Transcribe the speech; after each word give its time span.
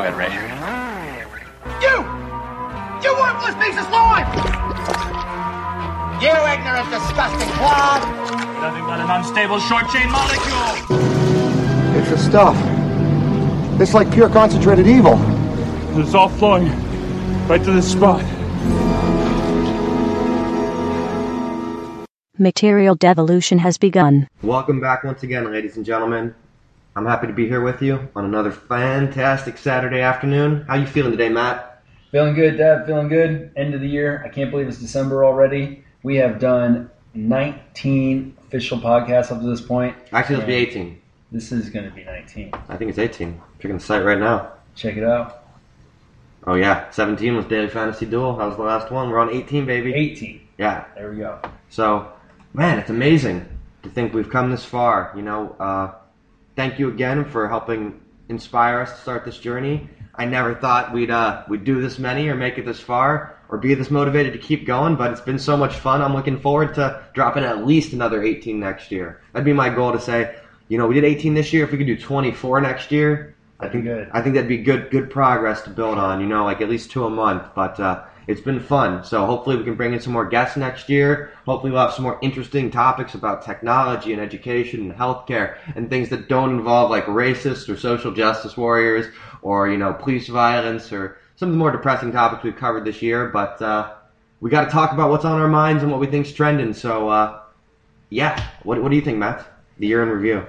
Go 0.00 0.06
ahead, 0.06 0.16
Ray. 0.16 0.32
You! 1.82 1.96
You 3.04 3.12
worthless 3.20 3.54
piece 3.62 3.76
of 3.78 3.84
slime! 3.88 4.24
You 6.22 6.30
ignorant, 6.30 6.88
disgusting 6.88 7.50
clod! 7.50 8.00
Nothing 8.62 8.86
but 8.86 8.98
an 9.00 9.10
unstable 9.10 9.60
short 9.60 9.90
chain 9.90 10.10
molecule. 10.10 11.00
It's 11.98 12.08
the 12.08 12.16
stuff. 12.16 12.56
It's 13.78 13.92
like 13.92 14.10
pure 14.10 14.30
concentrated 14.30 14.86
evil. 14.86 15.18
It's 16.00 16.14
all 16.14 16.30
flowing 16.30 16.70
right 17.46 17.62
to 17.62 17.70
this 17.70 17.92
spot. 17.92 18.24
Material 22.38 22.94
devolution 22.94 23.58
has 23.58 23.76
begun. 23.76 24.28
Welcome 24.40 24.80
back 24.80 25.04
once 25.04 25.22
again, 25.24 25.52
ladies 25.52 25.76
and 25.76 25.84
gentlemen. 25.84 26.34
I'm 26.96 27.06
happy 27.06 27.28
to 27.28 27.32
be 27.32 27.46
here 27.46 27.60
with 27.60 27.82
you 27.82 28.08
on 28.16 28.24
another 28.24 28.50
fantastic 28.50 29.58
Saturday 29.58 30.00
afternoon. 30.00 30.64
How 30.66 30.74
you 30.74 30.86
feeling 30.86 31.12
today, 31.12 31.28
Matt? 31.28 31.82
Feeling 32.10 32.34
good, 32.34 32.56
Dad. 32.56 32.84
Feeling 32.84 33.08
good. 33.08 33.52
End 33.54 33.74
of 33.74 33.80
the 33.80 33.88
year. 33.88 34.22
I 34.26 34.28
can't 34.28 34.50
believe 34.50 34.66
it's 34.66 34.78
December 34.78 35.24
already. 35.24 35.84
We 36.02 36.16
have 36.16 36.40
done 36.40 36.90
19 37.14 38.36
official 38.44 38.78
podcasts 38.78 39.30
up 39.30 39.40
to 39.40 39.46
this 39.46 39.60
point. 39.60 39.96
Actually, 40.10 40.36
it'll 40.36 40.48
be 40.48 40.54
18. 40.54 41.00
This 41.30 41.52
is 41.52 41.70
going 41.70 41.88
to 41.88 41.94
be 41.94 42.02
19. 42.02 42.50
I 42.68 42.76
think 42.76 42.88
it's 42.90 42.98
18. 42.98 43.40
Checking 43.60 43.76
the 43.76 43.82
site 43.82 44.04
right 44.04 44.18
now. 44.18 44.54
Check 44.74 44.96
it 44.96 45.04
out. 45.04 45.44
Oh 46.44 46.54
yeah, 46.54 46.90
17 46.90 47.36
was 47.36 47.44
Daily 47.44 47.68
Fantasy 47.68 48.06
Duel. 48.06 48.36
That 48.36 48.46
was 48.46 48.56
the 48.56 48.62
last 48.62 48.90
one. 48.90 49.10
We're 49.10 49.20
on 49.20 49.30
18, 49.30 49.64
baby. 49.64 49.94
18. 49.94 50.40
Yeah. 50.58 50.86
There 50.96 51.10
we 51.12 51.18
go. 51.18 51.38
So, 51.68 52.10
man, 52.52 52.80
it's 52.80 52.90
amazing 52.90 53.46
to 53.84 53.90
think 53.90 54.12
we've 54.12 54.30
come 54.30 54.50
this 54.50 54.64
far. 54.64 55.12
You 55.14 55.22
know, 55.22 55.54
uh, 55.60 55.92
thank 56.60 56.78
you 56.78 56.90
again 56.90 57.24
for 57.24 57.48
helping 57.48 57.98
inspire 58.28 58.80
us 58.80 58.92
to 58.92 59.00
start 59.00 59.24
this 59.24 59.38
journey. 59.38 59.88
I 60.14 60.26
never 60.26 60.54
thought 60.54 60.92
we'd 60.92 61.10
uh, 61.10 61.42
we'd 61.48 61.64
do 61.64 61.80
this 61.80 61.98
many 61.98 62.28
or 62.28 62.34
make 62.34 62.58
it 62.58 62.66
this 62.66 62.78
far 62.78 63.38
or 63.48 63.56
be 63.56 63.72
this 63.72 63.90
motivated 63.90 64.34
to 64.34 64.38
keep 64.38 64.66
going, 64.66 64.94
but 64.94 65.10
it's 65.10 65.22
been 65.22 65.38
so 65.38 65.56
much 65.56 65.76
fun. 65.76 66.02
I'm 66.02 66.12
looking 66.12 66.38
forward 66.38 66.74
to 66.74 67.02
dropping 67.14 67.44
at 67.44 67.66
least 67.66 67.94
another 67.94 68.22
18 68.22 68.60
next 68.60 68.92
year. 68.92 69.22
That'd 69.32 69.46
be 69.46 69.54
my 69.54 69.70
goal 69.70 69.92
to 69.92 70.00
say, 70.00 70.36
you 70.68 70.76
know, 70.76 70.86
we 70.86 70.94
did 70.96 71.04
18 71.04 71.32
this 71.32 71.50
year. 71.50 71.64
If 71.64 71.72
we 71.72 71.78
could 71.78 71.86
do 71.86 71.98
24 71.98 72.60
next 72.60 72.92
year, 72.92 73.34
I 73.58 73.64
That'd 73.64 73.72
think 73.72 73.84
good. 73.86 74.10
I 74.12 74.20
think 74.20 74.34
that'd 74.34 74.46
be 74.46 74.58
good 74.58 74.90
good 74.90 75.08
progress 75.08 75.62
to 75.62 75.70
build 75.70 75.96
on. 75.96 76.20
You 76.20 76.26
know, 76.26 76.44
like 76.44 76.60
at 76.60 76.68
least 76.68 76.90
two 76.90 77.06
a 77.06 77.10
month. 77.10 77.54
But 77.54 77.80
uh, 77.80 78.04
it's 78.30 78.40
been 78.40 78.60
fun. 78.60 79.04
So 79.04 79.26
hopefully 79.26 79.56
we 79.56 79.64
can 79.64 79.74
bring 79.74 79.92
in 79.92 80.00
some 80.00 80.12
more 80.12 80.26
guests 80.26 80.56
next 80.56 80.88
year. 80.88 81.32
Hopefully 81.46 81.72
we'll 81.72 81.80
have 81.82 81.92
some 81.92 82.04
more 82.04 82.18
interesting 82.22 82.70
topics 82.70 83.14
about 83.14 83.44
technology 83.44 84.12
and 84.12 84.22
education 84.22 84.80
and 84.82 84.92
healthcare 84.92 85.56
and 85.74 85.90
things 85.90 86.08
that 86.10 86.28
don't 86.28 86.50
involve 86.50 86.90
like 86.90 87.06
racists 87.06 87.68
or 87.68 87.76
social 87.76 88.12
justice 88.12 88.56
warriors 88.56 89.12
or 89.42 89.68
you 89.68 89.78
know 89.78 89.92
police 89.92 90.28
violence 90.28 90.92
or 90.92 91.18
some 91.36 91.48
of 91.48 91.54
the 91.54 91.58
more 91.58 91.72
depressing 91.72 92.12
topics 92.12 92.44
we've 92.44 92.56
covered 92.56 92.84
this 92.84 93.02
year. 93.02 93.28
But 93.28 93.60
uh, 93.60 93.94
we 94.40 94.48
got 94.48 94.64
to 94.64 94.70
talk 94.70 94.92
about 94.92 95.10
what's 95.10 95.24
on 95.24 95.40
our 95.40 95.48
minds 95.48 95.82
and 95.82 95.90
what 95.90 96.00
we 96.00 96.06
think's 96.06 96.32
trending. 96.32 96.72
So 96.72 97.08
uh, 97.08 97.40
yeah, 98.10 98.50
what 98.62 98.80
what 98.82 98.90
do 98.90 98.96
you 98.96 99.02
think, 99.02 99.18
Matt? 99.18 99.46
The 99.78 99.88
year 99.88 100.02
in 100.02 100.08
review. 100.08 100.46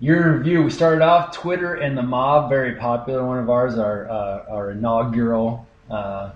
Year 0.00 0.22
in 0.28 0.38
review. 0.38 0.62
We 0.62 0.70
started 0.70 1.02
off 1.02 1.32
Twitter 1.32 1.76
and 1.76 1.96
the 1.96 2.02
Mob, 2.02 2.50
very 2.50 2.74
popular 2.74 3.24
one 3.24 3.38
of 3.38 3.48
ours, 3.48 3.78
our 3.78 4.10
uh, 4.10 4.44
our 4.50 4.70
inaugural 4.72 5.66
uh, 5.90 6.32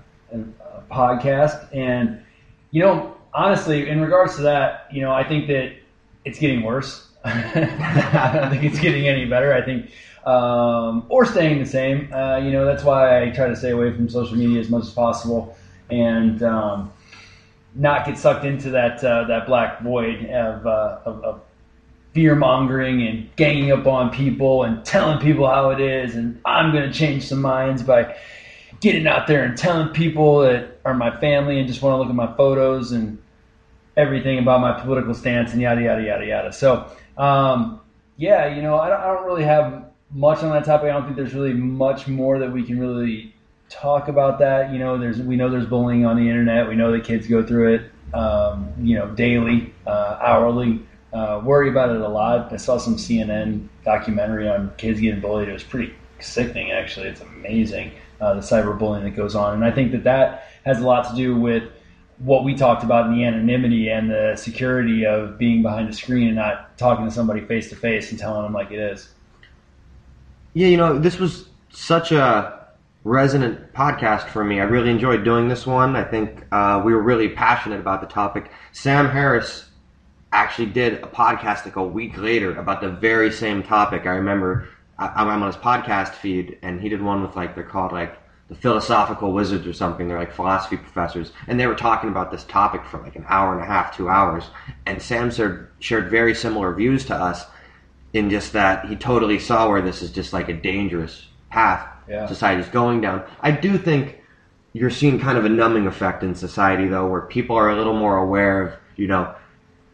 podcast. 0.90 1.68
And 1.74 2.22
you 2.70 2.82
know, 2.82 3.16
honestly, 3.34 3.88
in 3.88 4.00
regards 4.00 4.36
to 4.36 4.42
that, 4.42 4.88
you 4.92 5.00
know, 5.00 5.12
I 5.12 5.24
think 5.26 5.46
that 5.48 5.72
it's 6.24 6.38
getting 6.38 6.62
worse. 6.62 7.08
I 7.24 8.30
don't 8.34 8.50
think 8.50 8.64
it's 8.64 8.78
getting 8.78 9.08
any 9.08 9.24
better. 9.24 9.52
I 9.52 9.62
think, 9.62 9.90
um, 10.26 11.06
or 11.08 11.24
staying 11.24 11.58
the 11.58 11.66
same. 11.66 12.12
Uh, 12.12 12.36
you 12.38 12.50
know, 12.50 12.64
that's 12.64 12.84
why 12.84 13.22
I 13.22 13.30
try 13.30 13.48
to 13.48 13.56
stay 13.56 13.70
away 13.70 13.92
from 13.92 14.08
social 14.08 14.36
media 14.36 14.60
as 14.60 14.68
much 14.68 14.84
as 14.84 14.90
possible, 14.90 15.56
and 15.90 16.42
um, 16.42 16.92
not 17.74 18.06
get 18.06 18.18
sucked 18.18 18.44
into 18.44 18.70
that 18.70 19.02
uh, 19.02 19.24
that 19.24 19.46
black 19.46 19.82
void 19.82 20.26
of, 20.26 20.66
uh, 20.66 21.00
of, 21.04 21.24
of 21.24 21.40
fear 22.14 22.34
mongering 22.34 23.06
and 23.06 23.34
ganging 23.36 23.70
up 23.72 23.86
on 23.86 24.10
people 24.10 24.64
and 24.64 24.84
telling 24.84 25.18
people 25.18 25.46
how 25.46 25.70
it 25.70 25.80
is, 25.80 26.14
and 26.14 26.40
I'm 26.44 26.72
going 26.72 26.90
to 26.90 26.96
change 26.96 27.26
some 27.26 27.40
minds 27.40 27.82
by 27.82 28.16
getting 28.80 29.06
out 29.06 29.26
there 29.26 29.44
and 29.44 29.56
telling 29.56 29.88
people 29.88 30.40
that 30.40 30.78
are 30.84 30.94
my 30.94 31.18
family 31.20 31.58
and 31.58 31.68
just 31.68 31.82
want 31.82 31.94
to 31.94 31.98
look 31.98 32.08
at 32.08 32.14
my 32.14 32.32
photos 32.36 32.92
and 32.92 33.18
everything 33.96 34.38
about 34.38 34.60
my 34.60 34.80
political 34.80 35.14
stance 35.14 35.52
and 35.52 35.60
yada 35.60 35.82
yada 35.82 36.02
yada 36.02 36.24
yada. 36.24 36.52
So, 36.52 36.90
um, 37.16 37.80
yeah, 38.16 38.54
you 38.54 38.62
know, 38.62 38.78
I 38.78 38.88
don't, 38.88 39.00
I 39.00 39.06
don't 39.06 39.26
really 39.26 39.44
have 39.44 39.84
much 40.12 40.42
on 40.42 40.50
that 40.50 40.64
topic. 40.64 40.90
I 40.90 40.92
don't 40.92 41.04
think 41.04 41.16
there's 41.16 41.34
really 41.34 41.52
much 41.52 42.06
more 42.06 42.38
that 42.38 42.52
we 42.52 42.62
can 42.62 42.78
really 42.78 43.34
talk 43.68 44.08
about 44.08 44.38
that. 44.38 44.72
You 44.72 44.78
know, 44.78 44.98
there's 44.98 45.18
we 45.20 45.36
know 45.36 45.50
there's 45.50 45.66
bullying 45.66 46.06
on 46.06 46.16
the 46.16 46.28
internet. 46.28 46.68
We 46.68 46.76
know 46.76 46.92
that 46.92 47.04
kids 47.04 47.26
go 47.26 47.44
through 47.44 47.74
it, 47.74 48.14
um, 48.14 48.72
you 48.80 48.96
know, 48.96 49.08
daily, 49.08 49.74
uh, 49.86 50.18
hourly. 50.20 50.80
Uh, 51.12 51.40
worry 51.42 51.70
about 51.70 51.90
it 51.90 52.00
a 52.00 52.08
lot. 52.08 52.52
I 52.52 52.58
saw 52.58 52.76
some 52.76 52.96
CNN 52.96 53.68
documentary 53.82 54.46
on 54.46 54.72
kids 54.76 55.00
getting 55.00 55.20
bullied. 55.20 55.48
It 55.48 55.54
was 55.54 55.64
pretty 55.64 55.94
sickening, 56.20 56.70
actually. 56.70 57.08
It's 57.08 57.22
amazing 57.22 57.92
uh, 58.20 58.34
the 58.34 58.40
cyberbullying 58.40 59.04
that 59.04 59.16
goes 59.16 59.34
on, 59.34 59.54
and 59.54 59.64
I 59.64 59.70
think 59.70 59.92
that 59.92 60.04
that 60.04 60.48
has 60.64 60.80
a 60.80 60.86
lot 60.86 61.08
to 61.10 61.16
do 61.16 61.36
with 61.36 61.64
what 62.18 62.44
we 62.44 62.54
talked 62.54 62.82
about 62.82 63.06
in 63.06 63.16
the 63.16 63.24
anonymity 63.24 63.88
and 63.88 64.10
the 64.10 64.34
security 64.36 65.06
of 65.06 65.38
being 65.38 65.62
behind 65.62 65.88
a 65.88 65.92
screen 65.92 66.26
and 66.26 66.36
not 66.36 66.76
talking 66.76 67.04
to 67.04 67.10
somebody 67.10 67.40
face 67.42 67.68
to 67.70 67.76
face 67.76 68.10
and 68.10 68.18
telling 68.18 68.42
them 68.42 68.52
like 68.52 68.72
it 68.72 68.78
is. 68.78 69.08
Yeah, 70.54 70.66
you 70.66 70.76
know, 70.76 70.98
this 70.98 71.18
was 71.18 71.48
such 71.70 72.10
a 72.10 72.66
resonant 73.04 73.72
podcast 73.72 74.28
for 74.28 74.44
me. 74.44 74.60
I 74.60 74.64
really 74.64 74.90
enjoyed 74.90 75.24
doing 75.24 75.48
this 75.48 75.66
one. 75.66 75.94
I 75.94 76.02
think 76.02 76.44
uh, 76.50 76.82
we 76.84 76.92
were 76.92 77.02
really 77.02 77.28
passionate 77.28 77.78
about 77.78 78.00
the 78.00 78.08
topic. 78.08 78.50
Sam 78.72 79.08
Harris 79.08 79.68
actually 80.32 80.66
did 80.66 80.94
a 80.94 81.06
podcast 81.06 81.64
like 81.64 81.76
a 81.76 81.82
week 81.82 82.18
later 82.18 82.56
about 82.56 82.80
the 82.80 82.90
very 82.90 83.30
same 83.30 83.62
topic. 83.62 84.06
I 84.06 84.10
remember 84.10 84.68
I, 84.98 85.08
I'm 85.14 85.28
on 85.42 85.46
his 85.46 85.56
podcast 85.56 86.14
feed, 86.14 86.58
and 86.62 86.80
he 86.80 86.88
did 86.88 87.02
one 87.02 87.22
with 87.22 87.36
like 87.36 87.54
they're 87.54 87.64
called 87.64 87.92
like 87.92 88.18
the 88.48 88.54
philosophical 88.54 89.32
wizards 89.32 89.66
or 89.66 89.72
something. 89.72 90.08
They're 90.08 90.18
like 90.18 90.32
philosophy 90.32 90.76
professors, 90.76 91.32
and 91.46 91.58
they 91.60 91.66
were 91.66 91.74
talking 91.74 92.08
about 92.10 92.30
this 92.30 92.44
topic 92.44 92.84
for 92.86 92.98
like 93.00 93.16
an 93.16 93.24
hour 93.28 93.52
and 93.54 93.62
a 93.62 93.66
half, 93.66 93.96
two 93.96 94.08
hours. 94.08 94.44
And 94.86 95.00
Sam 95.02 95.30
shared, 95.30 95.70
shared 95.80 96.10
very 96.10 96.34
similar 96.34 96.74
views 96.74 97.04
to 97.06 97.14
us 97.14 97.44
in 98.14 98.30
just 98.30 98.54
that 98.54 98.86
he 98.86 98.96
totally 98.96 99.38
saw 99.38 99.68
where 99.68 99.82
this 99.82 100.00
is 100.02 100.10
just 100.10 100.32
like 100.32 100.48
a 100.48 100.54
dangerous 100.54 101.28
path 101.50 101.86
Yeah. 102.08 102.26
society's 102.26 102.68
going 102.68 103.02
down. 103.02 103.22
I 103.42 103.50
do 103.50 103.76
think 103.76 104.18
you're 104.72 104.88
seeing 104.90 105.18
kind 105.18 105.36
of 105.36 105.44
a 105.44 105.48
numbing 105.48 105.86
effect 105.86 106.22
in 106.22 106.34
society 106.34 106.88
though, 106.88 107.06
where 107.06 107.22
people 107.22 107.54
are 107.56 107.68
a 107.70 107.76
little 107.76 107.94
more 107.94 108.16
aware 108.16 108.62
of, 108.62 108.72
you 108.96 109.06
know, 109.08 109.34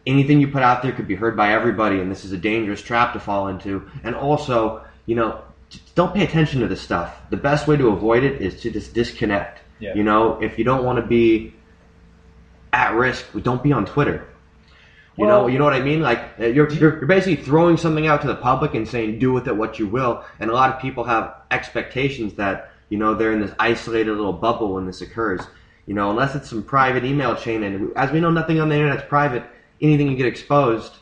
anything 0.06 0.41
you 0.41 0.47
put 0.48 0.62
out 0.62 0.82
there 0.82 0.92
could 0.92 1.09
be 1.09 1.15
heard 1.16 1.36
by 1.36 1.53
everybody, 1.53 1.98
and 2.00 2.10
this 2.10 2.25
is 2.25 2.31
a 2.32 2.36
dangerous 2.36 2.82
trap 2.82 3.12
to 3.15 3.21
fall 3.21 3.48
into. 3.48 3.88
And 4.04 4.15
also, 4.15 4.84
you 5.06 5.15
know, 5.15 5.42
don't 5.94 6.15
pay 6.15 6.25
attention 6.25 6.60
to 6.60 6.69
this 6.69 6.81
stuff. 6.81 7.16
The 7.31 7.37
best 7.37 7.66
way 7.66 7.76
to 7.76 7.88
avoid 7.88 8.25
it 8.25 8.41
is 8.41 8.60
to 8.62 8.70
just 8.70 8.94
disconnect. 8.94 9.60
Yeah. 9.81 9.94
You 9.94 10.04
know, 10.04 10.41
if 10.41 10.59
you 10.59 10.65
don't 10.65 10.84
want 10.84 10.98
to 10.98 11.06
be 11.06 11.54
at 12.72 12.94
risk, 12.94 13.26
don't 13.42 13.62
be 13.62 13.72
on 13.72 13.87
Twitter. 13.87 14.26
You 15.16 15.26
know, 15.26 15.47
you 15.47 15.59
know 15.59 15.65
what 15.65 15.75
I 15.75 15.81
mean. 15.81 16.00
Like 16.00 16.19
uh, 16.41 16.47
you're, 16.47 16.69
you're 16.72 16.98
you're 16.98 17.06
basically 17.06 17.37
throwing 17.37 17.76
something 17.76 18.06
out 18.09 18.20
to 18.22 18.26
the 18.26 18.34
public 18.34 18.75
and 18.75 18.87
saying 18.87 19.20
do 19.20 19.32
with 19.32 19.47
it 19.47 19.56
what 19.56 19.78
you 19.78 19.87
will. 19.87 20.25
And 20.41 20.50
a 20.50 20.53
lot 20.53 20.75
of 20.75 20.81
people 20.81 21.04
have 21.04 21.36
expectations 21.53 22.34
that 22.34 22.72
you 22.88 22.98
know 22.98 23.15
they're 23.15 23.32
in 23.32 23.41
this 23.41 23.53
isolated 23.60 24.10
little 24.10 24.32
bubble 24.32 24.75
when 24.75 24.86
this 24.86 25.03
occurs. 25.03 25.41
You 25.86 25.94
know, 25.94 26.10
unless 26.10 26.34
it's 26.34 26.50
some 26.50 26.65
private 26.65 27.04
email 27.04 27.36
chain, 27.36 27.62
and 27.62 27.97
as 27.97 28.10
we 28.10 28.19
know, 28.19 28.31
nothing 28.31 28.59
on 28.60 28.69
the 28.69 28.75
internet's 28.75 29.04
private. 29.09 29.44
Anything 29.81 30.10
you 30.10 30.16
get 30.16 30.26
exposed, 30.26 30.92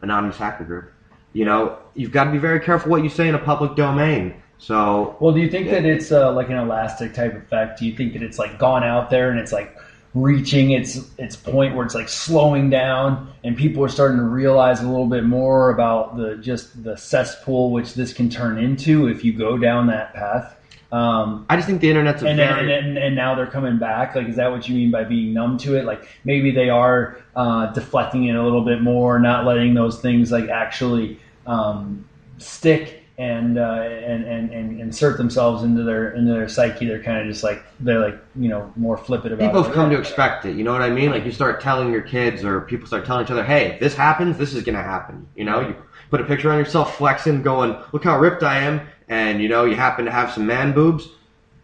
anonymous 0.00 0.38
hacker 0.38 0.64
group. 0.64 0.92
You 1.32 1.44
know, 1.44 1.78
you've 1.94 2.12
got 2.12 2.24
to 2.24 2.30
be 2.30 2.38
very 2.38 2.60
careful 2.60 2.90
what 2.90 3.02
you 3.02 3.08
say 3.08 3.28
in 3.28 3.34
a 3.34 3.38
public 3.38 3.76
domain. 3.76 4.34
So 4.58 5.16
Well, 5.18 5.32
do 5.32 5.40
you 5.40 5.50
think 5.50 5.70
that 5.70 5.84
it's 5.84 6.12
uh, 6.12 6.32
like 6.32 6.48
an 6.48 6.56
elastic 6.56 7.14
type 7.14 7.34
effect? 7.34 7.80
Do 7.80 7.86
you 7.86 7.96
think 7.96 8.12
that 8.12 8.22
it's 8.22 8.38
like 8.38 8.58
gone 8.58 8.84
out 8.84 9.10
there 9.10 9.30
and 9.30 9.40
it's 9.40 9.52
like 9.52 9.76
reaching 10.14 10.72
its 10.72 11.00
its 11.18 11.36
point 11.36 11.74
where 11.74 11.84
it's 11.86 11.94
like 11.94 12.08
slowing 12.08 12.68
down 12.68 13.32
and 13.44 13.56
people 13.56 13.82
are 13.82 13.88
starting 13.88 14.18
to 14.18 14.24
realize 14.24 14.80
a 14.80 14.86
little 14.86 15.06
bit 15.06 15.24
more 15.24 15.70
about 15.70 16.16
the 16.16 16.36
just 16.36 16.84
the 16.84 16.96
cesspool 16.96 17.72
which 17.72 17.94
this 17.94 18.12
can 18.12 18.28
turn 18.28 18.62
into 18.62 19.08
if 19.08 19.24
you 19.24 19.32
go 19.32 19.56
down 19.56 19.86
that 19.86 20.12
path? 20.14 20.56
Um, 20.92 21.46
I 21.48 21.56
just 21.56 21.66
think 21.66 21.80
the 21.80 21.88
internet's 21.88 22.22
a 22.22 22.26
and, 22.26 22.36
very 22.36 22.60
and, 22.60 22.70
and 22.70 22.98
and 22.98 23.16
now 23.16 23.34
they're 23.34 23.46
coming 23.46 23.78
back. 23.78 24.14
Like, 24.14 24.28
is 24.28 24.36
that 24.36 24.50
what 24.50 24.68
you 24.68 24.74
mean 24.74 24.90
by 24.90 25.04
being 25.04 25.32
numb 25.32 25.56
to 25.58 25.74
it? 25.74 25.86
Like, 25.86 26.06
maybe 26.24 26.50
they 26.50 26.68
are 26.68 27.16
uh, 27.34 27.72
deflecting 27.72 28.24
it 28.26 28.36
a 28.36 28.42
little 28.42 28.62
bit 28.62 28.82
more, 28.82 29.18
not 29.18 29.46
letting 29.46 29.72
those 29.72 30.00
things 30.00 30.30
like 30.30 30.50
actually 30.50 31.18
um, 31.46 32.06
stick 32.36 33.02
and, 33.16 33.58
uh, 33.58 33.62
and 33.62 34.24
and 34.24 34.50
and 34.50 34.80
insert 34.80 35.16
themselves 35.16 35.62
into 35.62 35.82
their 35.82 36.10
into 36.12 36.32
their 36.32 36.48
psyche. 36.48 36.86
They're 36.86 37.02
kind 37.02 37.18
of 37.18 37.26
just 37.26 37.42
like 37.42 37.64
they're 37.80 38.00
like 38.00 38.18
you 38.36 38.48
know 38.48 38.70
more 38.76 38.98
flippant 38.98 39.32
about. 39.32 39.44
It. 39.44 39.48
People 39.48 39.62
have 39.62 39.72
come 39.72 39.90
to 39.90 39.98
expect 39.98 40.44
it. 40.44 40.56
You 40.56 40.64
know 40.64 40.72
what 40.72 40.82
I 40.82 40.90
mean? 40.90 41.10
Like 41.10 41.24
you 41.24 41.32
start 41.32 41.60
telling 41.60 41.90
your 41.90 42.02
kids, 42.02 42.44
or 42.44 42.62
people 42.62 42.86
start 42.86 43.06
telling 43.06 43.24
each 43.24 43.30
other, 43.30 43.44
"Hey, 43.44 43.72
if 43.72 43.80
this 43.80 43.94
happens, 43.94 44.36
this 44.36 44.52
is 44.54 44.62
gonna 44.62 44.82
happen." 44.82 45.26
You 45.36 45.44
know, 45.44 45.60
you 45.60 45.76
put 46.10 46.20
a 46.20 46.24
picture 46.24 46.50
on 46.50 46.58
yourself, 46.58 46.96
flexing, 46.96 47.42
going, 47.42 47.76
"Look 47.92 48.04
how 48.04 48.18
ripped 48.18 48.42
I 48.42 48.58
am," 48.58 48.80
and 49.12 49.42
you 49.42 49.48
know 49.48 49.64
you 49.66 49.76
happen 49.76 50.06
to 50.06 50.10
have 50.10 50.32
some 50.32 50.46
man 50.46 50.72
boobs, 50.72 51.08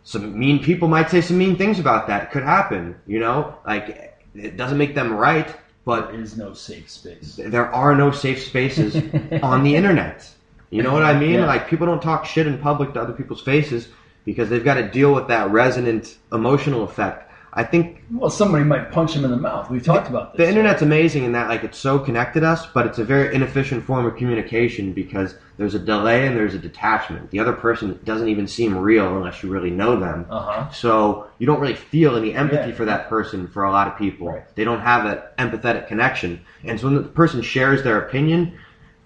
some 0.05 0.39
mean 0.39 0.63
people 0.63 0.87
might 0.87 1.09
say 1.11 1.21
some 1.23 1.39
mean 1.39 1.57
things 1.57 1.79
about 1.79 2.07
that. 2.09 2.25
It 2.25 2.31
could 2.31 2.43
happen, 2.43 2.95
you 3.07 3.19
know. 3.19 3.55
Like 3.67 3.87
it 4.35 4.57
doesn't 4.59 4.77
make 4.77 4.95
them 4.95 5.15
right, 5.15 5.49
but 5.87 6.13
There 6.13 6.21
is 6.21 6.37
no 6.37 6.53
safe 6.53 6.91
space. 6.91 7.41
there 7.43 7.69
are 7.75 7.95
no 7.95 8.11
safe 8.11 8.45
spaces 8.45 8.97
on 9.43 9.65
the 9.65 9.75
internet. 9.75 10.29
You 10.71 10.83
know 10.83 10.93
what 10.93 11.03
I 11.03 11.19
mean? 11.19 11.41
Yeah. 11.41 11.47
Like 11.47 11.69
people 11.69 11.87
don't 11.87 12.03
talk 12.03 12.27
shit 12.27 12.47
in 12.47 12.59
public 12.59 12.93
to 12.93 13.01
other 13.01 13.15
people's 13.15 13.41
faces 13.41 13.89
because 14.27 14.51
they've 14.51 14.65
got 14.65 14.75
to 14.75 14.87
deal 14.87 15.15
with 15.15 15.29
that 15.29 15.51
resonant 15.51 16.19
emotional 16.31 16.83
effect. 16.85 17.28
I 17.59 17.65
think 17.65 18.05
Well, 18.13 18.31
somebody 18.31 18.63
might 18.63 18.93
punch 18.93 19.15
him 19.15 19.25
in 19.25 19.33
the 19.33 19.37
mouth. 19.37 19.69
We've 19.69 19.83
talked 19.85 20.09
about 20.09 20.33
this. 20.33 20.45
the 20.47 20.49
internet's 20.49 20.81
amazing 20.81 21.25
in 21.25 21.33
that 21.33 21.49
like 21.49 21.65
it's 21.65 21.77
so 21.77 21.99
connected 21.99 22.45
us, 22.45 22.67
but 22.67 22.87
it's 22.87 22.99
a 23.01 23.05
very 23.05 23.35
inefficient 23.35 23.83
form 23.85 24.07
of 24.07 24.15
communication 24.17 24.93
because 24.93 25.35
there's 25.57 25.75
a 25.75 25.79
delay 25.81 26.25
and 26.29 26.37
there's 26.37 26.55
a 26.55 26.59
detachment. 26.61 27.33
The 27.33 27.41
other 27.41 27.53
person 27.53 27.99
doesn't 28.05 28.29
even 28.29 28.47
seem 28.47 28.79
real 28.79 29.09
unless 29.17 29.43
you 29.43 29.51
really 29.51 29.71
know 29.73 29.99
them. 29.99 30.25
Uh 30.31 30.41
huh. 30.41 30.71
So 30.71 31.27
you 31.41 31.49
don't 31.49 31.59
really 31.59 31.75
feel 31.75 32.15
any 32.15 32.33
empathy 32.33 32.71
Yeah. 32.71 32.77
for 32.77 32.85
that 32.85 33.09
person 33.09 33.49
for 33.49 33.65
a 33.65 33.73
lot 33.73 33.89
of 33.89 33.99
people. 33.99 34.29
Right. 34.29 34.45
They 34.55 34.63
don't 34.63 34.81
have 34.81 35.03
that 35.05 35.37
empathetic 35.39 35.89
connection. 35.89 36.41
And 36.63 36.79
so 36.79 36.87
when 36.87 36.95
the 36.95 37.03
person 37.03 37.43
shares 37.43 37.83
their 37.83 37.99
opinion, 37.99 38.57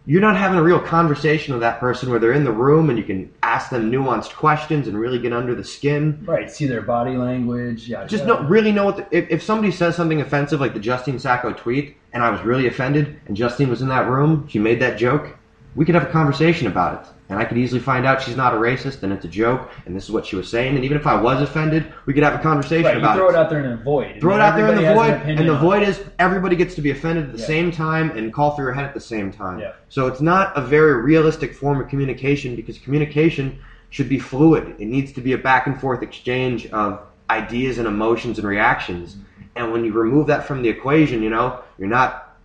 you're 0.04 0.20
not 0.20 0.36
having 0.36 0.58
a 0.58 0.62
real 0.62 0.80
conversation 0.80 1.54
with 1.54 1.60
that 1.60 1.78
person 1.78 2.10
where 2.10 2.18
they're 2.18 2.32
in 2.32 2.44
the 2.44 2.52
room 2.52 2.90
and 2.90 2.98
you 2.98 3.04
can 3.04 3.32
ask 3.42 3.70
them 3.70 3.90
nuanced 3.90 4.34
questions 4.34 4.88
and 4.88 4.98
really 4.98 5.18
get 5.18 5.32
under 5.32 5.54
the 5.54 5.62
skin. 5.62 6.20
Right. 6.24 6.50
See 6.50 6.66
their 6.66 6.82
body 6.82 7.16
language. 7.16 7.88
Yeah. 7.88 8.04
Just 8.06 8.24
know, 8.24 8.42
really 8.42 8.72
know 8.72 8.86
what. 8.86 8.96
The, 8.96 9.16
if, 9.16 9.30
if 9.30 9.42
somebody 9.42 9.70
says 9.70 9.94
something 9.94 10.20
offensive 10.20 10.60
like 10.60 10.74
the 10.74 10.80
Justine 10.80 11.18
Sacco 11.18 11.52
tweet, 11.52 11.96
and 12.12 12.22
I 12.22 12.30
was 12.30 12.40
really 12.42 12.66
offended, 12.66 13.20
and 13.26 13.36
Justine 13.36 13.68
was 13.68 13.80
in 13.80 13.88
that 13.88 14.08
room, 14.08 14.46
she 14.48 14.58
made 14.58 14.80
that 14.80 14.98
joke, 14.98 15.36
we 15.74 15.84
could 15.84 15.94
have 15.94 16.04
a 16.04 16.12
conversation 16.12 16.66
about 16.66 17.02
it, 17.02 17.12
and 17.32 17.40
I 17.40 17.46
could 17.46 17.56
easily 17.56 17.80
find 17.80 18.04
out 18.04 18.20
she's 18.20 18.36
not 18.36 18.52
a 18.52 18.58
racist 18.58 19.02
and 19.02 19.12
it's 19.12 19.24
a 19.24 19.28
joke, 19.28 19.70
and 19.86 19.96
this 19.96 20.04
is 20.04 20.10
what 20.10 20.26
she 20.26 20.36
was 20.36 20.50
saying, 20.50 20.76
and 20.76 20.84
even 20.84 20.98
if 20.98 21.06
I 21.06 21.18
was 21.18 21.40
offended, 21.40 21.92
we 22.04 22.12
could 22.12 22.22
have 22.22 22.38
a 22.38 22.42
conversation 22.42 22.84
Right. 22.84 22.94
You 22.94 23.00
about 23.00 23.16
throw 23.16 23.30
it 23.30 23.34
out 23.34 23.48
there 23.48 23.64
in 23.64 23.70
the 23.70 23.82
void. 23.82 24.20
Throw 24.20 24.34
it 24.34 24.40
out 24.40 24.54
there 24.54 24.68
in 24.68 24.76
the 24.76 24.94
void, 24.94 25.14
an 25.22 25.38
and 25.38 25.48
the 25.48 25.56
void 25.56 25.82
is 25.82 26.00
everybody 26.18 26.56
gets 26.56 26.74
to 26.74 26.82
be 26.82 26.90
offended 26.90 27.24
at 27.24 27.32
the 27.32 27.38
Yeah. 27.38 27.46
same 27.46 27.72
time 27.72 28.10
and 28.10 28.32
call 28.32 28.54
for 28.54 28.62
your 28.62 28.72
head 28.72 28.84
at 28.84 28.92
the 28.92 29.00
same 29.00 29.32
time. 29.32 29.60
Yeah. 29.60 29.72
So 29.88 30.06
it's 30.08 30.20
not 30.20 30.52
a 30.56 30.60
very 30.60 31.02
realistic 31.02 31.54
form 31.54 31.80
of 31.80 31.88
communication 31.88 32.54
because 32.54 32.78
communication 32.78 33.58
should 33.88 34.10
be 34.10 34.18
fluid. 34.18 34.74
It 34.78 34.86
needs 34.86 35.12
to 35.12 35.20
be 35.22 35.32
a 35.32 35.38
back 35.38 35.66
and 35.66 35.80
forth 35.80 36.02
exchange 36.02 36.66
of 36.66 37.00
ideas 37.30 37.78
and 37.78 37.88
emotions 37.88 38.38
and 38.38 38.46
reactions. 38.46 39.16
And 39.56 39.72
when 39.72 39.84
you 39.86 39.92
remove 39.92 40.26
that 40.26 40.46
from 40.46 40.62
the 40.62 40.68
equation, 40.68 41.22
you 41.22 41.30
know, 41.30 41.60
you're 41.78 41.88
not 41.88 42.36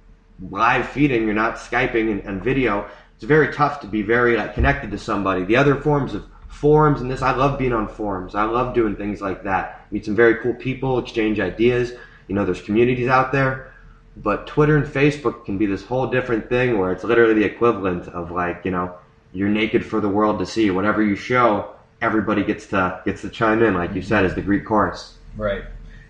live 0.49 0.87
feeding, 0.87 1.25
you're 1.25 1.33
not 1.33 1.55
skyping 1.55 2.11
and, 2.11 2.21
and 2.21 2.43
video. 2.43 2.85
It's 3.17 3.25
very 3.25 3.53
tough 3.53 3.81
to 3.81 3.87
be 3.87 4.03
very 4.03 4.37
like 4.37 4.53
connected 4.53 4.91
to 4.91 4.97
somebody. 4.97 5.43
The 5.43 5.57
other 5.57 5.75
forms 5.81 6.13
of 6.13 6.25
forums 6.47 7.01
and 7.01 7.09
this, 7.09 7.21
I 7.21 7.35
love 7.35 7.59
being 7.59 7.73
on 7.73 7.87
forums. 7.87 8.35
I 8.35 8.43
love 8.43 8.73
doing 8.73 8.95
things 8.95 9.21
like 9.21 9.43
that. 9.43 9.85
Meet 9.91 10.05
some 10.05 10.15
very 10.15 10.35
cool 10.35 10.53
people, 10.53 10.99
exchange 10.99 11.39
ideas. 11.39 11.93
You 12.27 12.35
know, 12.35 12.45
there's 12.45 12.61
communities 12.61 13.07
out 13.07 13.31
there. 13.31 13.73
But 14.15 14.47
Twitter 14.47 14.77
and 14.77 14.85
Facebook 14.85 15.45
can 15.45 15.57
be 15.57 15.65
this 15.65 15.83
whole 15.83 16.07
different 16.07 16.49
thing 16.49 16.79
where 16.79 16.91
it's 16.91 17.03
literally 17.03 17.35
the 17.35 17.43
equivalent 17.43 18.07
of 18.07 18.31
like, 18.31 18.65
you 18.65 18.71
know, 18.71 18.95
you're 19.33 19.49
naked 19.49 19.85
for 19.85 20.01
the 20.01 20.09
world 20.09 20.39
to 20.39 20.45
see. 20.45 20.71
Whatever 20.71 21.03
you 21.03 21.15
show, 21.15 21.75
everybody 22.01 22.43
gets 22.43 22.67
to 22.67 23.01
gets 23.05 23.21
to 23.21 23.29
chime 23.29 23.61
in, 23.61 23.73
like 23.73 23.93
you 23.93 24.01
said, 24.01 24.25
as 24.25 24.33
the 24.33 24.41
Greek 24.41 24.65
chorus. 24.65 25.17
Right, 25.35 25.63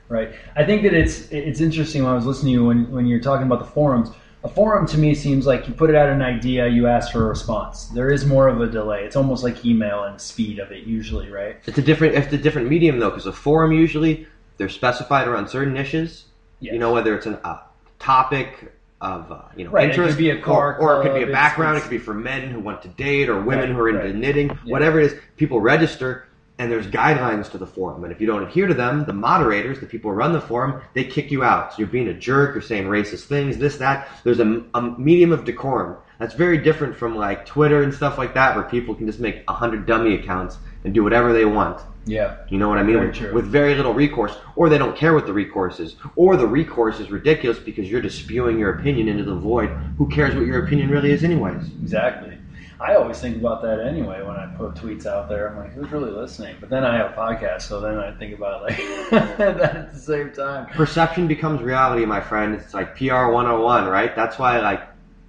right. 0.10 0.32
I 0.56 0.64
think 0.64 0.84
that 0.84 0.94
it's 0.94 1.30
it's 1.32 1.60
interesting 1.60 2.04
when 2.04 2.12
I 2.12 2.16
was 2.16 2.26
listening 2.26 2.54
to 2.54 2.62
you 2.62 2.66
when 2.66 2.92
when 2.92 3.06
you're 3.06 3.20
talking 3.20 3.46
about 3.46 3.60
the 3.60 3.72
forums. 3.72 4.10
A 4.44 4.50
forum 4.50 4.86
to 4.88 4.98
me 4.98 5.16
seems 5.16 5.46
like 5.48 5.68
you 5.68 5.74
put 5.74 5.90
it 5.90 5.96
out 5.96 6.10
an 6.10 6.22
idea, 6.22 6.68
you 6.68 6.88
ask 6.88 7.12
for 7.12 7.26
a 7.26 7.30
response. 7.30 7.86
There 7.88 8.12
is 8.12 8.26
more 8.26 8.48
of 8.48 8.62
a 8.62 8.68
delay. 8.68 9.04
It's 9.04 9.16
almost 9.16 9.44
like 9.44 9.66
email 9.66 10.04
and 10.04 10.22
speed 10.22 10.60
of 10.60 10.72
it 10.72 10.86
usually, 10.86 11.30
right? 11.30 11.58
It's 11.66 11.78
a 11.78 11.82
different 11.82 12.16
it's 12.16 12.32
a 12.32 12.38
different 12.38 12.70
medium 12.70 13.00
though, 13.00 13.10
because 13.10 13.26
a 13.26 13.34
forum 13.34 13.72
usually 13.72 14.28
they're 14.58 14.70
specified 14.70 15.28
around 15.28 15.50
certain 15.50 15.74
niches. 15.74 16.26
Yes. 16.60 16.74
You 16.74 16.80
know, 16.80 16.94
whether 16.94 17.16
it's 17.16 17.26
an 17.26 17.38
uh, 17.44 17.58
topic 18.00 18.72
of 19.02 19.32
uh, 19.32 19.42
you 19.56 19.66
know 19.66 19.72
Right, 19.72 19.90
it 19.90 19.94
could 19.96 20.02
interest, 20.02 20.18
be 20.20 20.30
a 20.30 20.40
car 20.42 20.78
or, 20.80 20.94
or 20.98 21.02
it 21.02 21.04
could 21.04 21.16
be 21.16 21.24
a 21.30 21.34
background. 21.34 21.78
it's- 21.78 21.86
it 21.88 21.90
could 21.90 21.98
be 22.00 22.04
for 22.04 22.14
men 22.14 22.48
who 22.50 22.60
want 22.60 22.82
to 22.84 22.88
date, 22.90 23.30
or 23.30 23.42
women 23.42 23.70
Right, 23.70 23.70
who 23.70 23.80
are 23.80 23.90
into 23.90 24.02
right. 24.02 24.16
knitting. 24.16 24.48
Yeah. 24.50 24.72
Whatever 24.72 25.00
it 25.00 25.12
is, 25.14 25.20
people 25.36 25.60
register, 25.62 26.27
and 26.60 26.72
there's 26.72 26.88
guidelines 26.88 27.50
to 27.52 27.58
the 27.58 27.68
forum. 27.68 28.04
And 28.04 28.12
if 28.12 28.20
you 28.20 28.28
don't 28.28 28.44
adhere 28.44 28.68
to 28.68 28.74
them, 28.74 29.06
the 29.06 29.14
moderators, 29.14 29.80
the 29.80 29.86
people 29.86 30.12
who 30.12 30.18
run 30.18 30.34
the 30.34 30.42
forum, 30.42 30.82
they 30.94 31.04
kick 31.04 31.32
you 31.32 31.44
out. 31.44 31.74
So 31.74 31.80
you're 31.80 31.88
being 31.88 32.08
a 32.08 32.14
jerk, 32.14 32.56
you're 32.56 32.62
saying 32.62 32.86
racist 32.86 33.26
things, 33.26 33.58
this 33.58 33.78
that. 33.78 34.10
There's 34.24 34.40
a, 34.40 34.64
a 34.74 34.82
medium 34.82 35.32
of 35.32 35.46
decorum. 35.46 35.98
That's 36.20 36.34
very 36.34 36.58
different 36.58 36.96
from 36.96 37.16
like 37.16 37.46
Twitter 37.46 37.84
and 37.84 37.94
stuff 37.94 38.18
like 38.18 38.34
that, 38.34 38.56
where 38.56 38.66
people 38.66 38.96
can 38.96 39.06
just 39.06 39.20
make 39.20 39.44
a 39.48 39.54
hundred 39.54 39.86
dummy 39.86 40.16
accounts 40.16 40.58
and 40.84 40.94
do 40.94 41.04
whatever 41.04 41.32
they 41.32 41.46
want. 41.46 41.82
Yeah. 42.06 42.38
You 42.50 42.58
know 42.58 42.70
what 42.70 42.78
I 42.78 42.84
mean? 42.84 43.12
Very 43.12 43.34
With, 43.34 43.34
with 43.34 43.46
very 43.46 43.76
little 43.76 43.94
recourse, 43.94 44.36
or 44.56 44.70
they 44.70 44.78
don't 44.78 44.96
care 44.96 45.14
what 45.14 45.28
the 45.28 45.34
recourse 45.34 45.80
is, 45.80 45.98
or 46.16 46.38
the 46.38 46.48
recourse 46.48 47.00
is 47.00 47.12
ridiculous 47.12 47.60
because 47.60 47.92
you're 47.92 48.02
just 48.02 48.20
spewing 48.20 48.58
your 48.58 48.72
opinion 48.80 49.10
into 49.10 49.26
the 49.26 49.36
void. 49.36 49.70
Who 49.98 50.08
cares 50.08 50.34
what 50.34 50.46
your 50.46 50.66
opinion 50.66 50.90
really 50.90 51.12
is, 51.12 51.24
anyways? 51.24 51.68
Exactly. 51.82 52.37
I 52.80 52.96
always 52.96 53.20
think 53.20 53.38
about 53.38 53.64
that 53.64 53.80
anyway 53.80 54.22
when 54.22 54.36
I 54.36 54.46
put 54.56 54.76
tweets 54.76 55.08
out 55.08 55.28
there. 55.30 55.50
I'm 55.50 55.58
like, 55.58 55.74
who's 55.74 55.92
really 55.92 56.12
listening? 56.12 56.58
But 56.60 56.70
then 56.70 56.86
I 56.86 56.96
have 56.98 57.12
a 57.12 57.16
podcast, 57.16 57.64
so 57.64 57.80
then 57.82 57.98
I 57.98 58.12
think 58.12 58.36
about 58.38 58.70
it 58.70 59.10
like 59.10 59.38
that 59.38 59.60
at 59.60 59.94
the 59.94 60.00
same 60.00 60.32
time. 60.32 60.68
Perception 60.68 61.28
becomes 61.28 61.62
reality, 61.62 62.06
my 62.06 62.22
friend. 62.22 62.54
It's 62.54 62.76
like 62.76 62.96
PR 62.96 63.32
101, 63.32 63.88
right? 63.88 64.16
That's 64.16 64.38
why, 64.38 64.60
like, 64.60 64.82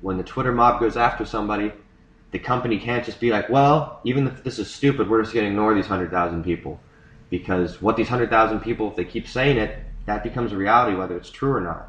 when 0.02 0.18
the 0.18 0.24
Twitter 0.24 0.52
mob 0.52 0.78
goes 0.78 0.98
after 0.98 1.24
somebody, 1.24 1.72
the 2.32 2.38
company 2.38 2.78
can't 2.78 3.04
just 3.04 3.18
be 3.18 3.30
like, 3.30 3.48
well, 3.48 4.00
even 4.04 4.26
if 4.26 4.44
this 4.44 4.58
is 4.58 4.70
stupid, 4.70 5.08
we're 5.08 5.22
just 5.22 5.32
going 5.32 5.44
to 5.46 5.50
ignore 5.50 5.74
these 5.74 5.88
100,000 5.88 6.44
people. 6.44 6.78
Because 7.30 7.80
what 7.80 7.96
these 7.96 8.10
100,000 8.10 8.60
people, 8.60 8.90
if 8.90 8.96
they 8.96 9.04
keep 9.06 9.26
saying 9.26 9.56
it, 9.56 9.78
that 10.04 10.22
becomes 10.22 10.52
a 10.52 10.56
reality, 10.56 10.96
whether 10.96 11.16
it's 11.16 11.30
true 11.30 11.52
or 11.52 11.60
not. 11.62 11.88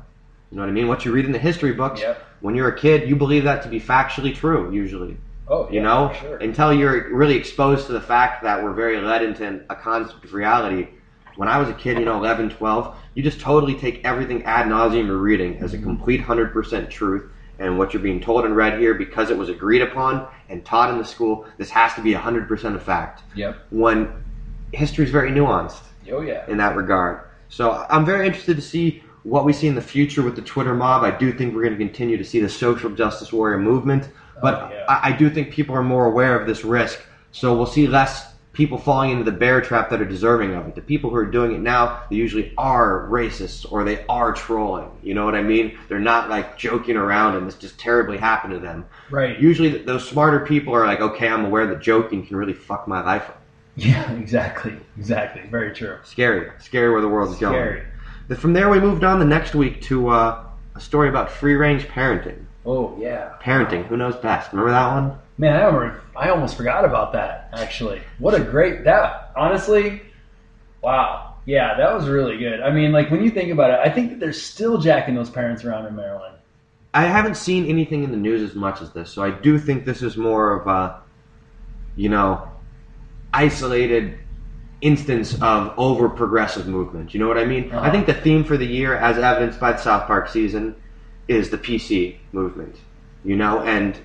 You 0.52 0.58
know 0.58 0.64
what 0.64 0.70
I 0.70 0.74
mean? 0.74 0.88
What 0.88 1.04
you 1.04 1.12
read 1.12 1.26
in 1.26 1.32
the 1.34 1.38
history 1.40 1.74
books, 1.74 2.00
Yep. 2.02 2.22
when 2.40 2.56
you're 2.56 2.70
a 2.70 2.78
kid, 2.78 3.10
you 3.10 3.16
believe 3.18 3.44
that 3.44 3.62
to 3.64 3.70
be 3.70 3.80
factually 3.80 4.34
true, 4.34 4.72
usually. 4.72 5.18
Oh, 5.50 5.68
You 5.72 5.82
know? 5.82 6.14
sure. 6.22 6.38
Until 6.38 6.72
you're 6.74 7.14
really 7.14 7.36
exposed 7.36 7.88
to 7.88 7.94
the 7.94 8.02
fact 8.02 8.44
that 8.44 8.64
we're 8.64 8.74
very 8.74 9.00
led 9.02 9.24
into 9.24 9.62
a 9.70 9.76
concept 9.76 10.24
of 10.24 10.34
reality. 10.34 10.90
When 11.38 11.48
I 11.48 11.58
was 11.58 11.70
a 11.70 11.74
kid, 11.74 11.98
you 11.98 12.06
know, 12.06 12.18
11, 12.18 12.50
12, 12.52 12.96
you 13.16 13.24
just 13.24 13.40
totally 13.40 13.74
take 13.74 14.04
everything 14.06 14.44
ad 14.44 14.68
nauseum 14.68 15.08
you're 15.08 15.18
reading 15.18 15.58
as 15.58 15.74
a 15.74 15.78
Mm-hmm. 15.78 15.86
complete 15.86 16.22
100% 16.22 16.90
truth. 16.90 17.32
And 17.58 17.78
what 17.78 17.94
you're 17.94 18.02
being 18.04 18.22
told 18.22 18.46
and 18.46 18.56
read 18.56 18.80
here, 18.80 18.94
because 18.94 19.30
it 19.32 19.38
was 19.38 19.50
agreed 19.50 19.82
upon 19.82 20.28
and 20.50 20.64
taught 20.64 20.92
in 20.92 20.98
the 20.98 21.04
school, 21.04 21.46
this 21.58 21.70
has 21.72 21.94
to 21.96 22.02
be 22.02 22.14
100% 22.14 22.76
a 22.76 22.80
fact. 22.80 23.24
Yep. 23.36 23.58
When 23.72 24.24
history 24.72 25.04
is 25.06 25.12
very 25.12 25.32
nuanced 25.32 25.82
Oh 26.12 26.22
yeah. 26.22 26.46
in 26.48 26.58
that 26.58 26.76
regard. 26.78 27.22
So 27.50 27.86
I'm 27.90 28.06
very 28.06 28.28
interested 28.28 28.56
to 28.56 28.62
see 28.62 29.04
what 29.24 29.46
we 29.46 29.54
see 29.54 29.68
in 29.68 29.76
the 29.76 29.82
future 29.82 30.22
with 30.22 30.36
the 30.36 30.42
Twitter 30.42 30.74
mob. 30.74 31.04
I 31.04 31.12
do 31.12 31.32
think 31.32 31.54
we're 31.54 31.64
going 31.64 31.78
to 31.78 31.84
continue 31.84 32.18
to 32.18 32.24
see 32.24 32.40
the 32.40 32.50
social 32.50 32.90
justice 32.90 33.34
warrior 33.34 33.58
movement, 33.58 34.10
but 34.42 34.72
yeah. 34.72 34.86
I, 34.88 35.10
I 35.10 35.12
do 35.12 35.30
think 35.30 35.52
people 35.52 35.76
are 35.76 35.84
more 35.84 36.06
aware 36.06 36.40
of 36.40 36.48
this 36.48 36.64
risk. 36.64 37.02
So 37.32 37.56
we'll 37.56 37.66
see 37.66 37.88
less 37.88 38.30
people 38.54 38.78
falling 38.78 39.12
into 39.12 39.24
the 39.24 39.32
bear 39.32 39.62
trap 39.62 39.90
that 39.90 40.02
are 40.02 40.06
deserving 40.06 40.54
of 40.54 40.68
it. 40.68 40.76
The 40.76 40.82
people 40.82 41.10
who 41.10 41.16
are 41.16 41.26
doing 41.26 41.54
it 41.54 41.62
now, 41.62 42.04
they 42.10 42.16
usually 42.16 42.54
are 42.58 43.08
racists 43.10 43.70
or 43.72 43.84
they 43.84 44.06
are 44.08 44.34
trolling. 44.34 44.92
You 45.04 45.14
know 45.14 45.24
what 45.24 45.36
I 45.36 45.44
mean? 45.44 45.78
They're 45.88 46.00
not 46.00 46.30
like 46.30 46.58
joking 46.58 46.98
around 46.98 47.38
and 47.38 47.48
this 47.48 47.56
just 47.56 47.80
terribly 47.80 48.18
happened 48.18 48.54
to 48.54 48.60
them. 48.60 48.86
Right. 49.10 49.40
Usually 49.40 49.78
those 49.84 50.08
smarter 50.08 50.42
people 50.42 50.74
are 50.74 50.86
like, 50.86 51.00
okay, 51.00 51.28
I'm 51.28 51.46
aware 51.46 51.68
that 51.68 51.80
joking 51.80 52.26
can 52.26 52.36
really 52.36 52.54
fuck 52.54 52.88
my 52.88 53.02
life 53.02 53.30
up. 53.30 53.42
Yeah. 53.76 54.12
Exactly. 54.20 54.76
Exactly. 54.98 55.44
Very 55.50 55.74
true. 55.74 55.98
Scary. 56.04 56.52
Scary 56.60 56.92
where 56.92 57.02
the 57.02 57.08
world's 57.08 57.40
going. 57.40 57.54
Scary. 57.54 57.80
Then 57.80 57.88
From 58.38 58.54
there, 58.54 58.70
we 58.70 58.80
moved 58.80 59.04
on 59.04 59.18
the 59.18 59.26
next 59.26 59.56
week 59.56 59.82
to 59.84 60.10
uh, 60.10 60.46
a 60.76 60.80
story 60.80 61.10
about 61.10 61.32
free 61.32 61.56
range 61.56 61.88
parenting. 61.88 62.46
Oh 62.66 62.96
yeah. 63.00 63.34
Parenting, 63.42 63.88
who 63.88 63.98
knows 63.98 64.16
best? 64.18 64.52
Remember 64.52 64.72
that 64.72 64.94
one? 64.94 65.18
Man, 65.40 65.56
I 65.56 65.64
almost, 65.64 66.00
I 66.16 66.30
almost 66.30 66.58
forgot 66.58 66.86
about 66.86 67.14
that. 67.14 67.50
Actually, 67.54 68.02
what 68.20 68.36
a 68.36 68.40
great 68.40 68.84
that. 68.84 69.32
Honestly, 69.36 70.02
wow. 70.82 71.26
Yeah, 71.46 71.78
that 71.78 71.92
was 71.96 72.08
really 72.08 72.38
good. 72.38 72.62
I 72.62 72.70
mean, 72.70 72.92
like 72.92 73.10
when 73.10 73.24
you 73.24 73.32
think 73.32 73.52
about 73.52 73.72
it, 73.72 73.80
I 73.80 73.90
think 73.92 74.12
that 74.12 74.20
they're 74.20 74.34
still 74.34 74.78
jacking 74.78 75.16
those 75.16 75.32
parents 75.32 75.64
around 75.64 75.88
in 75.88 75.96
Maryland. 75.96 76.36
I 76.94 77.06
haven't 77.06 77.38
seen 77.38 77.66
anything 77.66 78.04
in 78.04 78.12
the 78.12 78.18
news 78.18 78.48
as 78.48 78.56
much 78.56 78.82
as 78.82 78.92
this, 78.92 79.10
so 79.10 79.24
I 79.24 79.32
do 79.32 79.58
think 79.58 79.86
this 79.86 80.04
is 80.04 80.18
more 80.18 80.60
of 80.60 80.68
a, 80.68 81.02
you 81.96 82.10
know, 82.10 82.48
isolated 83.34 84.20
instance 84.82 85.40
of 85.42 85.74
over 85.78 86.10
progressive 86.10 86.68
movement. 86.68 87.14
You 87.14 87.20
know 87.20 87.28
what 87.28 87.38
I 87.38 87.46
mean? 87.46 87.72
Uh-huh. 87.72 87.82
I 87.82 87.92
think 87.92 88.06
the 88.06 88.14
theme 88.14 88.44
for 88.44 88.58
the 88.58 88.66
year, 88.66 88.96
as 88.96 89.18
evidenced 89.18 89.60
by 89.60 89.74
the 89.74 89.78
South 89.78 90.08
Park 90.08 90.30
season, 90.30 90.76
is 91.28 91.50
the 91.50 91.58
PC 91.58 92.18
movement. 92.32 92.76
You 93.24 93.36
know, 93.36 93.60
and 93.62 93.98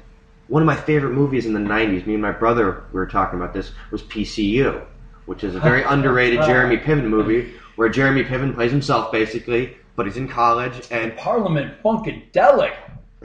one 0.48 0.62
of 0.62 0.66
my 0.66 0.76
favorite 0.76 1.12
movies 1.12 1.46
in 1.46 1.52
the 1.52 1.60
'90s, 1.60 2.06
me 2.06 2.14
and 2.14 2.22
my 2.22 2.32
brother 2.32 2.84
we 2.92 2.98
were 2.98 3.06
talking 3.06 3.38
about 3.38 3.54
this, 3.54 3.72
was 3.90 4.02
PCU, 4.02 4.84
which 5.26 5.44
is 5.44 5.54
a 5.54 5.60
very 5.60 5.82
underrated 5.86 6.40
Jeremy 6.40 6.76
Piven 6.76 7.04
movie 7.04 7.54
where 7.76 7.88
Jeremy 7.88 8.24
Piven 8.24 8.54
plays 8.54 8.70
himself 8.70 9.10
basically, 9.10 9.76
but 9.96 10.06
he's 10.06 10.16
in 10.16 10.28
college 10.28 10.86
and 10.90 11.16
Parliament 11.16 11.74
Funkadelic. 11.82 12.74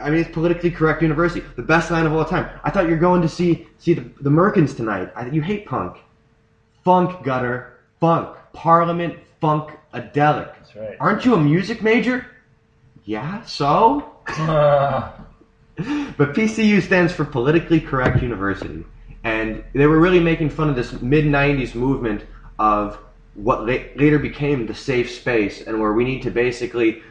I 0.01 0.09
mean, 0.09 0.21
it's 0.21 0.31
politically 0.31 0.71
correct 0.71 1.01
university. 1.01 1.45
The 1.55 1.61
best 1.61 1.91
line 1.91 2.05
of 2.05 2.13
all 2.13 2.23
time. 2.23 2.49
I 2.63 2.69
thought 2.69 2.87
you're 2.87 2.97
going 2.97 3.21
to 3.21 3.29
see 3.29 3.67
see 3.79 3.93
the, 3.93 4.09
the 4.21 4.29
Merkins 4.29 4.75
tonight. 4.75 5.11
I, 5.15 5.27
you 5.27 5.41
hate 5.41 5.65
punk. 5.65 5.97
Funk 6.89 7.21
gutter, 7.21 7.77
funk, 7.99 8.35
parliament, 8.51 9.19
funkadelic. 9.39 10.55
That's 10.55 10.75
right. 10.75 10.97
Aren't 10.99 11.23
you 11.23 11.35
a 11.35 11.39
music 11.39 11.83
major? 11.83 12.25
Yeah, 13.05 13.43
so? 13.43 14.11
But 14.27 16.33
PCU 16.33 16.81
stands 16.81 17.13
for 17.13 17.25
Politically 17.25 17.79
Correct 17.79 18.23
University. 18.23 18.83
And 19.23 19.63
they 19.73 19.85
were 19.85 19.99
really 19.99 20.19
making 20.19 20.49
fun 20.49 20.67
of 20.67 20.75
this 20.75 20.99
mid 20.99 21.25
90s 21.25 21.75
movement 21.75 22.25
of 22.57 22.97
what 23.35 23.67
la- 23.67 23.85
later 23.95 24.17
became 24.17 24.65
the 24.65 24.73
safe 24.73 25.11
space, 25.11 25.61
and 25.61 25.79
where 25.79 25.93
we 25.93 26.03
need 26.03 26.23
to 26.23 26.31
basically 26.31 27.03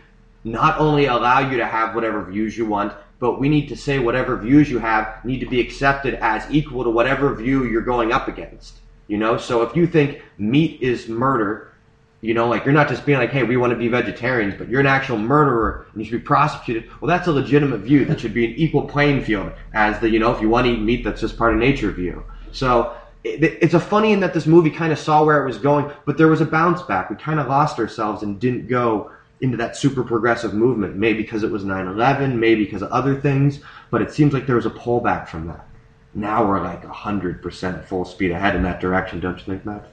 not 0.43 0.81
only 0.81 1.07
allow 1.07 1.39
you 1.39 1.57
to 1.57 1.67
have 1.67 1.95
whatever 1.95 2.25
views 2.25 2.59
you 2.59 2.67
want, 2.67 2.95
but 3.21 3.39
we 3.39 3.49
need 3.49 3.69
to 3.69 3.77
say 3.77 4.01
whatever 4.01 4.37
views 4.37 4.69
you 4.69 4.81
have 4.81 5.25
need 5.25 5.39
to 5.39 5.47
be 5.47 5.61
accepted 5.61 6.15
as 6.15 6.45
equal 6.51 6.83
to 6.83 6.91
whatever 6.91 7.33
view 7.33 7.63
you're 7.63 7.81
going 7.81 8.11
up 8.11 8.27
against. 8.27 8.81
You 9.09 9.17
know, 9.17 9.37
so 9.37 9.63
if 9.63 9.75
you 9.75 9.87
think 9.87 10.23
meat 10.37 10.81
is 10.81 11.09
murder, 11.09 11.73
you 12.21 12.35
know, 12.35 12.49
like 12.49 12.65
you're 12.65 12.75
not 12.75 12.89
just 12.89 13.07
being 13.07 13.19
like, 13.19 13.31
hey, 13.31 13.43
we 13.43 13.57
want 13.57 13.73
to 13.73 13.77
be 13.77 13.89
vegetarians, 13.89 14.55
but 14.59 14.69
you're 14.69 14.81
an 14.81 14.87
actual 14.87 15.19
murderer 15.19 15.87
and 15.93 16.03
you 16.03 16.09
should 16.09 16.21
be 16.21 16.25
prosecuted. 16.25 16.91
Well, 17.01 17.09
that's 17.09 17.29
a 17.29 17.33
legitimate 17.33 17.79
view 17.79 18.05
that 18.07 18.21
should 18.21 18.35
be 18.35 18.45
an 18.45 18.53
equal 18.53 18.83
playing 18.83 19.25
field 19.25 19.53
as 19.73 19.99
the, 20.01 20.11
you 20.11 20.19
know, 20.19 20.35
if 20.35 20.41
you 20.41 20.49
want 20.49 20.67
to 20.67 20.73
eat 20.73 20.81
meat, 20.81 21.05
that's 21.05 21.21
just 21.21 21.37
part 21.37 21.55
of 21.55 21.61
nature 21.61 21.91
view. 21.93 22.25
So 22.53 22.97
it, 23.23 23.43
it's 23.45 23.75
a 23.75 23.81
funny 23.81 24.13
in 24.13 24.21
that 24.21 24.35
this 24.35 24.47
movie 24.47 24.71
kind 24.71 24.93
of 24.93 24.99
saw 24.99 25.25
where 25.25 25.43
it 25.43 25.47
was 25.47 25.59
going, 25.59 25.91
but 26.07 26.19
there 26.19 26.29
was 26.29 26.41
a 26.41 26.47
bounce 26.47 26.83
back. 26.83 27.09
We 27.09 27.17
kind 27.17 27.39
of 27.39 27.47
lost 27.47 27.79
ourselves 27.79 28.23
and 28.25 28.41
didn't 28.41 28.69
go 28.69 29.13
into 29.41 29.57
that 29.57 29.77
super 29.77 30.03
progressive 30.03 30.55
movement. 30.55 30.97
Maybe 30.97 31.23
because 31.23 31.45
it 31.45 31.51
was 31.51 31.63
9/11, 31.63 32.35
maybe 32.35 32.65
because 32.65 32.83
of 32.83 32.91
other 32.91 33.21
things, 33.21 33.61
but 33.91 34.03
it 34.03 34.13
seems 34.13 34.33
like 34.33 34.47
there 34.47 34.57
was 34.57 34.67
a 34.67 34.71
pullback 34.71 35.29
from 35.29 35.47
that. 35.47 35.68
Now 36.15 36.47
we're 36.47 36.63
like 36.63 36.83
100% 36.85 37.85
full 37.85 38.05
speed 38.05 38.31
ahead 38.31 38.57
in 38.57 38.63
that 38.63 38.81
direction, 38.81 39.21
don't 39.21 39.39
you 39.39 39.45
think, 39.45 39.65
Matt? 39.65 39.89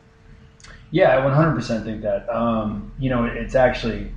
Yeah, 0.92 1.18
I 1.18 1.22
100% 1.22 1.84
think 1.84 2.02
that. 2.04 2.30
Um, 2.30 2.92
you 3.00 3.10
know, 3.10 3.26
it's 3.26 3.56
actually 3.56 4.12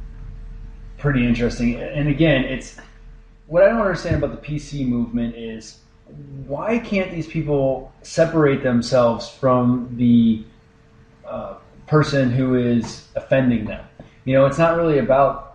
pretty 0.98 1.26
interesting. 1.26 1.76
And 1.76 2.08
again, 2.08 2.44
it's 2.44 2.76
what 3.46 3.62
I 3.62 3.68
don't 3.68 3.80
understand 3.80 4.22
about 4.22 4.40
the 4.40 4.46
PC 4.46 4.86
movement 4.86 5.34
is 5.34 5.78
why 6.46 6.78
can't 6.78 7.10
these 7.10 7.26
people 7.26 7.92
separate 8.02 8.62
themselves 8.62 9.28
from 9.28 9.92
the 9.96 10.44
uh, 11.26 11.54
person 11.86 12.30
who 12.30 12.54
is 12.54 13.08
offending 13.16 13.64
them? 13.64 13.84
You 14.24 14.34
know, 14.34 14.46
it's 14.46 14.58
not 14.58 14.76
really 14.76 14.98
about 14.98 15.47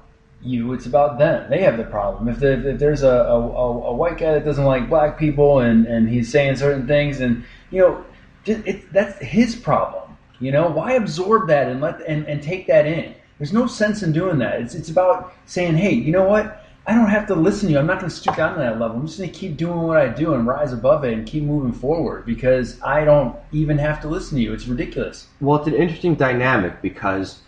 you; 0.44 0.74
it's 0.74 0.86
about 0.86 1.18
them. 1.18 1.50
They 1.50 1.62
have 1.62 1.78
the 1.78 1.84
problem. 1.84 2.28
If, 2.28 2.42
if 2.44 2.80
there's 2.80 3.04
a, 3.04 3.08
a, 3.08 3.38
a 3.38 3.94
white 3.94 4.18
guy 4.18 4.34
that 4.34 4.46
doesn't 4.46 4.66
like 4.66 4.90
black 4.90 5.18
people 5.18 5.60
and, 5.60 5.86
and 5.86 6.10
he's 6.10 6.32
saying 6.32 6.58
certain 6.58 6.88
things, 6.88 7.20
and 7.20 7.44
you 7.72 7.82
know, 7.82 8.06
it, 8.46 8.92
that's 8.92 9.18
his 9.20 9.56
problem. 9.56 10.18
You 10.40 10.52
know, 10.52 10.70
why 10.70 10.94
absorb 10.94 11.48
that 11.48 11.68
and 11.68 11.80
let 11.82 12.02
and, 12.02 12.26
and 12.28 12.42
take 12.42 12.68
that 12.68 12.86
in? 12.86 13.16
There's 13.38 13.54
no 13.54 13.68
sense 13.68 14.04
in 14.04 14.12
doing 14.12 14.38
that. 14.40 14.62
It's 14.62 14.76
it's 14.76 14.90
about 14.90 15.34
saying, 15.46 15.76
hey, 15.76 15.94
you 15.94 16.12
know 16.12 16.26
what? 16.26 16.60
I 16.86 16.94
don't 16.94 17.08
have 17.08 17.28
to 17.28 17.36
listen 17.36 17.68
to 17.68 17.74
you. 17.74 17.80
I'm 17.80 17.88
not 17.88 18.00
going 18.00 18.10
to 18.10 18.16
stoop 18.16 18.36
down 18.36 18.56
to 18.56 18.60
that 18.60 18.78
level. 18.78 18.98
I'm 18.98 19.08
just 19.08 19.18
going 19.18 19.32
to 19.32 19.38
keep 19.38 19.56
doing 19.56 19.84
what 19.84 19.96
I 19.96 20.10
do 20.10 20.34
and 20.34 20.46
rise 20.46 20.74
above 20.74 21.06
it 21.06 21.14
and 21.14 21.26
keep 21.26 21.44
moving 21.44 21.72
forward 21.72 22.26
because 22.26 22.82
I 22.82 23.06
don't 23.06 23.38
even 23.54 23.78
have 23.78 24.02
to 24.02 24.10
listen 24.10 24.38
to 24.38 24.44
you. 24.44 24.52
It's 24.52 24.68
ridiculous. 24.68 25.28
Well, 25.40 25.60
it's 25.60 25.68
an 25.68 25.76
interesting 25.76 26.16
dynamic 26.16 26.82
because 26.82 27.40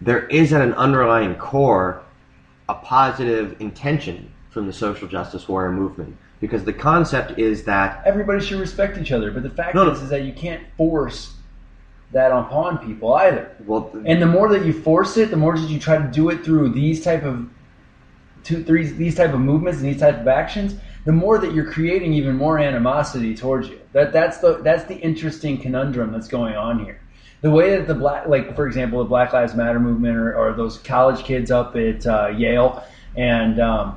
there 0.00 0.26
is 0.28 0.52
at 0.52 0.60
an 0.60 0.72
underlying 0.74 1.34
core 1.34 2.00
a 2.68 2.74
positive 2.74 3.56
intention 3.60 4.32
from 4.50 4.66
the 4.66 4.72
social 4.72 5.06
justice 5.08 5.48
warrior 5.48 5.72
movement 5.72 6.16
because 6.40 6.64
the 6.64 6.72
concept 6.72 7.38
is 7.38 7.64
that 7.64 8.02
Everybody 8.04 8.40
should 8.44 8.58
respect 8.60 8.98
each 8.98 9.12
other, 9.12 9.30
but 9.30 9.42
the 9.42 9.50
fact 9.50 9.74
No, 9.74 9.84
no. 9.84 9.92
is, 9.92 10.02
is 10.02 10.10
that 10.10 10.22
you 10.24 10.32
can't 10.32 10.62
force 10.76 11.34
that 12.12 12.30
upon 12.32 12.78
people 12.78 13.14
either. 13.14 13.50
well, 13.66 13.90
And 14.04 14.20
the 14.22 14.26
more 14.26 14.48
that 14.50 14.64
you 14.64 14.72
force 14.72 15.16
it, 15.16 15.30
the 15.30 15.36
more 15.36 15.56
that 15.58 15.68
you 15.68 15.78
try 15.78 15.98
to 15.98 16.08
do 16.08 16.28
it 16.30 16.44
through 16.44 16.70
these 16.70 17.02
type 17.02 17.24
of 17.24 17.48
two, 18.44 18.62
three, 18.62 18.86
these 18.86 19.14
type 19.16 19.32
of 19.34 19.40
movements 19.40 19.80
and 19.80 19.88
these 19.88 20.00
type 20.00 20.20
of 20.20 20.28
actions, 20.28 20.76
the 21.04 21.12
more 21.12 21.38
that 21.38 21.52
you're 21.52 21.70
creating 21.70 22.12
even 22.14 22.36
more 22.36 22.58
animosity 22.58 23.34
towards 23.34 23.68
you. 23.68 23.80
That 23.92 24.12
that's 24.12 24.38
the 24.38 24.58
that's 24.62 24.84
the 24.84 24.96
interesting 24.98 25.58
conundrum 25.58 26.12
that's 26.12 26.28
going 26.28 26.54
on 26.54 26.84
here. 26.84 27.00
The 27.46 27.52
way 27.52 27.76
that 27.76 27.86
the 27.86 27.94
black, 27.94 28.26
like 28.26 28.56
for 28.56 28.66
example, 28.66 28.98
the 28.98 29.08
Black 29.08 29.32
Lives 29.32 29.54
Matter 29.54 29.78
movement, 29.78 30.16
or, 30.16 30.36
or 30.36 30.52
those 30.52 30.78
college 30.78 31.22
kids 31.22 31.52
up 31.52 31.76
at 31.76 32.04
uh, 32.04 32.26
Yale, 32.36 32.82
and 33.16 33.60
um, 33.60 33.96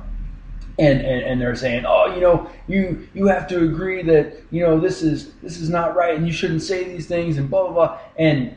and, 0.78 1.00
and 1.00 1.24
and 1.24 1.40
they're 1.40 1.56
saying, 1.56 1.84
oh, 1.84 2.14
you 2.14 2.20
know, 2.20 2.48
you 2.68 3.08
you 3.12 3.26
have 3.26 3.48
to 3.48 3.64
agree 3.64 4.04
that 4.04 4.36
you 4.52 4.62
know 4.62 4.78
this 4.78 5.02
is 5.02 5.32
this 5.42 5.58
is 5.58 5.68
not 5.68 5.96
right, 5.96 6.16
and 6.16 6.28
you 6.28 6.32
shouldn't 6.32 6.62
say 6.62 6.84
these 6.84 7.08
things, 7.08 7.38
and 7.38 7.50
blah 7.50 7.64
blah 7.64 7.72
blah. 7.72 7.98
And 8.20 8.56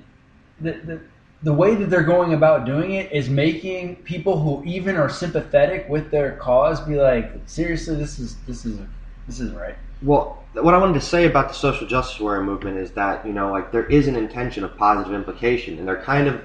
the 0.61 0.73
the, 0.73 1.01
the 1.41 1.53
way 1.53 1.73
that 1.73 1.89
they're 1.89 2.03
going 2.03 2.35
about 2.35 2.65
doing 2.65 2.91
it 2.91 3.11
is 3.11 3.31
making 3.31 3.95
people 4.03 4.39
who 4.39 4.63
even 4.63 4.95
are 4.95 5.09
sympathetic 5.09 5.89
with 5.89 6.11
their 6.11 6.33
cause 6.33 6.79
be 6.81 6.97
like, 6.97 7.31
seriously, 7.47 7.95
this 7.95 8.19
is 8.19 8.35
this 8.45 8.63
is 8.63 8.77
this 9.25 9.39
isn't 9.39 9.57
right. 9.57 9.75
Well, 10.03 10.43
what 10.53 10.73
I 10.73 10.77
wanted 10.77 10.93
to 10.93 11.01
say 11.01 11.25
about 11.25 11.47
the 11.47 11.55
social 11.55 11.87
justice 11.87 12.19
warrior 12.19 12.43
movement 12.43 12.77
is 12.77 12.91
that 12.91 13.25
you 13.25 13.33
know, 13.33 13.51
like 13.51 13.71
there 13.71 13.85
is 13.85 14.07
an 14.07 14.15
intention 14.15 14.63
of 14.63 14.77
positive 14.77 15.13
implication, 15.13 15.79
and 15.79 15.87
they're 15.87 16.01
kind 16.01 16.27
of 16.27 16.43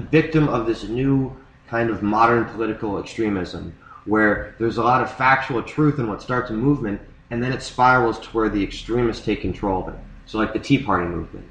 victim 0.00 0.48
of 0.48 0.66
this 0.66 0.84
new 0.84 1.36
kind 1.68 1.90
of 1.90 2.02
modern 2.02 2.44
political 2.46 2.98
extremism 2.98 3.76
where 4.06 4.54
there's 4.58 4.78
a 4.78 4.82
lot 4.82 5.02
of 5.02 5.12
factual 5.14 5.62
truth 5.62 5.98
in 5.98 6.08
what 6.08 6.22
starts 6.22 6.50
a 6.50 6.52
movement 6.52 7.00
and 7.30 7.42
then 7.42 7.52
it 7.52 7.62
spirals 7.62 8.18
to 8.18 8.28
where 8.30 8.48
the 8.48 8.62
extremists 8.62 9.24
take 9.24 9.40
control 9.40 9.86
of 9.86 9.94
it. 9.94 10.00
So 10.26 10.38
like 10.38 10.52
the 10.52 10.58
Tea 10.58 10.82
Party 10.82 11.06
movement. 11.06 11.48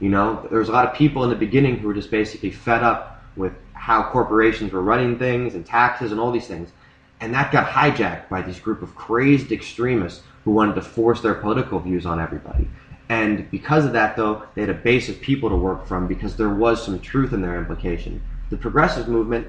You 0.00 0.10
know, 0.10 0.46
there 0.50 0.58
was 0.58 0.68
a 0.68 0.72
lot 0.72 0.86
of 0.86 0.94
people 0.94 1.24
in 1.24 1.30
the 1.30 1.36
beginning 1.36 1.78
who 1.78 1.88
were 1.88 1.94
just 1.94 2.10
basically 2.10 2.50
fed 2.50 2.82
up 2.82 3.24
with 3.34 3.52
how 3.72 4.10
corporations 4.10 4.72
were 4.72 4.82
running 4.82 5.18
things 5.18 5.54
and 5.54 5.64
taxes 5.64 6.12
and 6.12 6.20
all 6.20 6.30
these 6.30 6.46
things. 6.46 6.70
And 7.20 7.32
that 7.34 7.50
got 7.50 7.68
hijacked 7.68 8.28
by 8.28 8.42
this 8.42 8.58
group 8.58 8.82
of 8.82 8.94
crazed 8.94 9.52
extremists 9.52 10.22
who 10.44 10.50
wanted 10.50 10.74
to 10.74 10.82
force 10.82 11.20
their 11.20 11.34
political 11.34 11.78
views 11.80 12.06
on 12.06 12.20
everybody. 12.20 12.68
And 13.08 13.50
because 13.50 13.84
of 13.84 13.92
that, 13.92 14.16
though, 14.16 14.42
they 14.54 14.60
had 14.62 14.70
a 14.70 14.74
base 14.74 15.08
of 15.08 15.20
people 15.20 15.48
to 15.48 15.56
work 15.56 15.86
from 15.86 16.06
because 16.06 16.36
there 16.36 16.50
was 16.50 16.84
some 16.84 17.00
truth 17.00 17.32
in 17.32 17.40
their 17.40 17.56
implication. 17.56 18.22
The 18.50 18.56
progressive 18.56 19.08
movement, 19.08 19.46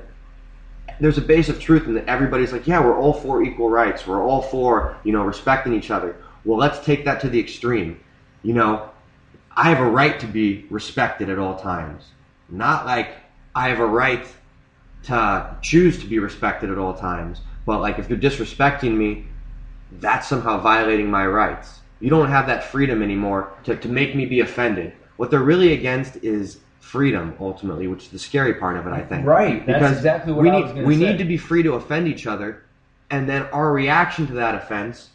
there's 1.00 1.18
a 1.18 1.22
base 1.22 1.50
of 1.50 1.60
truth 1.60 1.86
in 1.86 1.94
that 1.96 2.08
everybody's 2.08 2.52
like, 2.52 2.68
yeah, 2.68 2.80
we're 2.80 2.98
all 2.98 3.14
for 3.14 3.44
equal 3.44 3.70
rights. 3.70 4.08
We're 4.08 4.24
all 4.24 4.42
for, 4.42 4.98
you 5.04 5.12
know, 5.12 5.24
respecting 5.24 5.74
each 5.74 5.92
other. 5.92 6.16
Well, 6.46 6.58
let's 6.58 6.84
take 6.86 7.06
that 7.06 7.20
to 7.22 7.30
the 7.30 7.40
extreme. 7.40 8.00
You 8.44 8.54
know, 8.54 8.90
I 9.56 9.70
have 9.70 9.80
a 9.80 9.90
right 9.90 10.20
to 10.20 10.28
be 10.28 10.66
respected 10.70 11.30
at 11.30 11.40
all 11.40 11.58
times. 11.58 12.06
Not 12.50 12.86
like 12.86 13.10
I 13.56 13.70
have 13.70 13.80
a 13.80 13.86
right 13.86 14.26
to 15.04 15.58
choose 15.62 16.00
to 16.00 16.06
be 16.06 16.20
respected 16.20 16.70
at 16.70 16.78
all 16.78 16.94
times. 16.94 17.42
But 17.68 17.82
like 17.82 18.00
if 18.00 18.10
you're 18.10 18.18
disrespecting 18.18 18.96
me, 18.96 19.26
that's 20.00 20.28
somehow 20.28 20.60
violating 20.60 21.12
my 21.12 21.28
rights. 21.28 21.82
You 22.00 22.10
don't 22.10 22.30
have 22.30 22.48
that 22.48 22.64
freedom 22.64 23.04
anymore 23.04 23.52
to, 23.66 23.76
to 23.76 23.90
make 23.90 24.16
me 24.16 24.26
be 24.26 24.40
offended. 24.40 24.94
What 25.18 25.32
they're 25.32 25.42
really 25.42 25.74
against 25.74 26.16
is 26.24 26.60
freedom 26.80 27.36
ultimately, 27.42 27.88
which 27.88 28.04
is 28.04 28.10
the 28.10 28.20
scary 28.20 28.54
part 28.54 28.78
of 28.78 28.88
it, 28.88 28.94
I 28.94 29.02
think. 29.02 29.26
Right, 29.26 29.66
that's 29.66 29.98
exactly 29.98 30.32
what 30.32 30.44
we 30.44 30.50
I 30.50 30.74
need 30.74 30.86
we 30.86 30.96
say. 30.98 31.12
need 31.12 31.18
to 31.18 31.26
be 31.26 31.36
free 31.36 31.62
to 31.64 31.74
offend 31.74 32.08
each 32.08 32.26
other, 32.26 32.64
and 33.10 33.28
then 33.28 33.44
our 33.48 33.74
reaction 33.74 34.26
to 34.28 34.34
that 34.36 34.56
offense 34.56 35.10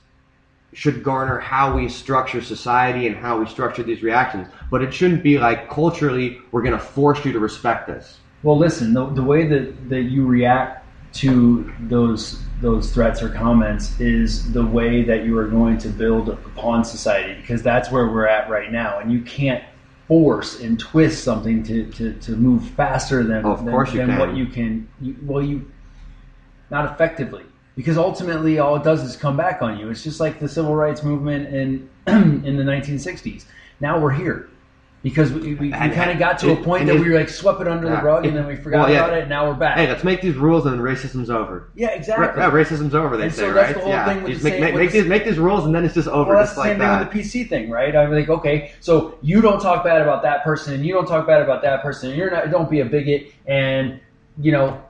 should 0.74 1.02
garner 1.02 1.38
how 1.38 1.74
we 1.74 1.88
structure 1.88 2.42
society 2.42 3.06
and 3.06 3.16
how 3.16 3.38
we 3.38 3.46
structure 3.46 3.82
these 3.82 4.02
reactions. 4.02 4.48
But 4.70 4.82
it 4.82 4.92
shouldn't 4.92 5.22
be 5.22 5.38
like 5.38 5.70
culturally 5.70 6.38
we're 6.50 6.62
going 6.62 6.78
to 6.78 6.84
force 6.84 7.24
you 7.24 7.32
to 7.32 7.38
respect 7.38 7.86
this. 7.86 8.18
Well, 8.42 8.58
listen, 8.58 8.92
the, 8.92 9.06
the 9.06 9.22
way 9.22 9.46
that, 9.48 9.88
that 9.88 10.02
you 10.02 10.26
react 10.26 10.81
to 11.14 11.72
those 11.80 12.40
those 12.60 12.92
threats 12.92 13.20
or 13.22 13.28
comments 13.28 13.98
is 14.00 14.52
the 14.52 14.64
way 14.64 15.02
that 15.02 15.24
you 15.24 15.36
are 15.36 15.48
going 15.48 15.76
to 15.78 15.88
build 15.88 16.28
upon 16.28 16.84
society 16.84 17.34
because 17.40 17.60
that's 17.62 17.90
where 17.90 18.06
we're 18.08 18.26
at 18.26 18.48
right 18.48 18.70
now, 18.70 18.98
and 19.00 19.12
you 19.12 19.20
can't 19.22 19.64
force 20.06 20.60
and 20.60 20.78
twist 20.78 21.24
something 21.24 21.62
to, 21.64 21.90
to, 21.92 22.12
to 22.14 22.36
move 22.36 22.64
faster 22.70 23.22
than, 23.24 23.44
Oh, 23.44 23.52
of 23.52 23.64
than, 23.64 23.72
course 23.72 23.92
you 23.92 23.98
than 23.98 24.10
can. 24.10 24.18
what 24.18 24.36
you 24.36 24.46
can. 24.46 24.88
You, 25.00 25.16
well, 25.22 25.42
you 25.42 25.70
not 26.70 26.92
effectively 26.92 27.44
because 27.76 27.98
ultimately 27.98 28.58
all 28.58 28.76
it 28.76 28.84
does 28.84 29.02
is 29.02 29.16
come 29.16 29.36
back 29.36 29.60
on 29.60 29.78
you. 29.78 29.90
It's 29.90 30.04
just 30.04 30.20
like 30.20 30.38
the 30.38 30.48
civil 30.48 30.74
rights 30.74 31.02
movement 31.02 31.52
in 31.54 31.88
in 32.06 32.56
the 32.56 32.62
1960s. 32.62 33.44
Now 33.80 33.98
we're 33.98 34.12
here. 34.12 34.48
Because 35.02 35.32
we, 35.32 35.40
we, 35.40 35.54
we 35.54 35.70
kind 35.72 35.92
of 35.92 35.98
uh, 35.98 36.14
got 36.14 36.38
to 36.40 36.52
a 36.52 36.56
point 36.62 36.86
that 36.86 36.94
we 36.94 37.10
were 37.10 37.18
like 37.18 37.28
swept 37.28 37.60
it 37.60 37.66
under 37.66 37.88
Yeah. 37.88 38.00
the 38.00 38.06
rug 38.06 38.24
and 38.24 38.36
then 38.36 38.46
we 38.46 38.54
forgot 38.54 38.82
Well, 38.84 38.90
yeah. 38.92 39.04
about 39.04 39.16
it 39.16 39.20
and 39.22 39.28
now 39.28 39.48
we're 39.48 39.54
back. 39.54 39.76
Hey, 39.76 39.88
let's 39.88 40.04
make 40.04 40.20
these 40.20 40.36
rules 40.36 40.64
and 40.64 40.74
then 40.78 40.80
racism's 40.80 41.28
over. 41.28 41.68
yeah, 41.74 41.88
Ra- 41.88 41.94
exactly. 41.94 42.40
yeah, 42.40 42.50
racism's 42.52 42.94
over. 42.94 43.16
They 43.16 43.24
And 43.24 43.32
say, 43.34 43.40
so 43.42 43.52
that's 43.52 43.66
right? 43.66 43.74
the 43.74 43.80
whole 43.80 43.88
yeah, 43.90 44.04
thing 44.06 44.22
with 44.22 44.32
just 44.34 44.44
the 44.44 44.50
make, 44.50 44.60
same- 44.62 44.76
make, 44.76 44.90
these 44.92 45.06
make 45.06 45.24
these 45.24 45.38
rules 45.38 45.66
and 45.66 45.74
then 45.74 45.84
it's 45.84 45.94
just 45.94 46.06
over, 46.06 46.30
well, 46.30 46.38
that's 46.38 46.50
just 46.50 46.54
the 46.54 46.60
like 46.60 46.70
same 46.70 46.78
that. 46.78 47.12
thing 47.12 47.22
with 47.22 47.32
the 47.32 47.40
PC 47.42 47.48
thing, 47.48 47.68
right? 47.68 47.96
I'm 47.96 48.12
like, 48.12 48.28
okay, 48.28 48.72
so 48.78 49.18
you 49.22 49.40
don't 49.40 49.60
talk 49.60 49.82
bad 49.82 50.02
about 50.02 50.22
that 50.22 50.44
person 50.44 50.74
and 50.74 50.86
you 50.86 50.92
don't 50.94 51.06
talk 51.06 51.26
bad 51.26 51.42
about 51.42 51.62
that 51.62 51.82
person 51.82 52.10
and 52.10 52.16
you're 52.18 52.30
not, 52.30 52.50
don't 52.52 52.70
be 52.70 52.78
a 52.78 52.84
bigot 52.84 53.32
and, 53.46 53.98
you 54.38 54.52
know, 54.52 54.80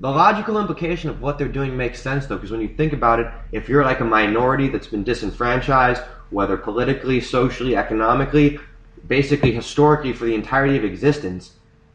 The 0.00 0.10
logical 0.10 0.58
implication 0.58 1.08
of 1.08 1.22
what 1.22 1.38
they're 1.38 1.48
doing 1.48 1.74
makes 1.78 2.02
sense 2.02 2.26
though, 2.26 2.36
because 2.36 2.50
when 2.50 2.60
you 2.60 2.68
think 2.68 2.92
about 2.92 3.20
it, 3.20 3.26
if 3.52 3.70
you're 3.70 3.84
like 3.86 4.00
a 4.00 4.04
minority 4.04 4.68
that's 4.68 4.86
been 4.86 5.02
disenfranchised, 5.02 6.02
whether 6.28 6.56
politically, 6.58 7.20
socially, 7.22 7.74
economically, 7.76 8.58
basically 9.06 9.52
historically 9.52 10.12
for 10.12 10.24
the 10.24 10.34
entirety 10.34 10.76
of 10.76 10.84
existence, 10.84 11.52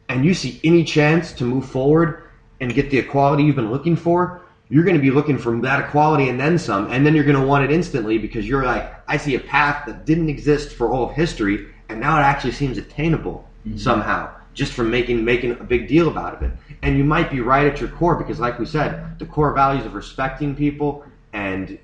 and 0.08 0.24
you 0.24 0.34
see 0.34 0.60
any 0.64 0.84
chance 0.84 1.32
to 1.34 1.44
move 1.44 1.68
forward 1.68 2.22
and 2.60 2.74
get 2.74 2.90
the 2.90 2.98
equality 2.98 3.44
you've 3.44 3.56
been 3.56 3.70
looking 3.70 3.96
for, 3.96 4.42
you're 4.68 4.84
going 4.84 4.96
to 4.96 5.02
be 5.02 5.10
looking 5.10 5.38
for 5.38 5.58
that 5.60 5.80
equality 5.88 6.28
and 6.28 6.38
then 6.38 6.58
some, 6.58 6.90
and 6.90 7.06
then 7.06 7.14
you're 7.14 7.24
going 7.24 7.40
to 7.40 7.46
want 7.46 7.64
it 7.64 7.70
instantly 7.70 8.18
because 8.18 8.46
you're 8.46 8.64
like, 8.64 8.92
I 9.08 9.16
see 9.16 9.34
a 9.34 9.40
path 9.40 9.86
that 9.86 10.04
didn't 10.04 10.28
exist 10.28 10.74
for 10.74 10.90
all 10.90 11.08
of 11.08 11.14
history, 11.14 11.68
and 11.88 12.00
now 12.00 12.18
it 12.18 12.22
actually 12.22 12.52
seems 12.52 12.76
attainable 12.76 13.48
mm-hmm. 13.66 13.78
somehow, 13.78 14.30
just 14.52 14.72
from 14.72 14.90
making 14.90 15.24
making 15.24 15.52
a 15.52 15.64
big 15.64 15.88
deal 15.88 16.08
about 16.08 16.42
it. 16.42 16.50
And 16.82 16.98
you 16.98 17.04
might 17.04 17.30
be 17.30 17.40
right 17.40 17.66
at 17.66 17.80
your 17.80 17.88
core 17.88 18.16
because, 18.16 18.38
like 18.38 18.58
we 18.58 18.66
said, 18.66 19.18
the 19.18 19.26
core 19.26 19.54
values 19.54 19.86
of 19.86 19.94
respecting 19.94 20.54
people 20.54 21.04
and 21.32 21.78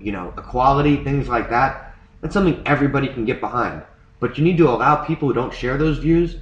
you 0.00 0.12
know 0.12 0.32
equality, 0.38 1.04
things 1.04 1.28
like 1.28 1.50
that, 1.50 1.94
that's 2.20 2.32
something 2.32 2.62
everybody 2.64 3.08
can 3.08 3.26
get 3.26 3.40
behind. 3.40 3.82
But 4.20 4.38
you 4.38 4.44
need 4.44 4.56
to 4.58 4.68
allow 4.68 5.04
people 5.04 5.28
who 5.28 5.34
don't 5.34 5.52
share 5.52 5.76
those 5.76 5.98
views 5.98 6.36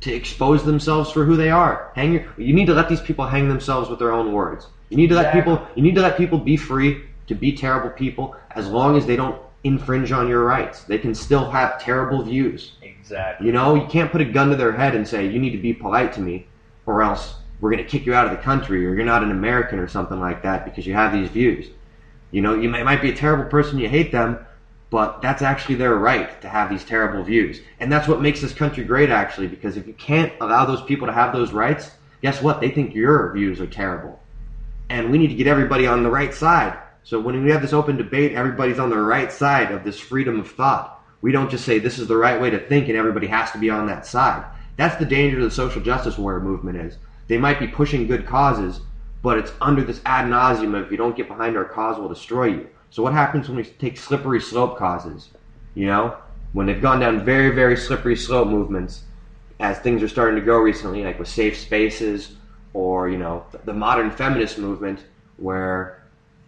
to 0.00 0.12
expose 0.12 0.64
themselves 0.64 1.10
for 1.10 1.24
who 1.24 1.36
they 1.36 1.50
are. 1.50 1.90
Hang 1.94 2.12
your, 2.12 2.26
you 2.36 2.52
need 2.54 2.66
to 2.66 2.74
let 2.74 2.88
these 2.88 3.00
people 3.00 3.26
hang 3.26 3.48
themselves 3.48 3.88
with 3.88 3.98
their 3.98 4.12
own 4.12 4.32
words. 4.32 4.66
You 4.90 4.96
need 4.96 5.08
to 5.08 5.14
let 5.14 5.26
Exactly. 5.26 5.54
people 5.56 5.68
you 5.74 5.82
need 5.82 5.94
to 5.94 6.02
let 6.02 6.16
people 6.16 6.38
be 6.38 6.56
free 6.56 7.02
to 7.28 7.34
be 7.34 7.52
terrible 7.52 7.90
people 7.90 8.36
as 8.50 8.68
long 8.68 8.96
as 8.96 9.06
they 9.06 9.16
don't 9.16 9.40
infringe 9.64 10.10
on 10.12 10.28
your 10.28 10.44
rights. 10.44 10.82
They 10.84 10.98
can 10.98 11.14
still 11.14 11.50
have 11.50 11.80
terrible 11.80 12.22
views. 12.22 12.72
Exactly. 12.82 13.46
You 13.46 13.52
know, 13.52 13.74
you 13.74 13.86
can't 13.86 14.10
put 14.10 14.20
a 14.20 14.24
gun 14.24 14.50
to 14.50 14.56
their 14.56 14.72
head 14.72 14.94
and 14.94 15.06
say 15.06 15.26
you 15.26 15.38
need 15.38 15.52
to 15.52 15.58
be 15.58 15.72
polite 15.72 16.12
to 16.14 16.20
me 16.20 16.46
or 16.86 17.02
else 17.02 17.36
we're 17.60 17.70
going 17.70 17.82
to 17.82 17.88
kick 17.88 18.06
you 18.06 18.12
out 18.12 18.24
of 18.26 18.32
the 18.32 18.38
country 18.38 18.84
or 18.84 18.94
you're 18.94 19.04
not 19.04 19.22
an 19.22 19.30
American 19.30 19.78
or 19.78 19.86
something 19.86 20.18
like 20.18 20.42
that 20.42 20.64
because 20.64 20.84
you 20.84 20.94
have 20.94 21.12
these 21.12 21.28
views. 21.28 21.68
You 22.32 22.40
know, 22.40 22.54
you 22.54 22.68
may, 22.68 22.82
might 22.82 23.00
be 23.00 23.10
a 23.10 23.14
terrible 23.14 23.44
person, 23.48 23.78
you 23.78 23.88
hate 23.88 24.10
them, 24.10 24.38
but 24.92 25.22
that's 25.22 25.40
actually 25.40 25.76
their 25.76 25.94
right 25.94 26.38
to 26.42 26.50
have 26.50 26.68
these 26.68 26.84
terrible 26.84 27.24
views. 27.24 27.62
And 27.80 27.90
that's 27.90 28.06
what 28.06 28.20
makes 28.20 28.42
this 28.42 28.52
country 28.52 28.84
great, 28.84 29.08
actually, 29.08 29.48
because 29.48 29.78
if 29.78 29.86
you 29.86 29.94
can't 29.94 30.34
allow 30.38 30.66
those 30.66 30.82
people 30.82 31.06
to 31.06 31.14
have 31.14 31.32
those 31.32 31.50
rights, 31.50 31.92
guess 32.20 32.42
what? 32.42 32.60
They 32.60 32.70
think 32.70 32.94
your 32.94 33.32
views 33.32 33.58
are 33.58 33.66
terrible. 33.66 34.20
And 34.90 35.10
we 35.10 35.16
need 35.16 35.28
to 35.28 35.34
get 35.34 35.46
everybody 35.46 35.86
on 35.86 36.02
the 36.02 36.10
right 36.10 36.34
side. 36.34 36.78
So 37.04 37.18
when 37.18 37.42
we 37.42 37.50
have 37.52 37.62
this 37.62 37.72
open 37.72 37.96
debate, 37.96 38.34
everybody's 38.34 38.78
on 38.78 38.90
the 38.90 38.98
right 38.98 39.32
side 39.32 39.72
of 39.72 39.82
this 39.82 39.98
freedom 39.98 40.38
of 40.38 40.50
thought. 40.50 41.02
We 41.22 41.32
don't 41.32 41.50
just 41.50 41.64
say 41.64 41.78
this 41.78 41.98
is 41.98 42.06
the 42.06 42.18
right 42.18 42.38
way 42.38 42.50
to 42.50 42.58
think 42.58 42.88
and 42.88 42.96
everybody 42.96 43.28
has 43.28 43.50
to 43.52 43.58
be 43.58 43.70
on 43.70 43.86
that 43.86 44.04
side. 44.04 44.44
That's 44.76 44.96
the 44.96 45.06
danger 45.06 45.42
the 45.42 45.50
social 45.50 45.80
justice 45.80 46.18
warrior 46.18 46.40
movement 46.40 46.76
is. 46.76 46.98
They 47.28 47.38
might 47.38 47.58
be 47.58 47.66
pushing 47.66 48.06
good 48.06 48.26
causes, 48.26 48.80
but 49.22 49.38
it's 49.38 49.52
under 49.58 49.82
this 49.82 50.02
ad 50.04 50.26
nauseum 50.26 50.76
of 50.76 50.84
if 50.84 50.90
you 50.90 50.98
don't 50.98 51.16
get 51.16 51.28
behind 51.28 51.56
our 51.56 51.64
cause, 51.64 51.98
we'll 51.98 52.10
destroy 52.10 52.48
you. 52.48 52.68
So 52.92 53.02
what 53.02 53.14
happens 53.14 53.48
when 53.48 53.56
we 53.56 53.64
take 53.64 53.96
slippery 53.96 54.38
slope 54.38 54.76
causes? 54.76 55.30
You 55.74 55.86
know, 55.86 56.14
when 56.52 56.66
they've 56.66 56.80
gone 56.80 57.00
down 57.00 57.24
very, 57.24 57.48
very 57.48 57.74
slippery 57.74 58.16
slope 58.16 58.48
movements, 58.48 59.04
as 59.60 59.78
things 59.78 60.02
are 60.02 60.08
starting 60.08 60.38
to 60.38 60.44
go 60.44 60.58
recently, 60.58 61.02
like 61.02 61.18
with 61.18 61.28
safe 61.28 61.58
spaces 61.58 62.36
or 62.74 63.08
you 63.08 63.16
know 63.16 63.46
the 63.64 63.72
modern 63.72 64.10
feminist 64.10 64.58
movement, 64.58 65.06
where 65.38 66.02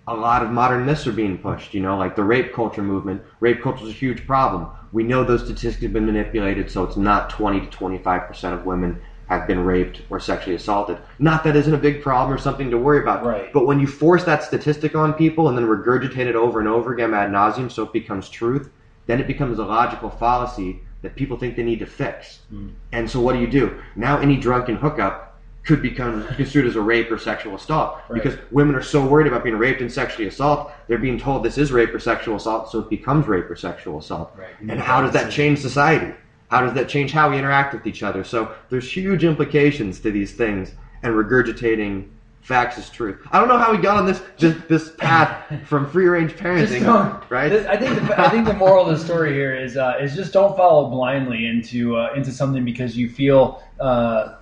a 0.06 0.14
lot 0.14 0.42
of 0.42 0.50
modern 0.50 0.84
myths 0.84 1.06
are 1.06 1.12
being 1.12 1.38
pushed. 1.38 1.72
You 1.72 1.80
know, 1.80 1.96
like 1.96 2.14
the 2.14 2.24
rape 2.24 2.52
culture 2.52 2.82
movement. 2.82 3.22
Rape 3.40 3.62
culture 3.62 3.84
is 3.84 3.90
a 3.90 3.94
huge 3.94 4.26
problem. 4.26 4.68
We 4.92 5.02
know 5.02 5.24
those 5.24 5.44
statistics 5.44 5.82
have 5.82 5.94
been 5.94 6.04
manipulated, 6.04 6.70
so 6.70 6.84
it's 6.84 6.98
not 6.98 7.30
20 7.30 7.60
to 7.60 7.66
25 7.68 8.28
percent 8.28 8.54
of 8.54 8.66
women 8.66 9.00
have 9.28 9.46
been 9.46 9.64
raped 9.64 10.02
or 10.10 10.20
sexually 10.20 10.54
assaulted. 10.54 10.98
Not 11.18 11.44
that 11.44 11.56
isn't 11.56 11.72
a 11.72 11.78
big 11.78 12.02
problem 12.02 12.36
or 12.36 12.38
something 12.38 12.70
to 12.70 12.78
worry 12.78 13.00
about. 13.00 13.24
Right. 13.24 13.52
But 13.52 13.66
when 13.66 13.80
you 13.80 13.86
force 13.86 14.24
that 14.24 14.42
statistic 14.42 14.94
on 14.94 15.14
people 15.14 15.48
and 15.48 15.56
then 15.56 15.66
regurgitate 15.66 16.26
it 16.26 16.36
over 16.36 16.60
and 16.60 16.68
over 16.68 16.92
again 16.92 17.14
ad 17.14 17.30
nauseum, 17.30 17.70
so 17.70 17.84
it 17.84 17.92
becomes 17.92 18.28
truth, 18.28 18.70
then 19.06 19.20
it 19.20 19.26
becomes 19.26 19.58
a 19.58 19.64
logical 19.64 20.10
fallacy 20.10 20.80
that 21.02 21.16
people 21.16 21.38
think 21.38 21.56
they 21.56 21.62
need 21.62 21.78
to 21.78 21.86
fix. 21.86 22.40
Hmm. 22.50 22.70
And 22.92 23.10
so 23.10 23.20
what 23.20 23.34
do 23.34 23.40
you 23.40 23.46
do? 23.46 23.80
Now 23.96 24.18
any 24.18 24.36
drunken 24.36 24.76
hookup 24.76 25.34
could 25.64 25.80
become 25.80 26.26
construed 26.34 26.66
as 26.66 26.76
a 26.76 26.80
rape 26.80 27.10
or 27.10 27.18
sexual 27.18 27.54
assault 27.54 27.98
because 28.12 28.36
women 28.50 28.74
are 28.74 28.82
so 28.82 29.04
worried 29.04 29.26
about 29.26 29.42
being 29.42 29.56
raped 29.56 29.80
and 29.80 29.90
sexually 29.90 30.28
assault, 30.28 30.70
they're 30.88 30.98
being 30.98 31.18
told 31.18 31.42
this 31.42 31.56
is 31.56 31.72
rape 31.72 31.94
or 31.94 31.98
sexual 31.98 32.36
assault, 32.36 32.70
so 32.70 32.80
it 32.80 32.90
becomes 32.90 33.26
rape 33.26 33.48
or 33.48 33.56
sexual 33.56 33.98
assault. 33.98 34.34
Right. 34.36 34.50
And 34.60 34.78
how 34.78 35.00
does 35.00 35.12
that 35.12 35.32
change 35.32 35.60
society? 35.60 36.14
How 36.54 36.60
does 36.60 36.74
that 36.74 36.88
change 36.88 37.10
how 37.10 37.30
we 37.30 37.36
interact 37.36 37.74
with 37.74 37.84
each 37.84 38.04
other? 38.04 38.22
So 38.22 38.54
there's 38.70 38.88
huge 38.88 39.24
implications 39.24 39.98
to 40.00 40.12
these 40.12 40.30
things, 40.34 40.70
and 41.02 41.12
regurgitating 41.12 42.06
facts 42.42 42.78
is 42.78 42.88
truth. 42.90 43.18
I 43.32 43.40
don't 43.40 43.48
know 43.48 43.58
how 43.58 43.72
we 43.72 43.78
got 43.78 43.96
on 43.96 44.06
this 44.06 44.22
this, 44.38 44.56
this 44.68 44.92
path 44.96 45.52
from 45.66 45.90
free 45.90 46.06
range 46.06 46.30
parenting, 46.36 46.84
don't- 46.84 47.28
right? 47.28 47.48
this- 47.48 47.66
I 47.66 47.76
think 47.76 47.96
the, 48.06 48.20
I 48.20 48.28
think 48.30 48.46
the 48.46 48.52
moral 48.54 48.88
of 48.88 48.96
the 48.96 49.04
story 49.04 49.32
here 49.32 49.56
is 49.56 49.76
uh, 49.76 49.98
is 50.00 50.14
just 50.14 50.32
don't 50.32 50.56
follow 50.56 50.88
blindly 50.90 51.48
into 51.48 51.96
uh, 51.96 52.12
into 52.14 52.30
something 52.30 52.64
because 52.64 52.96
you 52.96 53.08
feel 53.08 53.60
uh, 53.80 54.36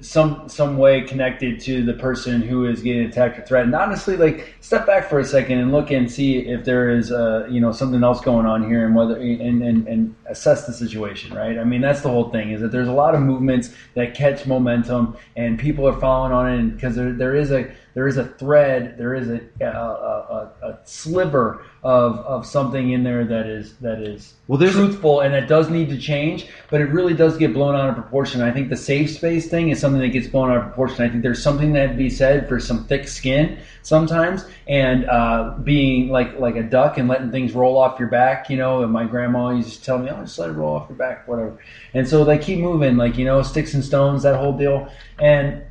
some 0.00 0.48
some 0.48 0.76
way 0.76 1.02
connected 1.02 1.60
to 1.60 1.84
the 1.84 1.94
person 1.94 2.40
who 2.40 2.66
is 2.66 2.82
getting 2.82 3.04
attacked 3.04 3.38
or 3.38 3.42
threatened. 3.42 3.74
Honestly, 3.74 4.16
like 4.16 4.54
step 4.60 4.86
back 4.86 5.08
for 5.08 5.18
a 5.18 5.24
second 5.24 5.58
and 5.58 5.72
look 5.72 5.90
and 5.90 6.10
see 6.10 6.38
if 6.38 6.64
there 6.64 6.90
is 6.90 7.12
uh, 7.12 7.46
you 7.50 7.60
know 7.60 7.72
something 7.72 8.02
else 8.02 8.20
going 8.20 8.46
on 8.46 8.66
here 8.66 8.86
and 8.86 8.94
whether 8.94 9.16
and, 9.16 9.62
and 9.62 9.86
and 9.86 10.14
assess 10.26 10.66
the 10.66 10.72
situation. 10.72 11.34
Right? 11.34 11.58
I 11.58 11.64
mean 11.64 11.80
that's 11.80 12.00
the 12.00 12.08
whole 12.08 12.30
thing 12.30 12.50
is 12.50 12.60
that 12.60 12.72
there's 12.72 12.88
a 12.88 12.92
lot 12.92 13.14
of 13.14 13.20
movements 13.20 13.70
that 13.94 14.14
catch 14.14 14.46
momentum 14.46 15.16
and 15.36 15.58
people 15.58 15.86
are 15.86 15.98
following 16.00 16.32
on 16.32 16.50
it 16.50 16.74
because 16.74 16.96
there 16.96 17.12
there 17.12 17.36
is 17.36 17.50
a 17.50 17.70
there 17.94 18.06
is 18.08 18.16
a 18.16 18.24
thread, 18.24 18.96
there 18.98 19.14
is 19.14 19.28
a 19.28 19.40
a, 19.60 19.66
a, 19.66 20.52
a 20.62 20.78
sliver 20.84 21.64
of, 21.82 22.18
of 22.18 22.44
something 22.44 22.90
in 22.92 23.02
there 23.02 23.24
that 23.24 23.46
is 23.46 23.76
that 23.76 24.00
is 24.02 24.34
Well, 24.48 24.58
truthful 24.58 25.20
and 25.20 25.32
that 25.32 25.48
does 25.48 25.70
need 25.70 25.88
to 25.88 25.98
change, 25.98 26.46
but 26.70 26.80
it 26.80 26.90
really 26.90 27.14
does 27.14 27.38
get 27.38 27.54
blown 27.54 27.74
out 27.74 27.88
of 27.88 27.94
proportion. 27.94 28.42
I 28.42 28.52
think 28.52 28.68
the 28.68 28.76
safe 28.76 29.10
space 29.10 29.48
thing 29.48 29.70
is 29.70 29.80
something 29.80 30.00
that 30.00 30.08
gets 30.08 30.26
blown 30.26 30.50
out 30.50 30.58
of 30.58 30.64
proportion. 30.64 31.04
I 31.04 31.08
think 31.08 31.22
there's 31.22 31.42
something 31.42 31.72
that 31.72 31.96
be 31.96 32.10
said 32.10 32.48
for 32.48 32.60
some 32.60 32.84
thick 32.84 33.08
skin 33.08 33.58
sometimes 33.82 34.44
and 34.68 35.08
uh, 35.08 35.54
being 35.62 36.10
like 36.10 36.38
like 36.38 36.56
a 36.56 36.62
duck 36.62 36.98
and 36.98 37.08
letting 37.08 37.30
things 37.30 37.52
roll 37.52 37.78
off 37.78 37.98
your 37.98 38.08
back. 38.08 38.50
You 38.50 38.58
know, 38.58 38.82
and 38.82 38.92
my 38.92 39.04
grandma 39.04 39.50
used 39.50 39.78
to 39.78 39.82
tell 39.82 39.98
me, 39.98 40.10
"Oh, 40.10 40.20
just 40.22 40.38
let 40.38 40.50
it 40.50 40.52
roll 40.52 40.76
off 40.76 40.88
your 40.88 40.98
back, 40.98 41.26
whatever." 41.26 41.58
And 41.94 42.06
so 42.06 42.24
they 42.24 42.38
keep 42.38 42.58
moving, 42.58 42.96
like 42.96 43.16
you 43.16 43.24
know, 43.24 43.42
sticks 43.42 43.74
and 43.74 43.84
stones, 43.84 44.22
that 44.22 44.36
whole 44.36 44.56
deal, 44.56 44.88
and. 45.18 45.62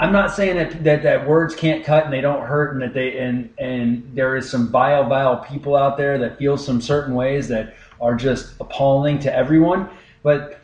I'm 0.00 0.12
not 0.12 0.34
saying 0.34 0.56
that, 0.56 0.84
that 0.84 1.02
that 1.02 1.26
words 1.26 1.54
can't 1.54 1.84
cut 1.84 2.04
and 2.04 2.12
they 2.12 2.20
don't 2.20 2.46
hurt 2.46 2.72
and 2.72 2.82
that 2.82 2.94
they 2.94 3.18
and 3.18 3.52
and 3.58 4.08
there 4.14 4.36
is 4.36 4.48
some 4.48 4.68
vile 4.70 5.08
vile 5.08 5.38
people 5.38 5.74
out 5.74 5.96
there 5.96 6.18
that 6.18 6.38
feel 6.38 6.56
some 6.56 6.80
certain 6.80 7.14
ways 7.14 7.48
that 7.48 7.74
are 8.00 8.14
just 8.14 8.54
appalling 8.60 9.18
to 9.20 9.34
everyone. 9.34 9.88
But 10.22 10.60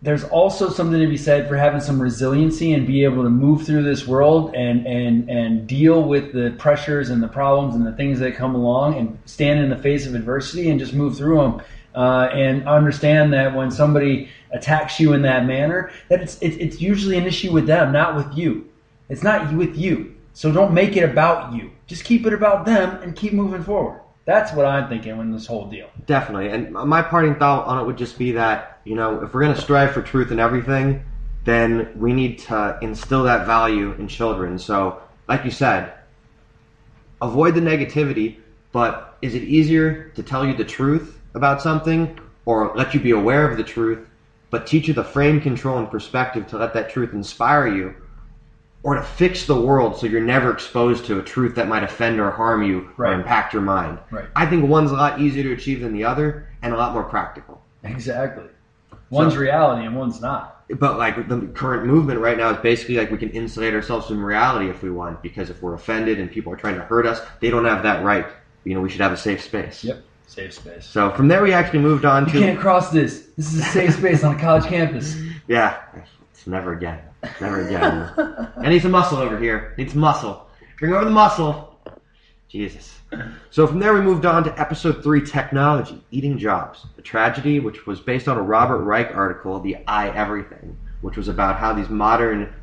there's 0.00 0.24
also 0.24 0.68
something 0.68 0.98
to 0.98 1.06
be 1.06 1.18
said 1.18 1.48
for 1.48 1.56
having 1.56 1.80
some 1.80 2.00
resiliency 2.00 2.72
and 2.72 2.86
be 2.86 3.04
able 3.04 3.22
to 3.22 3.30
move 3.30 3.64
through 3.64 3.82
this 3.82 4.06
world 4.06 4.54
and 4.54 4.86
and 4.86 5.28
and 5.28 5.66
deal 5.66 6.02
with 6.02 6.32
the 6.32 6.54
pressures 6.58 7.10
and 7.10 7.22
the 7.22 7.28
problems 7.28 7.74
and 7.74 7.86
the 7.86 7.92
things 7.92 8.18
that 8.20 8.34
come 8.34 8.54
along 8.54 8.96
and 8.98 9.18
stand 9.26 9.60
in 9.60 9.68
the 9.68 9.76
face 9.76 10.06
of 10.06 10.14
adversity 10.14 10.70
and 10.70 10.80
just 10.80 10.94
move 10.94 11.16
through 11.16 11.36
them 11.36 11.62
uh, 11.94 12.28
and 12.32 12.66
understand 12.66 13.32
that 13.32 13.54
when 13.54 13.70
somebody 13.70 14.28
attacks 14.52 15.00
you 15.00 15.12
in 15.12 15.22
that 15.22 15.46
manner 15.46 15.90
that 16.08 16.20
it's 16.20 16.38
it, 16.38 16.54
it's 16.60 16.80
usually 16.80 17.16
an 17.16 17.24
issue 17.24 17.52
with 17.52 17.66
them 17.66 17.92
not 17.92 18.14
with 18.14 18.36
you. 18.36 18.68
It's 19.08 19.22
not 19.22 19.52
with 19.54 19.76
you. 19.76 20.14
So 20.34 20.50
don't 20.50 20.72
make 20.72 20.96
it 20.96 21.04
about 21.04 21.52
you. 21.52 21.70
Just 21.86 22.04
keep 22.04 22.26
it 22.26 22.32
about 22.32 22.64
them 22.64 23.02
and 23.02 23.14
keep 23.14 23.32
moving 23.32 23.62
forward. 23.62 24.00
That's 24.24 24.52
what 24.52 24.66
i'm 24.66 24.88
thinking 24.88 25.18
in 25.18 25.32
this 25.32 25.46
whole 25.46 25.66
deal. 25.66 25.88
Definitely. 26.06 26.48
And 26.48 26.72
my 26.72 27.02
parting 27.02 27.34
thought 27.34 27.66
on 27.66 27.80
it 27.80 27.84
would 27.84 27.98
just 27.98 28.18
be 28.18 28.32
that, 28.32 28.80
you 28.84 28.94
know, 28.94 29.22
if 29.22 29.34
we're 29.34 29.42
going 29.42 29.54
to 29.54 29.60
strive 29.60 29.92
for 29.92 30.00
truth 30.00 30.30
in 30.30 30.38
everything, 30.38 31.04
then 31.44 31.92
we 31.96 32.12
need 32.12 32.38
to 32.38 32.78
instill 32.82 33.24
that 33.24 33.46
value 33.46 33.92
in 33.94 34.06
children. 34.06 34.58
So, 34.58 35.02
like 35.28 35.44
you 35.44 35.50
said, 35.50 35.92
avoid 37.20 37.54
the 37.54 37.60
negativity, 37.60 38.36
but 38.70 39.18
is 39.22 39.34
it 39.34 39.42
easier 39.42 40.10
to 40.10 40.22
tell 40.22 40.46
you 40.46 40.54
the 40.54 40.64
truth 40.64 41.18
about 41.34 41.60
something 41.60 42.18
or 42.44 42.72
let 42.76 42.94
you 42.94 43.00
be 43.00 43.10
aware 43.10 43.48
of 43.50 43.56
the 43.56 43.64
truth, 43.64 44.06
but 44.52 44.66
teach 44.66 44.86
you 44.86 44.92
the 44.94 45.02
frame 45.02 45.40
control 45.40 45.78
and 45.78 45.90
perspective 45.90 46.46
to 46.46 46.58
let 46.58 46.74
that 46.74 46.90
truth 46.90 47.14
inspire 47.14 47.66
you? 47.66 47.94
Or 48.84 48.94
to 48.96 49.02
fix 49.02 49.46
the 49.46 49.58
world 49.60 49.96
so 49.96 50.06
you're 50.06 50.20
never 50.20 50.50
exposed 50.52 51.06
to 51.06 51.18
a 51.18 51.22
truth 51.22 51.54
that 51.54 51.68
might 51.68 51.82
offend 51.82 52.20
or 52.20 52.30
harm 52.30 52.62
you 52.62 52.90
Right. 52.96 53.10
or 53.10 53.14
impact 53.14 53.52
your 53.54 53.62
mind. 53.62 53.98
Right. 54.10 54.26
I 54.36 54.44
think 54.46 54.68
one's 54.68 54.90
a 54.90 54.94
lot 54.94 55.20
easier 55.20 55.42
to 55.44 55.52
achieve 55.52 55.80
than 55.80 55.92
the 55.94 56.04
other 56.04 56.46
and 56.62 56.74
a 56.74 56.76
lot 56.76 56.92
more 56.92 57.02
practical. 57.04 57.60
exactly 57.84 58.44
one's 59.10 59.34
So- 59.34 59.40
reality 59.40 59.84
and 59.86 59.96
one's 59.96 60.20
not 60.20 60.62
But 60.78 60.96
like 60.98 61.28
the 61.28 61.38
current 61.54 61.84
movement 61.86 62.20
right 62.20 62.36
now 62.36 62.50
is 62.50 62.58
basically 62.58 62.96
like 62.96 63.10
we 63.10 63.18
can 63.18 63.30
insulate 63.30 63.74
ourselves 63.74 64.06
from 64.06 64.22
reality 64.24 64.68
if 64.70 64.82
we 64.82 64.90
want, 64.90 65.20
because 65.22 65.48
if 65.50 65.62
we're 65.62 65.74
offended 65.74 66.18
and 66.20 66.30
people 66.30 66.52
are 66.52 66.56
trying 66.56 66.76
to 66.76 66.82
hurt 66.82 67.06
us, 67.06 67.20
they 67.40 67.50
don't 67.50 67.64
have 67.64 67.82
that 67.84 68.04
right. 68.04 68.26
You 68.64 68.74
know, 68.74 68.80
we 68.80 68.88
should 68.90 69.00
have 69.00 69.12
a 69.12 69.16
safe 69.16 69.42
space. 69.42 69.82
Yep. 69.84 70.02
Safe 70.32 70.54
space. 70.54 70.86
So 70.86 71.10
from 71.10 71.28
there, 71.28 71.42
we 71.42 71.52
actually 71.52 71.80
moved 71.80 72.06
on 72.06 72.24
You 72.24 72.32
to 72.32 72.38
can't 72.38 72.58
cross 72.58 72.90
this. 72.90 73.28
This 73.36 73.52
is 73.52 73.60
a 73.60 73.64
safe 73.64 73.92
space 73.92 74.24
on 74.24 74.34
a 74.34 74.38
college 74.38 74.64
campus. 74.64 75.14
yeah, 75.46 75.82
it's 76.32 76.46
Never 76.46 76.72
again. 76.72 77.00
Never 77.38 77.66
again. 77.66 78.50
I 78.56 78.70
need 78.70 78.80
some 78.80 78.92
muscle 78.92 79.18
over 79.18 79.38
here. 79.38 79.74
Need 79.76 79.90
some 79.90 80.00
muscle. 80.00 80.48
Bring 80.78 80.94
over 80.94 81.04
the 81.04 81.10
muscle. 81.10 81.78
Jesus. 82.48 82.98
So 83.50 83.66
from 83.66 83.78
there, 83.78 83.92
we 83.92 84.00
moved 84.00 84.24
on 84.24 84.42
to 84.44 84.58
episode 84.58 85.02
three 85.02 85.20
technology, 85.20 86.02
eating 86.10 86.38
jobs. 86.38 86.86
A 86.96 87.02
tragedy 87.02 87.60
which 87.60 87.86
was 87.86 88.00
based 88.00 88.26
on 88.26 88.38
a 88.38 88.42
Robert 88.42 88.78
Reich 88.78 89.14
article, 89.14 89.60
The 89.60 89.76
iEverything, 89.86 90.74
which 91.02 91.18
was 91.18 91.28
about 91.28 91.58
how 91.58 91.74
these 91.74 91.90
modern 91.90 92.54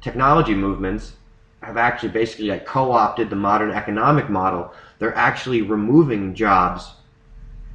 technology 0.00 0.54
movements 0.54 1.12
have 1.62 1.76
actually 1.76 2.08
basically 2.08 2.46
like 2.46 2.64
co-opted 2.64 3.28
the 3.28 3.36
modern 3.36 3.70
economic 3.70 4.30
model. 4.30 4.72
They're 4.98 5.14
actually 5.14 5.60
removing 5.60 6.34
jobs 6.34 6.92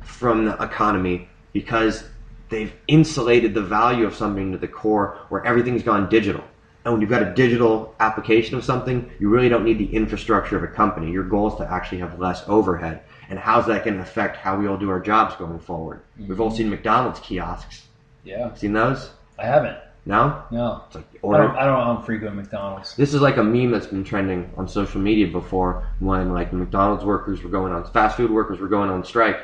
from 0.05 0.45
the 0.45 0.53
economy 0.61 1.27
because 1.53 2.03
they've 2.49 2.73
insulated 2.87 3.53
the 3.53 3.61
value 3.61 4.05
of 4.05 4.15
something 4.15 4.51
to 4.51 4.57
the 4.57 4.67
core 4.67 5.17
where 5.29 5.45
everything's 5.45 5.83
gone 5.83 6.09
digital. 6.09 6.43
And 6.85 6.93
when 6.93 7.01
you've 7.01 7.09
got 7.09 7.23
a 7.23 7.33
digital 7.33 7.95
application 7.99 8.55
of 8.57 8.63
something, 8.65 9.09
you 9.19 9.29
really 9.29 9.47
don't 9.49 9.63
need 9.63 9.77
the 9.77 9.93
infrastructure 9.95 10.57
of 10.57 10.63
a 10.63 10.67
company. 10.67 11.11
Your 11.11 11.23
goal 11.23 11.47
is 11.51 11.55
to 11.57 11.71
actually 11.71 11.99
have 11.99 12.19
less 12.19 12.43
overhead. 12.47 13.01
And 13.29 13.39
how's 13.39 13.65
that 13.67 13.85
going 13.85 13.95
to 13.95 14.03
affect 14.03 14.35
how 14.37 14.57
we 14.57 14.67
all 14.67 14.77
do 14.77 14.89
our 14.89 14.99
jobs 14.99 15.35
going 15.37 15.59
forward? 15.59 16.01
Mm-hmm. 16.19 16.27
We've 16.27 16.41
all 16.41 16.51
seen 16.51 16.69
McDonald's 16.69 17.19
kiosks. 17.21 17.83
Yeah, 18.25 18.53
Seen 18.53 18.73
those? 18.73 19.11
I 19.39 19.45
haven't. 19.45 19.77
No? 20.05 20.43
No, 20.51 20.83
It's 20.87 20.95
like 20.95 21.05
I 21.15 21.17
order. 21.21 21.43
don't. 21.47 21.55
I 21.57 21.65
don't. 21.65 21.79
I'm 21.97 22.03
frequent 22.03 22.35
McDonald's. 22.35 22.95
This 22.97 23.13
is 23.13 23.21
like 23.21 23.37
a 23.37 23.43
meme 23.43 23.71
that's 23.71 23.87
been 23.87 24.03
trending 24.03 24.51
on 24.57 24.67
social 24.67 24.99
media 24.99 25.27
before 25.27 25.87
when 25.99 26.33
like 26.33 26.51
McDonald's 26.51 27.05
workers 27.05 27.41
were 27.41 27.49
going 27.49 27.71
on, 27.71 27.89
fast 27.91 28.17
food 28.17 28.29
workers 28.29 28.59
were 28.59 28.67
going 28.67 28.89
on 28.89 29.03
strike 29.05 29.37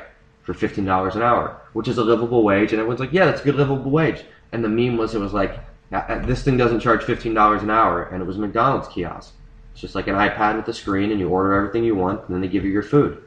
for 0.50 0.58
fifteen 0.58 0.84
dollars 0.84 1.14
an 1.14 1.22
hour, 1.22 1.60
which 1.74 1.86
is 1.86 1.96
a 1.98 2.02
livable 2.02 2.42
wage, 2.42 2.72
and 2.72 2.80
everyone's 2.80 2.98
like, 2.98 3.12
yeah, 3.12 3.24
that's 3.24 3.40
a 3.40 3.44
good 3.44 3.54
livable 3.54 3.88
wage. 3.88 4.24
And 4.50 4.64
the 4.64 4.68
meme 4.68 4.96
was, 4.96 5.14
it 5.14 5.20
was 5.20 5.32
like, 5.32 5.60
"Uh, 5.92 6.26
this 6.26 6.42
thing 6.42 6.56
doesn't 6.56 6.80
charge 6.80 7.04
fifteen 7.04 7.34
dollars 7.34 7.62
an 7.62 7.70
hour, 7.70 8.02
and 8.02 8.20
it 8.20 8.26
was 8.26 8.36
McDonald's 8.36 8.88
kiosk. 8.88 9.32
It's 9.70 9.80
just 9.80 9.94
like 9.94 10.08
an 10.08 10.16
iPad 10.16 10.56
with 10.56 10.66
a 10.66 10.72
screen, 10.72 11.12
and 11.12 11.20
you 11.20 11.28
order 11.28 11.54
everything 11.54 11.84
you 11.84 11.94
want, 11.94 12.26
and 12.26 12.34
then 12.34 12.40
they 12.40 12.48
give 12.48 12.64
you 12.64 12.72
your 12.72 12.82
food. 12.82 13.22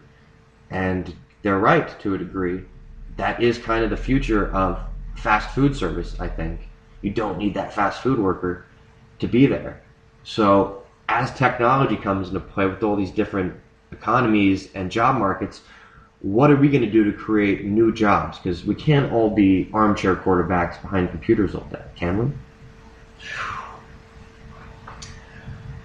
And 0.70 1.16
they're 1.44 1.60
right 1.60 1.98
to 2.02 2.14
a 2.14 2.18
degree. 2.18 2.66
That 3.16 3.42
is 3.42 3.58
kind 3.58 3.86
of 3.86 3.90
the 3.90 3.96
future 3.96 4.54
of 4.54 4.82
fast 5.16 5.56
food 5.56 5.78
service, 5.78 6.20
I 6.20 6.28
think. 6.28 6.68
You 7.02 7.12
don't 7.12 7.38
need 7.38 7.54
that 7.54 7.74
fast 7.74 8.02
food 8.02 8.20
worker 8.20 8.66
to 9.20 9.28
be 9.28 9.46
there. 9.46 9.82
So 10.26 10.84
as 11.08 11.34
technology 11.34 11.96
comes 11.96 12.28
into 12.28 12.42
play 12.42 12.66
with 12.66 12.84
all 12.84 12.98
these 12.98 13.12
different 13.12 13.54
economies 13.94 14.74
and 14.74 14.92
job 14.92 15.18
markets, 15.18 15.62
what 16.24 16.50
are 16.50 16.56
we 16.56 16.70
going 16.70 16.84
to 16.84 16.90
do 16.90 17.04
to 17.04 17.12
create 17.12 17.66
new 17.66 17.94
jobs? 17.94 18.40
Because 18.40 18.64
we 18.64 18.74
can't 18.74 19.12
all 19.12 19.30
be 19.30 19.70
armchair 19.74 20.16
quarterbacks 20.16 20.82
behind 20.82 21.12
computers 21.12 21.54
all 21.54 21.66
day, 21.66 21.84
can 21.96 22.18
we? 22.18 22.32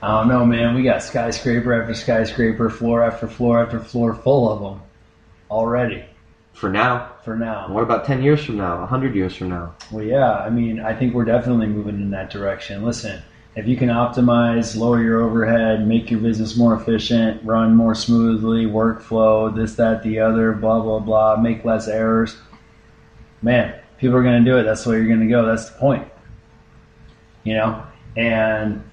I 0.01 0.21
don't 0.21 0.29
know, 0.29 0.47
man. 0.47 0.77
We 0.77 0.85
got 0.85 1.03
skyscraper 1.03 1.73
after 1.83 1.93
skyscraper, 1.93 2.71
floor 2.71 3.03
after 3.03 3.27
floor 3.27 3.65
after 3.65 3.81
floor, 3.81 4.15
full 4.15 4.51
of 4.51 4.61
them 4.61 4.81
already. 5.51 6.05
For 6.53 6.71
now. 6.71 7.13
For 7.25 7.37
now. 7.37 7.69
What 7.73 7.83
about 7.83 8.05
10 8.05 8.23
years 8.23 8.45
from 8.45 8.59
now, 8.59 8.79
100 8.79 9.17
years 9.17 9.35
from 9.35 9.49
now? 9.49 9.75
Well, 9.91 10.05
yeah. 10.05 10.35
I 10.35 10.51
mean, 10.51 10.79
I 10.79 10.95
think 10.95 11.15
we're 11.15 11.25
definitely 11.25 11.67
moving 11.67 11.97
in 11.97 12.11
that 12.11 12.31
direction. 12.31 12.85
Listen, 12.85 13.23
if 13.57 13.67
you 13.67 13.77
can 13.77 13.89
optimize, 13.89 14.77
lower 14.77 15.03
your 15.03 15.23
overhead, 15.23 15.87
make 15.87 16.11
your 16.11 16.21
business 16.21 16.57
more 16.57 16.75
efficient, 16.75 17.45
run 17.45 17.75
more 17.75 17.95
smoothly, 17.95 18.67
workflow, 18.67 19.55
this, 19.55 19.75
that, 19.75 20.03
the 20.03 20.21
other, 20.21 20.53
blah, 20.53 20.81
blah, 20.81 21.01
blah, 21.01 21.37
make 21.37 21.65
less 21.65 21.89
errors, 21.89 22.37
man, 23.43 23.75
people 23.99 24.17
are 24.17 24.23
going 24.23 24.45
to 24.45 24.51
do 24.51 24.59
it. 24.59 24.63
That's 24.63 24.87
way 24.87 24.97
you're 24.97 25.09
going 25.09 25.21
to 25.21 25.27
go. 25.27 25.45
That's 25.45 25.71
the 25.71 25.79
point. 25.79 26.07
You 27.45 27.55
know? 27.55 27.85
And 28.17 28.89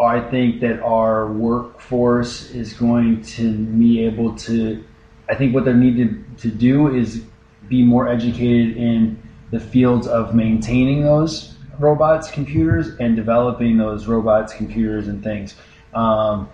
I 0.00 0.20
think 0.20 0.60
that 0.60 0.80
our 0.80 1.30
workforce 1.32 2.50
is 2.50 2.72
going 2.72 3.22
to 3.22 3.52
be 3.52 4.04
able 4.04 4.34
to. 4.36 4.84
I 5.28 5.34
think 5.34 5.54
what 5.54 5.64
they 5.64 5.72
need 5.72 5.96
to, 5.96 6.48
to 6.48 6.56
do 6.56 6.92
is 6.94 7.22
be 7.68 7.84
more 7.84 8.08
educated 8.08 8.76
in 8.76 9.22
the 9.50 9.60
fields 9.60 10.06
of 10.06 10.34
maintaining 10.34 11.02
those 11.02 11.54
robots, 11.80 12.30
computers, 12.30 12.96
and 13.00 13.16
developing 13.16 13.76
those 13.76 14.06
robots, 14.06 14.52
computers, 14.52 15.08
and 15.08 15.22
things. 15.22 15.54
Um, 15.94 16.48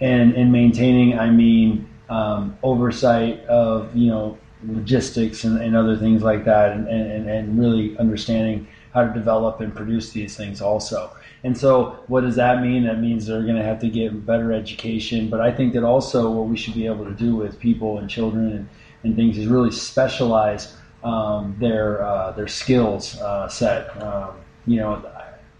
and 0.00 0.34
in 0.34 0.50
maintaining, 0.50 1.18
I 1.18 1.30
mean 1.30 1.88
um, 2.08 2.58
oversight 2.62 3.44
of 3.46 3.94
you 3.96 4.08
know 4.08 4.38
logistics 4.66 5.44
and, 5.44 5.60
and 5.60 5.74
other 5.76 5.96
things 5.96 6.22
like 6.22 6.44
that, 6.44 6.72
and, 6.72 6.86
and, 6.88 7.28
and 7.28 7.58
really 7.58 7.96
understanding 7.98 8.66
how 8.92 9.04
to 9.04 9.12
develop 9.12 9.60
and 9.60 9.74
produce 9.74 10.10
these 10.10 10.36
things 10.36 10.60
also. 10.60 11.10
And 11.44 11.56
so, 11.56 12.04
what 12.06 12.20
does 12.20 12.36
that 12.36 12.62
mean? 12.62 12.84
That 12.84 13.00
means 13.00 13.26
they're 13.26 13.42
going 13.42 13.56
to 13.56 13.64
have 13.64 13.80
to 13.80 13.88
get 13.88 14.24
better 14.26 14.52
education. 14.52 15.28
But 15.28 15.40
I 15.40 15.50
think 15.50 15.72
that 15.72 15.82
also 15.82 16.30
what 16.30 16.46
we 16.46 16.56
should 16.56 16.74
be 16.74 16.86
able 16.86 17.04
to 17.04 17.14
do 17.14 17.34
with 17.34 17.58
people 17.58 17.98
and 17.98 18.08
children 18.08 18.52
and, 18.52 18.68
and 19.02 19.16
things 19.16 19.38
is 19.38 19.46
really 19.46 19.72
specialize 19.72 20.76
um, 21.02 21.56
their 21.58 22.04
uh, 22.04 22.32
their 22.32 22.48
skills 22.48 23.20
uh, 23.20 23.48
set. 23.48 24.00
Um, 24.02 24.36
you 24.66 24.78
know, 24.78 25.02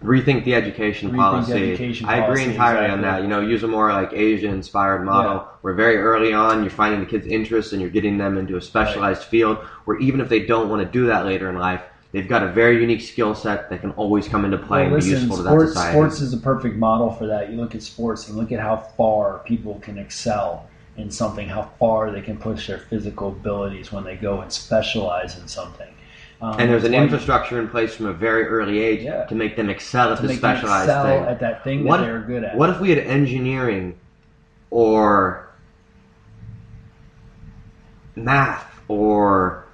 Rethink 0.03 0.43
the 0.43 0.53
education 0.53 1.11
Rethink 1.11 1.15
policy. 1.17 1.53
education 1.53 2.05
I 2.07 2.17
agree 2.17 2.43
entirely 2.43 2.89
on 2.89 3.01
that. 3.01 3.21
You 3.21 3.29
know, 3.29 3.39
use 3.39 3.63
a 3.63 3.69
more 3.69 3.89
like 3.93 4.11
Asian 4.11 4.53
inspired 4.53 5.05
model 5.05 5.35
Yeah. 5.35 5.43
where 5.61 5.73
very 5.73 5.95
early 5.97 6.33
on 6.33 6.61
you're 6.61 6.69
finding 6.69 6.99
the 6.99 7.05
kids' 7.05 7.25
interests 7.25 7.71
and 7.71 7.81
you're 7.81 7.89
getting 7.89 8.17
them 8.17 8.37
into 8.37 8.57
a 8.57 8.61
specialized 8.61 9.23
field 9.23 9.57
where 9.85 9.97
even 9.99 10.19
if 10.19 10.27
they 10.27 10.45
don't 10.45 10.69
want 10.69 10.81
to 10.81 10.91
do 10.91 11.05
that 11.07 11.25
later 11.25 11.49
in 11.49 11.55
life, 11.57 11.81
they've 12.11 12.27
got 12.27 12.43
a 12.43 12.47
very 12.51 12.81
unique 12.81 13.01
skill 13.01 13.33
set 13.33 13.69
that 13.69 13.79
can 13.79 13.91
always 13.91 14.27
come 14.27 14.43
into 14.43 14.57
play 14.57 14.87
Well, 14.87 14.95
and 14.95 15.03
be 15.03 15.09
listen, 15.11 15.29
useful 15.29 15.37
to 15.37 15.43
that 15.43 15.67
society. 15.69 15.91
sports 15.93 16.19
is 16.19 16.33
a 16.33 16.37
perfect 16.37 16.75
model 16.75 17.09
for 17.09 17.25
that. 17.27 17.49
You 17.49 17.55
look 17.55 17.73
at 17.73 17.81
sports 17.81 18.27
and 18.27 18.37
look 18.37 18.51
at 18.51 18.59
how 18.59 18.75
far 18.97 19.39
people 19.45 19.79
can 19.81 19.97
excel 19.97 20.67
in 20.97 21.09
something, 21.11 21.47
how 21.47 21.71
far 21.79 22.11
they 22.11 22.21
can 22.21 22.37
push 22.37 22.67
their 22.67 22.77
physical 22.77 23.29
abilities 23.29 23.93
when 23.93 24.03
they 24.03 24.15
go 24.17 24.41
and 24.41 24.51
specialize 24.51 25.39
in 25.39 25.47
something. 25.47 25.87
Um, 26.43 26.59
and 26.59 26.69
there's 26.69 26.83
an 26.83 26.91
like 26.91 27.03
infrastructure 27.03 27.57
in 27.57 27.69
place 27.69 27.95
from 27.95 28.07
a 28.07 28.13
very 28.13 28.43
early 28.43 28.79
age 28.79 29.03
Yeah. 29.03 29.23
to 29.27 29.33
make 29.33 29.55
them 29.55 29.69
excel 29.69 30.11
at 30.11 30.19
to 30.19 30.27
the 30.27 30.33
specialized 30.35 30.89
excel 30.89 31.05
thing. 31.05 31.23
at 31.23 31.39
that 31.39 31.63
thing 31.63 31.85
what, 31.85 31.97
that 31.97 32.05
they're 32.05 32.19
good 32.19 32.43
at. 32.43 32.57
what 32.57 32.69
if 32.69 32.81
we 32.81 32.89
had 32.89 32.99
engineering 32.99 33.97
or 34.69 35.47
math 38.17 38.81
or 38.89 39.65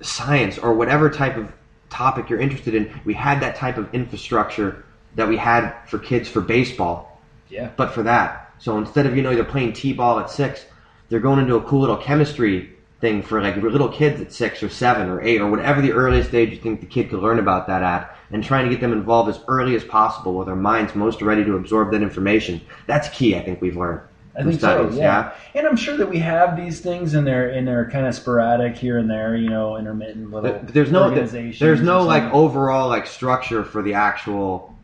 science 0.00 0.56
or 0.56 0.72
whatever 0.72 1.10
type 1.10 1.36
of 1.36 1.52
topic 1.90 2.30
you're 2.30 2.40
interested 2.40 2.74
in? 2.74 2.98
We 3.04 3.12
had 3.12 3.40
that 3.40 3.54
type 3.54 3.76
of 3.76 3.92
infrastructure 3.94 4.86
that 5.16 5.28
we 5.28 5.36
had 5.36 5.74
for 5.88 5.98
kids 5.98 6.26
for 6.26 6.40
baseball, 6.40 7.20
yeah, 7.50 7.68
but 7.76 7.92
for 7.92 8.02
that. 8.04 8.54
So 8.60 8.78
instead 8.78 9.04
of 9.04 9.14
you 9.14 9.20
know 9.20 9.34
they're 9.34 9.44
playing 9.44 9.74
t-ball 9.74 10.20
at 10.20 10.30
six, 10.30 10.64
they're 11.10 11.20
going 11.20 11.38
into 11.38 11.56
a 11.56 11.62
cool 11.62 11.80
little 11.80 11.98
chemistry 11.98 12.77
thing 13.00 13.22
for 13.22 13.40
like 13.40 13.56
little 13.56 13.88
kids 13.88 14.20
at 14.20 14.32
six 14.32 14.62
or 14.62 14.68
seven 14.68 15.08
or 15.08 15.20
eight 15.22 15.40
or 15.40 15.48
whatever 15.48 15.80
the 15.80 15.92
earliest 15.92 16.34
age 16.34 16.50
you 16.50 16.56
think 16.56 16.80
the 16.80 16.86
kid 16.86 17.08
could 17.10 17.20
learn 17.20 17.38
about 17.38 17.66
that 17.68 17.82
at, 17.82 18.16
and 18.32 18.42
trying 18.42 18.64
to 18.64 18.70
get 18.70 18.80
them 18.80 18.92
involved 18.92 19.30
as 19.30 19.40
early 19.46 19.76
as 19.76 19.84
possible 19.84 20.34
where 20.34 20.46
their 20.46 20.56
mind's 20.56 20.94
most 20.94 21.22
ready 21.22 21.44
to 21.44 21.54
absorb 21.56 21.92
that 21.92 22.02
information. 22.02 22.60
That's 22.86 23.08
key. 23.10 23.36
I 23.36 23.42
think 23.42 23.60
we've 23.60 23.76
learned. 23.76 24.00
I 24.36 24.44
think 24.44 24.60
studies, 24.60 24.94
so. 24.94 25.00
Yeah. 25.00 25.32
and 25.54 25.66
I'm 25.66 25.74
sure 25.74 25.96
that 25.96 26.08
we 26.08 26.18
have 26.18 26.56
these 26.56 26.80
things, 26.80 27.14
and 27.14 27.26
they're 27.26 27.48
and 27.48 27.66
they're 27.66 27.90
kind 27.90 28.06
of 28.06 28.14
sporadic 28.14 28.76
here 28.76 28.98
and 28.98 29.10
there. 29.10 29.34
You 29.34 29.48
know, 29.48 29.76
intermittent 29.76 30.30
little. 30.30 30.52
But 30.52 30.68
there's 30.68 30.92
no 30.92 31.04
organizations 31.04 31.58
there's 31.58 31.80
no 31.80 32.02
like 32.02 32.22
overall 32.32 32.88
like 32.88 33.08
structure 33.08 33.64
for 33.64 33.82
the 33.82 33.94
actual 33.94 34.76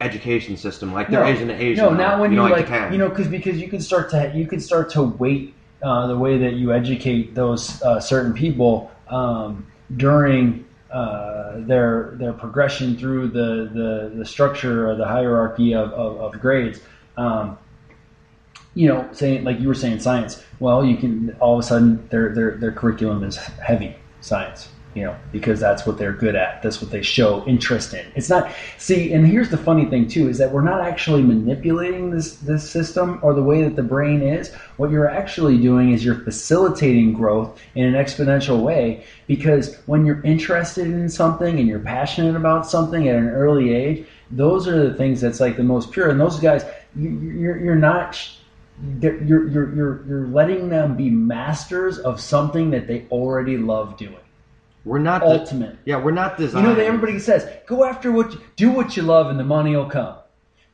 education 0.00 0.56
system 0.56 0.92
like 0.94 1.08
there 1.08 1.26
is 1.26 1.40
in 1.40 1.50
Asia. 1.50 1.82
No, 1.82 1.90
not 1.90 2.20
when 2.20 2.30
you 2.30 2.36
know, 2.36 2.44
like, 2.44 2.64
Japan. 2.64 2.90
you 2.90 2.98
know, 2.98 3.10
because 3.10 3.28
because 3.28 3.58
you 3.58 3.68
can 3.68 3.80
start 3.80 4.10
to 4.10 4.32
you 4.34 4.46
can 4.46 4.60
start 4.60 4.88
to 4.90 5.02
weight 5.02 5.54
uh, 5.86 6.08
the 6.08 6.18
way 6.18 6.36
that 6.36 6.54
you 6.54 6.72
educate 6.72 7.32
those 7.36 7.80
uh, 7.82 8.00
certain 8.00 8.32
people 8.32 8.90
um, 9.08 9.64
during 9.96 10.64
uh, 10.90 11.60
their 11.60 12.16
their 12.16 12.32
progression 12.32 12.96
through 12.96 13.28
the, 13.28 13.70
the, 13.72 14.12
the 14.16 14.24
structure 14.24 14.90
or 14.90 14.96
the 14.96 15.06
hierarchy 15.06 15.74
of, 15.74 15.92
of, 15.92 16.20
of 16.20 16.40
grades. 16.40 16.80
Um, 17.16 17.56
you 18.74 18.88
know, 18.88 19.08
saying 19.12 19.44
like 19.44 19.60
you 19.60 19.68
were 19.68 19.74
saying 19.74 20.00
science. 20.00 20.42
Well, 20.58 20.84
you 20.84 20.96
can 20.96 21.36
all 21.38 21.54
of 21.54 21.60
a 21.60 21.62
sudden 21.62 22.04
their 22.08 22.34
their 22.34 22.56
their 22.56 22.72
curriculum 22.72 23.22
is 23.22 23.36
heavy 23.36 23.94
science. 24.20 24.68
You 24.96 25.02
know, 25.02 25.16
because 25.30 25.60
that's 25.60 25.86
what 25.86 25.98
they're 25.98 26.14
good 26.14 26.34
at. 26.34 26.62
That's 26.62 26.80
what 26.80 26.90
they 26.90 27.02
show 27.02 27.46
interest 27.46 27.92
in. 27.92 28.06
It's 28.14 28.30
not 28.30 28.50
see, 28.78 29.12
and 29.12 29.26
here's 29.26 29.50
the 29.50 29.58
funny 29.58 29.84
thing 29.84 30.08
too 30.08 30.30
is 30.30 30.38
that 30.38 30.50
we're 30.50 30.62
not 30.62 30.80
actually 30.80 31.20
manipulating 31.20 32.08
this 32.10 32.36
this 32.36 32.68
system 32.68 33.18
or 33.22 33.34
the 33.34 33.42
way 33.42 33.62
that 33.62 33.76
the 33.76 33.82
brain 33.82 34.22
is. 34.22 34.54
What 34.78 34.90
you're 34.90 35.06
actually 35.06 35.58
doing 35.58 35.92
is 35.92 36.02
you're 36.02 36.20
facilitating 36.20 37.12
growth 37.12 37.60
in 37.74 37.84
an 37.84 37.92
exponential 37.92 38.62
way 38.62 39.04
because 39.26 39.76
when 39.84 40.06
you're 40.06 40.22
interested 40.22 40.86
in 40.86 41.10
something 41.10 41.58
and 41.58 41.68
you're 41.68 41.78
passionate 41.78 42.34
about 42.34 42.66
something 42.66 43.06
at 43.06 43.16
an 43.16 43.28
early 43.28 43.74
age, 43.74 44.06
those 44.30 44.66
are 44.66 44.88
the 44.88 44.94
things 44.94 45.20
that's 45.20 45.40
like 45.40 45.58
the 45.58 45.62
most 45.62 45.92
pure. 45.92 46.08
And 46.08 46.18
those 46.18 46.40
guys, 46.40 46.64
you, 46.96 47.10
you're 47.10 47.58
you're 47.58 47.76
not 47.76 48.18
you're, 48.98 49.22
you're, 49.22 49.48
you're, 49.74 50.06
you're 50.06 50.26
letting 50.28 50.70
them 50.70 50.96
be 50.96 51.10
masters 51.10 51.98
of 51.98 52.18
something 52.18 52.70
that 52.70 52.86
they 52.86 53.06
already 53.10 53.58
love 53.58 53.98
doing. 53.98 54.16
We're 54.86 55.00
not 55.00 55.20
the- 55.20 55.26
ultimate. 55.26 55.76
yeah, 55.84 55.96
we're 55.96 56.12
not 56.12 56.38
this. 56.38 56.54
You 56.54 56.62
know, 56.62 56.74
that 56.74 56.86
everybody 56.86 57.18
says, 57.18 57.46
go 57.66 57.84
after 57.84 58.12
what, 58.12 58.32
you, 58.32 58.40
do 58.54 58.70
what 58.70 58.96
you 58.96 59.02
love, 59.02 59.26
and 59.26 59.38
the 59.38 59.44
money 59.44 59.74
will 59.74 59.90
come. 59.90 60.16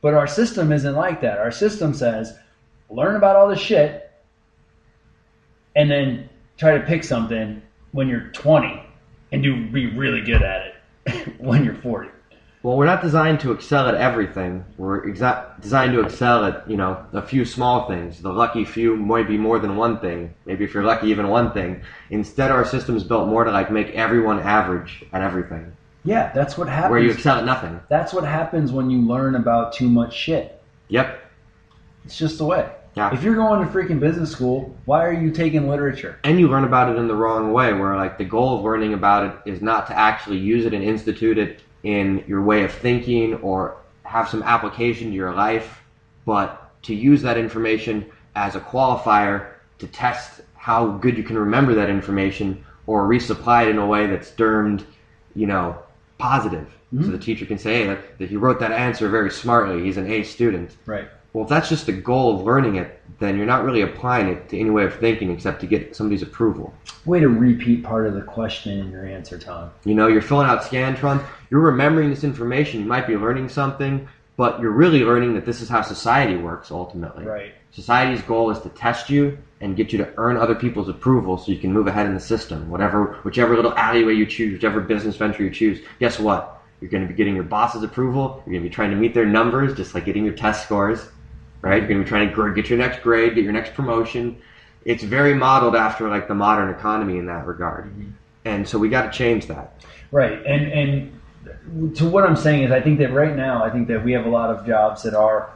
But 0.01 0.13
our 0.13 0.27
system 0.27 0.71
isn't 0.71 0.95
like 0.95 1.21
that. 1.21 1.39
Our 1.39 1.51
system 1.51 1.93
says, 1.95 2.37
learn 2.91 3.15
about 3.15 3.35
all 3.35 3.47
this 3.47 3.59
shit, 3.59 4.11
and 5.75 5.89
then 5.89 6.29
try 6.57 6.77
to 6.77 6.85
pick 6.85 7.03
something 7.03 7.61
when 7.91 8.07
you're 8.07 8.27
20 8.33 8.83
and 9.31 9.41
do 9.41 9.67
be 9.71 9.87
really 9.87 10.21
good 10.21 10.43
at 10.43 10.75
it 11.07 11.39
when 11.39 11.63
you're 11.65 11.73
40. 11.75 12.09
Well, 12.63 12.77
we're 12.77 12.85
not 12.85 13.01
designed 13.01 13.41
to 13.41 13.51
excel 13.51 13.89
at 13.89 13.95
everything. 13.95 14.63
We're 14.77 15.05
exa- 15.05 15.59
designed 15.59 15.91
to 15.93 15.99
excel 15.99 16.45
at, 16.45 16.69
you 16.69 16.77
know, 16.77 17.05
a 17.11 17.21
few 17.21 17.43
small 17.43 17.89
things. 17.89 18.21
The 18.21 18.31
lucky 18.31 18.63
few 18.63 18.95
might 18.95 19.27
be 19.27 19.37
more 19.37 19.59
than 19.59 19.75
one 19.75 19.99
thing. 19.99 20.33
Maybe 20.45 20.63
if 20.63 20.73
you're 20.73 20.83
lucky, 20.83 21.07
even 21.09 21.27
one 21.27 21.51
thing. 21.51 21.81
Instead, 22.09 22.51
our 22.51 22.63
system's 22.63 23.03
built 23.03 23.27
more 23.27 23.43
to 23.43 23.51
like 23.51 23.69
make 23.69 23.89
everyone 23.89 24.39
average 24.39 25.03
at 25.11 25.21
everything, 25.21 25.73
Yeah, 26.05 26.31
that's 26.33 26.57
what 26.57 26.69
happens. 26.69 26.91
where 26.91 26.99
you 27.01 27.11
excel 27.11 27.37
at 27.37 27.43
nothing. 27.43 27.81
That's 27.89 28.13
what 28.13 28.23
happens 28.23 28.71
when 28.71 28.89
you 28.89 29.01
learn 29.01 29.35
about 29.35 29.73
too 29.73 29.89
much 29.89 30.13
shit. 30.15 30.61
Yep. 30.87 31.19
It's 32.05 32.17
just 32.17 32.37
the 32.37 32.45
way. 32.45 32.69
Yeah. 32.95 33.13
If 33.13 33.23
you're 33.23 33.35
going 33.35 33.65
to 33.65 33.73
freaking 33.73 33.99
business 33.99 34.31
school, 34.31 34.73
why 34.85 35.03
are 35.03 35.11
you 35.11 35.31
taking 35.31 35.67
literature? 35.67 36.17
And 36.23 36.39
you 36.39 36.47
learn 36.47 36.63
about 36.63 36.89
it 36.89 36.97
in 36.97 37.09
the 37.09 37.15
wrong 37.15 37.51
way, 37.51 37.73
where 37.73 37.97
like 37.97 38.17
the 38.17 38.23
goal 38.25 38.57
of 38.57 38.63
learning 38.63 38.93
about 38.93 39.25
it 39.45 39.51
is 39.51 39.61
not 39.61 39.87
to 39.87 39.97
actually 39.97 40.37
use 40.37 40.65
it 40.65 40.73
and 40.73 40.81
institute 40.83 41.37
it 41.37 41.59
in 41.83 42.23
your 42.27 42.41
way 42.41 42.63
of 42.63 42.71
thinking 42.71 43.35
or 43.35 43.77
have 44.03 44.29
some 44.29 44.43
application 44.43 45.09
to 45.09 45.13
your 45.13 45.33
life, 45.33 45.81
but 46.25 46.71
to 46.83 46.95
use 46.95 47.21
that 47.21 47.37
information 47.37 48.09
as 48.35 48.55
a 48.55 48.59
qualifier 48.59 49.53
to 49.79 49.87
test 49.87 50.41
how 50.55 50.87
good 50.87 51.17
you 51.17 51.23
can 51.23 51.37
remember 51.37 51.73
that 51.73 51.89
information 51.89 52.63
or 52.87 53.07
resupply 53.07 53.65
it 53.65 53.69
in 53.69 53.77
a 53.77 53.85
way 53.85 54.07
that's 54.07 54.31
termed, 54.31 54.85
you 55.35 55.47
know, 55.47 55.77
positive. 56.17 56.67
So 56.91 56.97
mm-hmm. 56.99 57.11
the 57.11 57.17
teacher 57.17 57.45
can 57.45 57.57
say, 57.57 57.79
hey, 57.79 57.87
that, 57.87 58.19
that 58.19 58.29
he 58.29 58.37
wrote 58.37 58.59
that 58.59 58.71
answer 58.71 59.09
very 59.09 59.31
smartly. 59.31 59.83
He's 59.83 59.97
an 59.97 60.09
A 60.11 60.23
student. 60.23 60.77
Right. 60.85 61.07
Well, 61.33 61.43
if 61.43 61.49
that's 61.49 61.67
just 61.67 61.87
the 61.87 61.93
goal 61.93 62.35
of 62.35 62.45
learning 62.45 62.75
it, 62.75 63.01
then 63.19 63.37
you're 63.37 63.47
not 63.47 63.63
really 63.63 63.81
applying 63.81 64.27
it 64.27 64.49
to 64.49 64.59
any 64.59 64.69
way 64.69 64.83
of 64.83 64.95
thinking 64.95 65.31
except 65.31 65.61
to 65.61 65.67
get 65.67 65.95
somebody's 65.95 66.21
approval. 66.21 66.73
Way 67.05 67.21
to 67.21 67.27
repeat 67.27 67.83
part 67.83 68.05
of 68.05 68.13
the 68.13 68.21
question 68.21 68.79
in 68.79 68.91
your 68.91 69.05
answer, 69.05 69.39
Tom. 69.39 69.71
You 69.83 69.95
know, 69.95 70.07
you're 70.07 70.21
filling 70.21 70.47
out 70.47 70.61
Scantron, 70.61 71.25
you're 71.49 71.61
remembering 71.61 72.11
this 72.11 72.23
information, 72.23 72.81
you 72.81 72.85
might 72.85 73.07
be 73.07 73.17
learning 73.17 73.49
something, 73.49 74.07
but 74.37 74.59
you're 74.59 74.71
really 74.71 75.03
learning 75.03 75.33
that 75.33 75.45
this 75.45 75.61
is 75.61 75.69
how 75.69 75.81
society 75.81 76.37
works 76.37 76.71
ultimately. 76.71 77.25
Right. 77.25 77.53
Society's 77.71 78.21
goal 78.21 78.51
is 78.51 78.59
to 78.59 78.69
test 78.69 79.09
you 79.09 79.37
and 79.61 79.75
get 79.75 79.91
you 79.91 79.97
to 79.97 80.13
earn 80.17 80.37
other 80.37 80.53
people's 80.53 80.89
approval 80.89 81.37
so 81.37 81.51
you 81.51 81.57
can 81.57 81.73
move 81.73 81.87
ahead 81.87 82.05
in 82.05 82.13
the 82.13 82.19
system. 82.19 82.69
Whatever 82.69 83.19
whichever 83.23 83.55
little 83.55 83.73
alleyway 83.73 84.13
you 84.13 84.27
choose, 84.27 84.53
whichever 84.53 84.81
business 84.81 85.15
venture 85.15 85.43
you 85.43 85.49
choose, 85.49 85.83
guess 85.99 86.19
what? 86.19 86.61
You're 86.81 86.91
going 86.91 87.03
to 87.03 87.09
be 87.09 87.15
getting 87.15 87.33
your 87.33 87.45
boss's 87.45 87.81
approval. 87.81 88.43
You're 88.45 88.53
going 88.53 88.63
to 88.63 88.69
be 88.69 88.73
trying 88.73 88.91
to 88.91 88.97
meet 88.97 89.13
their 89.13 89.25
numbers, 89.25 89.75
just 89.75 89.95
like 89.95 90.05
getting 90.05 90.25
your 90.25 90.33
test 90.33 90.65
scores, 90.65 91.07
right? 91.63 91.77
You're 91.77 91.87
going 91.87 91.99
to 91.99 92.03
be 92.03 92.09
trying 92.09 92.29
to 92.29 92.53
get 92.53 92.69
your 92.69 92.77
next 92.77 93.01
grade, 93.01 93.33
get 93.33 93.43
your 93.43 93.53
next 93.53 93.73
promotion. 93.73 94.39
It's 94.85 95.03
very 95.03 95.33
modeled 95.33 95.75
after 95.75 96.09
like 96.09 96.27
the 96.27 96.35
modern 96.35 96.69
economy 96.69 97.17
in 97.17 97.25
that 97.27 97.47
regard, 97.47 97.91
and 98.45 98.67
so 98.67 98.77
we 98.77 98.89
got 98.89 99.11
to 99.11 99.17
change 99.17 99.47
that. 99.47 99.81
Right. 100.11 100.45
And 100.45 101.19
and 101.71 101.95
to 101.95 102.07
what 102.07 102.25
I'm 102.25 102.35
saying 102.35 102.63
is, 102.63 102.71
I 102.71 102.81
think 102.81 102.99
that 102.99 103.13
right 103.13 103.35
now, 103.35 103.63
I 103.63 103.69
think 103.69 103.87
that 103.87 104.03
we 104.03 104.11
have 104.11 104.25
a 104.25 104.29
lot 104.29 104.49
of 104.49 104.67
jobs 104.67 105.01
that 105.03 105.13
are 105.13 105.49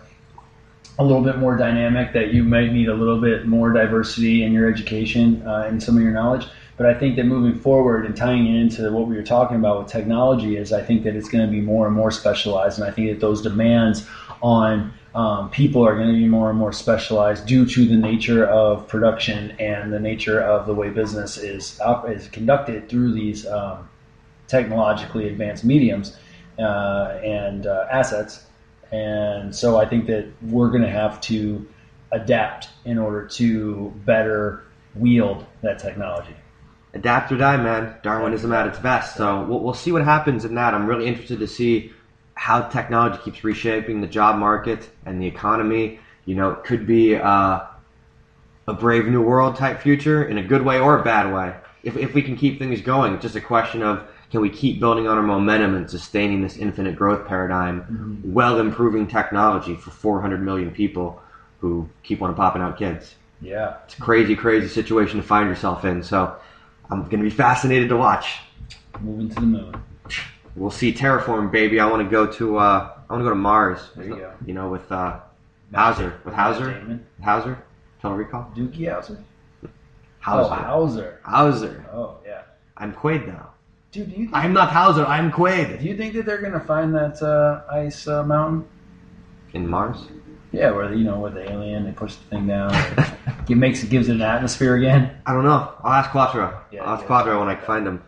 a 0.98 1.04
little 1.04 1.22
bit 1.22 1.38
more 1.40 1.58
dynamic. 1.58 2.14
That 2.14 2.34
you 2.34 2.46
might 2.46 2.72
need 2.72 2.88
a 2.88 2.94
little 2.94 3.20
bit 3.20 3.46
more 3.46 3.74
diversity 3.74 4.44
in 4.44 4.54
your 4.54 4.72
education 4.72 5.46
uh, 5.46 5.66
and 5.68 5.84
some 5.84 5.98
of 5.98 6.04
your 6.04 6.14
knowledge. 6.14 6.48
But 6.78 6.86
I 6.86 6.94
think 6.94 7.18
that 7.18 7.26
moving 7.26 7.60
forward 7.60 8.06
and 8.06 8.16
tying 8.16 8.48
it 8.48 8.62
into 8.62 8.90
what 8.92 9.08
we 9.08 9.18
were 9.18 9.24
talking 9.24 9.58
about 9.58 9.80
with 9.80 9.92
technology 9.92 10.56
is, 10.56 10.72
I 10.72 10.84
think 10.84 11.04
that 11.04 11.16
it's 11.16 11.28
going 11.28 11.44
to 11.46 11.52
be 11.52 11.60
more 11.60 11.88
and 11.88 11.96
more 11.96 12.12
specialized, 12.12 12.80
and 12.80 12.88
I 12.88 12.92
think 12.92 13.10
that 13.10 13.20
those 13.20 13.42
demands 13.42 14.08
on 14.42 14.94
um, 15.18 15.50
people 15.50 15.84
are 15.84 15.96
going 15.96 16.10
to 16.10 16.14
be 16.14 16.28
more 16.28 16.52
and 16.52 16.60
more 16.60 16.72
specialized 16.72 17.48
due 17.48 17.66
to 17.66 17.88
the 17.88 17.96
nature 17.96 18.46
of 18.46 18.88
production 18.88 19.50
and 19.60 19.92
the 19.92 20.00
nature 20.00 20.40
of 20.40 20.68
the 20.68 20.76
way 20.76 20.92
business 20.92 21.38
is 21.38 21.80
op- 21.82 22.08
is 22.08 22.28
conducted 22.28 22.88
through 22.88 23.14
these 23.14 23.48
um, 23.48 23.90
technologically 24.48 25.28
advanced 25.28 25.64
mediums 25.66 26.16
uh, 26.60 27.20
and 27.24 27.66
uh, 27.66 27.88
assets. 27.92 28.46
And 28.92 29.56
so 29.56 29.80
I 29.80 29.88
think 29.88 30.06
that 30.06 30.28
we're 30.44 30.70
going 30.70 30.84
to 30.84 30.92
have 31.04 31.20
to 31.22 31.68
adapt 32.12 32.70
in 32.86 33.00
order 33.00 33.28
to 33.28 33.92
better 34.06 34.66
wield 34.94 35.48
that 35.64 35.80
technology. 35.80 36.36
adapt 36.94 37.32
or 37.32 37.38
die, 37.38 37.58
man. 37.58 37.96
Darwinism 38.04 38.54
at 38.54 38.68
its 38.68 38.78
best. 38.78 39.16
So 39.18 39.44
we'll, 39.46 39.62
we'll 39.62 39.74
see 39.74 39.92
what 39.92 40.04
happens 40.04 40.46
in 40.46 40.54
that. 40.56 40.76
I'm 40.76 40.86
really 40.86 41.08
interested 41.08 41.40
to 41.40 41.48
see 41.48 41.92
how 42.38 42.62
technology 42.62 43.20
keeps 43.24 43.44
reshaping 43.44 44.00
the 44.00 44.08
job 44.08 44.38
market 44.38 44.90
and 45.06 45.22
the 45.22 45.26
economy. 45.26 46.00
You 46.26 46.36
know, 46.36 46.52
it 46.52 46.64
could 46.64 46.86
be 46.86 47.16
uh, 47.16 47.62
a 48.68 48.74
brave 48.74 49.08
new 49.08 49.22
world 49.22 49.56
type 49.56 49.82
future 49.82 50.24
in 50.26 50.38
a 50.38 50.44
good 50.44 50.62
way 50.62 50.80
or 50.80 51.00
a 51.00 51.04
bad 51.04 51.34
way. 51.34 51.56
If, 51.84 51.98
if 51.98 52.14
we 52.14 52.22
can 52.22 52.38
keep 52.38 52.60
things 52.60 52.82
going, 52.82 53.14
it's 53.14 53.24
just 53.24 53.36
a 53.36 53.42
question 53.42 53.82
of 53.82 54.08
can 54.30 54.42
we 54.42 54.50
keep 54.50 54.80
building 54.80 55.08
on 55.08 55.18
our 55.18 55.24
momentum 55.24 55.74
and 55.76 55.90
sustaining 55.90 56.42
this 56.42 56.58
infinite 56.58 56.96
growth 56.96 57.28
paradigm 57.28 58.20
while 58.24 58.60
improving 58.60 59.08
technology 59.08 59.76
for 59.76 59.90
400 59.90 60.44
million 60.44 60.70
people 60.72 61.22
who 61.60 61.90
keep 62.04 62.22
on 62.22 62.36
popping 62.36 62.62
out 62.62 62.78
kids 62.78 63.16
Yeah. 63.42 63.78
it's 63.86 63.98
a 63.98 64.02
crazy, 64.02 64.36
crazy 64.36 64.68
situation 64.68 65.18
to 65.18 65.26
find 65.26 65.50
yourself 65.50 65.86
in. 65.86 66.04
So 66.04 66.36
I'm 66.92 67.04
going 67.04 67.20
to 67.20 67.24
be 67.24 67.30
fascinated 67.30 67.90
to 67.90 67.98
watch. 67.98 68.40
Moving 69.00 69.30
to 69.30 69.36
the 69.36 69.42
moon. 69.42 69.84
We'll 70.58 70.72
see 70.72 70.92
terraform, 70.92 71.52
baby. 71.52 71.80
I 71.80 71.86
want 71.90 72.04
to 72.04 72.10
go 72.10 72.26
to 72.34 72.58
uh, 72.58 72.92
I 73.10 73.14
want 73.14 73.22
to 73.22 73.24
go 73.24 73.30
to 73.30 73.36
Mars. 73.36 73.80
There 73.96 74.06
you 74.06 74.16
go. 74.16 74.34
You 74.46 74.54
know, 74.56 74.70
with 74.70 74.92
uh, 74.92 75.20
Hauser, 75.74 76.20
with 76.26 76.34
Hauser, 76.34 77.00
Hauser, 77.24 77.64
Total 78.02 78.18
Recall, 78.18 78.52
Doogie 78.56 78.80
Howser? 78.92 79.22
Hauser, 80.20 80.54
Oh, 80.54 80.56
Hauser. 80.56 81.20
Hauser. 81.24 81.86
Oh, 81.94 82.18
yeah. 82.26 82.42
I'm 82.76 82.92
Quaid 82.94 83.28
now. 83.28 83.52
Dude, 83.92 84.10
do 84.10 84.12
you 84.20 84.26
think, 84.26 84.36
I'm 84.36 84.52
not 84.52 84.70
Hauser. 84.72 85.06
I'm 85.06 85.32
Quaid. 85.32 85.80
do 85.80 85.86
you 85.86 85.96
think 85.96 86.14
that 86.16 86.26
they're 86.26 86.42
going 86.42 86.54
to 86.54 86.60
find 86.60 86.94
that 86.96 87.22
uh, 87.22 87.64
ice 87.72 88.08
uh, 88.08 88.24
mountain? 88.24 88.68
In 89.54 89.68
Mars. 89.68 90.08
Yeah, 90.52 90.72
where 90.72 90.94
you 90.94 91.04
know, 91.04 91.20
with 91.20 91.36
the 91.36 91.50
alien, 91.52 91.86
they 91.86 91.92
push 91.92 92.16
the 92.16 92.24
thing 92.30 92.48
down, 92.48 92.72
it 93.50 93.56
makes 93.58 93.84
it 93.84 93.90
gives 93.90 94.10
it 94.10 94.16
an 94.16 94.22
atmosphere 94.22 94.76
again. 94.76 95.16
I 95.26 95.34
don't 95.34 95.44
know. 95.44 95.74
I'll 95.84 95.92
ask 95.94 96.10
Kuato. 96.10 96.58
Yeah, 96.72 96.84
I'll 96.84 96.96
ask 96.96 97.04
yeah. 97.04 97.10
Kuato 97.10 97.40
when 97.40 97.50
I 97.50 97.56
find 97.56 97.86
him. 97.86 98.02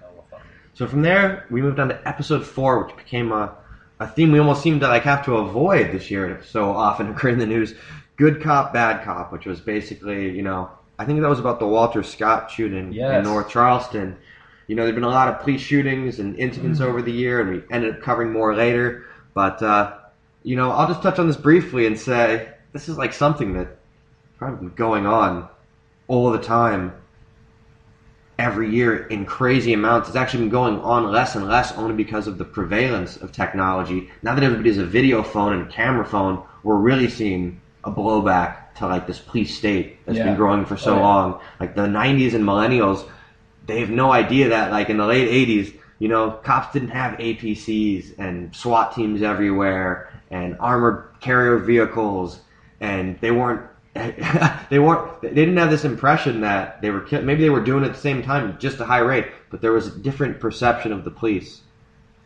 So 0.79 0.87
from 0.87 1.01
there, 1.01 1.45
we 1.49 1.61
moved 1.61 1.77
on 1.81 1.89
to 1.89 2.07
episode 2.07 2.45
four, 2.47 2.85
which 2.85 2.95
became 2.95 3.33
a, 3.33 3.53
a 3.99 4.07
theme 4.07 4.31
we 4.31 4.39
almost 4.39 4.63
seemed 4.63 4.79
to 4.79 4.87
like 4.87 5.03
have 5.03 5.25
to 5.25 5.35
avoid 5.35 5.91
this 5.91 6.09
year. 6.09 6.29
It 6.29 6.45
so 6.45 6.71
often 6.71 7.09
occurred 7.11 7.33
in 7.33 7.39
the 7.39 7.45
news. 7.45 7.73
Good 8.15 8.41
cop, 8.41 8.71
bad 8.71 9.03
cop, 9.03 9.33
which 9.33 9.45
was 9.45 9.59
basically, 9.59 10.29
you 10.29 10.41
know, 10.41 10.69
I 10.97 11.03
think 11.03 11.19
that 11.19 11.27
was 11.27 11.37
about 11.37 11.59
the 11.59 11.67
Walter 11.67 12.01
Scott 12.01 12.49
shooting 12.49 12.93
Yes. 12.93 13.17
in 13.17 13.23
North 13.25 13.49
Charleston. 13.49 14.15
You 14.67 14.77
know, 14.77 14.83
there've 14.83 14.95
been 14.95 15.03
a 15.03 15.09
lot 15.09 15.27
of 15.27 15.41
police 15.41 15.59
shootings 15.59 16.19
and 16.19 16.37
incidents 16.37 16.79
over 16.79 17.01
the 17.01 17.11
year, 17.11 17.41
and 17.41 17.49
we 17.49 17.63
ended 17.69 17.95
up 17.95 18.01
covering 18.01 18.31
more 18.31 18.55
later. 18.55 19.05
But 19.33 19.61
uh, 19.61 19.97
you 20.43 20.55
know, 20.55 20.71
I'll 20.71 20.87
just 20.87 21.01
touch 21.01 21.19
on 21.19 21.27
this 21.27 21.35
briefly 21.35 21.87
and 21.87 21.99
say 21.99 22.53
this 22.71 22.87
is 22.87 22.97
like 22.97 23.11
something 23.11 23.51
that 23.55 23.67
probably 24.37 24.67
been 24.69 24.75
going 24.75 25.05
on 25.05 25.49
all 26.07 26.31
the 26.31 26.39
time 26.39 26.93
every 28.39 28.69
year 28.73 29.05
in 29.07 29.25
crazy 29.25 29.73
amounts. 29.73 30.07
It's 30.07 30.15
actually 30.15 30.39
been 30.43 30.49
going 30.49 30.79
on 30.79 31.11
less 31.11 31.35
and 31.35 31.45
less 31.45 31.73
only 31.73 31.93
because 31.93 32.25
of 32.25 32.37
the 32.37 32.45
prevalence 32.45 33.17
of 33.17 33.33
technology. 33.33 34.09
Now 34.23 34.33
that 34.33 34.43
everybody 34.43 34.69
has 34.69 34.77
a 34.77 34.85
video 34.85 35.21
phone 35.21 35.53
and 35.53 35.69
camera 35.69 36.05
phone, 36.05 36.41
we're 36.63 36.77
really 36.77 37.09
seeing 37.09 37.59
a 37.83 37.91
blowback 37.91 38.73
to 38.75 38.87
like 38.87 39.05
this 39.07 39.19
police 39.19 39.55
state 39.55 39.97
that's 40.05 40.17
Yeah. 40.17 40.23
been 40.23 40.35
growing 40.37 40.65
for 40.65 40.77
so 40.77 40.93
Oh, 40.93 40.95
yeah. 40.95 41.01
long. 41.01 41.39
Like 41.59 41.75
the 41.75 41.87
90s 41.87 42.33
and 42.33 42.45
millennials, 42.45 43.05
they 43.67 43.81
have 43.81 43.89
no 43.89 44.11
idea 44.11 44.47
that 44.49 44.71
like 44.71 44.89
in 44.89 44.97
the 44.97 45.05
late 45.05 45.27
80s, 45.29 45.73
you 45.99 46.07
know, 46.07 46.31
cops 46.43 46.71
didn't 46.71 46.89
have 46.89 47.19
APCs 47.19 48.13
and 48.17 48.55
SWAT 48.55 48.95
teams 48.95 49.21
everywhere 49.21 50.09
and 50.31 50.55
armored 50.61 51.03
carrier 51.19 51.57
vehicles 51.57 52.39
and 52.79 53.19
they 53.19 53.31
weren't 53.31 53.61
they 54.69 54.79
weren't 54.79 55.21
they 55.21 55.33
didn't 55.33 55.57
have 55.57 55.69
this 55.71 55.83
impression 55.83 56.41
that 56.41 56.81
they 56.81 56.89
were 56.91 57.01
kill- 57.01 57.23
maybe 57.23 57.41
they 57.41 57.49
were 57.49 57.63
doing 57.63 57.83
it 57.83 57.87
at 57.87 57.93
the 57.95 57.99
same 57.99 58.21
time 58.21 58.55
just 58.59 58.79
a 58.79 58.85
high 58.85 58.99
rate 58.99 59.27
but 59.49 59.61
there 59.61 59.71
was 59.71 59.87
a 59.87 59.97
different 59.99 60.39
perception 60.39 60.91
of 60.91 61.03
the 61.03 61.11
police. 61.11 61.61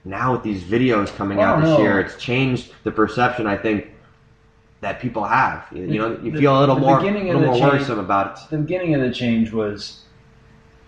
Now 0.05 0.33
with 0.33 0.43
these 0.43 0.61
videos 0.61 1.15
coming 1.15 1.39
out 1.39 1.61
this 1.61 1.79
year 1.79 1.99
it's 2.01 2.17
changed 2.17 2.73
the 2.83 2.91
perception 2.91 3.47
i 3.47 3.55
think 3.55 3.87
that 4.81 4.99
people 4.99 5.23
have. 5.23 5.65
You, 5.71 5.85
you 5.85 5.99
know 5.99 6.19
you 6.21 6.31
The- 6.31 6.39
feel 6.39 6.57
a 6.57 6.59
little 6.59 6.77
more 6.77 6.99
a 6.99 7.01
little 7.01 7.39
more 7.41 7.53
change- 7.53 7.63
worrisome 7.63 7.99
about 7.99 8.37
it. 8.37 8.49
The 8.49 8.57
beginning 8.57 8.93
of 8.95 9.01
the 9.01 9.11
change 9.11 9.51
was 9.51 10.01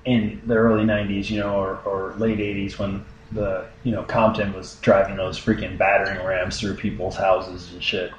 in 0.04 0.42
the 0.46 0.56
early 0.56 0.84
'90s, 0.84 1.30
you 1.30 1.40
know, 1.40 1.56
or, 1.56 1.80
or 1.86 2.14
late 2.18 2.40
'80s 2.40 2.78
when 2.78 3.06
the 3.32 3.66
you 3.84 3.92
know 3.94 4.04
Compton 4.04 4.54
was 4.54 4.76
driving 4.82 5.16
those 5.16 5.40
freaking 5.40 5.78
battering 5.78 6.24
rams 6.26 6.60
through 6.60 6.76
people's 6.76 7.16
houses 7.16 7.72
and 7.74 7.82
shit. 7.82 8.12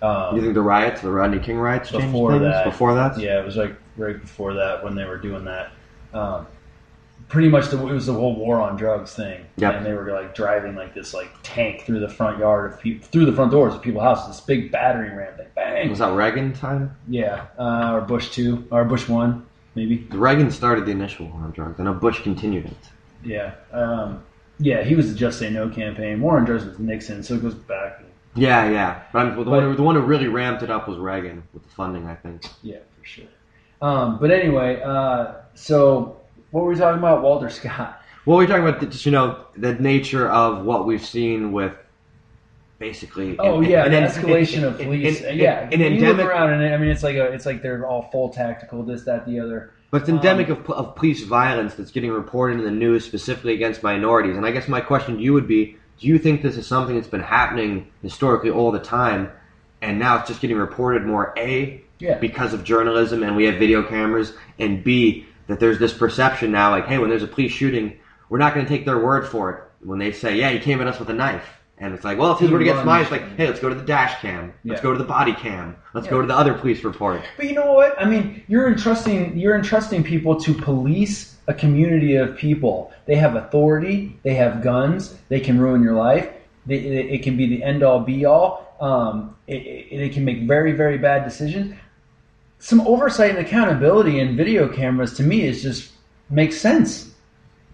Um, 0.00 0.36
you 0.36 0.42
think 0.42 0.54
the 0.54 0.62
riots 0.62 1.00
the 1.00 1.10
rodney 1.10 1.40
king 1.40 1.58
riots 1.58 1.90
before 1.90 2.32
things? 2.32 2.44
that. 2.44 2.64
before 2.64 2.94
that 2.94 3.18
Yeah, 3.18 3.40
it 3.40 3.44
was 3.44 3.56
like 3.56 3.74
right 3.96 4.20
before 4.20 4.54
that 4.54 4.84
when 4.84 4.94
they 4.94 5.04
were 5.04 5.18
doing 5.18 5.44
that. 5.44 5.72
Um, 6.14 6.46
pretty 7.28 7.48
much 7.48 7.68
the, 7.68 7.78
it 7.86 7.92
was 7.92 8.06
the 8.06 8.12
whole 8.12 8.34
war 8.34 8.60
on 8.60 8.76
drugs 8.76 9.14
thing. 9.14 9.44
Yep. 9.56 9.74
And 9.74 9.86
they 9.86 9.92
were 9.92 10.10
like 10.10 10.34
driving 10.34 10.74
like 10.74 10.94
this 10.94 11.14
like 11.14 11.30
tank 11.42 11.82
through 11.82 12.00
the 12.00 12.08
front 12.08 12.38
yard 12.38 12.72
of 12.72 12.80
people 12.80 13.06
through 13.08 13.26
the 13.26 13.32
front 13.32 13.50
doors 13.50 13.74
of 13.74 13.82
people's 13.82 14.04
houses. 14.04 14.36
This 14.36 14.40
big 14.40 14.72
battering 14.72 15.14
ram 15.14 15.36
thing. 15.36 15.46
Bang. 15.54 15.90
Was 15.90 15.98
that 15.98 16.14
Reagan 16.14 16.52
time? 16.52 16.96
Yeah. 17.06 17.46
Uh, 17.58 17.92
or 17.94 18.00
Bush 18.00 18.30
two 18.30 18.66
or 18.70 18.84
Bush 18.84 19.08
one 19.08 19.46
maybe. 19.74 20.06
The 20.10 20.18
Reagan 20.18 20.50
started 20.50 20.86
the 20.86 20.92
initial 20.92 21.26
war 21.26 21.42
on 21.42 21.50
drugs. 21.52 21.78
I 21.78 21.84
know 21.84 21.94
Bush 21.94 22.22
continued 22.22 22.66
it. 22.66 22.76
Yeah. 23.24 23.54
Um, 23.72 24.24
yeah. 24.58 24.82
He 24.82 24.94
was 24.94 25.12
the 25.12 25.18
Just 25.18 25.38
Say 25.38 25.50
No 25.50 25.68
campaign. 25.68 26.20
War 26.20 26.38
on 26.38 26.44
drugs 26.44 26.64
was 26.64 26.78
Nixon, 26.78 27.22
so 27.22 27.34
it 27.34 27.42
goes 27.42 27.54
back. 27.54 28.02
Yeah, 28.38 28.70
yeah. 28.70 29.02
But 29.12 29.34
the, 29.34 29.50
one 29.50 29.62
who, 29.62 29.74
the 29.76 29.82
one 29.82 29.94
who 29.94 30.02
really 30.02 30.28
ramped 30.28 30.62
it 30.62 30.70
up 30.70 30.88
was 30.88 30.98
Reagan 30.98 31.42
with 31.52 31.62
the 31.64 31.70
funding, 31.70 32.06
I 32.06 32.14
think. 32.14 32.42
Yeah, 32.62 32.78
for 32.98 33.04
sure. 33.04 33.24
Um, 33.82 34.18
but 34.18 34.30
anyway, 34.30 34.80
uh, 34.82 35.34
so 35.54 36.20
what 36.50 36.64
were 36.64 36.70
we 36.70 36.76
talking 36.76 36.98
about? 36.98 37.22
Walter 37.22 37.48
Scott. 37.50 38.02
Well, 38.26 38.36
we're 38.36 38.46
talking 38.46 38.66
about 38.66 38.80
the, 38.80 38.86
just 38.86 39.06
you 39.06 39.12
know 39.12 39.44
the 39.56 39.74
nature 39.74 40.28
of 40.28 40.64
what 40.64 40.86
we've 40.86 41.04
seen 41.04 41.52
with 41.52 41.72
basically. 42.78 43.38
Oh 43.38 43.60
an- 43.62 43.70
yeah, 43.70 43.84
an- 43.86 43.94
an- 43.94 44.04
escalation 44.04 44.64
of 44.64 44.78
police. 44.78 45.22
yeah, 45.22 45.68
an 45.72 45.80
you 45.80 46.12
look 46.12 46.18
around 46.26 46.52
and 46.52 46.74
I 46.74 46.76
mean 46.76 46.90
it's 46.90 47.02
like 47.02 47.16
a, 47.16 47.24
it's 47.32 47.46
like 47.46 47.62
they're 47.62 47.86
all 47.86 48.10
full 48.10 48.28
tactical, 48.30 48.82
this, 48.82 49.04
that, 49.04 49.26
the 49.26 49.40
other. 49.40 49.72
But 49.90 50.02
it's 50.02 50.10
endemic 50.10 50.50
Um, 50.50 50.58
of, 50.58 50.70
of 50.70 50.96
police 50.96 51.24
violence 51.24 51.74
that's 51.74 51.90
getting 51.90 52.10
reported 52.10 52.58
in 52.58 52.64
the 52.64 52.70
news 52.70 53.06
specifically 53.06 53.54
against 53.54 53.82
minorities. 53.82 54.36
And 54.36 54.44
I 54.44 54.50
guess 54.50 54.68
my 54.68 54.82
question 54.82 55.16
to 55.16 55.22
you 55.22 55.32
would 55.32 55.48
be 55.48 55.77
do 56.00 56.06
you 56.06 56.18
think 56.18 56.42
this 56.42 56.56
is 56.56 56.66
something 56.66 56.94
that's 56.94 57.08
been 57.08 57.20
happening 57.20 57.90
historically 58.02 58.50
all 58.50 58.70
the 58.72 58.78
time 58.78 59.30
and 59.82 59.98
now 59.98 60.18
it's 60.18 60.28
just 60.28 60.40
getting 60.40 60.56
reported 60.56 61.04
more? 61.04 61.32
A, 61.36 61.82
Yeah. 62.00 62.18
because 62.18 62.52
of 62.54 62.62
journalism 62.64 63.22
and 63.22 63.34
we 63.36 63.44
have 63.44 63.56
video 63.56 63.82
cameras, 63.82 64.32
and 64.58 64.84
B, 64.84 65.26
that 65.48 65.58
there's 65.60 65.78
this 65.78 65.92
perception 65.92 66.52
now 66.52 66.70
like, 66.70 66.86
hey, 66.86 66.98
when 66.98 67.10
there's 67.10 67.22
a 67.24 67.26
police 67.28 67.50
shooting, 67.52 67.94
we're 68.28 68.38
not 68.38 68.54
going 68.54 68.64
to 68.64 68.70
take 68.70 68.84
their 68.84 68.98
word 68.98 69.26
for 69.26 69.50
it. 69.50 69.62
When 69.86 69.98
they 69.98 70.12
say, 70.12 70.36
yeah, 70.36 70.50
he 70.50 70.58
came 70.58 70.80
at 70.80 70.86
us 70.86 70.98
with 71.00 71.08
a 71.10 71.14
knife. 71.14 71.44
And 71.80 71.94
it's 71.94 72.04
like, 72.04 72.18
well, 72.18 72.32
if 72.32 72.40
he 72.40 72.46
He 72.48 72.52
were 72.52 72.58
to 72.58 72.64
get 72.64 72.72
runs. 72.74 72.82
smashed, 72.84 73.10
like, 73.12 73.36
hey, 73.36 73.46
let's 73.46 73.60
go 73.60 73.68
to 73.68 73.74
the 73.74 73.84
dash 73.84 74.20
cam. 74.20 74.52
Let's 74.64 74.78
Yeah. 74.80 74.82
go 74.82 74.92
to 74.92 74.98
the 74.98 75.04
body 75.04 75.32
cam. 75.32 75.76
Let's 75.94 76.06
Yeah. 76.06 76.10
go 76.10 76.20
to 76.20 76.26
the 76.26 76.36
other 76.36 76.54
police 76.54 76.82
report. 76.84 77.22
But 77.36 77.46
you 77.46 77.54
know 77.54 77.72
what? 77.72 77.94
I 78.00 78.04
mean, 78.04 78.42
you're 78.48 78.66
entrusting 78.68 79.38
you're 79.38 79.54
entrusting 79.56 80.02
people 80.02 80.34
to 80.40 80.52
police 80.54 81.36
a 81.48 81.54
community 81.54 82.14
of 82.16 82.36
people. 82.36 82.92
They 83.06 83.16
have 83.16 83.34
authority. 83.34 84.16
They 84.22 84.34
have 84.34 84.62
guns. 84.62 85.16
They 85.28 85.40
can 85.40 85.58
ruin 85.58 85.82
your 85.82 85.94
life. 85.94 86.28
They, 86.66 86.76
it, 86.76 87.06
it 87.14 87.22
can 87.22 87.36
be 87.36 87.46
the 87.48 87.62
end 87.64 87.82
all 87.82 88.00
be 88.00 88.24
all. 88.26 88.76
Um, 88.80 89.34
it, 89.48 89.56
it, 89.56 90.00
it 90.00 90.12
can 90.12 90.24
make 90.24 90.42
very 90.46 90.72
very 90.72 90.98
bad 90.98 91.24
decisions. 91.24 91.74
Some 92.60 92.80
oversight 92.82 93.30
and 93.30 93.38
accountability 93.38 94.20
in 94.20 94.36
video 94.36 94.68
cameras 94.68 95.14
to 95.16 95.22
me 95.22 95.42
is 95.42 95.62
just 95.62 95.90
makes 96.30 96.60
sense. 96.60 97.12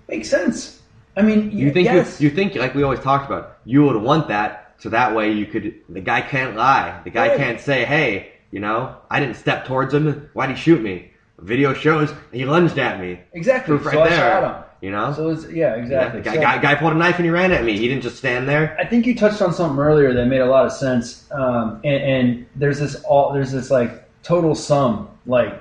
Makes 0.08 0.28
sense. 0.28 0.80
I 1.16 1.22
mean, 1.22 1.50
You 1.50 1.72
think 1.72 1.86
yes. 1.86 2.20
you, 2.20 2.28
you 2.28 2.34
think 2.34 2.54
like 2.54 2.74
we 2.74 2.82
always 2.82 3.00
talked 3.00 3.26
about, 3.26 3.58
you 3.64 3.84
would 3.84 3.96
want 3.96 4.28
that 4.28 4.74
so 4.78 4.88
that 4.90 5.14
way 5.14 5.32
you 5.32 5.46
could 5.46 5.74
the 5.88 6.00
guy 6.00 6.20
can't 6.20 6.56
lie. 6.56 7.00
The 7.04 7.10
guy 7.10 7.28
Right. 7.28 7.36
can't 7.38 7.60
say, 7.60 7.84
"Hey, 7.84 8.32
you 8.50 8.60
know, 8.60 8.94
I 9.10 9.20
didn't 9.20 9.36
step 9.36 9.66
towards 9.66 9.94
him. 9.94 10.28
Why'd 10.34 10.50
he 10.50 10.56
shoot 10.56 10.80
me?" 10.82 11.10
Video 11.44 11.74
shows 11.74 12.10
he 12.32 12.44
lunged 12.46 12.78
at 12.78 12.98
me. 13.00 13.20
exactly. 13.34 13.76
Proof 13.76 13.86
right 13.86 14.08
so 14.08 14.16
there. 14.16 14.64
You 14.80 14.90
know, 14.90 15.12
So 15.12 15.28
it's 15.30 15.44
yeah, 15.48 15.76
Yeah, 15.76 15.82
exactly. 15.82 16.20
the 16.20 16.24
guy, 16.24 16.34
So- 16.34 16.40
guy, 16.40 16.58
guy 16.58 16.74
pulled 16.74 16.92
a 16.92 16.96
knife 16.96 17.16
and 17.16 17.24
he 17.24 17.30
ran 17.30 17.52
at 17.52 17.64
me. 17.64 17.76
He 17.78 17.86
didn't 17.88 18.02
just 18.02 18.16
stand 18.16 18.48
there. 18.48 18.76
I 18.78 18.84
think 18.84 19.06
you 19.06 19.14
touched 19.14 19.40
on 19.42 19.52
something 19.52 19.78
earlier 19.78 20.12
that 20.14 20.26
made 20.26 20.40
a 20.40 20.46
lot 20.46 20.64
of 20.66 20.72
sense. 20.72 21.26
Um, 21.32 21.80
and, 21.84 22.02
and 22.02 22.46
there's 22.56 22.78
this 22.80 22.96
all 23.04 23.32
there's 23.32 23.52
this 23.52 23.70
like 23.70 24.04
total 24.22 24.54
sum 24.54 25.08
like 25.26 25.54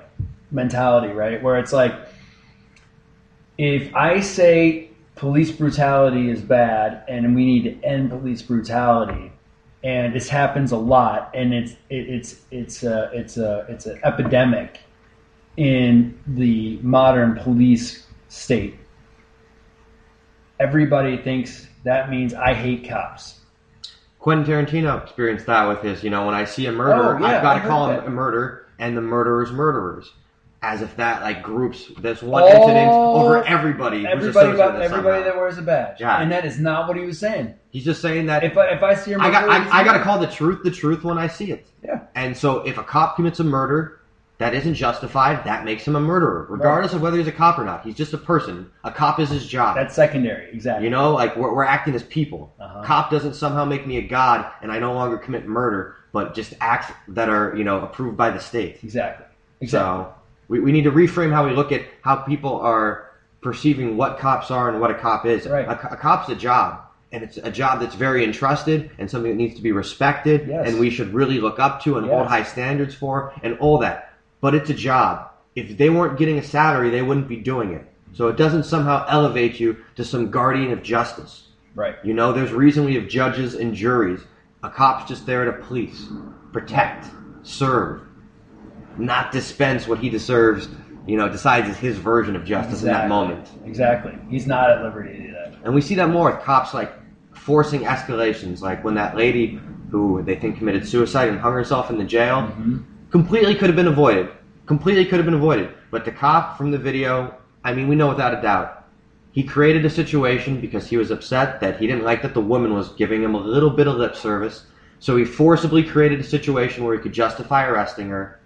mentality, 0.52 1.14
right? 1.14 1.42
Where 1.44 1.58
it's 1.60 1.74
like 1.74 1.94
if 3.58 3.94
I 3.96 4.20
say 4.22 4.90
police 5.16 5.52
brutality 5.52 6.30
is 6.30 6.42
bad 6.42 7.04
and 7.08 7.36
we 7.36 7.46
need 7.46 7.64
to 7.66 7.86
end 7.88 8.10
police 8.10 8.42
brutality, 8.42 9.32
and 9.84 10.14
this 10.16 10.30
happens 10.30 10.72
a 10.72 10.78
lot, 10.78 11.30
and 11.34 11.54
it's 11.54 11.74
it, 11.90 12.10
it's 12.10 12.42
it's 12.52 12.84
a 12.84 13.10
it's 13.14 13.38
a 13.38 13.66
it's 13.70 13.86
an 13.86 14.00
epidemic 14.04 14.80
in 15.58 16.18
the 16.28 16.80
modern 16.82 17.36
police 17.36 18.06
state. 18.30 18.76
Everybody 20.60 21.18
thinks 21.18 21.68
that 21.84 22.10
means 22.10 22.34
I 22.34 22.54
hate 22.54 22.88
cops. 22.88 23.40
Quentin 24.20 24.46
Tarantino 24.46 25.02
experienced 25.04 25.46
that 25.48 25.68
with 25.68 25.82
his, 25.82 26.04
you 26.04 26.10
know, 26.10 26.26
when 26.26 26.34
I 26.36 26.46
see 26.46 26.66
a 26.68 26.72
murder, 26.72 27.18
Oh, 27.18 27.20
yeah, 27.20 27.38
I've 27.38 27.42
got 27.42 27.56
to 27.62 27.68
call 27.68 27.90
that. 27.90 28.00
him 28.00 28.06
a 28.06 28.10
murder 28.10 28.68
and 28.80 28.96
the 28.96 29.02
murderers 29.02 29.52
murderers. 29.52 30.12
As 30.62 30.82
if 30.82 30.96
that 30.96 31.22
like 31.24 31.44
groups 31.44 31.92
this 32.00 32.22
one 32.24 32.44
All- 32.44 32.48
incident 32.50 32.90
over 32.90 33.44
everybody. 33.44 34.08
Everybody 34.08 34.52
about 34.52 34.82
everybody 34.82 35.18
somehow. 35.18 35.24
that 35.24 35.36
wears 35.36 35.58
a 35.58 35.62
badge, 35.62 36.00
Yeah. 36.00 36.22
and 36.22 36.32
that 36.32 36.46
is 36.46 36.58
not 36.58 36.88
what 36.88 36.96
he 36.96 37.04
was 37.04 37.20
saying. 37.20 37.54
He's 37.72 37.84
just 37.84 38.02
saying 38.02 38.28
that 38.28 38.46
If 38.46 38.58
I, 38.58 38.68
if 38.70 38.82
I 38.82 38.94
see 38.94 39.12
a 39.12 39.20
I 39.20 39.30
got 39.30 39.50
I, 39.50 39.82
I 39.82 39.84
got 39.84 39.98
to 39.98 40.04
call 40.06 40.20
the 40.20 40.28
truth 40.28 40.64
the 40.64 40.72
truth 40.72 41.04
when 41.04 41.18
I 41.18 41.28
see 41.28 41.52
it. 41.52 41.68
Yeah. 41.84 42.00
And 42.16 42.38
so 42.38 42.60
if 42.62 42.78
a 42.78 42.84
cop 42.84 43.18
commits 43.18 43.42
a 43.42 43.44
murder 43.44 44.00
that 44.40 44.54
isn't 44.56 44.74
justified, 44.74 45.46
that 45.46 45.64
makes 45.64 45.88
him 45.88 45.96
a 45.96 46.00
murderer, 46.00 46.48
regardless 46.50 46.94
of 46.94 47.02
whether 47.02 47.18
he's 47.18 47.28
a 47.28 47.32
cop 47.32 47.60
or 47.60 47.64
not. 47.64 47.84
He's 47.86 47.96
just 47.96 48.14
a 48.14 48.18
person. 48.18 48.72
A 48.84 48.92
cop 48.92 49.20
is 49.20 49.30
his 49.30 49.46
job. 49.48 49.76
That's 49.76 49.96
secondary, 49.96 50.52
exactly. 50.52 50.86
you 50.86 50.90
know, 50.90 51.14
like 51.14 51.36
we're, 51.36 51.54
we're 51.54 51.64
acting 51.64 51.94
as 51.96 52.04
people. 52.04 52.52
Uh-huh. 52.60 52.84
Cop 52.84 53.12
doesn't 53.12 53.36
somehow 53.36 53.64
make 53.64 53.86
me 53.86 53.98
a 53.98 54.02
god, 54.02 54.52
and 54.62 54.72
I 54.72 54.80
no 54.80 54.94
longer 54.94 55.18
commit 55.18 55.46
murder, 55.48 55.96
but 56.12 56.34
just 56.34 56.54
acts 56.62 56.92
that 57.10 57.30
are 57.30 57.56
you 57.56 57.64
know 57.64 57.82
approved 57.82 58.18
by 58.18 58.32
the 58.32 58.40
state. 58.40 58.80
exactly, 58.84 59.26
exactly. 59.62 60.04
So 60.06 60.14
we, 60.48 60.60
we 60.60 60.72
need 60.72 60.84
to 60.84 60.92
reframe 60.92 61.32
how 61.32 61.46
we 61.48 61.54
look 61.54 61.72
at 61.72 61.84
how 62.02 62.18
people 62.18 62.60
are 62.60 63.12
perceiving 63.42 63.98
what 63.98 64.20
cops 64.20 64.50
are 64.52 64.70
and 64.70 64.80
what 64.82 64.90
a 64.90 64.96
cop 64.96 65.26
is. 65.26 65.46
Right. 65.48 65.68
A, 65.68 65.94
a 65.94 65.98
cop's 65.98 66.30
a 66.30 66.36
job, 66.36 66.82
and 67.12 67.24
it's 67.24 67.38
a 67.38 67.52
job 67.52 67.82
that's 67.82 67.96
very 67.96 68.24
entrusted 68.24 68.90
and 68.98 69.10
something 69.12 69.32
that 69.32 69.38
needs 69.38 69.56
to 69.56 69.62
be 69.62 69.72
respected, 69.72 70.48
Yes. 70.48 70.68
and 70.70 70.80
we 70.80 70.90
should 70.90 71.14
really 71.14 71.40
look 71.40 71.60
up 71.60 71.82
to 71.84 71.98
and 71.98 72.08
hold 72.08 72.28
high 72.28 72.44
standards 72.44 72.96
for, 72.96 73.34
and 73.44 73.58
all 73.60 73.78
that. 73.80 74.13
But 74.44 74.54
it's 74.56 74.70
a 74.70 74.74
job. 74.74 75.30
If 75.56 75.78
they 75.78 75.90
weren't 75.90 76.20
getting 76.20 76.38
a 76.38 76.44
salary, 76.44 76.90
they 76.90 77.02
wouldn't 77.02 77.30
be 77.30 77.38
doing 77.38 77.72
it. 77.72 77.86
So 78.12 78.28
it 78.28 78.36
doesn't 78.36 78.66
somehow 78.66 79.06
elevate 79.08 79.58
you 79.58 79.78
to 79.96 80.04
some 80.04 80.32
guardian 80.32 80.74
of 80.74 80.84
justice. 80.84 81.48
right. 81.76 81.96
You 82.04 82.14
know, 82.14 82.34
there's 82.34 82.52
reason 82.52 82.84
we 82.84 82.96
have 82.96 83.08
judges 83.08 83.56
and 83.56 83.74
juries. 83.74 84.20
A 84.62 84.70
cop's 84.70 85.08
just 85.08 85.26
there 85.26 85.46
to 85.46 85.54
police, 85.54 86.08
protect, 86.52 87.10
serve, 87.44 88.02
not 88.98 89.32
dispense 89.32 89.88
what 89.88 90.00
he 90.00 90.10
deserves. 90.10 90.68
You 91.08 91.16
know, 91.16 91.30
decides 91.30 91.70
is 91.70 91.78
his 91.78 91.98
version 91.98 92.36
of 92.36 92.44
justice 92.44 92.82
in 92.82 92.88
that 92.90 93.08
moment. 93.08 93.48
Exactly. 93.66 94.14
He's 94.30 94.46
not 94.46 94.70
at 94.70 94.84
liberty 94.84 95.14
to 95.14 95.24
do 95.28 95.32
that. 95.32 95.54
And 95.64 95.74
we 95.74 95.80
see 95.80 95.96
that 95.96 96.10
more 96.10 96.30
with 96.30 96.42
cops 96.42 96.74
like 96.74 96.92
forcing 97.32 97.84
escalations, 97.84 98.60
like 98.60 98.84
when 98.84 98.96
that 98.96 99.16
lady 99.16 99.62
who 99.90 100.22
they 100.22 100.36
think 100.36 100.58
committed 100.58 100.86
suicide 100.86 101.30
and 101.30 101.40
hung 101.40 101.54
herself 101.54 101.90
in 101.90 101.98
the 101.98 102.04
jail 102.04 102.42
mm-hmm. 102.42 102.80
Completely 103.14 103.54
could 103.54 103.70
have 103.70 103.76
been 103.76 103.86
avoided. 103.86 104.28
Completely 104.66 105.06
could 105.06 105.18
have 105.18 105.26
been 105.26 105.36
avoided. 105.36 105.70
But 105.92 106.04
the 106.04 106.12
cop 106.12 106.58
from 106.58 106.72
the 106.72 106.80
video, 106.80 107.36
I 107.64 107.72
mean, 107.72 107.88
we 107.88 107.96
know 107.96 108.10
without 108.10 108.34
a 108.34 108.42
doubt, 108.42 108.86
he 109.34 109.44
created 109.44 109.86
a 109.86 109.90
situation 109.90 110.60
because 110.60 110.88
he 110.88 110.98
was 110.98 111.12
upset 111.12 111.60
that 111.60 111.80
he 111.80 111.86
didn't 111.86 112.06
like 112.06 112.24
that 112.24 112.34
the 112.34 112.42
woman 112.42 112.74
was 112.74 112.90
giving 112.94 113.22
him 113.22 113.36
a 113.36 113.40
little 113.40 113.70
bit 113.70 113.88
of 113.88 113.98
lip 113.98 114.16
service. 114.16 114.66
So 115.00 115.16
he 115.16 115.26
forcibly 115.26 115.84
created 115.84 116.22
a 116.22 116.24
situation 116.24 116.84
where 116.84 116.96
he 116.96 117.04
could 117.04 117.14
justify 117.14 117.68
arresting 117.68 118.10
her. 118.10 118.40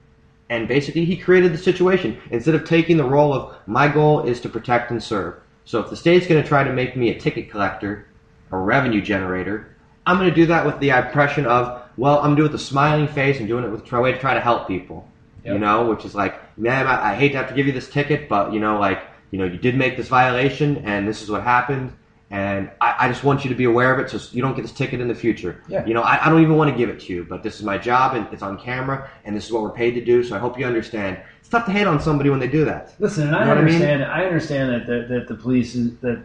And 0.49 0.67
basically, 0.67 1.05
he 1.05 1.15
created 1.15 1.53
the 1.53 1.57
situation 1.57 2.19
instead 2.29 2.55
of 2.55 2.65
taking 2.65 2.97
the 2.97 3.05
role 3.05 3.33
of 3.33 3.55
my 3.67 3.87
goal 3.87 4.23
is 4.23 4.41
to 4.41 4.49
protect 4.49 4.91
and 4.91 5.01
serve. 5.01 5.35
So 5.63 5.79
if 5.79 5.89
the 5.89 5.95
state's 5.95 6.27
going 6.27 6.43
to 6.43 6.47
try 6.47 6.65
to 6.65 6.73
make 6.73 6.97
me 6.97 7.09
a 7.09 7.17
ticket 7.17 7.49
collector, 7.49 8.09
a 8.51 8.57
revenue 8.57 9.01
generator, 9.01 9.77
I'm 10.05 10.17
going 10.17 10.29
to 10.29 10.35
do 10.35 10.47
that 10.47 10.65
with 10.65 10.77
the 10.81 10.89
impression 10.89 11.45
of, 11.45 11.83
well, 11.97 12.19
I'm 12.19 12.35
doing 12.35 12.49
it 12.49 12.51
with 12.51 12.61
a 12.61 12.63
smiling 12.63 13.07
face 13.07 13.39
and 13.39 13.47
doing 13.47 13.63
it 13.63 13.69
with 13.69 13.91
a 13.91 13.99
way 13.99 14.11
to 14.11 14.19
try 14.19 14.33
to 14.33 14.39
help 14.39 14.67
people. 14.67 15.07
You 15.43 15.57
know, 15.59 15.89
which 15.89 16.03
is 16.03 16.13
like, 16.13 16.57
man, 16.57 16.87
I, 16.87 17.11
I 17.11 17.15
hate 17.15 17.29
to 17.31 17.37
have 17.37 17.47
to 17.47 17.55
give 17.55 17.67
you 17.67 17.71
this 17.71 17.89
ticket, 17.89 18.27
but 18.27 18.51
you 18.51 18.59
know, 18.59 18.77
like, 18.79 19.03
you 19.31 19.39
know, 19.39 19.45
you 19.45 19.57
did 19.57 19.77
make 19.77 19.95
this 19.95 20.09
violation, 20.09 20.77
and 20.79 21.07
this 21.07 21.21
is 21.21 21.29
what 21.29 21.41
happened, 21.41 21.93
and 22.29 22.69
I, 22.81 22.95
I 22.99 23.07
just 23.07 23.23
want 23.23 23.45
you 23.45 23.49
to 23.49 23.55
be 23.55 23.63
aware 23.63 23.93
of 23.93 23.99
it, 23.99 24.09
so 24.09 24.19
you 24.35 24.41
don't 24.41 24.57
get 24.57 24.63
this 24.63 24.73
ticket 24.73 24.99
in 24.99 25.07
the 25.07 25.15
future. 25.15 25.63
Yeah. 25.69 25.85
You 25.85 25.93
know, 25.93 26.01
I, 26.01 26.25
I 26.25 26.29
don't 26.29 26.41
even 26.41 26.57
want 26.57 26.69
to 26.69 26.77
give 26.77 26.89
it 26.89 26.99
to 27.01 27.13
you, 27.13 27.23
but 27.23 27.43
this 27.43 27.55
is 27.55 27.63
my 27.63 27.77
job, 27.77 28.13
and 28.15 28.27
it's 28.33 28.41
on 28.41 28.59
camera, 28.59 29.09
and 29.23 29.33
this 29.33 29.45
is 29.45 29.53
what 29.53 29.61
we're 29.63 29.69
paid 29.71 29.91
to 29.91 30.03
do. 30.03 30.21
So 30.21 30.35
I 30.35 30.39
hope 30.39 30.59
you 30.59 30.65
understand. 30.65 31.17
It's 31.39 31.47
tough 31.47 31.65
to 31.67 31.71
hate 31.71 31.87
on 31.87 32.01
somebody 32.01 32.29
when 32.29 32.39
they 32.39 32.49
do 32.49 32.65
that. 32.65 32.93
Listen, 32.99 33.27
and 33.27 33.35
I 33.37 33.39
You 33.39 33.45
know 33.45 33.51
what 33.51 33.57
I 33.59 33.61
mean? 33.61 33.75
understand. 33.75 34.03
I, 34.03 34.25
understand 34.25 34.69
that, 34.73 34.87
that 34.87 35.07
that 35.07 35.27
the 35.29 35.35
police 35.35 35.75
is, 35.75 35.95
that 35.99 36.21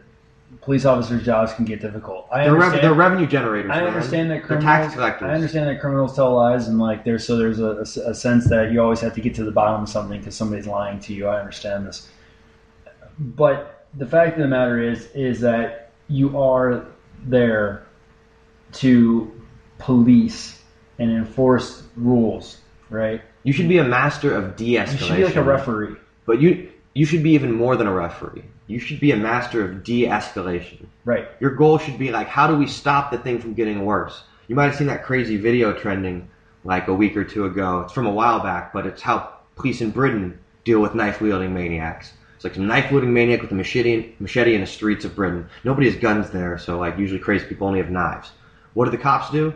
police 0.60 0.84
officers' 0.84 1.24
jobs 1.24 1.52
can 1.54 1.64
get 1.64 1.80
difficult. 1.80 2.26
I 2.30 2.44
They're, 2.44 2.54
rev- 2.54 2.80
they're 2.80 2.94
revenue 2.94 3.26
generators. 3.26 3.70
I 3.70 3.80
man. 3.80 3.86
understand 3.88 4.30
that 4.30 4.46
They're 4.46 4.60
tax 4.60 4.94
collectors. 4.94 5.28
I 5.28 5.34
understand 5.34 5.68
that 5.68 5.80
criminals 5.80 6.14
tell 6.14 6.34
lies, 6.34 6.68
and 6.68 6.78
like 6.78 7.04
there's 7.04 7.26
so 7.26 7.36
there's 7.36 7.58
a 7.58 8.14
sense 8.14 8.48
that 8.48 8.70
you 8.72 8.80
always 8.80 9.00
have 9.00 9.14
to 9.14 9.20
get 9.20 9.34
to 9.36 9.44
the 9.44 9.50
bottom 9.50 9.82
of 9.82 9.88
something 9.88 10.18
because 10.18 10.36
somebody's 10.36 10.66
lying 10.66 11.00
to 11.00 11.14
you. 11.14 11.26
I 11.26 11.38
understand 11.38 11.86
this, 11.86 12.08
but 13.18 13.86
the 13.94 14.06
fact 14.06 14.36
of 14.36 14.42
the 14.42 14.48
matter 14.48 14.80
is, 14.82 15.06
is 15.14 15.40
that 15.40 15.90
you 16.08 16.38
are 16.38 16.86
there 17.24 17.86
to 18.72 19.30
police 19.78 20.62
and 20.98 21.10
enforce 21.10 21.82
rules, 21.96 22.58
right? 22.90 23.20
You 23.44 23.52
should 23.52 23.68
be 23.68 23.78
a 23.78 23.84
master 23.84 24.34
of 24.34 24.56
de-escalation. 24.56 24.92
You 24.92 24.98
should 24.98 25.16
be 25.16 25.24
like 25.24 25.36
a 25.36 25.42
referee. 25.42 25.96
But 26.26 26.40
you 26.40 26.70
you 26.94 27.06
should 27.06 27.22
be 27.22 27.30
even 27.32 27.52
more 27.52 27.76
than 27.76 27.86
a 27.86 27.92
referee. 27.92 28.44
You 28.72 28.78
should 28.78 29.00
be 29.00 29.12
a 29.12 29.16
master 29.16 29.64
of 29.64 29.84
de-escalation. 29.84 30.86
Right. 31.04 31.28
Your 31.40 31.50
goal 31.50 31.78
should 31.78 31.98
be 31.98 32.10
like, 32.10 32.26
how 32.26 32.46
do 32.46 32.56
we 32.56 32.66
stop 32.66 33.10
the 33.10 33.18
thing 33.18 33.38
from 33.38 33.54
getting 33.54 33.84
worse? 33.84 34.22
You 34.48 34.56
might 34.56 34.66
have 34.66 34.76
seen 34.76 34.86
that 34.88 35.04
crazy 35.04 35.36
video 35.36 35.72
trending 35.72 36.28
like 36.64 36.88
a 36.88 36.94
week 36.94 37.16
or 37.16 37.24
two 37.24 37.44
ago. 37.44 37.80
It's 37.80 37.92
from 37.92 38.06
a 38.06 38.10
while 38.10 38.40
back, 38.40 38.72
but 38.72 38.86
it's 38.86 39.02
how 39.02 39.34
police 39.56 39.80
in 39.80 39.90
Britain 39.90 40.38
deal 40.64 40.80
with 40.80 40.94
knife 40.94 41.20
wielding 41.20 41.52
maniacs. 41.54 42.12
It's 42.34 42.44
like 42.44 42.54
some 42.54 42.66
knife 42.66 42.90
wielding 42.90 43.12
maniac 43.12 43.42
with 43.42 43.52
a 43.52 43.54
machete, 43.54 44.14
machete 44.18 44.54
in 44.54 44.60
the 44.62 44.66
streets 44.66 45.04
of 45.04 45.14
Britain. 45.14 45.48
Nobody 45.64 45.90
has 45.90 46.00
guns 46.00 46.30
there, 46.30 46.58
so 46.58 46.78
like 46.78 46.98
usually 46.98 47.20
crazy 47.20 47.46
people 47.46 47.66
only 47.66 47.78
have 47.80 47.90
knives. 47.90 48.32
What 48.74 48.86
do 48.86 48.90
the 48.90 48.98
cops 48.98 49.30
do? 49.30 49.54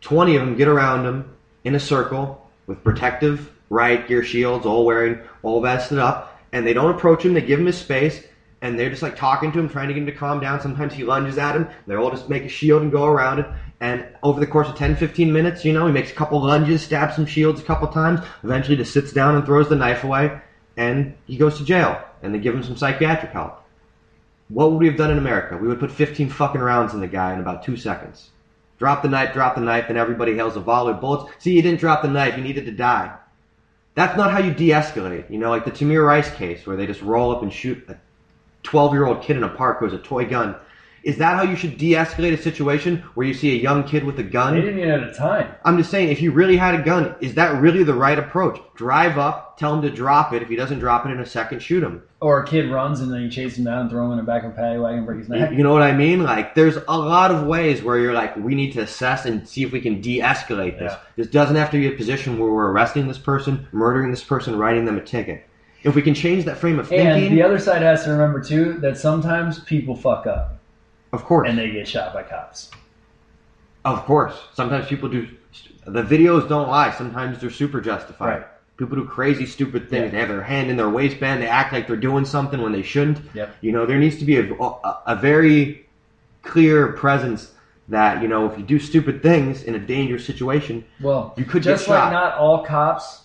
20 0.00 0.36
of 0.36 0.42
them 0.42 0.56
get 0.56 0.68
around 0.68 1.06
him 1.06 1.34
in 1.64 1.74
a 1.74 1.80
circle 1.80 2.50
with 2.66 2.84
protective 2.84 3.50
riot 3.70 4.08
gear 4.08 4.22
shields, 4.22 4.66
all 4.66 4.84
wearing, 4.84 5.20
all 5.42 5.60
vested 5.60 5.98
up, 5.98 6.40
and 6.52 6.66
they 6.66 6.72
don't 6.72 6.94
approach 6.94 7.24
him. 7.24 7.34
They 7.34 7.42
give 7.42 7.60
him 7.60 7.66
his 7.66 7.78
space, 7.78 8.22
and 8.60 8.78
they're 8.78 8.90
just 8.90 9.02
like 9.02 9.16
talking 9.16 9.52
to 9.52 9.58
him, 9.58 9.68
trying 9.68 9.88
to 9.88 9.94
get 9.94 10.00
him 10.00 10.06
to 10.06 10.12
calm 10.12 10.40
down. 10.40 10.60
Sometimes 10.60 10.92
he 10.92 11.04
lunges 11.04 11.38
at 11.38 11.54
him. 11.54 11.68
They 11.86 11.94
all 11.94 12.10
just 12.10 12.28
make 12.28 12.44
a 12.44 12.48
shield 12.48 12.82
and 12.82 12.90
go 12.90 13.04
around 13.04 13.38
it. 13.40 13.46
And 13.80 14.06
over 14.22 14.40
the 14.40 14.46
course 14.46 14.68
of 14.68 14.76
10, 14.76 14.96
15 14.96 15.32
minutes, 15.32 15.64
you 15.64 15.72
know, 15.72 15.86
he 15.86 15.92
makes 15.92 16.10
a 16.10 16.14
couple 16.14 16.42
lunges, 16.42 16.82
stabs 16.82 17.14
some 17.14 17.26
shields 17.26 17.60
a 17.60 17.64
couple 17.64 17.86
times, 17.88 18.20
eventually 18.42 18.76
just 18.76 18.92
sits 18.92 19.12
down 19.12 19.36
and 19.36 19.46
throws 19.46 19.68
the 19.68 19.76
knife 19.76 20.02
away, 20.02 20.40
and 20.76 21.14
he 21.26 21.36
goes 21.36 21.58
to 21.58 21.64
jail. 21.64 22.02
And 22.22 22.34
they 22.34 22.38
give 22.38 22.54
him 22.54 22.64
some 22.64 22.76
psychiatric 22.76 23.30
help. 23.30 23.62
What 24.48 24.72
would 24.72 24.78
we 24.80 24.88
have 24.88 24.96
done 24.96 25.12
in 25.12 25.18
America? 25.18 25.56
We 25.56 25.68
would 25.68 25.78
put 25.78 25.92
15 25.92 26.30
fucking 26.30 26.60
rounds 26.60 26.94
in 26.94 27.00
the 27.00 27.06
guy 27.06 27.32
in 27.34 27.40
about 27.40 27.62
two 27.62 27.76
seconds. 27.76 28.30
Drop 28.78 29.02
the 29.02 29.08
knife, 29.08 29.34
drop 29.34 29.54
the 29.54 29.60
knife, 29.60 29.86
and 29.88 29.98
everybody 29.98 30.34
hails 30.34 30.56
a 30.56 30.60
volley 30.60 30.92
of 30.92 31.00
bullets. 31.00 31.30
See, 31.38 31.52
you 31.52 31.62
didn't 31.62 31.80
drop 31.80 32.02
the 32.02 32.08
knife, 32.08 32.36
you 32.36 32.42
needed 32.42 32.64
to 32.66 32.72
die. 32.72 33.14
That's 33.94 34.16
not 34.16 34.30
how 34.30 34.38
you 34.38 34.52
de-escalate. 34.52 35.30
You 35.30 35.38
know, 35.38 35.50
like 35.50 35.64
the 35.64 35.70
Tamir 35.70 36.06
Rice 36.06 36.30
case 36.30 36.66
where 36.66 36.76
they 36.76 36.86
just 36.86 37.02
roll 37.02 37.32
up 37.32 37.42
and 37.42 37.52
shoot 37.52 37.84
a 37.88 37.96
12-year-old 38.64 39.22
kid 39.22 39.36
in 39.36 39.44
a 39.44 39.48
park 39.48 39.78
who 39.78 39.86
has 39.86 39.94
a 39.94 39.98
toy 39.98 40.26
gun. 40.26 40.56
Is 41.04 41.16
that 41.18 41.36
how 41.36 41.44
you 41.44 41.54
should 41.54 41.78
de-escalate 41.78 42.32
a 42.32 42.42
situation 42.42 42.98
where 43.14 43.26
you 43.26 43.32
see 43.32 43.52
a 43.52 43.62
young 43.62 43.84
kid 43.84 44.02
with 44.02 44.18
a 44.18 44.22
gun? 44.24 44.54
They 44.54 44.60
didn't 44.60 44.80
even 44.80 44.90
have 44.90 45.08
the 45.08 45.16
time. 45.16 45.54
I'm 45.64 45.78
just 45.78 45.92
saying, 45.92 46.08
if 46.08 46.20
you 46.20 46.32
really 46.32 46.56
had 46.56 46.74
a 46.74 46.82
gun, 46.82 47.14
is 47.20 47.34
that 47.34 47.62
really 47.62 47.84
the 47.84 47.94
right 47.94 48.18
approach? 48.18 48.60
Drive 48.74 49.16
up, 49.16 49.56
tell 49.58 49.72
him 49.74 49.82
to 49.82 49.90
drop 49.90 50.32
it. 50.32 50.42
If 50.42 50.48
he 50.48 50.56
doesn't 50.56 50.80
drop 50.80 51.06
it 51.06 51.10
in 51.10 51.20
a 51.20 51.24
second, 51.24 51.60
shoot 51.60 51.84
him. 51.84 52.02
Or 52.20 52.42
a 52.42 52.46
kid 52.46 52.68
runs 52.68 53.00
and 53.00 53.12
then 53.12 53.22
you 53.22 53.30
chase 53.30 53.56
him 53.56 53.64
down 53.64 53.82
and 53.82 53.90
throw 53.90 54.06
him 54.06 54.10
in 54.10 54.16
the 54.18 54.24
back 54.24 54.42
of 54.42 54.50
a 54.50 54.54
paddy 54.54 54.80
wagon 54.80 54.98
and 54.98 55.06
break 55.06 55.20
his 55.20 55.28
neck. 55.28 55.52
You 55.52 55.62
know 55.62 55.72
what 55.72 55.82
I 55.82 55.92
mean? 55.92 56.24
Like, 56.24 56.56
there's 56.56 56.76
a 56.76 56.98
lot 56.98 57.30
of 57.30 57.46
ways 57.46 57.80
where 57.80 57.96
you're 57.96 58.12
like, 58.12 58.36
we 58.36 58.56
need 58.56 58.72
to 58.72 58.80
assess 58.80 59.24
and 59.24 59.48
see 59.48 59.62
if 59.62 59.70
we 59.70 59.80
can 59.80 60.00
de-escalate 60.00 60.80
this. 60.80 60.92
Yeah. 60.92 60.98
This 61.16 61.28
doesn't 61.28 61.56
have 61.56 61.70
to 61.70 61.78
be 61.78 61.86
a 61.86 61.96
position 61.96 62.40
where 62.40 62.50
we're 62.50 62.72
arresting 62.72 63.06
this 63.06 63.18
person, 63.18 63.68
murdering 63.70 64.10
this 64.10 64.24
person, 64.24 64.58
writing 64.58 64.84
them 64.84 64.98
a 64.98 65.02
ticket. 65.02 65.47
If 65.88 65.94
we 65.94 66.02
can 66.02 66.14
change 66.14 66.44
that 66.44 66.58
frame 66.58 66.78
of 66.78 66.88
thinking. 66.88 67.26
And 67.26 67.36
the 67.36 67.42
other 67.42 67.58
side 67.58 67.82
has 67.82 68.04
to 68.04 68.10
remember 68.10 68.40
too 68.42 68.74
that 68.74 68.98
sometimes 68.98 69.60
people 69.60 69.96
fuck 69.96 70.26
up 70.26 70.58
of 71.12 71.24
course, 71.24 71.48
and 71.48 71.58
they 71.58 71.70
get 71.70 71.88
shot 71.88 72.12
by 72.12 72.22
cops. 72.22 72.70
of 73.84 74.04
course, 74.04 74.34
sometimes 74.54 74.86
people 74.86 75.08
do. 75.08 75.28
The 75.86 76.02
videos 76.02 76.48
don't 76.48 76.68
lie. 76.68 76.90
Sometimes 76.90 77.40
they're 77.40 77.50
super 77.50 77.80
justified. 77.80 78.28
Right. 78.28 78.46
People 78.76 78.96
do 78.96 79.04
crazy, 79.06 79.46
stupid 79.46 79.88
things. 79.88 80.04
Yeah. 80.04 80.10
They 80.10 80.18
have 80.18 80.28
their 80.28 80.42
hand 80.42 80.70
in 80.70 80.76
their 80.76 80.90
waistband. 80.90 81.42
They 81.42 81.48
act 81.48 81.72
like 81.72 81.86
they're 81.86 81.96
doing 81.96 82.24
something 82.24 82.60
when 82.60 82.72
they 82.72 82.82
shouldn't. 82.82 83.20
Yep. 83.34 83.56
You 83.62 83.72
know, 83.72 83.86
there 83.86 83.98
needs 83.98 84.18
to 84.18 84.24
be 84.24 84.36
a, 84.36 84.52
a, 84.52 85.02
a 85.06 85.16
very 85.16 85.86
clear 86.42 86.92
presence 86.92 87.52
that 87.88 88.20
you 88.20 88.28
know 88.28 88.46
if 88.50 88.58
you 88.58 88.64
do 88.64 88.78
stupid 88.78 89.22
things 89.22 89.62
in 89.62 89.74
a 89.74 89.78
dangerous 89.78 90.26
situation, 90.26 90.84
Well, 91.00 91.32
You 91.38 91.46
could 91.46 91.62
just 91.62 91.86
get 91.86 91.92
like 91.92 92.12
not 92.12 92.34
all 92.34 92.64
cops 92.64 93.22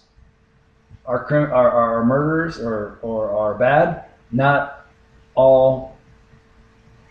are 1.05 1.23
crim- 1.25 1.51
are, 1.51 1.69
are 1.71 2.03
murderers 2.05 2.59
or, 2.59 2.97
or 3.01 3.31
are 3.31 3.55
bad. 3.55 4.05
Not 4.31 4.85
all 5.35 5.95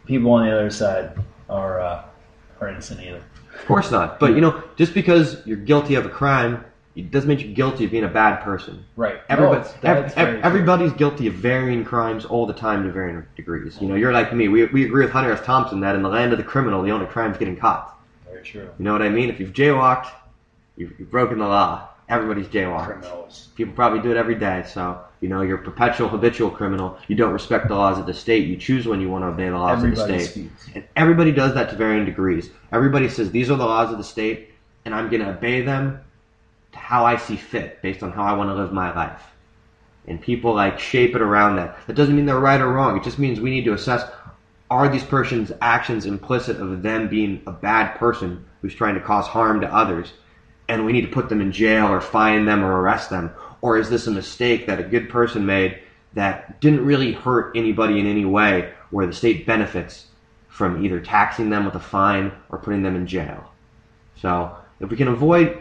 people 0.07 0.31
on 0.33 0.47
the 0.47 0.53
other 0.53 0.71
side 0.71 1.19
are 1.49 1.81
uh, 1.81 2.05
are 2.61 2.69
innocent 2.69 3.01
either. 3.01 3.23
Of 3.55 3.67
course 3.67 3.91
not. 3.91 4.19
But 4.19 4.35
you 4.35 4.41
know, 4.41 4.63
just 4.77 4.95
because 4.95 5.45
you're 5.47 5.57
guilty 5.59 5.95
of 5.95 6.07
a 6.07 6.09
crime, 6.09 6.65
it 6.97 7.11
doesn't 7.11 7.29
make 7.29 7.41
you 7.41 7.53
guilty 7.55 7.85
of 7.85 7.91
being 7.91 8.05
a 8.05 8.09
bad 8.09 8.43
person. 8.43 8.85
Right. 8.97 9.21
Everybody, 9.29 9.69
No, 9.83 9.91
ev- 9.91 10.05
ev- 10.07 10.15
true. 10.15 10.41
everybody's 10.43 10.93
guilty 10.93 11.27
of 11.27 11.35
varying 11.35 11.85
crimes 11.85 12.25
all 12.25 12.47
the 12.47 12.53
time 12.55 12.85
to 12.85 12.93
varying 12.93 13.25
degrees. 13.37 13.79
You 13.81 13.89
know, 13.89 13.95
you're 13.95 14.13
like 14.13 14.33
me. 14.35 14.49
We, 14.49 14.65
we 14.67 14.85
agree 14.85 15.05
with 15.05 15.13
Hunter 15.13 15.33
S. 15.33 15.45
Thompson 15.45 15.81
that 15.81 15.95
in 15.95 16.03
the 16.03 16.09
land 16.09 16.33
of 16.33 16.39
the 16.39 16.45
criminal, 16.45 16.83
the 16.83 16.91
only 16.91 17.07
crime 17.07 17.31
is 17.33 17.39
getting 17.39 17.57
caught. 17.57 17.99
Very 18.31 18.43
true. 18.43 18.69
You 18.79 18.85
know 18.85 18.93
what 18.93 19.03
I 19.03 19.09
mean? 19.11 19.29
If 19.31 19.39
you've 19.39 19.53
jaywalked, 19.53 20.09
you've, 20.77 20.99
you've 20.99 21.11
broken 21.11 21.39
the 21.39 21.47
law. 21.47 21.89
Everybody's 22.13 22.47
jaywalked. 22.47 22.87
Criminals. 22.87 23.49
People 23.55 23.75
probably 23.75 24.01
do 24.01 24.11
it 24.11 24.17
every 24.17 24.35
day. 24.35 24.65
So, 24.67 25.01
you 25.21 25.29
know, 25.29 25.43
you're 25.43 25.59
a 25.59 25.63
perpetual 25.63 26.09
habitual 26.09 26.51
criminal. 26.51 26.99
You 27.09 27.17
don't 27.17 27.33
respect 27.33 27.69
the 27.69 27.75
laws 27.75 27.99
of 27.99 28.07
the 28.07 28.15
state. 28.15 28.47
You 28.47 28.57
choose 28.57 28.87
when 28.87 29.01
you 29.01 29.09
want 29.09 29.23
to 29.23 29.29
obey 29.29 29.49
the 29.49 29.59
laws 29.59 29.79
Everybody 29.79 30.15
of 30.15 30.19
the 30.21 30.25
state. 30.25 30.31
speaks. 30.31 30.69
And 30.75 30.85
everybody 30.97 31.33
does 31.33 31.55
that 31.55 31.71
to 31.71 31.77
varying 31.77 32.05
degrees. 32.05 32.51
Everybody 32.71 33.09
says, 33.09 33.31
these 33.31 33.51
are 33.51 33.57
the 33.57 33.65
laws 33.65 33.91
of 33.91 33.99
the 33.99 34.05
state, 34.05 34.51
and 34.85 34.95
I'm 34.95 35.09
going 35.09 35.23
to 35.23 35.31
obey 35.31 35.63
them 35.63 36.01
to 36.73 36.79
how 36.79 37.05
I 37.05 37.17
see 37.17 37.37
fit, 37.37 37.81
based 37.83 38.03
on 38.03 38.13
how 38.13 38.25
I 38.25 38.33
want 38.35 38.51
to 38.51 38.55
live 38.55 38.73
my 38.73 38.95
life. 38.95 39.23
And 40.07 40.21
people 40.21 40.55
like 40.55 40.79
shape 40.79 41.15
it 41.15 41.23
around 41.23 41.57
that. 41.57 41.79
That 41.87 41.95
doesn't 41.95 42.15
mean 42.15 42.27
they're 42.27 42.41
right 42.41 42.61
or 42.61 42.73
wrong. 42.73 42.97
It 42.97 43.05
just 43.05 43.19
means 43.19 43.41
we 43.41 43.51
need 43.51 43.65
to 43.65 43.75
assess 43.75 44.11
are 44.73 44.89
these 44.89 45.05
person's 45.05 45.53
actions 45.61 46.07
implicit 46.07 46.59
of 46.59 46.83
them 46.83 47.07
being 47.07 47.43
a 47.47 47.53
bad 47.53 47.95
person 47.99 48.43
who's 48.63 48.75
trying 48.75 48.95
to 48.95 49.03
cause 49.03 49.27
harm 49.27 49.61
to 49.61 49.73
others? 49.73 50.15
And 50.73 50.87
we 50.87 50.93
need 50.93 51.03
to 51.03 51.09
put 51.09 51.29
them 51.29 51.43
in 51.43 51.53
jail 51.53 51.89
or 51.89 52.01
fine 52.01 52.47
them 52.47 52.65
or 52.65 52.81
arrest 52.81 53.11
them? 53.11 53.31
Or 53.61 53.77
is 53.77 53.91
this 53.91 54.07
a 54.07 54.11
mistake 54.11 54.67
that 54.67 54.81
a 54.81 54.83
good 54.83 55.11
person 55.11 55.45
made 55.45 55.79
that 56.15 56.63
didn't 56.63 56.87
really 56.87 57.13
hurt 57.13 57.55
anybody 57.55 58.01
in 58.01 58.07
any 58.07 58.25
way 58.25 58.73
where 58.89 59.07
the 59.07 59.13
state 59.13 59.47
benefits 59.47 60.07
from 60.49 60.83
either 60.83 60.99
taxing 60.99 61.51
them 61.51 61.67
with 61.67 61.75
a 61.75 61.81
fine 61.81 62.33
or 62.49 62.57
putting 62.57 62.83
them 62.83 62.97
in 62.97 63.07
jail? 63.07 63.53
So 64.17 64.57
if 64.81 64.89
we 64.89 64.97
can 64.97 65.09
avoid 65.09 65.59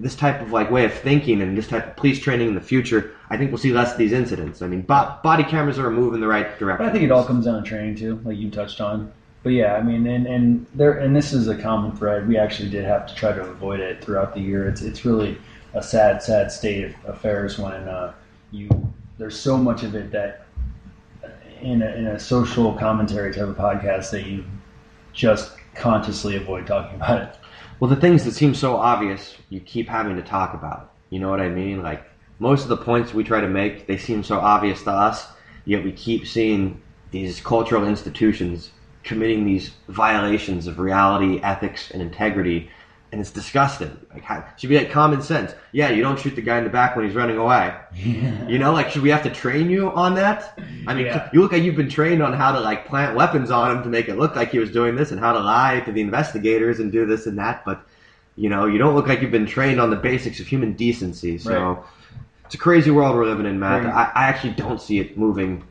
this 0.00 0.16
type 0.16 0.40
of 0.40 0.50
like 0.50 0.70
way 0.70 0.86
of 0.86 0.94
thinking 0.94 1.42
and 1.42 1.58
this 1.58 1.68
type 1.68 1.86
of 1.86 1.96
police 1.96 2.18
training 2.18 2.48
in 2.48 2.54
the 2.54 2.60
future, 2.62 3.14
I 3.28 3.36
think 3.36 3.50
we'll 3.50 3.58
see 3.58 3.72
less 3.72 3.92
of 3.92 3.98
these 3.98 4.12
incidents. 4.12 4.62
I 4.62 4.66
mean, 4.66 4.80
bo- 4.80 5.18
body 5.22 5.44
cameras 5.44 5.78
are 5.78 5.88
a 5.88 5.92
move 5.92 6.14
in 6.14 6.20
the 6.20 6.26
right 6.26 6.58
direction. 6.58 6.86
But 6.86 6.88
I 6.88 6.92
think 6.92 7.04
it 7.04 7.12
all 7.12 7.24
comes 7.26 7.44
down 7.44 7.62
to 7.62 7.68
training 7.68 7.96
too, 7.96 8.18
like 8.24 8.38
you 8.38 8.50
touched 8.50 8.80
on. 8.80 9.12
But 9.44 9.52
yeah, 9.52 9.74
I 9.74 9.82
mean, 9.82 10.06
and 10.06 10.26
and 10.26 10.66
there, 10.74 10.94
and 10.98 11.14
this 11.14 11.34
is 11.34 11.48
a 11.48 11.56
common 11.56 11.94
thread. 11.94 12.26
We 12.26 12.38
actually 12.38 12.70
did 12.70 12.86
have 12.86 13.06
to 13.06 13.14
try 13.14 13.32
to 13.32 13.42
avoid 13.42 13.78
it 13.78 14.02
throughout 14.02 14.34
the 14.34 14.40
year. 14.40 14.66
It's 14.66 14.80
it's 14.80 15.04
really 15.04 15.36
a 15.74 15.82
sad, 15.82 16.22
sad 16.22 16.50
state 16.50 16.84
of 16.84 16.94
affairs 17.04 17.58
when 17.58 17.86
uh, 17.86 18.14
you 18.50 18.70
there's 19.18 19.38
so 19.38 19.58
much 19.58 19.82
of 19.82 19.94
it 19.94 20.10
that 20.12 20.46
in 21.60 21.82
a, 21.82 21.86
in 21.94 22.06
a 22.06 22.18
social 22.18 22.72
commentary 22.72 23.34
type 23.34 23.48
of 23.48 23.56
podcast 23.56 24.10
that 24.12 24.26
you 24.26 24.44
just 25.12 25.52
consciously 25.74 26.36
avoid 26.36 26.66
talking 26.66 26.96
about 26.96 27.20
it. 27.20 27.36
Well, 27.78 27.90
the 27.90 28.00
things 28.00 28.24
that 28.24 28.32
seem 28.32 28.54
so 28.54 28.76
obvious, 28.76 29.36
you 29.50 29.60
keep 29.60 29.88
having 29.88 30.16
to 30.16 30.22
talk 30.22 30.54
about. 30.54 30.92
You 31.10 31.20
know 31.20 31.28
what 31.28 31.40
I 31.40 31.50
mean? 31.50 31.82
Like 31.82 32.02
most 32.38 32.62
of 32.62 32.68
the 32.68 32.78
points 32.78 33.12
we 33.12 33.24
try 33.24 33.42
to 33.42 33.48
make, 33.48 33.86
they 33.86 33.98
seem 33.98 34.24
so 34.24 34.38
obvious 34.38 34.82
to 34.84 34.90
us, 34.90 35.26
yet 35.66 35.84
we 35.84 35.92
keep 35.92 36.26
seeing 36.26 36.80
these 37.10 37.40
cultural 37.40 37.86
institutions 37.86 38.70
committing 39.04 39.44
these 39.44 39.70
violations 39.88 40.66
of 40.66 40.78
reality, 40.78 41.40
ethics, 41.42 41.90
and 41.90 42.00
integrity, 42.02 42.70
and 43.12 43.20
it's 43.20 43.30
disgusting. 43.30 43.96
Like, 44.12 44.22
how, 44.24 44.44
should 44.56 44.70
be 44.70 44.76
like 44.78 44.90
common 44.90 45.22
sense. 45.22 45.54
Yeah, 45.72 45.90
you 45.90 46.02
don't 46.02 46.18
shoot 46.18 46.34
the 46.34 46.42
guy 46.42 46.58
in 46.58 46.64
the 46.64 46.70
back 46.70 46.96
when 46.96 47.04
he's 47.06 47.14
running 47.14 47.36
away. 47.36 47.72
Yeah. 47.94 48.30
You 48.48 48.58
know, 48.58 48.72
like, 48.72 48.90
should 48.90 49.02
we 49.02 49.10
have 49.10 49.22
to 49.22 49.30
train 49.30 49.70
you 49.70 49.90
on 49.90 50.14
that? 50.16 50.58
I 50.86 50.94
mean, 50.94 51.06
Yeah. 51.06 51.30
you 51.32 51.40
look 51.40 51.52
like 51.52 51.62
you've 51.62 51.76
been 51.76 51.88
trained 51.88 52.22
on 52.22 52.32
how 52.32 52.52
to 52.52 52.60
like 52.60 52.86
plant 52.86 53.16
weapons 53.16 53.50
on 53.50 53.70
him 53.76 53.82
to 53.84 53.88
make 53.88 54.08
it 54.08 54.16
look 54.18 54.34
like 54.36 54.50
he 54.50 54.58
was 54.58 54.70
doing 54.70 54.96
this, 54.96 55.10
and 55.12 55.20
how 55.20 55.32
to 55.32 55.38
lie 55.40 55.80
to 55.86 55.92
the 55.92 56.00
investigators 56.00 56.80
and 56.80 56.90
do 56.92 57.06
this 57.06 57.26
and 57.26 57.38
that. 57.38 57.64
But 57.64 57.86
you 58.36 58.48
know, 58.50 58.66
you 58.66 58.78
don't 58.78 58.94
look 58.96 59.06
like 59.06 59.20
you've 59.22 59.30
been 59.30 59.46
trained 59.46 59.80
on 59.80 59.90
the 59.90 59.96
basics 59.96 60.40
of 60.40 60.46
human 60.48 60.72
decency. 60.72 61.38
So 61.38 61.52
Right. 61.72 61.84
it's 62.46 62.54
a 62.56 62.58
crazy 62.58 62.90
world 62.90 63.14
we're 63.16 63.26
living 63.26 63.46
in, 63.46 63.58
Matt. 63.60 63.82
Very. 63.82 63.92
I, 63.94 64.02
I 64.14 64.24
actually 64.26 64.54
don't 64.54 64.80
see 64.80 64.98
it 64.98 65.16
moving 65.16 65.62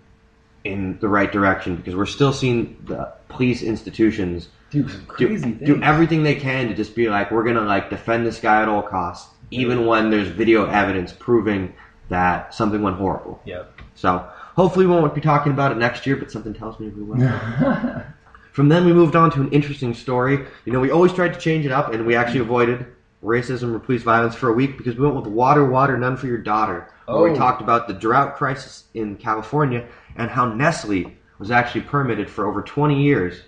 in 0.64 0.98
the 1.00 1.08
right 1.08 1.32
direction 1.32 1.76
because 1.76 1.96
we're 1.96 2.06
still 2.06 2.32
seeing 2.34 2.78
the 2.86 3.12
police 3.28 3.62
institutions 3.62 4.48
Do 4.70 4.88
some 4.88 5.00
do, 5.02 5.06
crazy 5.08 5.52
do 5.52 5.66
things. 5.66 5.80
everything 5.84 6.24
they 6.24 6.36
can 6.36 6.68
to 6.70 6.74
just 6.74 6.96
be 6.96 7.10
like, 7.10 7.32
we're 7.32 7.44
gonna 7.44 7.62
like 7.62 7.90
defend 7.90 8.26
this 8.26 8.40
guy 8.40 8.62
at 8.62 8.68
all 8.70 8.82
costs, 8.82 9.34
even 9.52 9.86
when 9.86 10.10
there's 10.10 10.28
video 10.30 10.66
evidence 10.66 11.12
proving 11.12 11.74
that 12.10 12.54
something 12.54 12.82
went 12.82 12.96
horrible. 12.98 13.42
Yep. 13.46 13.82
So 13.96 14.20
hopefully 14.56 14.86
we 14.86 14.94
won't 14.94 15.14
be 15.16 15.22
talking 15.22 15.52
about 15.52 15.72
it 15.72 15.78
next 15.78 16.06
year, 16.06 16.16
but 16.16 16.32
something 16.32 16.54
tells 16.54 16.80
me 16.80 16.88
we 16.90 17.04
will. 17.04 17.18
From 18.52 18.70
then 18.70 18.86
we 18.86 18.94
moved 18.94 19.16
on 19.16 19.32
to 19.32 19.42
an 19.42 19.50
interesting 19.52 19.94
story. 19.96 20.46
You 20.66 20.74
know, 20.74 20.80
we 20.80 20.92
always 20.92 21.12
tried 21.12 21.34
to 21.34 21.40
change 21.40 21.66
it 21.66 21.72
up, 21.72 21.92
and 21.92 22.06
we 22.06 22.16
actually 22.16 22.42
avoided 22.42 22.86
racism 23.24 23.74
or 23.74 23.80
police 23.80 24.04
violence 24.04 24.36
for 24.36 24.50
a 24.50 24.54
week 24.54 24.78
because 24.78 24.96
we 24.96 25.04
went 25.06 25.16
with 25.16 25.26
water, 25.28 25.66
water, 25.66 25.98
none 25.98 26.18
for 26.18 26.28
your 26.28 26.38
daughter. 26.38 26.88
Where 27.06 27.18
Oh. 27.18 27.32
we 27.32 27.36
talked 27.38 27.62
about 27.62 27.88
the 27.88 27.94
drought 27.96 28.36
crisis 28.36 28.84
in 28.94 29.16
California 29.18 29.88
and 30.16 30.30
how 30.30 30.54
Nestle 30.54 31.16
was 31.40 31.52
actually 31.52 31.82
permitted 31.82 32.30
for 32.30 32.46
over 32.46 32.62
20 32.62 33.02
years, 33.02 33.42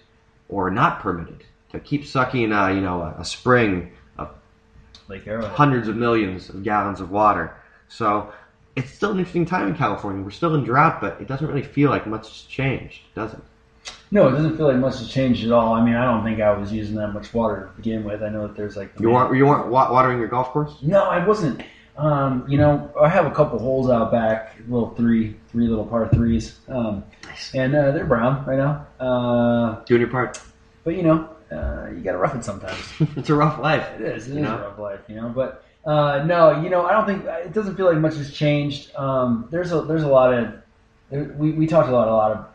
or 0.50 0.70
not 0.70 1.00
permitted, 1.00 1.44
to 1.72 1.80
keep 1.80 2.06
sucking, 2.06 2.52
uh, 2.52 2.68
you 2.68 2.82
know, 2.82 3.02
a, 3.02 3.16
a 3.20 3.26
spring 3.26 3.92
of 4.18 4.30
Lake 5.08 5.26
hundreds 5.28 5.88
of 5.88 5.96
millions 5.96 6.50
of 6.50 6.64
gallons 6.64 7.00
of 7.00 7.12
water. 7.12 7.56
So 7.88 8.34
it's 8.76 8.92
still 8.92 9.12
an 9.12 9.20
interesting 9.20 9.46
time 9.46 9.68
in 9.68 9.76
California. 9.76 10.24
We're 10.24 10.32
still 10.32 10.56
in 10.56 10.64
drought, 10.64 11.00
but 11.00 11.20
it 11.22 11.28
doesn't 11.28 11.48
really 11.48 11.64
feel 11.64 11.90
like 11.90 12.08
much 12.08 12.28
has 12.28 12.42
changed, 12.42 13.02
does 13.16 13.34
it? 13.34 13.40
No, 14.12 14.28
it 14.28 14.32
doesn't 14.32 14.58
feel 14.58 14.68
like 14.68 14.78
much 14.78 15.00
has 15.00 15.10
changed 15.10 15.46
at 15.46 15.52
all. 15.52 15.74
I 15.74 15.84
mean, 15.84 15.96
I 15.96 16.06
don't 16.06 16.24
think 16.24 16.40
I 16.40 16.56
was 16.56 16.72
using 16.72 16.96
that 16.96 17.10
much 17.10 17.34
water 17.34 17.70
to 17.72 17.82
begin 17.82 18.04
with. 18.04 18.24
I 18.24 18.30
know 18.30 18.48
that 18.48 18.56
there's 18.56 18.76
like 18.76 18.92
You 19.00 19.10
weren't 19.10 19.36
you 19.36 19.46
weren't 19.46 19.68
wa- 19.68 19.92
watering 19.92 20.20
your 20.20 20.28
golf 20.28 20.50
course? 20.50 20.76
No, 20.82 21.04
I 21.04 21.26
wasn't. 21.26 21.62
Um, 21.98 22.46
you 22.50 22.58
know, 22.58 22.92
I 23.02 23.08
have 23.08 23.26
a 23.26 23.32
couple 23.32 23.58
holes 23.60 23.90
out 23.90 24.12
back, 24.12 24.56
little 24.68 24.90
three, 24.96 25.36
three 25.52 25.68
little 25.68 25.86
par 25.86 26.10
threes, 26.10 26.58
um, 26.68 27.06
and 27.54 27.74
uh, 27.74 27.92
they're 27.92 28.06
brown 28.06 28.46
right 28.46 28.58
now. 28.58 28.86
Uh, 29.00 29.84
Doing 29.86 30.02
your 30.02 30.10
part. 30.10 30.42
but 30.84 30.96
you 30.96 31.04
know, 31.04 31.30
uh, 31.52 31.88
you 31.92 32.02
gotta 32.02 32.18
rough 32.18 32.36
it 32.36 32.44
sometimes. 32.44 32.82
it's 33.16 33.30
a 33.30 33.36
rough 33.36 33.60
life. 33.60 33.88
It 33.96 34.02
is. 34.02 34.28
It 34.28 34.38
is 34.38 34.44
know? 34.44 34.58
a 34.58 34.62
rough 34.62 34.78
life, 34.80 35.00
you 35.08 35.16
know. 35.16 35.30
But 35.30 35.64
uh, 35.86 36.24
no, 36.26 36.62
you 36.62 36.70
know, 36.70 36.86
I 36.86 36.92
don't 36.92 37.06
think 37.06 37.24
it 37.26 37.54
doesn't 37.54 37.78
feel 37.78 37.86
like 37.86 37.98
much 37.98 38.16
has 38.16 38.34
changed. 38.34 38.94
Um, 38.98 39.48
there's 39.52 39.72
a 39.72 39.82
there's 39.82 40.04
a 40.04 40.10
lot 40.10 40.34
of 40.34 40.54
there- 41.12 41.34
we 41.38 41.52
we 41.52 41.66
talked 41.66 41.88
about 41.88 42.10
a 42.10 42.14
lot 42.14 42.32
of 42.34 42.46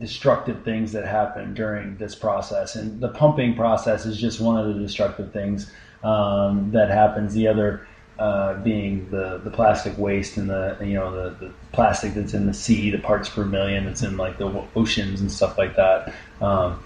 destructive 0.00 0.62
things 0.62 0.92
that 0.92 1.06
happen 1.06 1.52
during 1.52 1.98
this 1.98 2.14
process, 2.14 2.76
and 2.76 2.98
the 2.98 3.08
pumping 3.08 3.56
process 3.56 4.06
is 4.06 4.18
just 4.18 4.40
one 4.40 4.58
of 4.58 4.72
the 4.74 4.80
destructive 4.80 5.32
things 5.34 5.70
um, 6.02 6.70
that 6.72 6.88
happens. 6.88 7.34
The 7.34 7.48
other. 7.48 7.86
Uh, 8.18 8.54
being 8.62 9.10
the, 9.10 9.38
the 9.44 9.50
plastic 9.50 9.98
waste 9.98 10.38
and 10.38 10.48
the 10.48 10.74
you 10.80 10.94
know 10.94 11.10
the, 11.10 11.46
the 11.46 11.52
plastic 11.72 12.14
that's 12.14 12.32
in 12.32 12.46
the 12.46 12.54
sea, 12.54 12.90
the 12.90 12.98
parts 12.98 13.28
per 13.28 13.44
million 13.44 13.84
that's 13.84 14.02
in 14.02 14.16
like 14.16 14.38
the 14.38 14.64
oceans 14.74 15.20
and 15.20 15.30
stuff 15.30 15.58
like 15.58 15.76
that. 15.76 16.14
Um, 16.40 16.82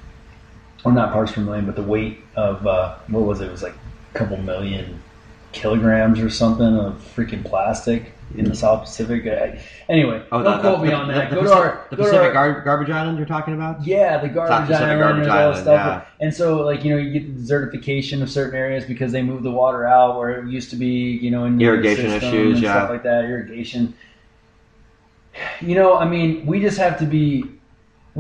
or 0.84 0.90
not 0.90 1.12
parts 1.12 1.30
per 1.30 1.40
million, 1.40 1.66
but 1.66 1.76
the 1.76 1.84
weight 1.84 2.18
of 2.34 2.66
uh, 2.66 2.96
what 3.06 3.20
was 3.20 3.40
it? 3.40 3.46
It 3.46 3.52
was 3.52 3.62
like 3.62 3.74
a 4.12 4.18
couple 4.18 4.38
million 4.38 5.00
kilograms 5.52 6.18
or 6.18 6.30
something 6.30 6.76
of 6.76 6.94
freaking 7.14 7.44
plastic 7.44 8.12
in 8.36 8.44
the 8.44 8.54
South 8.54 8.82
Pacific. 8.82 9.26
Uh, 9.26 9.58
anyway, 9.88 10.22
Oh, 10.30 10.42
don't 10.42 10.56
the, 10.56 10.60
quote 10.62 10.80
the, 10.80 10.86
me 10.86 10.92
on 10.92 11.08
the- 11.08 11.14
that. 11.14 11.30
the 11.30 11.36
go 11.36 11.42
to 11.42 11.48
Pacific, 11.48 11.64
our 11.66 11.86
the 11.90 11.96
Pacific 11.96 12.20
our, 12.20 12.52
gar- 12.52 12.60
garbage 12.62 12.90
island 12.90 13.18
you're 13.18 13.26
talking 13.26 13.54
about? 13.54 13.84
yeah, 13.84 14.18
the 14.18 14.28
garbage 14.28 14.70
island, 14.70 15.00
garbage 15.00 15.22
and 15.22 15.30
all 15.32 15.38
island, 15.38 15.56
stuff. 15.62 16.04
yeah. 16.20 16.24
And 16.26 16.34
so, 16.34 16.62
like 16.62 16.84
you 16.84 16.90
know, 16.90 16.96
you 16.96 17.10
get 17.18 17.34
the 17.36 17.42
desertification 17.42 18.22
of 18.22 18.30
certain 18.30 18.56
areas 18.58 18.84
because 18.84 19.10
they 19.12 19.22
move 19.22 19.42
the 19.42 19.50
water 19.50 19.86
out 19.86 20.16
where 20.18 20.30
it 20.30 20.48
used 20.50 20.70
to 20.70 20.76
be, 20.76 20.86
you 21.20 21.30
know, 21.30 21.44
in 21.44 21.56
the 21.56 21.64
Irrigation 21.64 22.06
issues, 22.12 22.54
and 22.54 22.62
yeah. 22.62 22.72
stuff 22.72 22.90
like 22.90 23.02
that. 23.02 23.24
Irrigation. 23.24 23.94
You 25.60 25.74
know, 25.74 25.96
I 25.96 26.06
mean, 26.08 26.44
we 26.46 26.60
just 26.60 26.78
have 26.78 26.98
to 26.98 27.06
be 27.06 27.44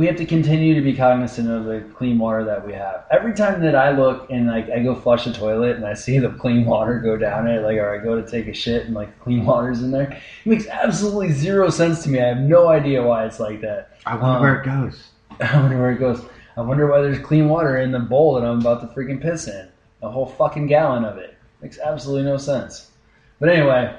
we 0.00 0.06
have 0.06 0.16
to 0.16 0.24
continue 0.24 0.74
to 0.74 0.80
be 0.80 0.94
cognizant 0.94 1.50
of 1.50 1.66
the 1.66 1.82
clean 1.94 2.18
water 2.18 2.42
that 2.42 2.66
we 2.66 2.72
have. 2.72 3.04
Every 3.10 3.34
time 3.34 3.60
that 3.60 3.74
I 3.74 3.90
look 3.90 4.30
and 4.30 4.46
like 4.46 4.70
I 4.70 4.78
go 4.78 4.94
flush 4.94 5.26
the 5.26 5.32
toilet 5.34 5.76
and 5.76 5.84
I 5.84 5.92
see 5.92 6.18
the 6.18 6.30
clean 6.30 6.64
water 6.64 6.98
go 7.00 7.18
down 7.18 7.46
it, 7.46 7.62
like 7.62 7.76
or 7.76 7.94
I 7.94 8.02
go 8.02 8.18
to 8.18 8.26
take 8.26 8.46
a 8.46 8.54
shit 8.54 8.86
and 8.86 8.94
like 8.94 9.20
clean 9.20 9.44
water's 9.44 9.82
in 9.82 9.90
there, 9.90 10.10
it 10.12 10.48
makes 10.48 10.66
absolutely 10.68 11.32
zero 11.32 11.68
sense 11.68 12.02
to 12.04 12.08
me. 12.08 12.18
I 12.18 12.28
have 12.28 12.38
no 12.38 12.68
idea 12.68 13.02
why 13.02 13.26
it's 13.26 13.38
like 13.38 13.60
that. 13.60 13.98
I 14.06 14.14
wonder 14.14 14.36
Um, 14.36 14.40
where 14.40 14.62
it 14.62 14.64
goes. 14.64 15.10
I 15.42 15.60
wonder 15.60 15.78
where 15.78 15.90
it 15.92 15.98
goes. 15.98 16.24
I 16.56 16.62
wonder 16.62 16.86
why 16.90 17.02
there's 17.02 17.18
clean 17.18 17.50
water 17.50 17.76
in 17.76 17.92
the 17.92 17.98
bowl 17.98 18.32
that 18.36 18.42
I'm 18.46 18.60
about 18.60 18.80
to 18.80 18.86
freaking 18.98 19.20
piss 19.20 19.48
in. 19.48 19.68
A 20.00 20.08
whole 20.08 20.24
fucking 20.24 20.66
gallon 20.66 21.04
of 21.04 21.18
it. 21.18 21.36
Makes 21.60 21.78
absolutely 21.78 22.24
no 22.24 22.38
sense. 22.38 22.90
But 23.38 23.50
anyway, 23.50 23.94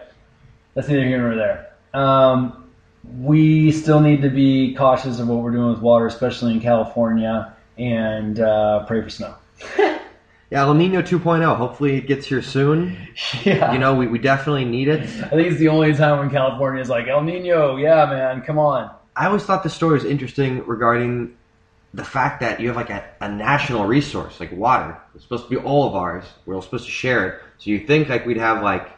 that's 0.74 0.88
neither 0.88 1.06
here 1.06 1.20
nor 1.22 1.36
there. 1.36 1.74
Um, 1.94 2.61
we 3.18 3.72
still 3.72 4.00
need 4.00 4.22
to 4.22 4.30
be 4.30 4.74
cautious 4.76 5.20
of 5.20 5.28
what 5.28 5.40
we're 5.40 5.52
doing 5.52 5.70
with 5.70 5.82
water, 5.82 6.08
especially 6.08 6.54
in 6.54 6.62
California, 6.62 7.54
and 7.78 8.40
uh, 8.40 8.86
pray 8.86 9.02
for 9.02 9.10
snow. 9.10 9.36
Yeah, 10.52 10.64
El 10.64 10.74
Nino 10.74 11.02
2.0. 11.02 11.56
Hopefully 11.56 11.96
it 11.96 12.08
gets 12.08 12.28
here 12.28 12.42
soon. 12.42 12.98
Yeah. 13.46 13.72
You 13.72 13.80
know, 13.80 13.96
we, 13.96 14.08
we 14.08 14.20
definitely 14.20 14.66
need 14.66 14.90
it. 14.90 15.02
I 15.02 15.30
think 15.30 15.48
it's 15.48 15.58
the 15.58 15.70
only 15.70 15.94
time 15.94 16.20
when 16.20 16.30
California 16.30 16.82
is 16.82 16.90
like, 16.90 17.08
El 17.08 17.24
Nino, 17.24 17.78
yeah, 17.78 18.06
man, 18.06 18.42
come 18.42 18.60
on. 18.60 18.92
I 19.16 19.28
always 19.28 19.44
thought 19.44 19.64
this 19.64 19.74
story 19.74 19.94
was 19.94 20.04
interesting 20.04 20.66
regarding 20.66 21.38
the 21.94 22.04
fact 22.04 22.42
that 22.42 22.60
you 22.60 22.68
have 22.68 22.76
like 22.76 22.90
a, 22.90 23.04
a 23.22 23.30
national 23.30 23.86
resource, 23.86 24.40
like 24.40 24.52
water. 24.52 24.98
It's 25.16 25.24
supposed 25.24 25.46
to 25.46 25.50
be 25.50 25.56
all 25.56 25.88
of 25.88 25.96
ours. 25.96 26.26
We're 26.46 26.56
all 26.56 26.62
supposed 26.62 26.86
to 26.86 26.92
share 26.92 27.28
it. 27.30 27.42
So 27.58 27.70
you 27.70 27.80
think 27.88 28.10
like 28.10 28.26
we'd 28.26 28.38
have 28.38 28.62
like, 28.62 28.90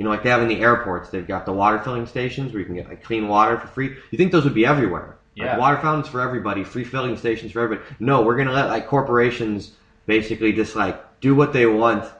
you 0.00 0.04
know, 0.04 0.10
like 0.10 0.22
they 0.22 0.30
have 0.30 0.40
in 0.40 0.48
the 0.48 0.62
airports, 0.62 1.10
they've 1.10 1.28
got 1.28 1.44
the 1.44 1.52
water 1.52 1.78
filling 1.78 2.06
stations 2.06 2.54
where 2.54 2.60
you 2.60 2.64
can 2.64 2.74
get 2.74 2.88
like 2.88 3.04
clean 3.04 3.28
water 3.28 3.58
for 3.58 3.66
free. 3.66 3.94
You 4.10 4.16
think 4.16 4.32
those 4.32 4.44
would 4.44 4.54
be 4.54 4.64
everywhere? 4.64 5.18
Yeah. 5.34 5.50
Like 5.50 5.58
water 5.58 5.76
fountains 5.82 6.08
for 6.08 6.22
everybody, 6.22 6.64
free 6.64 6.84
filling 6.84 7.18
stations 7.18 7.52
for 7.52 7.60
everybody. 7.60 7.86
No, 8.00 8.22
we're 8.22 8.38
gonna 8.38 8.54
let 8.54 8.68
like 8.70 8.88
corporations 8.88 9.72
basically 10.06 10.54
just 10.54 10.74
like 10.74 11.20
do 11.20 11.34
what 11.34 11.52
they 11.52 11.66
want 11.66 12.10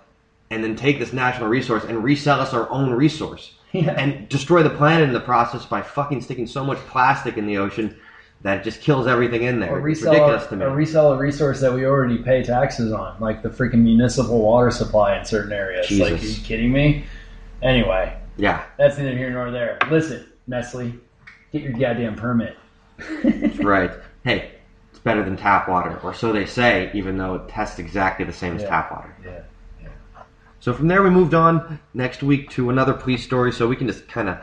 and 0.50 0.62
then 0.62 0.76
take 0.76 0.98
this 0.98 1.14
national 1.14 1.48
resource 1.48 1.84
and 1.84 2.04
resell 2.04 2.38
us 2.38 2.52
our 2.52 2.70
own 2.70 2.92
resource 2.92 3.54
Yeah. 3.72 3.92
and 3.92 4.28
destroy 4.28 4.62
the 4.62 4.68
planet 4.68 5.08
in 5.08 5.14
the 5.14 5.20
process 5.20 5.64
by 5.64 5.80
fucking 5.80 6.20
sticking 6.20 6.46
so 6.46 6.62
much 6.62 6.76
plastic 6.80 7.38
in 7.38 7.46
the 7.46 7.56
ocean 7.56 7.96
that 8.42 8.58
it 8.58 8.64
just 8.64 8.82
kills 8.82 9.06
everything 9.06 9.44
in 9.44 9.58
there. 9.58 9.72
Or 9.72 9.78
it's 9.88 10.00
resell, 10.02 10.12
ridiculous 10.12 10.46
to 10.48 10.56
me. 10.56 10.64
or 10.66 10.74
resell 10.74 11.12
a 11.14 11.16
resource 11.16 11.60
that 11.62 11.72
we 11.72 11.86
already 11.86 12.18
pay 12.18 12.42
taxes 12.42 12.92
on, 12.92 13.16
like 13.20 13.42
the 13.42 13.48
freaking 13.48 13.82
municipal 13.84 14.42
water 14.42 14.70
supply 14.70 15.18
in 15.18 15.24
certain 15.24 15.52
areas. 15.52 15.90
Like, 15.90 16.12
are 16.12 16.16
you 16.16 16.42
kidding 16.42 16.72
me? 16.72 17.04
Anyway, 17.62 18.16
yeah, 18.36 18.64
that's 18.78 18.98
neither 18.98 19.16
here 19.16 19.30
nor 19.30 19.50
there. 19.50 19.78
Listen, 19.90 20.26
Nestle, 20.46 20.94
get 21.52 21.62
your 21.62 21.72
goddamn 21.72 22.16
permit. 22.16 22.56
right. 23.62 23.92
Hey, 24.24 24.52
it's 24.90 24.98
better 24.98 25.24
than 25.24 25.36
tap 25.36 25.68
water, 25.68 25.98
or 26.02 26.14
so 26.14 26.32
they 26.32 26.46
say, 26.46 26.90
even 26.94 27.16
though 27.16 27.34
it 27.34 27.48
tests 27.48 27.78
exactly 27.78 28.24
the 28.24 28.32
same 28.32 28.56
as 28.56 28.62
tap 28.62 28.90
water. 28.90 29.14
Yeah. 29.24 29.40
So 30.60 30.74
from 30.74 30.88
there, 30.88 31.02
we 31.02 31.08
moved 31.08 31.32
on 31.32 31.80
next 31.94 32.22
week 32.22 32.50
to 32.50 32.68
another 32.68 32.92
police 32.92 33.24
story, 33.24 33.50
so 33.50 33.66
we 33.66 33.76
can 33.76 33.86
just 33.86 34.06
kind 34.08 34.28
of 34.28 34.38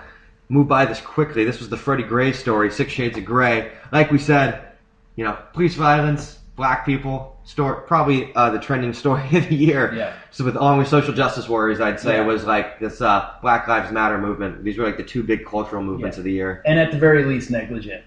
move 0.49 0.68
by 0.68 0.86
this 0.86 0.99
quickly. 0.99 1.45
This 1.45 1.59
was 1.59 1.70
the 1.70 1.78
Freddie 1.78 2.03
Gray 2.03 2.34
story, 2.34 2.72
Six 2.72 2.91
Shades 2.91 3.18
of 3.20 3.26
Gray. 3.26 3.72
Like 3.91 4.09
we 4.09 4.18
said, 4.18 4.72
you 5.15 5.24
know, 5.24 5.38
police 5.53 5.76
violence, 5.76 6.36
black 6.57 6.85
people, 6.85 7.37
story, 7.45 7.81
probably 7.87 8.33
uh, 8.35 8.49
the 8.49 8.59
trending 8.59 8.91
story 8.91 9.21
of 9.37 9.47
the 9.47 9.55
year. 9.55 9.93
Yeah. 9.93 10.13
So 10.31 10.43
with 10.43 10.57
along 10.57 10.79
with 10.79 10.89
social 10.89 11.13
justice 11.13 11.47
warriors, 11.47 11.79
I'd 11.79 11.99
say 11.99 12.17
Yeah. 12.17 12.25
was 12.25 12.43
like 12.43 12.79
this 12.81 12.99
uh, 12.99 13.31
Black 13.41 13.67
Lives 13.69 13.91
Matter 13.93 14.17
movement. 14.17 14.63
These 14.65 14.77
were 14.77 14.85
like 14.85 14.97
the 14.97 15.03
two 15.03 15.23
big 15.23 15.45
cultural 15.45 15.81
movements 15.83 16.17
Yeah. 16.17 16.21
of 16.21 16.25
the 16.25 16.31
year. 16.33 16.61
And 16.65 16.77
at 16.79 16.91
the 16.91 16.97
very 16.97 17.23
least, 17.23 17.49
negligent. 17.51 18.03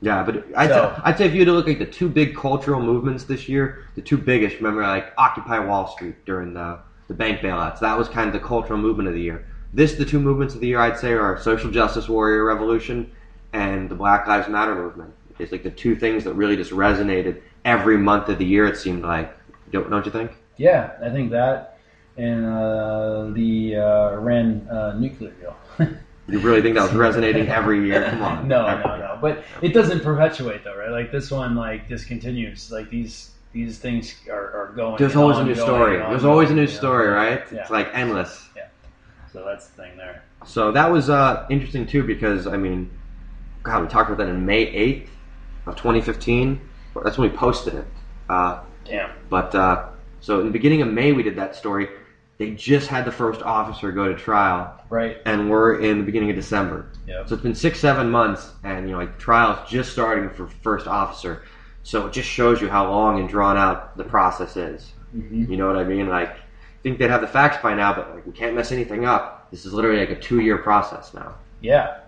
Yeah, 0.00 0.22
but 0.22 0.44
I'd, 0.56 0.70
So- 0.70 0.94
say, 0.96 1.02
I'd 1.04 1.18
say 1.18 1.26
if 1.26 1.32
you 1.34 1.40
had 1.40 1.46
to 1.46 1.52
look 1.52 1.66
like 1.66 1.80
the 1.80 1.84
two 1.86 2.08
big 2.08 2.36
cultural 2.36 2.80
movements 2.80 3.24
this 3.24 3.48
year, 3.48 3.84
the 3.96 4.00
two 4.00 4.16
biggest, 4.16 4.56
remember 4.56 4.82
like 4.82 5.12
Occupy 5.18 5.58
Wall 5.58 5.88
Street 5.88 6.24
during 6.24 6.54
the, 6.54 6.78
the 7.08 7.14
bank 7.14 7.40
bailouts. 7.40 7.80
That 7.80 7.98
was 7.98 8.08
kind 8.08 8.28
of 8.28 8.32
the 8.32 8.46
cultural 8.46 8.78
movement 8.78 9.08
of 9.08 9.14
the 9.14 9.20
year. 9.20 9.44
This, 9.74 9.94
the 9.96 10.04
two 10.04 10.20
movements 10.20 10.54
of 10.54 10.60
the 10.60 10.68
year, 10.68 10.78
I'd 10.80 10.96
say, 10.98 11.12
are 11.14 11.38
social 11.40 11.70
justice 11.72 12.08
warrior 12.08 12.44
revolution 12.44 13.10
and 13.52 13.90
the 13.90 13.96
Black 13.96 14.26
Lives 14.28 14.48
Matter 14.48 14.74
movement. 14.76 15.12
It's 15.40 15.50
like 15.52 15.62
the 15.64 15.70
two 15.70 15.94
things 15.96 16.24
that 16.24 16.34
really 16.34 16.56
just 16.56 16.70
resonated 16.70 17.40
every 17.64 17.98
month 17.98 18.28
of 18.28 18.38
the 18.38 18.44
year. 18.44 18.66
It 18.66 18.76
seemed 18.76 19.02
like, 19.02 19.34
don't, 19.70 19.90
don't 19.90 20.04
you 20.04 20.12
think? 20.12 20.32
Yeah, 20.56 20.92
I 21.02 21.10
think 21.10 21.30
that 21.30 21.78
and 22.18 22.44
uh, 22.44 23.30
the 23.32 23.76
uh, 23.76 24.10
Iran 24.10 24.68
uh, 24.68 24.92
nuclear 24.98 25.30
deal. 25.30 25.56
You 26.30 26.40
really 26.40 26.60
think 26.60 26.74
that 26.74 26.82
was 26.82 26.92
resonating 27.08 27.48
every 27.48 27.86
year? 27.86 28.10
Come 28.10 28.20
on. 28.20 28.48
no, 28.48 28.66
no, 28.66 28.98
no. 28.98 29.18
But 29.18 29.44
it 29.62 29.72
doesn't 29.72 30.02
perpetuate 30.02 30.62
though, 30.62 30.76
right? 30.76 30.90
Like 30.90 31.10
this 31.10 31.30
one, 31.30 31.54
like 31.54 31.88
this 31.88 32.04
continues. 32.04 32.70
Like 32.70 32.90
these 32.90 33.30
these 33.54 33.78
things 33.78 34.14
are, 34.30 34.52
are 34.54 34.72
going. 34.76 34.98
There's 34.98 35.16
always 35.16 35.38
a 35.38 35.44
new 35.46 35.54
story. 35.54 35.96
There's 35.96 36.26
always 36.26 36.50
a 36.50 36.54
new 36.54 36.66
story, 36.66 37.08
right? 37.08 37.42
Yeah. 37.50 37.62
It's 37.62 37.70
like 37.70 37.88
endless. 37.94 38.46
Yeah. 38.54 38.66
So 39.32 39.42
that's 39.42 39.68
the 39.68 39.82
thing 39.84 39.96
there. 39.96 40.22
So 40.44 40.70
that 40.70 40.92
was 40.92 41.08
uh, 41.08 41.46
interesting 41.48 41.86
too 41.86 42.02
because 42.02 42.46
I 42.46 42.58
mean, 42.58 42.90
God, 43.62 43.80
we 43.80 43.88
talked 43.88 44.10
about 44.10 44.18
that 44.18 44.28
in 44.28 44.44
May 44.44 44.64
eighth 44.64 45.10
of 45.64 45.76
2015. 45.76 46.60
That's 47.04 47.18
when 47.18 47.30
we 47.30 47.36
posted 47.36 47.74
it. 47.74 47.86
Uh, 48.28 48.60
Damn. 48.84 49.10
but 49.28 49.54
uh, 49.54 49.86
so 50.20 50.40
in 50.40 50.46
the 50.46 50.52
beginning 50.52 50.82
of 50.82 50.88
May 50.88 51.12
we 51.12 51.22
did 51.22 51.36
that 51.36 51.54
story. 51.56 51.88
They 52.38 52.52
just 52.52 52.86
had 52.86 53.04
the 53.04 53.10
first 53.10 53.42
officer 53.42 53.90
go 53.90 54.06
to 54.06 54.14
trial, 54.14 54.80
Right. 54.90 55.16
and 55.26 55.50
we're 55.50 55.80
in 55.80 55.98
the 55.98 56.04
beginning 56.04 56.30
of 56.30 56.36
December. 56.36 56.86
Yep. 57.08 57.28
So 57.28 57.34
it's 57.34 57.42
been 57.42 57.54
six, 57.54 57.80
seven 57.80 58.08
months, 58.10 58.52
and 58.62 58.86
you 58.86 58.92
know, 58.92 58.98
like 58.98 59.18
trials 59.18 59.58
just 59.68 59.90
starting 59.90 60.30
for 60.30 60.46
first 60.46 60.86
officer. 60.86 61.42
So 61.82 62.06
it 62.06 62.12
just 62.12 62.28
shows 62.28 62.60
you 62.60 62.68
how 62.68 62.88
long 62.88 63.18
and 63.18 63.28
drawn 63.28 63.56
out 63.56 63.96
the 63.96 64.04
process 64.04 64.56
is. 64.56 64.92
hmm 65.10 65.50
You 65.50 65.56
know 65.56 65.66
what 65.66 65.76
I 65.76 65.82
mean? 65.84 66.08
Like, 66.08 66.28
I 66.30 66.80
think 66.84 66.98
they'd 67.00 67.10
have 67.10 67.22
the 67.22 67.26
facts 67.26 67.56
by 67.60 67.74
now, 67.74 67.92
but 67.92 68.14
like 68.14 68.24
we 68.24 68.32
can't 68.32 68.54
mess 68.54 68.70
anything 68.70 69.04
up. 69.04 69.50
This 69.50 69.66
is 69.66 69.72
literally 69.72 69.98
like 69.98 70.10
a 70.10 70.20
two-year 70.20 70.58
process 70.58 71.12
now. 71.14 71.34
Yeah. 71.60 72.00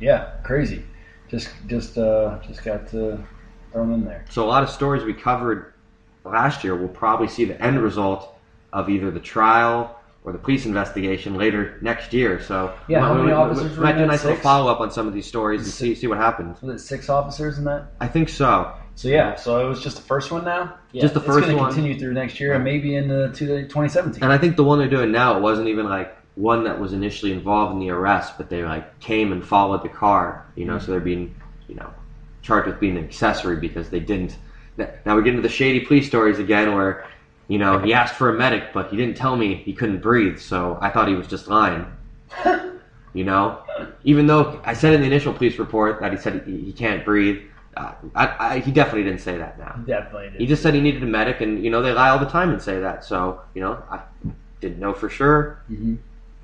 Yeah. 0.00 0.32
Crazy. 0.42 0.84
Just 1.28 1.48
just 1.66 1.96
uh 1.96 2.38
just 2.46 2.62
got 2.62 2.88
to 2.90 3.18
throw 3.72 3.82
them 3.82 3.94
in 3.94 4.04
there. 4.04 4.24
So 4.30 4.44
a 4.44 4.46
lot 4.48 4.62
of 4.62 4.70
stories 4.70 5.04
we 5.04 5.14
covered 5.14 5.72
last 6.24 6.64
year 6.64 6.76
will 6.76 6.88
probably 6.88 7.28
see 7.28 7.44
the 7.44 7.60
end 7.62 7.80
result 7.82 8.34
of 8.72 8.88
either 8.90 9.10
the 9.10 9.20
trial 9.20 9.94
or 10.24 10.32
the 10.32 10.38
police 10.38 10.66
investigation 10.66 11.36
later 11.36 11.78
next 11.80 12.12
year. 12.12 12.40
So 12.42 12.74
Yeah, 12.86 12.98
we, 12.98 13.02
how 13.02 13.08
might- 13.08 13.14
many 13.14 13.22
we- 13.22 13.28
we- 13.28 13.32
officers 13.34 13.70
we 13.72 13.78
were 13.78 13.84
might 13.84 13.96
do 13.96 14.04
a 14.04 14.06
nice 14.06 14.24
little 14.24 14.38
follow 14.40 14.70
up 14.70 14.80
on 14.80 14.90
some 14.90 15.06
of 15.06 15.14
these 15.14 15.26
stories 15.26 15.62
and 15.62 15.70
see 15.70 15.94
see 15.94 16.06
what 16.06 16.18
happens. 16.18 16.60
Was 16.60 16.82
it 16.82 16.84
six 16.84 17.08
officers 17.08 17.58
in 17.58 17.64
that? 17.64 17.86
I 18.00 18.08
think 18.08 18.28
so. 18.28 18.72
So 18.94 19.08
yeah. 19.08 19.36
So 19.36 19.64
it 19.64 19.68
was 19.68 19.80
just 19.80 19.96
the 19.96 20.02
first 20.02 20.30
one 20.32 20.44
now. 20.44 20.74
Yeah. 20.92 21.02
Just 21.02 21.14
the 21.14 21.20
first 21.20 21.46
gonna 21.46 21.56
one. 21.56 21.72
continue 21.72 21.98
through 21.98 22.14
next 22.14 22.40
year 22.40 22.54
and 22.54 22.64
maybe 22.64 22.96
into 22.96 23.28
2017. 23.32 24.22
And 24.22 24.32
I 24.32 24.38
think 24.38 24.56
the 24.56 24.64
one 24.64 24.78
they're 24.78 24.88
doing 24.88 25.12
now, 25.12 25.36
it 25.36 25.40
wasn't 25.40 25.68
even 25.68 25.88
like 25.88 26.14
one 26.34 26.64
that 26.64 26.78
was 26.78 26.92
initially 26.92 27.32
involved 27.32 27.72
in 27.72 27.78
the 27.78 27.90
arrest, 27.90 28.34
but 28.36 28.50
they 28.50 28.64
like 28.64 28.98
came 29.00 29.32
and 29.32 29.44
followed 29.44 29.82
the 29.82 29.88
car. 29.88 30.44
You 30.56 30.64
know, 30.66 30.74
mm-hmm. 30.76 30.84
so 30.84 30.92
they're 30.92 31.00
being 31.00 31.34
you 31.68 31.76
know 31.76 31.88
charged 32.42 32.66
with 32.66 32.80
being 32.80 32.96
an 32.96 33.04
accessory 33.04 33.56
because 33.56 33.90
they 33.90 34.00
didn't. 34.00 34.38
Now 35.04 35.16
we 35.16 35.22
get 35.22 35.30
into 35.30 35.42
the 35.42 35.48
shady 35.48 35.80
police 35.80 36.06
stories 36.06 36.38
again, 36.38 36.74
where 36.74 37.06
you 37.48 37.58
know 37.58 37.78
he 37.78 37.92
asked 37.92 38.14
for 38.14 38.28
a 38.28 38.32
medic, 38.32 38.72
but 38.72 38.90
he 38.90 38.96
didn't 38.96 39.16
tell 39.16 39.36
me 39.36 39.56
he 39.56 39.72
couldn't 39.72 40.00
breathe, 40.00 40.38
so 40.38 40.78
I 40.80 40.90
thought 40.90 41.08
he 41.08 41.14
was 41.14 41.26
just 41.26 41.48
lying. 41.48 41.86
you 43.14 43.24
know, 43.24 43.62
even 44.04 44.26
though 44.26 44.60
I 44.64 44.74
said 44.74 44.92
in 44.92 45.00
the 45.00 45.06
initial 45.06 45.32
police 45.32 45.58
report 45.58 46.00
that 46.00 46.12
he 46.12 46.18
said 46.18 46.42
he, 46.44 46.58
he 46.58 46.72
can't 46.72 47.04
breathe, 47.04 47.42
uh, 47.76 47.92
I, 48.14 48.34
I, 48.38 48.58
he 48.60 48.70
definitely 48.70 49.04
didn't 49.04 49.20
say 49.20 49.38
that. 49.38 49.58
Now 49.58 49.72
Definitely. 49.84 50.30
Did. 50.30 50.40
he 50.40 50.46
just 50.46 50.62
said 50.62 50.74
he 50.74 50.80
needed 50.80 51.02
a 51.02 51.06
medic, 51.06 51.40
and 51.40 51.62
you 51.62 51.70
know 51.70 51.82
they 51.82 51.92
lie 51.92 52.10
all 52.10 52.18
the 52.18 52.26
time 52.26 52.50
and 52.50 52.62
say 52.62 52.80
that. 52.80 53.04
So 53.04 53.40
you 53.54 53.60
know 53.60 53.82
I 53.90 54.00
didn't 54.60 54.78
know 54.78 54.92
for 54.92 55.08
sure. 55.08 55.58
Mhm. 55.70 55.98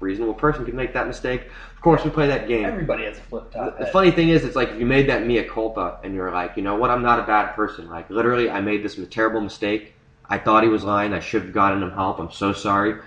Reasonable 0.05 0.35
person 0.35 0.67
could 0.67 0.75
make 0.75 0.93
that 0.93 1.07
mistake. 1.07 1.47
Of 1.75 1.81
course, 1.81 2.05
we 2.05 2.11
play 2.11 2.27
that 2.27 2.47
game. 2.47 2.67
Everybody 2.67 3.05
has 3.05 3.17
a 3.17 3.23
flip 3.23 3.51
top. 3.51 3.79
The 3.79 3.85
head. 3.85 3.93
funny 3.93 4.11
thing 4.11 4.29
is, 4.29 4.45
it's 4.45 4.55
like 4.55 4.69
if 4.69 4.79
you 4.79 4.85
made 4.85 5.09
that 5.09 5.27
mea 5.27 5.45
culpa 5.45 5.99
and 6.05 6.15
you're 6.15 6.31
like, 6.31 6.59
you 6.59 6.63
know 6.63 6.77
what, 6.77 6.91
I'm 6.91 7.03
not 7.03 7.21
a 7.21 7.23
bad 7.23 7.55
person. 7.55 7.89
Like, 7.89 8.11
literally, 8.11 8.51
I 8.51 8.61
made 8.61 8.83
this 8.83 9.01
terrible 9.11 9.41
mistake. 9.41 9.95
I 10.29 10.37
thought 10.37 10.63
he 10.63 10.69
was 10.69 10.85
lying. 10.85 11.15
I 11.15 11.21
should 11.21 11.43
have 11.43 11.55
gotten 11.55 11.83
him 11.83 11.91
help. 11.91 12.19
I'm 12.19 12.31
so 12.31 12.53
sorry. 12.53 13.01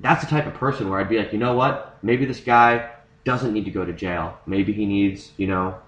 That's 0.00 0.22
the 0.22 0.30
type 0.30 0.46
of 0.46 0.54
person 0.54 0.90
where 0.90 1.00
I'd 1.00 1.08
be 1.08 1.18
like, 1.18 1.32
you 1.32 1.38
know 1.38 1.54
what, 1.54 1.98
maybe 2.02 2.26
this 2.26 2.40
guy 2.40 2.90
doesn't 3.24 3.54
need 3.54 3.64
to 3.64 3.70
go 3.70 3.84
to 3.84 3.92
jail. 3.94 4.38
Maybe 4.44 4.74
he 4.74 4.84
needs, 4.84 5.32
you 5.38 5.46
know, 5.46 5.78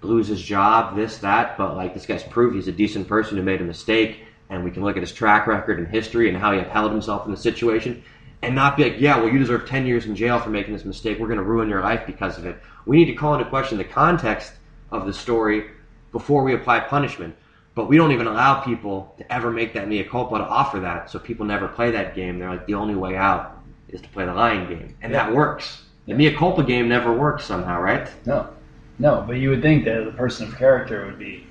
lose 0.00 0.28
his 0.28 0.40
job, 0.40 0.96
this, 0.96 1.18
that. 1.18 1.58
But 1.58 1.76
like, 1.76 1.92
this 1.92 2.06
guy's 2.06 2.22
proved 2.22 2.56
he's 2.56 2.68
a 2.68 2.72
decent 2.72 3.06
person 3.06 3.36
who 3.36 3.42
made 3.42 3.60
a 3.60 3.64
mistake, 3.64 4.24
and 4.48 4.64
we 4.64 4.70
can 4.70 4.82
look 4.82 4.96
at 4.96 5.02
his 5.02 5.12
track 5.12 5.46
record 5.46 5.78
and 5.78 5.88
history 5.88 6.30
and 6.30 6.38
how 6.38 6.52
he 6.52 6.58
upheld 6.58 6.90
himself 6.90 7.26
in 7.26 7.30
the 7.30 7.36
situation 7.36 8.02
and 8.42 8.54
not 8.54 8.76
be 8.76 8.84
like, 8.84 9.00
yeah, 9.00 9.16
well, 9.18 9.32
you 9.32 9.38
deserve 9.38 9.68
10 9.68 9.86
years 9.86 10.06
in 10.06 10.16
jail 10.16 10.38
for 10.40 10.50
making 10.50 10.74
this 10.74 10.84
mistake. 10.84 11.18
We're 11.18 11.28
going 11.28 11.38
to 11.38 11.44
ruin 11.44 11.68
your 11.68 11.80
life 11.80 12.04
because 12.06 12.38
of 12.38 12.44
it. 12.44 12.56
We 12.86 12.96
need 12.96 13.06
to 13.06 13.14
call 13.14 13.34
into 13.34 13.48
question 13.48 13.78
the 13.78 13.84
context 13.84 14.52
of 14.90 15.06
the 15.06 15.12
story 15.12 15.70
before 16.10 16.42
we 16.42 16.54
apply 16.54 16.80
punishment. 16.80 17.36
But 17.74 17.88
we 17.88 17.96
don't 17.96 18.12
even 18.12 18.26
allow 18.26 18.60
people 18.60 19.14
to 19.16 19.32
ever 19.32 19.50
make 19.50 19.72
that 19.74 19.88
mea 19.88 20.04
culpa 20.04 20.38
to 20.38 20.44
offer 20.44 20.80
that, 20.80 21.10
so 21.10 21.18
people 21.18 21.46
never 21.46 21.68
play 21.68 21.90
that 21.92 22.14
game. 22.14 22.38
They're 22.38 22.50
like, 22.50 22.66
the 22.66 22.74
only 22.74 22.94
way 22.94 23.16
out 23.16 23.62
is 23.88 24.00
to 24.02 24.08
play 24.08 24.26
the 24.26 24.34
lying 24.34 24.68
game. 24.68 24.94
And 25.00 25.14
that 25.14 25.32
works. 25.32 25.84
The 26.06 26.14
mea 26.14 26.34
culpa 26.34 26.64
game 26.64 26.88
never 26.88 27.12
works 27.12 27.44
somehow, 27.44 27.80
right? 27.80 28.10
No, 28.26 28.48
no. 28.98 29.24
But 29.26 29.34
you 29.34 29.50
would 29.50 29.62
think 29.62 29.84
that 29.84 30.04
the 30.04 30.10
person 30.10 30.48
of 30.48 30.56
character 30.56 31.06
would 31.06 31.18
be. 31.18 31.46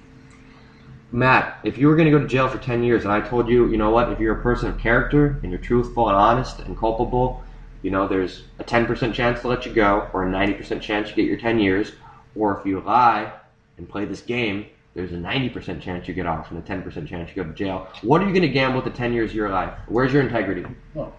Matt, 1.11 1.59
if 1.63 1.77
you 1.77 1.87
were 1.87 1.95
going 1.95 2.09
to 2.09 2.11
go 2.11 2.19
to 2.19 2.27
jail 2.27 2.47
for 2.47 2.57
10 2.57 2.83
years 2.83 3.03
and 3.03 3.11
I 3.11 3.19
told 3.19 3.49
you, 3.49 3.69
you 3.69 3.77
know 3.77 3.89
what, 3.89 4.11
if 4.11 4.19
you're 4.19 4.39
a 4.39 4.41
person 4.41 4.69
of 4.69 4.77
character 4.77 5.39
and 5.43 5.51
you're 5.51 5.59
truthful 5.59 6.07
and 6.07 6.17
honest 6.17 6.59
and 6.59 6.77
culpable, 6.77 7.43
you 7.81 7.91
know, 7.91 8.07
there's 8.07 8.43
a 8.59 8.63
10% 8.63 9.13
chance 9.13 9.41
to 9.41 9.47
let 9.47 9.65
you 9.65 9.73
go 9.73 10.07
or 10.13 10.25
a 10.25 10.31
90% 10.31 10.81
chance 10.81 11.09
you 11.09 11.15
get 11.15 11.25
your 11.25 11.37
10 11.37 11.59
years. 11.59 11.91
Or 12.35 12.57
if 12.57 12.65
you 12.65 12.79
lie 12.79 13.33
and 13.77 13.89
play 13.89 14.05
this 14.05 14.21
game, 14.21 14.67
there's 14.93 15.11
a 15.11 15.15
90% 15.15 15.81
chance 15.81 16.07
you 16.07 16.13
get 16.13 16.25
off 16.27 16.49
and 16.51 16.59
a 16.59 16.61
10% 16.61 17.07
chance 17.07 17.29
you 17.29 17.43
go 17.43 17.49
to 17.49 17.55
jail. 17.55 17.87
What 18.03 18.21
are 18.21 18.25
you 18.25 18.31
going 18.31 18.43
to 18.43 18.49
gamble 18.49 18.81
with 18.81 18.91
the 18.91 18.97
10 18.97 19.13
years 19.13 19.31
of 19.31 19.35
your 19.35 19.49
life? 19.49 19.73
Where's 19.87 20.13
your 20.13 20.21
integrity? 20.21 20.65
Oh, 20.95 21.11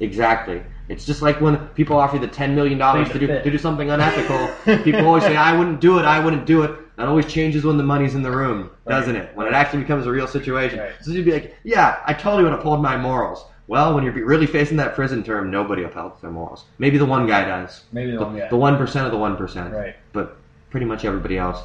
Exactly. 0.00 0.62
It's 0.88 1.06
just 1.06 1.22
like 1.22 1.40
when 1.40 1.56
people 1.68 1.96
offer 1.96 2.16
you 2.16 2.20
the 2.20 2.28
$10 2.28 2.54
million 2.54 2.78
to 2.78 3.18
do, 3.18 3.26
fit. 3.26 3.42
to 3.44 3.50
do 3.50 3.58
something 3.58 3.90
unethical. 3.90 4.50
people 4.84 5.06
always 5.06 5.24
say, 5.24 5.36
I 5.36 5.56
wouldn't 5.56 5.80
do 5.80 5.98
it, 5.98 6.04
I 6.04 6.22
wouldn't 6.22 6.46
do 6.46 6.62
it. 6.62 6.78
That 6.96 7.08
always 7.08 7.26
changes 7.26 7.64
when 7.64 7.76
the 7.76 7.82
money's 7.82 8.14
in 8.14 8.22
the 8.22 8.30
room, 8.30 8.70
doesn't 8.88 9.14
Right. 9.14 9.24
it? 9.24 9.36
When 9.36 9.46
it 9.46 9.52
actually 9.52 9.80
becomes 9.82 10.06
a 10.06 10.10
real 10.10 10.26
situation. 10.26 10.78
Right. 10.78 10.92
So 11.02 11.10
you'd 11.10 11.24
be 11.26 11.32
like, 11.32 11.54
yeah, 11.62 11.98
I 12.06 12.14
totally 12.14 12.44
would 12.44 12.54
uphold 12.54 12.80
my 12.82 12.96
morals. 12.96 13.44
Well, 13.68 13.94
when 13.94 14.02
you're 14.04 14.12
really 14.24 14.46
facing 14.46 14.76
that 14.78 14.94
prison 14.94 15.22
term, 15.22 15.50
nobody 15.50 15.82
upholds 15.82 16.20
their 16.22 16.30
morals. 16.30 16.64
Maybe 16.78 16.96
the 16.98 17.04
one 17.04 17.26
guy 17.26 17.44
does. 17.44 17.82
maybe 17.92 18.12
the 18.12 18.18
The, 18.18 18.24
one 18.24 18.38
guy. 18.38 18.48
the 18.48 18.56
1% 18.56 19.04
of 19.06 19.12
the 19.12 19.18
1%. 19.18 19.72
Right. 19.74 19.94
But 20.12 20.36
pretty 20.70 20.86
much 20.86 21.04
everybody 21.04 21.36
else, 21.36 21.60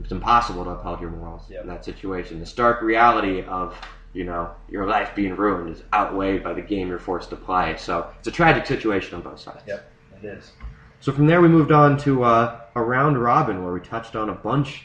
it's 0.00 0.12
impossible 0.12 0.64
to 0.64 0.70
uphold 0.70 1.00
your 1.00 1.10
morals 1.10 1.42
Yep. 1.48 1.62
in 1.62 1.68
that 1.68 1.84
situation. 1.84 2.40
The 2.40 2.46
stark 2.46 2.82
reality 2.82 3.44
of, 3.44 3.74
you 4.12 4.24
know, 4.24 4.50
your 4.68 4.86
life 4.86 5.14
being 5.14 5.36
ruined 5.36 5.70
is 5.74 5.82
outweighed 5.94 6.42
by 6.44 6.52
the 6.52 6.62
game 6.62 6.88
you're 6.88 6.98
forced 6.98 7.30
to 7.30 7.36
play. 7.36 7.76
So 7.78 8.06
it's 8.18 8.28
a 8.28 8.32
tragic 8.32 8.66
situation 8.66 9.14
on 9.14 9.22
both 9.22 9.40
sides. 9.40 9.62
Yep, 9.66 9.90
it 10.22 10.26
is. 10.26 10.52
So 11.00 11.12
from 11.12 11.26
there, 11.26 11.40
we 11.40 11.48
moved 11.48 11.72
on 11.72 11.96
to 11.98 12.24
uh, 12.24 12.60
a 12.74 12.82
round 12.82 13.22
robin 13.22 13.62
where 13.62 13.72
we 13.72 13.80
touched 13.80 14.16
on 14.16 14.30
a 14.30 14.34
bunch 14.34 14.84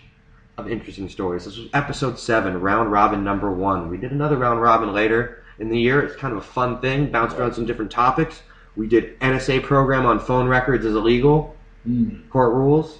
of 0.57 0.70
interesting 0.70 1.09
stories. 1.09 1.45
This 1.45 1.57
was 1.57 1.68
episode 1.74 2.20
seven, 2.20 2.59
round 2.61 2.91
robin 2.91 3.24
number 3.24 3.51
one. 3.51 3.89
We 3.89 3.97
did 3.97 4.11
another 4.11 4.38
round 4.38 4.61
robin 4.61 4.93
later 4.93 5.43
in 5.59 5.70
the 5.70 5.80
year. 5.80 6.01
It's 6.01 6.16
kind 6.16 6.32
of 6.32 6.38
a 6.38 6.45
fun 6.45 6.80
thing, 6.82 7.11
bounced 7.11 7.38
around 7.38 7.53
some 7.53 7.66
different 7.66 7.91
topics. 7.91 8.43
We 8.76 8.88
did 8.88 9.20
NSA 9.20 9.64
program 9.64 10.05
on 10.05 10.20
phone 10.20 10.47
records 10.47 10.86
is 10.86 10.95
illegal, 10.95 11.55
Mm. 11.88 12.30
court 12.30 12.53
rules. 12.53 12.99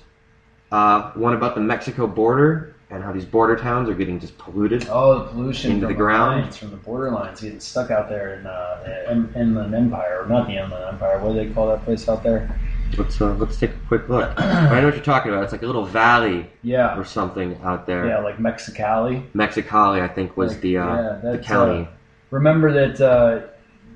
Uh, 0.70 1.12
one 1.14 1.34
about 1.34 1.56
the 1.56 1.62
Mexico 1.62 2.06
border 2.06 2.76
and 2.90 3.02
how 3.02 3.14
these 3.14 3.24
border 3.24 3.56
towns 3.56 3.88
are 3.88 3.94
getting 3.94 4.20
just 4.20 4.38
polluted. 4.38 4.86
Oh, 4.90 5.20
the 5.20 5.26
pollution 5.30 5.72
Into 5.72 5.86
from 5.86 5.94
the 5.94 5.98
ground. 5.98 6.42
lines, 6.42 6.58
from 6.58 6.72
the 6.72 6.76
border 6.78 7.10
lines, 7.12 7.40
getting 7.40 7.62
stuck 7.62 7.92
out 7.92 8.10
there 8.10 8.34
in 8.34 8.46
uh, 8.46 9.08
in 9.10 9.34
Inland 9.42 9.74
Empire, 9.74 10.24
or 10.24 10.28
not 10.28 10.48
the 10.48 10.58
Inland 10.58 10.84
Empire. 10.84 11.18
What 11.20 11.32
do 11.34 11.46
they 11.48 11.54
call 11.54 11.68
that 11.70 11.86
place 11.86 12.10
out 12.10 12.24
there? 12.24 12.60
Let's 12.98 13.20
uh, 13.22 13.34
let's 13.36 13.58
take 13.60 13.72
a 13.72 13.88
quick 13.88 14.08
look. 14.10 14.34
I 14.40 14.80
know 14.80 14.86
what 14.88 14.96
you're 14.96 15.04
talking 15.04 15.32
about. 15.32 15.44
It's 15.44 15.52
like 15.52 15.64
a 15.64 15.66
little 15.66 15.86
valley 15.86 16.50
Yeah, 16.62 16.98
or 16.98 17.04
something 17.06 17.58
out 17.64 17.86
there. 17.88 18.08
yeah, 18.08 18.20
like 18.20 18.38
Mexicali. 18.38 19.30
Mexicali, 19.34 20.02
I 20.02 20.08
think, 20.08 20.38
was 20.38 20.54
Like, 20.54 20.62
the 20.62 20.78
uh, 20.78 20.86
yeah, 20.96 21.20
the 21.24 21.32
that's, 21.34 21.48
county. 21.48 21.82
uh, 21.84 21.88
Remember 22.32 22.72
that 22.72 23.02
uh, 23.02 23.48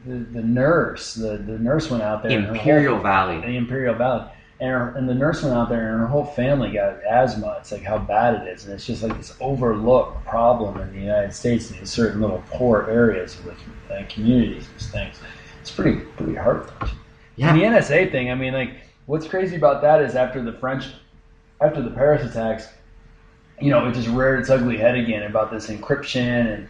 the 0.05 0.15
the 0.15 0.41
nurse, 0.43 1.15
the, 1.15 1.37
the 1.37 1.57
nurse 1.59 1.89
went 1.89 2.03
out 2.03 2.23
there. 2.23 2.31
Imperial 2.39 2.95
whole- 2.95 3.03
Valley. 3.03 3.41
the 3.41 3.57
Imperial 3.57 3.95
Valley. 3.95 4.31
And, 4.59 4.71
her, 4.71 4.89
and 4.97 5.07
the 5.07 5.13
nurse 5.13 5.43
went 5.43 5.53
out 5.55 5.69
there, 5.69 5.91
and 5.91 5.99
her 6.01 6.07
whole 6.07 6.25
family 6.25 6.71
got 6.71 7.03
asthma. 7.07 7.57
It's 7.59 7.71
like 7.71 7.83
how 7.83 7.99
bad 7.99 8.41
it 8.41 8.47
is, 8.47 8.65
and 8.65 8.73
it's 8.73 8.87
just 8.87 9.03
like 9.03 9.15
this 9.15 9.35
overlooked 9.39 10.25
problem 10.25 10.79
in 10.81 10.91
the 10.93 10.99
United 10.99 11.31
States 11.31 11.69
in 11.69 11.77
these 11.77 11.91
certain 11.91 12.21
little 12.21 12.43
poor 12.49 12.87
areas 12.89 13.37
with 13.45 13.55
uh, 13.91 14.01
communities 14.09 14.67
and 14.71 14.81
things. 14.91 15.19
It's 15.61 15.69
pretty 15.69 15.99
pretty 16.17 16.33
hard. 16.33 16.71
Yeah. 17.35 17.51
And 17.53 17.59
the 17.61 17.65
NSA 17.65 18.11
thing, 18.11 18.31
I 18.31 18.33
mean, 18.35 18.53
like, 18.53 18.71
what's 19.07 19.27
crazy 19.27 19.55
about 19.55 19.81
that 19.81 20.01
is 20.01 20.15
after 20.15 20.43
the 20.43 20.53
French, 20.53 20.85
after 21.59 21.81
the 21.81 21.89
Paris 21.89 22.29
attacks, 22.29 22.67
you 23.59 23.71
know, 23.71 23.87
it 23.87 23.93
just 23.93 24.07
reared 24.09 24.39
its 24.39 24.51
ugly 24.51 24.77
head 24.77 24.95
again 24.95 25.23
about 25.23 25.49
this 25.51 25.67
encryption 25.67 26.53
and 26.53 26.69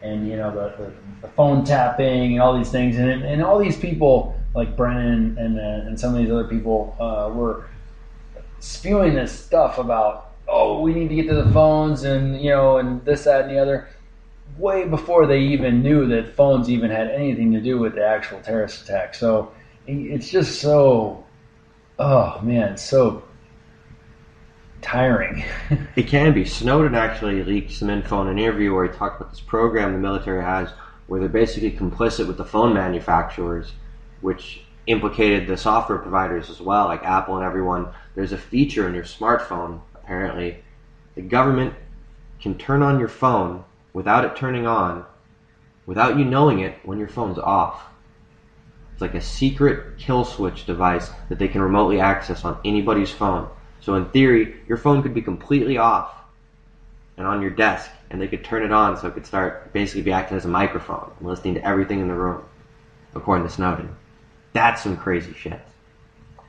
and 0.00 0.28
you 0.28 0.36
know 0.36 0.52
the, 0.52 0.84
the, 0.84 0.92
the 1.22 1.28
phone 1.32 1.64
tapping 1.64 2.34
and 2.34 2.40
all 2.40 2.56
these 2.56 2.70
things. 2.70 2.96
And 2.96 3.10
and 3.10 3.42
all 3.42 3.58
these 3.58 3.76
people 3.76 4.38
like 4.54 4.76
Brennan 4.76 5.36
and 5.36 5.58
uh, 5.58 5.88
and 5.88 5.98
some 5.98 6.14
of 6.14 6.20
these 6.20 6.30
other 6.30 6.46
people 6.46 6.94
uh, 7.00 7.32
were 7.34 7.64
spewing 8.60 9.14
this 9.14 9.32
stuff 9.32 9.78
about 9.78 10.32
oh 10.48 10.80
we 10.80 10.92
need 10.92 11.08
to 11.08 11.14
get 11.14 11.28
to 11.28 11.34
the 11.34 11.50
phones 11.52 12.02
and 12.02 12.40
you 12.40 12.50
know 12.50 12.78
and 12.78 13.04
this 13.04 13.24
that 13.24 13.42
and 13.42 13.50
the 13.50 13.58
other 13.58 13.88
way 14.56 14.84
before 14.84 15.26
they 15.26 15.40
even 15.40 15.82
knew 15.82 16.06
that 16.08 16.34
phones 16.34 16.68
even 16.70 16.90
had 16.90 17.08
anything 17.08 17.52
to 17.52 17.60
do 17.60 17.78
with 17.78 17.94
the 17.94 18.04
actual 18.04 18.40
terrorist 18.40 18.82
attack. 18.82 19.14
So 19.14 19.52
it's 19.86 20.28
just 20.28 20.60
so 20.60 21.24
oh 21.98 22.40
man 22.42 22.76
so 22.76 23.22
tiring 24.80 25.44
It 25.96 26.06
can 26.06 26.32
be. 26.32 26.44
Snowden 26.44 26.94
actually 26.94 27.42
leaked 27.42 27.72
some 27.72 27.90
info 27.90 28.22
in 28.22 28.28
an 28.28 28.38
interview 28.38 28.72
where 28.72 28.86
he 28.86 28.96
talked 28.96 29.20
about 29.20 29.30
this 29.30 29.40
program 29.40 29.92
the 29.92 29.98
military 29.98 30.42
has 30.42 30.70
where 31.08 31.18
they're 31.18 31.28
basically 31.28 31.72
complicit 31.72 32.28
with 32.28 32.36
the 32.36 32.44
phone 32.44 32.72
manufacturers, 32.72 33.72
which 34.20 34.62
implicated 34.86 35.46
the 35.46 35.56
software 35.56 35.98
providers 35.98 36.48
as 36.50 36.60
well, 36.60 36.84
like 36.84 37.02
Apple 37.02 37.36
and 37.36 37.44
everyone. 37.44 37.88
There's 38.14 38.32
a 38.32 38.38
feature 38.38 38.86
in 38.86 38.94
your 38.94 39.04
smartphone, 39.04 39.80
apparently. 39.94 40.62
The 41.14 41.22
government 41.22 41.74
can 42.40 42.56
turn 42.56 42.82
on 42.82 42.98
your 42.98 43.08
phone 43.08 43.64
without 43.92 44.24
it 44.24 44.36
turning 44.36 44.66
on, 44.66 45.04
without 45.86 46.18
you 46.18 46.24
knowing 46.24 46.60
it, 46.60 46.78
when 46.84 46.98
your 46.98 47.08
phone's 47.08 47.38
off. 47.38 47.82
It's 48.98 49.00
like 49.02 49.14
a 49.14 49.20
secret 49.20 49.96
kill 49.96 50.24
switch 50.24 50.66
device 50.66 51.08
that 51.28 51.38
they 51.38 51.46
can 51.46 51.62
remotely 51.62 52.00
access 52.00 52.44
on 52.44 52.58
anybody's 52.64 53.12
phone. 53.12 53.48
So 53.78 53.94
in 53.94 54.06
theory, 54.06 54.56
your 54.66 54.76
phone 54.76 55.04
could 55.04 55.14
be 55.14 55.22
completely 55.22 55.78
off 55.78 56.12
and 57.16 57.24
on 57.24 57.40
your 57.40 57.52
desk, 57.52 57.92
and 58.10 58.20
they 58.20 58.26
could 58.26 58.42
turn 58.42 58.64
it 58.64 58.72
on 58.72 58.96
so 58.96 59.06
it 59.06 59.14
could 59.14 59.24
start 59.24 59.72
basically 59.72 60.02
be 60.02 60.10
acting 60.10 60.36
as 60.36 60.46
a 60.46 60.48
microphone 60.48 61.12
and 61.16 61.28
listening 61.28 61.54
to 61.54 61.64
everything 61.64 62.00
in 62.00 62.08
the 62.08 62.14
room, 62.14 62.42
according 63.14 63.46
to 63.46 63.50
Snowden. 63.54 63.94
That's 64.52 64.82
some 64.82 64.96
crazy 64.96 65.32
shit. 65.32 65.60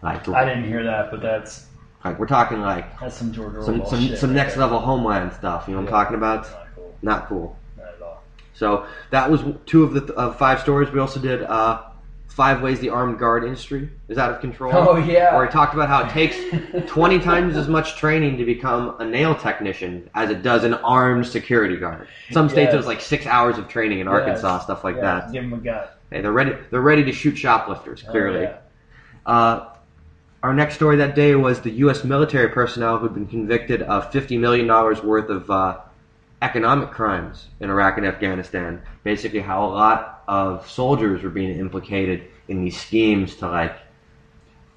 Like, 0.02 0.28
I 0.28 0.43
didn't 0.43 0.64
hear 0.64 0.84
that 0.86 1.12
but 1.12 1.22
that's 1.22 1.68
like 2.04 2.18
we're 2.18 2.26
talking 2.26 2.62
like 2.62 3.00
that's 3.00 3.16
some 3.16 3.32
George 3.32 3.54
Orwell 3.58 3.86
some, 3.86 4.08
shit 4.08 4.18
some 4.18 4.32
right 4.32 4.38
next 4.38 4.54
there. 4.56 4.62
level 4.64 4.80
homeland 4.80 5.34
stuff. 5.34 5.66
You 5.68 5.76
know 5.76 5.82
what 5.82 5.91
Yeah. 5.91 5.97
I'm 5.97 6.04
talking 6.04 6.18
about? 6.18 6.50
Not 6.50 6.68
cool. 6.76 6.97
Not 7.04 7.28
cool. 7.28 7.56
Not 7.78 7.88
at 7.93 8.02
all. 8.02 8.24
So 8.56 8.88
that 9.12 9.30
was 9.30 9.43
two 9.68 9.84
of 9.84 9.93
the 9.93 10.16
uh, 10.16 10.32
five 10.32 10.60
stories. 10.62 10.91
We 10.91 11.00
also 11.00 11.20
did 11.20 11.43
uh, 11.43 11.84
five 12.30 12.62
ways 12.62 12.80
the 12.80 12.90
armed 12.90 13.20
guard 13.20 13.44
industry 13.44 13.90
is 14.08 14.18
out 14.18 14.32
of 14.32 14.40
control. 14.40 14.72
Oh, 14.74 14.96
yeah. 14.96 15.36
Where 15.36 15.46
he 15.46 15.52
talked 15.52 15.74
about 15.74 15.90
how 15.90 16.04
it 16.06 16.10
takes 16.12 16.38
20 16.92 17.20
times 17.20 17.58
as 17.58 17.68
much 17.68 17.98
training 17.98 18.38
to 18.38 18.46
become 18.46 18.96
a 19.00 19.06
nail 19.06 19.36
technician 19.36 20.10
as 20.16 20.30
it 20.30 20.42
does 20.42 20.64
an 20.64 20.76
armed 20.76 21.26
security 21.28 21.76
guard. 21.76 22.08
Some 22.32 22.48
states 22.48 22.68
Yes. 22.68 22.76
it 22.76 22.78
was 22.78 22.86
like 22.86 23.02
six 23.02 23.26
hours 23.26 23.58
of 23.58 23.68
training 23.68 24.00
in 24.00 24.08
Arkansas, 24.08 24.60
stuff 24.60 24.84
like 24.84 24.96
Yeah, 24.96 25.02
that. 25.02 25.32
Give 25.34 25.44
him 25.44 25.54
a 25.54 25.58
gun. 25.58 25.88
Hey, 26.12 26.22
they're 26.22 26.32
ready. 26.32 26.56
They're 26.72 26.82
ready 26.82 27.04
to 27.04 27.12
shoot 27.12 27.38
shoplifters. 27.38 28.04
Oh, 28.08 28.12
Clearly. 28.12 28.44
yeah. 28.44 28.58
Uh, 29.26 29.66
our 30.42 30.54
next 30.54 30.76
story 30.76 30.96
that 30.98 31.16
day 31.16 31.36
was 31.36 31.60
the 31.62 31.72
U.S. 31.72 32.04
military 32.06 32.48
personnel 32.50 32.98
who'd 32.98 33.14
been 33.14 33.28
convicted 33.28 33.82
of 33.82 34.10
$50 34.12 34.40
million 34.40 34.68
worth 34.68 35.30
of 35.30 35.52
uh, 35.52 35.78
economic 36.42 36.92
crimes 36.92 37.48
in 37.60 37.70
Iraq 37.70 37.98
and 37.98 38.06
Afghanistan. 38.06 38.82
Basically, 39.04 39.40
how 39.40 39.66
a 39.66 39.72
lot 39.72 40.24
of 40.28 40.70
soldiers 40.70 41.24
were 41.24 41.30
being 41.30 41.58
implicated 41.58 42.24
in 42.48 42.64
these 42.64 42.80
schemes 42.80 43.36
to 43.38 43.48
like 43.48 43.76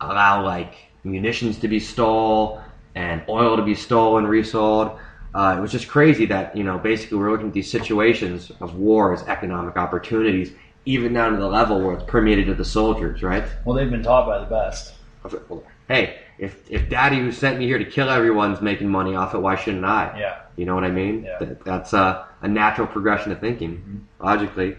allow 0.01 0.45
like 0.45 0.75
munitions 1.05 1.59
to 1.59 1.69
be 1.69 1.79
stole 1.79 2.61
and 2.95 3.23
oil 3.29 3.57
to 3.57 3.63
be 3.63 3.75
stolen, 3.75 4.27
resold. 4.27 4.99
Uh, 5.35 5.55
it 5.57 5.61
was 5.61 5.73
just 5.73 5.89
crazy 5.89 6.27
that 6.27 6.55
you 6.57 6.65
know 6.65 6.79
basically 6.79 7.17
we're 7.17 7.31
looking 7.31 7.49
at 7.49 7.55
these 7.55 7.71
situations 7.71 8.53
of 8.61 8.75
war 8.77 9.15
as 9.15 9.23
economic 9.25 9.77
opportunities, 9.77 10.53
even 10.85 11.13
down 11.13 11.33
to 11.33 11.39
the 11.39 11.49
level 11.49 11.81
where 11.81 11.95
it's 11.95 12.05
permeated 12.05 12.47
to 12.47 12.55
the 12.55 12.65
soldiers, 12.65 13.23
right? 13.23 13.45
Well, 13.65 13.77
they've 13.77 13.91
been 13.91 14.03
taught 14.03 14.27
by 14.27 14.41
the 14.41 14.47
best. 14.47 14.95
Hey, 15.89 16.22
if 16.39 16.71
if 16.71 16.89
Daddy 16.89 17.19
who 17.19 17.31
sent 17.33 17.59
me 17.59 17.67
here 17.67 17.79
to 17.79 17.85
kill 17.85 18.09
everyone's 18.11 18.61
making 18.61 18.89
money 18.89 19.15
off 19.15 19.35
it, 19.35 19.39
why 19.39 19.57
shouldn't 19.57 19.85
I? 19.85 20.17
Yeah. 20.19 20.39
You 20.57 20.67
know 20.67 20.75
what 20.75 20.85
I 20.85 20.91
mean? 20.91 21.25
Yeah. 21.25 21.39
That, 21.39 21.65
that's 21.65 21.93
a, 21.93 22.27
a 22.43 22.49
natural 22.49 22.87
progression 22.87 23.33
of 23.33 23.41
thinking, 23.41 24.07
logically. 24.21 24.77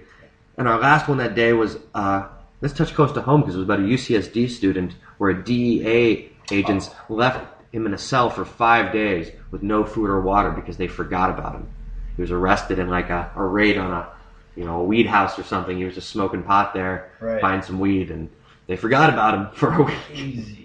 And 0.58 0.68
our 0.68 0.80
last 0.80 1.08
one 1.08 1.18
that 1.18 1.34
day 1.36 1.54
was 1.54 1.78
uh, 1.96 2.28
let's 2.62 2.74
touch 2.74 2.94
close 2.94 3.12
to 3.14 3.22
home 3.22 3.42
because 3.42 3.56
it 3.56 3.60
was 3.60 3.66
about 3.68 3.80
a 3.80 3.84
UCSD 3.84 4.50
student 4.50 4.94
where 5.18 5.32
a 5.32 5.44
DEA 5.44 6.32
agents 6.52 6.90
left 7.10 7.46
him 7.72 7.86
in 7.88 7.94
a 7.94 7.98
cell 7.98 8.30
for 8.30 8.46
five 8.46 8.92
days 8.94 9.32
with 9.50 9.64
no 9.64 9.84
food 9.84 10.10
or 10.10 10.22
water 10.22 10.52
because 10.52 10.78
they 10.78 10.88
forgot 10.88 11.30
about 11.32 11.54
him. 11.56 11.68
He 12.16 12.22
was 12.22 12.30
arrested 12.30 12.78
in 12.78 12.90
like 12.90 13.10
a, 13.10 13.32
a 13.36 13.44
raid 13.44 13.78
on 13.78 13.92
a 13.92 14.08
you 14.56 14.64
know 14.66 14.82
a 14.82 14.84
weed 14.84 15.08
house 15.08 15.40
or 15.40 15.44
something. 15.44 15.76
He 15.78 15.86
was 15.86 15.96
just 15.96 16.10
smoking 16.10 16.44
pot 16.44 16.76
there, 16.76 17.12
Right. 17.20 17.42
buying 17.42 17.64
some 17.64 17.80
weed, 17.80 18.12
and 18.12 18.30
they 18.68 18.76
forgot 18.76 19.10
about 19.12 19.34
him 19.34 19.48
for 19.56 19.74
a 19.74 19.84
week. 19.84 19.96
Crazy. 20.08 20.63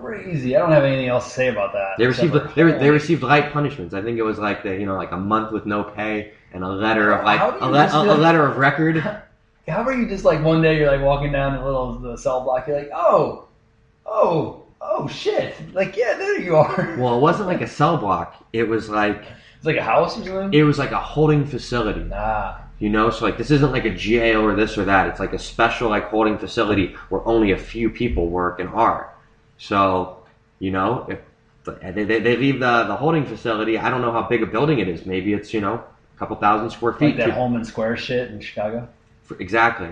Crazy. 0.00 0.56
I 0.56 0.58
don't 0.60 0.72
have 0.72 0.84
anything 0.84 1.08
else 1.08 1.24
to 1.24 1.30
say 1.30 1.48
about 1.48 1.72
that. 1.72 1.98
They 1.98 2.06
received 2.06 2.34
they, 2.54 2.62
re- 2.62 2.78
they 2.78 2.90
received 2.90 3.22
light 3.22 3.52
punishments. 3.52 3.94
I 3.94 4.02
think 4.02 4.18
it 4.18 4.22
was 4.22 4.38
like 4.38 4.62
the, 4.62 4.70
you 4.74 4.86
know 4.86 4.96
like 4.96 5.12
a 5.12 5.16
month 5.16 5.52
with 5.52 5.66
no 5.66 5.84
pay 5.84 6.32
and 6.52 6.64
a 6.64 6.68
letter 6.68 7.12
of 7.12 7.24
like 7.24 7.38
How 7.38 7.50
do 7.50 7.58
you 7.58 7.64
a, 7.64 7.70
le- 7.70 8.12
a, 8.12 8.14
a 8.14 8.18
letter 8.18 8.44
of 8.46 8.56
record. 8.56 8.96
How 9.68 9.82
are 9.82 9.92
you 9.92 10.08
just 10.08 10.24
like 10.24 10.42
one 10.42 10.62
day 10.62 10.78
you're 10.78 10.90
like 10.90 11.02
walking 11.02 11.30
down 11.32 11.56
the 11.56 11.64
little 11.64 11.98
the 11.98 12.16
cell 12.16 12.42
block, 12.42 12.66
you're 12.66 12.78
like, 12.78 12.90
oh, 12.92 13.46
oh, 14.06 14.64
oh 14.80 15.06
shit. 15.08 15.54
Like, 15.74 15.96
yeah, 15.96 16.14
there 16.16 16.40
you 16.40 16.56
are. 16.56 16.96
Well, 16.98 17.16
it 17.16 17.20
wasn't 17.20 17.46
like 17.48 17.60
a 17.60 17.68
cell 17.68 17.96
block. 17.96 18.34
It 18.52 18.64
was 18.64 18.88
like 18.88 19.22
It's 19.56 19.66
like 19.66 19.76
a 19.76 19.82
house 19.82 20.18
or 20.18 20.24
something? 20.24 20.52
it 20.58 20.62
was 20.64 20.78
like 20.78 20.90
a 20.90 20.98
holding 21.00 21.44
facility. 21.46 22.00
nah. 22.00 22.56
You 22.80 22.88
know, 22.88 23.10
so 23.10 23.26
like 23.26 23.36
this 23.36 23.50
isn't 23.50 23.72
like 23.72 23.84
a 23.84 23.94
jail 23.94 24.40
or 24.40 24.56
this 24.56 24.78
or 24.78 24.86
that. 24.86 25.06
It's 25.08 25.20
like 25.20 25.34
a 25.34 25.38
special 25.38 25.90
like 25.90 26.08
holding 26.08 26.38
facility 26.38 26.96
where 27.10 27.20
only 27.28 27.52
a 27.52 27.58
few 27.58 27.90
people 27.90 28.28
work 28.28 28.58
and 28.58 28.70
are. 28.70 29.12
So, 29.60 30.16
you 30.58 30.70
know, 30.70 31.06
if 31.08 31.18
they, 31.94 32.04
they, 32.04 32.18
they 32.20 32.36
leave 32.36 32.60
the, 32.60 32.84
the 32.84 32.96
holding 32.96 33.26
facility, 33.26 33.76
I 33.78 33.90
don't 33.90 34.00
know 34.00 34.10
how 34.10 34.22
big 34.22 34.42
a 34.42 34.46
building 34.46 34.78
it 34.78 34.88
is. 34.88 35.04
Maybe 35.04 35.34
it's, 35.34 35.52
you 35.52 35.60
know, 35.60 35.74
a 35.74 36.18
couple 36.18 36.34
thousand 36.36 36.70
square 36.70 36.94
feet. 36.94 37.16
Like 37.16 37.26
that 37.28 37.30
Homan 37.32 37.64
Square 37.64 37.98
shit 37.98 38.30
in 38.30 38.40
Chicago. 38.40 38.88
For- 39.22 39.38
Exactly. 39.38 39.88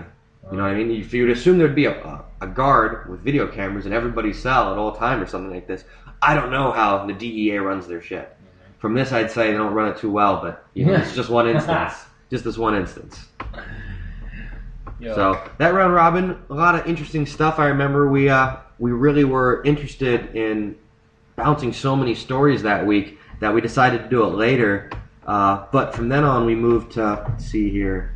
You 0.51 0.57
know 0.57 0.63
what 0.63 0.71
I 0.71 0.75
mean? 0.75 0.89
If 0.99 1.13
you 1.13 1.27
would 1.27 1.37
assume 1.37 1.59
there'd 1.59 1.75
be 1.75 1.85
a, 1.85 2.01
a, 2.03 2.25
a 2.41 2.47
guard 2.47 3.09
with 3.09 3.19
video 3.21 3.45
cameras 3.47 3.85
in 3.85 3.93
everybody's 3.93 4.41
cell 4.41 4.71
at 4.71 4.77
all 4.79 4.95
time 4.95 5.21
or 5.21 5.27
something 5.27 5.51
like 5.51 5.67
this, 5.67 5.83
I 6.21 6.33
don't 6.33 6.49
know 6.49 6.71
how 6.71 7.05
the 7.05 7.13
DEA 7.13 7.57
runs 7.57 7.87
their 7.87 8.01
shit. 8.01 8.35
From 8.79 8.93
this, 8.95 9.11
I'd 9.11 9.29
say 9.29 9.51
they 9.51 9.57
don't 9.57 9.73
run 9.73 9.89
it 9.91 9.97
too 9.99 10.09
well, 10.09 10.41
but 10.41 10.65
you 10.73 10.85
know, 10.85 10.93
it's 10.93 11.13
just 11.13 11.29
one 11.29 11.47
instance. 11.47 11.93
just 12.31 12.43
this 12.45 12.57
one 12.57 12.75
instance. 12.75 13.25
So 15.01 15.41
that 15.57 15.73
round 15.73 15.93
robin, 15.93 16.41
a 16.49 16.53
lot 16.53 16.75
of 16.75 16.85
interesting 16.85 17.25
stuff. 17.25 17.59
I 17.59 17.67
remember 17.67 18.09
we 18.09 18.29
uh, 18.29 18.57
we 18.79 18.91
really 18.91 19.23
were 19.23 19.63
interested 19.63 20.35
in 20.35 20.77
bouncing 21.35 21.71
so 21.73 21.95
many 21.95 22.15
stories 22.15 22.61
that 22.63 22.85
week 22.85 23.17
that 23.39 23.53
we 23.53 23.61
decided 23.61 24.03
to 24.03 24.09
do 24.09 24.23
it 24.23 24.35
later. 24.35 24.89
Uh, 25.25 25.65
but 25.71 25.93
from 25.93 26.09
then 26.09 26.23
on, 26.23 26.45
we 26.45 26.55
moved 26.55 26.93
to 26.93 27.25
let's 27.27 27.45
see 27.45 27.69
here, 27.69 28.15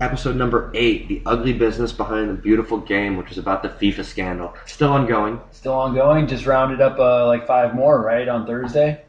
episode 0.00 0.36
number 0.36 0.70
eight, 0.74 1.08
the 1.08 1.22
ugly 1.24 1.52
business 1.52 1.92
behind 1.92 2.28
the 2.28 2.34
beautiful 2.34 2.78
game, 2.78 3.16
which 3.16 3.30
is 3.30 3.38
about 3.38 3.62
the 3.62 3.68
FIFA 3.68 4.04
scandal, 4.04 4.54
still 4.66 4.92
ongoing. 4.92 5.40
Still 5.52 5.74
ongoing. 5.74 6.26
Just 6.26 6.46
rounded 6.46 6.80
up 6.80 6.98
uh, 6.98 7.26
like 7.26 7.46
five 7.46 7.74
more, 7.74 8.02
right, 8.02 8.28
on 8.28 8.46
Thursday. 8.46 9.02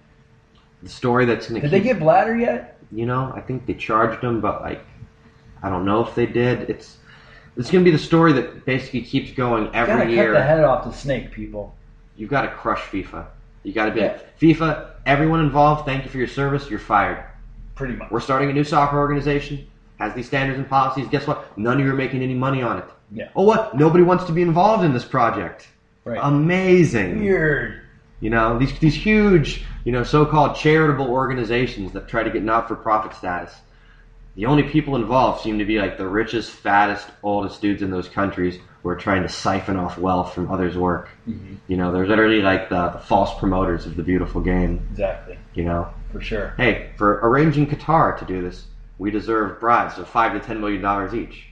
The 0.83 0.89
story 0.89 1.25
that's 1.25 1.49
going 1.49 1.61
to 1.61 1.67
Did 1.67 1.71
they 1.71 1.83
get 1.85 1.99
Blatter 1.99 2.37
yet? 2.37 2.79
you 2.91 3.05
know, 3.05 3.31
I 3.35 3.41
think 3.41 3.65
they 3.65 3.73
charged 3.73 4.23
him, 4.23 4.41
but 4.41 4.61
like, 4.61 4.83
I 5.61 5.69
don't 5.69 5.85
know 5.85 6.05
if 6.05 6.15
they 6.15 6.25
did. 6.25 6.69
It's 6.69 6.97
it's 7.59 7.69
going 7.69 7.83
to 7.83 7.91
be 7.91 7.95
the 7.95 8.01
story 8.03 8.33
that 8.33 8.65
basically 8.65 9.01
keeps 9.01 9.31
going 9.31 9.67
every 9.67 9.73
Gotta 9.73 9.91
every 10.03 10.15
cut 10.15 10.21
year. 10.21 10.33
the 10.33 10.41
head 10.41 10.63
off 10.63 10.85
the 10.85 10.91
snake, 10.91 11.31
people. 11.31 11.75
You've 12.15 12.29
got 12.29 12.41
to 12.43 12.47
crush 12.49 12.79
FIFA. 12.81 13.25
You 13.63 13.73
got 13.73 13.85
to 13.85 13.91
be 13.91 13.99
Yeah. 13.99 14.17
FIFA. 14.41 14.91
Everyone 15.05 15.41
involved, 15.41 15.85
thank 15.85 16.03
you 16.05 16.09
for 16.09 16.17
your 16.17 16.27
service. 16.27 16.69
You're 16.69 16.79
fired. 16.79 17.23
Pretty 17.75 17.95
much. 17.95 18.09
We're 18.11 18.19
starting 18.19 18.49
a 18.49 18.53
new 18.53 18.63
soccer 18.63 18.97
organization. 18.97 19.67
Has 19.99 20.13
these 20.13 20.27
standards 20.27 20.57
and 20.57 20.69
policies. 20.69 21.07
Guess 21.09 21.27
what? 21.27 21.57
None 21.57 21.79
of 21.79 21.85
you 21.85 21.91
are 21.91 21.95
making 21.95 22.23
any 22.23 22.33
money 22.33 22.61
on 22.61 22.77
it. 22.79 22.85
Yeah. 23.11 23.29
Oh, 23.35 23.43
what? 23.43 23.75
Nobody 23.75 24.03
wants 24.03 24.23
to 24.25 24.31
be 24.31 24.41
involved 24.41 24.83
in 24.85 24.93
this 24.93 25.03
project. 25.05 25.67
Right. 26.05 26.19
Amazing. 26.21 27.19
Weird. 27.19 27.81
You 28.21 28.29
know 28.29 28.57
these 28.59 28.77
these 28.79 28.95
huge, 28.95 29.63
you 29.85 29.91
know, 29.93 30.03
so-called 30.03 30.55
charitable 30.57 31.07
organizations 31.09 31.93
that 31.93 32.07
try 32.09 32.21
to 32.23 32.29
get 32.29 32.43
not-for-profit 32.43 33.13
status. 33.15 33.53
The 34.39 34.45
only 34.45 34.63
people 34.63 34.95
involved 34.95 35.41
seem 35.41 35.59
to 35.59 35.65
be 35.65 35.79
like 35.79 35.97
the 35.97 36.07
richest, 36.07 36.51
fattest, 36.51 37.05
oldest 37.23 37.61
dudes 37.61 37.81
in 37.81 37.91
those 37.91 38.07
countries 38.07 38.57
who 38.81 38.87
are 38.87 38.95
trying 38.95 39.21
to 39.23 39.27
siphon 39.27 39.75
off 39.75 39.97
wealth 39.97 40.33
from 40.33 40.49
others' 40.49 40.77
work. 40.77 41.09
Mm-hmm. 41.27 41.55
You 41.67 41.75
know, 41.75 41.91
they're 41.91 42.07
literally 42.07 42.41
like 42.41 42.69
the, 42.69 42.87
the 42.87 42.99
false 42.99 43.37
promoters 43.37 43.85
of 43.85 43.97
the 43.97 44.01
beautiful 44.01 44.39
game. 44.39 44.87
Exactly. 44.91 45.37
You 45.55 45.65
know, 45.65 45.89
For 46.13 46.21
sure. 46.21 46.53
hey, 46.55 46.91
for 46.95 47.19
arranging 47.21 47.67
Qatar 47.67 48.17
to 48.17 48.23
do 48.23 48.41
this, 48.41 48.67
we 48.97 49.11
deserve 49.11 49.59
bribes 49.59 49.97
of 49.97 50.07
five 50.07 50.31
to 50.31 50.39
ten 50.39 50.61
million 50.61 50.81
dollars 50.81 51.13
each. 51.13 51.47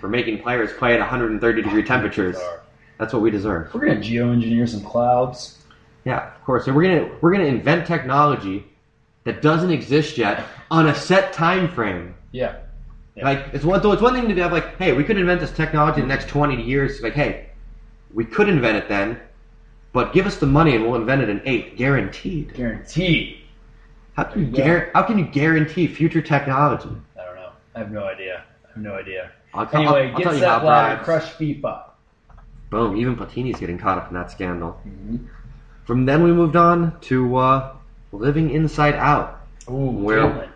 For 0.00 0.08
making 0.08 0.40
players 0.40 0.72
play 0.72 0.94
at 0.94 1.00
130 1.00 1.60
degree 1.60 1.82
temperatures, 1.82 2.38
that's 2.98 3.12
what 3.12 3.20
we 3.20 3.30
deserve. 3.30 3.74
We're 3.74 3.84
gonna 3.84 4.00
geoengineer 4.00 4.66
some 4.66 4.80
clouds. 4.82 5.62
Yeah, 6.06 6.34
of 6.34 6.42
course. 6.46 6.64
So 6.64 6.72
we're 6.72 6.84
gonna 6.84 7.18
we're 7.20 7.32
gonna 7.32 7.44
invent 7.44 7.86
technology 7.86 8.64
that 9.24 9.42
doesn't 9.42 9.70
exist 9.70 10.16
yet 10.16 10.46
on 10.70 10.88
a 10.88 10.94
set 10.94 11.34
time 11.34 11.68
frame. 11.68 12.14
Yeah. 12.32 12.56
Yeah. 13.16 13.24
Like 13.24 13.46
it's 13.52 13.64
one 13.64 13.80
it's 13.84 14.02
one 14.02 14.14
thing 14.14 14.28
to 14.28 14.42
have 14.42 14.52
like, 14.52 14.76
hey, 14.78 14.92
we 14.92 15.04
could 15.04 15.16
invent 15.18 15.40
this 15.40 15.50
technology 15.52 16.00
in 16.00 16.08
the 16.08 16.14
next 16.14 16.28
twenty 16.28 16.60
years. 16.62 17.00
Like, 17.02 17.14
hey, 17.14 17.46
we 18.14 18.24
could 18.24 18.48
invent 18.48 18.76
it 18.76 18.88
then, 18.88 19.20
but 19.92 20.12
give 20.12 20.26
us 20.26 20.36
the 20.38 20.46
money 20.46 20.74
and 20.76 20.84
we'll 20.84 20.94
invent 21.00 21.22
it 21.22 21.28
in 21.28 21.42
eight, 21.44 21.76
guaranteed. 21.76 22.54
Guaranteed. 22.54 23.38
How 24.16 24.24
can 24.24 24.42
you 24.42 24.48
Yeah. 24.52 24.66
guar- 24.66 24.90
how 24.94 25.02
can 25.02 25.18
you 25.18 25.24
guarantee 25.24 25.86
future 25.86 26.20
technology? 26.22 26.90
I 27.18 27.24
don't 27.24 27.34
know. 27.36 27.50
I 27.74 27.78
have 27.80 27.90
no 27.90 28.04
idea. 28.04 28.42
I 28.64 28.68
have 28.74 28.82
no 28.82 28.94
idea. 28.94 29.30
I'll, 29.52 29.68
Anyway, 29.72 29.86
I'll, 30.06 30.10
I'll 30.12 30.16
get 30.16 30.22
tell 30.22 30.34
you 30.34 30.40
set 30.40 30.48
how 30.48 30.60
bribes. 30.60 31.04
crush 31.04 31.32
FIFA. 31.34 31.82
Boom! 32.70 32.96
Even 32.96 33.16
Platini's 33.16 33.58
getting 33.58 33.78
caught 33.78 33.98
up 33.98 34.08
in 34.08 34.14
that 34.14 34.30
scandal. 34.30 34.80
Mhm. 34.86 35.26
From 35.84 36.06
then 36.06 36.22
we 36.22 36.30
moved 36.32 36.54
on 36.54 36.98
to 37.02 37.36
uh, 37.36 37.72
living 38.12 38.50
inside 38.50 38.94
out. 38.94 39.40
Ooh, 39.68 39.72
Well, 39.74 40.28
Caitlyn. 40.30 40.48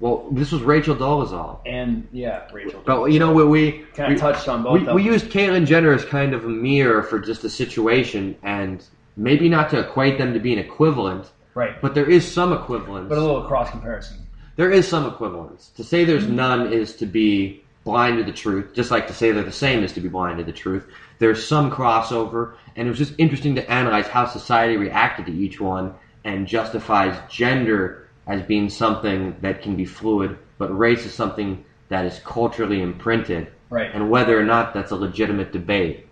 Well, 0.00 0.28
this 0.32 0.52
was 0.52 0.62
Rachel 0.62 0.96
Dolezal. 0.96 1.60
and 1.66 2.06
yeah, 2.12 2.48
Rachel. 2.52 2.82
But 2.84 3.06
you 3.06 3.18
know, 3.18 3.32
we 3.32 3.44
we, 3.44 3.72
kind 3.94 4.12
of 4.12 4.18
touched 4.18 4.48
on 4.48 4.62
both 4.62 4.74
we, 4.74 4.80
of 4.80 4.86
them. 4.86 4.94
we 4.96 5.02
used 5.02 5.26
Caitlyn 5.26 5.66
Jenner 5.66 5.92
as 5.92 6.04
kind 6.04 6.34
of 6.34 6.44
a 6.44 6.48
mirror 6.48 7.02
for 7.02 7.18
just 7.20 7.44
a 7.44 7.50
situation, 7.50 8.36
and 8.42 8.84
maybe 9.16 9.48
not 9.48 9.70
to 9.70 9.78
equate 9.78 10.18
them 10.18 10.34
to 10.34 10.40
being 10.40 10.58
equivalent, 10.58 11.30
right, 11.54 11.80
but 11.80 11.94
there 11.94 12.08
is 12.08 12.30
some 12.30 12.52
equivalence. 12.52 13.08
but 13.08 13.18
a 13.18 13.20
little 13.20 13.44
cross 13.44 13.70
comparison. 13.70 14.18
there 14.56 14.70
is 14.70 14.86
some 14.86 15.06
equivalence. 15.06 15.70
To 15.76 15.84
say 15.84 16.04
there's 16.04 16.24
mm-hmm. 16.24 16.36
none 16.36 16.72
is 16.72 16.96
to 16.96 17.06
be 17.06 17.62
blind 17.84 18.18
to 18.18 18.24
the 18.24 18.32
truth, 18.32 18.74
just 18.74 18.90
like 18.90 19.06
to 19.06 19.14
say 19.14 19.30
they're 19.30 19.44
the 19.44 19.52
same 19.52 19.84
is 19.84 19.92
to 19.92 20.00
be 20.00 20.08
blind 20.08 20.38
to 20.38 20.44
the 20.44 20.52
truth. 20.52 20.86
There's 21.18 21.46
some 21.46 21.70
crossover, 21.70 22.54
and 22.74 22.88
it 22.88 22.90
was 22.90 22.98
just 22.98 23.14
interesting 23.18 23.54
to 23.54 23.70
analyze 23.70 24.08
how 24.08 24.26
society 24.26 24.76
reacted 24.76 25.26
to 25.26 25.32
each 25.32 25.60
one 25.60 25.94
and 26.24 26.46
justifies 26.46 27.16
gender 27.30 28.03
as 28.26 28.42
being 28.42 28.68
something 28.70 29.36
that 29.40 29.62
can 29.62 29.76
be 29.76 29.84
fluid, 29.84 30.38
but 30.58 30.76
race 30.76 31.04
is 31.04 31.12
something 31.14 31.64
that 31.88 32.04
is 32.06 32.18
culturally 32.20 32.80
imprinted, 32.80 33.48
Right. 33.70 33.90
and 33.92 34.10
whether 34.10 34.38
or 34.38 34.44
not 34.44 34.72
that's 34.74 34.90
a 34.92 34.96
legitimate 34.96 35.52
debate. 35.52 36.06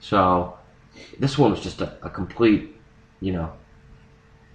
So, 0.00 0.56
this 1.18 1.38
one 1.38 1.50
was 1.50 1.60
just 1.60 1.80
a, 1.80 1.96
a 2.02 2.10
complete, 2.10 2.76
you 3.20 3.32
know, 3.32 3.50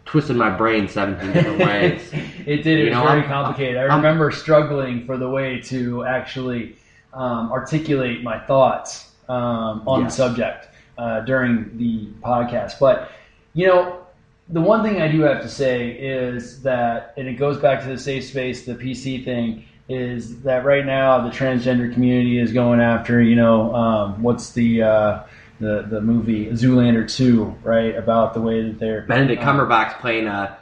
twisted 0.05 0.35
my 0.35 0.49
brain 0.49 0.87
17 0.87 1.33
different 1.33 1.59
ways. 1.59 2.09
it 2.45 2.63
did. 2.63 2.67
It 2.79 2.79
You 2.79 2.85
was 2.85 2.93
know, 2.93 3.03
very 3.03 3.19
I'm- 3.21 3.27
complicated. 3.29 3.77
I 3.77 3.81
I'm- 3.85 3.95
remember 3.97 4.31
struggling 4.31 5.05
for 5.05 5.17
the 5.17 5.29
way 5.29 5.59
to 5.61 6.03
actually 6.05 6.75
um, 7.13 7.51
articulate 7.51 8.23
my 8.23 8.39
thoughts 8.39 9.11
um, 9.27 9.83
on 9.87 10.01
Yes. 10.03 10.15
the 10.15 10.23
subject 10.27 10.67
uh, 10.97 11.21
during 11.21 11.75
the 11.77 12.07
podcast. 12.23 12.79
But 12.79 13.09
you 13.53 13.67
know, 13.67 13.98
the 14.49 14.61
one 14.61 14.83
thing 14.83 15.01
I 15.01 15.07
do 15.11 15.21
have 15.21 15.41
to 15.41 15.49
say 15.49 15.91
is 15.91 16.61
that, 16.63 17.13
and 17.17 17.27
it 17.27 17.33
goes 17.33 17.57
back 17.59 17.81
to 17.83 17.87
the 17.87 17.97
safe 17.97 18.25
space, 18.25 18.65
the 18.65 18.75
PC 18.75 19.23
thing. 19.23 19.65
is 19.87 20.41
that 20.41 20.65
right 20.65 20.85
now 20.85 21.19
the 21.21 21.29
transgender 21.31 21.91
community 21.93 22.39
is 22.39 22.51
going 22.53 22.79
after 22.79 23.21
you 23.21 23.35
know 23.35 23.73
um, 23.73 24.21
what's 24.21 24.51
the 24.51 24.83
uh, 24.83 25.23
the 25.59 25.85
the 25.89 25.99
movie 26.01 26.45
Zoolander 26.47 27.09
two 27.11 27.55
right 27.63 27.95
about 27.95 28.33
the 28.33 28.41
way 28.41 28.61
that 28.63 28.79
they're 28.79 29.01
Benedict 29.01 29.41
um, 29.41 29.47
Cumberbatch's 29.57 29.99
playing 29.99 30.27
a 30.27 30.57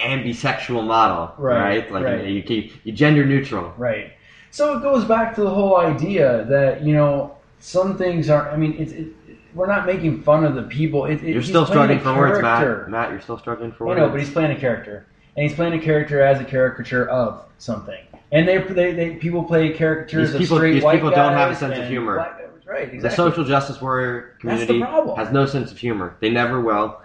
ambisexual 0.00 0.86
model, 0.86 1.34
Right, 1.38 1.58
right? 1.58 1.92
Like 1.92 2.04
right. 2.04 2.26
You, 2.26 2.42
you, 2.46 2.70
you 2.84 2.92
gender 2.92 3.24
neutral. 3.24 3.72
Right. 3.76 4.12
So 4.50 4.76
it 4.76 4.82
goes 4.82 5.04
back 5.04 5.34
to 5.34 5.40
the 5.42 5.50
whole 5.50 5.76
idea 5.76 6.44
that 6.48 6.82
you 6.82 6.94
know 6.94 7.36
some 7.60 7.96
things 7.96 8.28
are. 8.30 8.50
I 8.50 8.56
mean, 8.56 8.76
it's 8.78 8.92
it, 8.92 9.06
we're 9.54 9.66
not 9.66 9.86
making 9.86 10.22
fun 10.22 10.44
of 10.44 10.54
the 10.54 10.62
people. 10.62 11.04
It, 11.06 11.22
it, 11.22 11.32
You're 11.32 11.42
still 11.42 11.66
struggling 11.66 12.00
for 12.00 12.16
words. 12.16 12.42
Matt. 12.42 12.88
Matt, 12.90 13.10
you're 13.10 13.20
still 13.20 13.38
struggling 13.38 13.72
for 13.72 13.86
words. 13.86 13.98
I 13.98 14.04
know, 14.04 14.10
but 14.10 14.20
he's 14.20 14.30
playing 14.30 14.50
a 14.50 14.58
character, 14.58 15.06
and 15.36 15.46
he's 15.48 15.54
playing 15.54 15.74
a 15.74 15.78
character 15.80 16.20
as 16.22 16.40
a 16.40 16.44
caricature 16.44 17.08
of 17.08 17.44
something. 17.58 18.04
And 18.32 18.48
they, 18.48 18.58
they, 18.58 18.92
they 18.92 19.10
people 19.14 19.44
play 19.44 19.72
caricatures 19.72 20.28
These 20.28 20.34
of 20.34 20.40
people- 20.40 20.56
straight 20.56 20.72
these 20.74 20.82
white 20.82 20.94
people 20.96 21.10
don't 21.10 21.32
have 21.34 21.52
a 21.52 21.56
sense 21.56 21.78
of 21.78 21.86
humor. 21.86 22.16
black 22.16 22.38
guys. 22.38 22.48
Right. 22.66 23.00
The 23.00 23.10
social 23.10 23.44
justice 23.44 23.80
warrior 23.80 24.36
community 24.40 24.80
has 24.80 25.30
no 25.30 25.46
sense 25.46 25.70
of 25.70 25.78
humor. 25.78 26.16
They 26.20 26.30
never 26.30 26.60
will. 26.60 27.00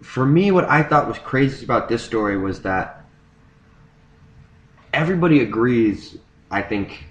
For 0.00 0.24
me, 0.24 0.50
what 0.52 0.64
I 0.64 0.82
thought 0.82 1.08
was 1.08 1.18
crazy 1.18 1.64
about 1.64 1.88
this 1.88 2.02
story 2.02 2.38
was 2.38 2.62
that 2.62 3.04
everybody 4.92 5.40
agrees, 5.40 6.16
I 6.50 6.62
think, 6.62 7.04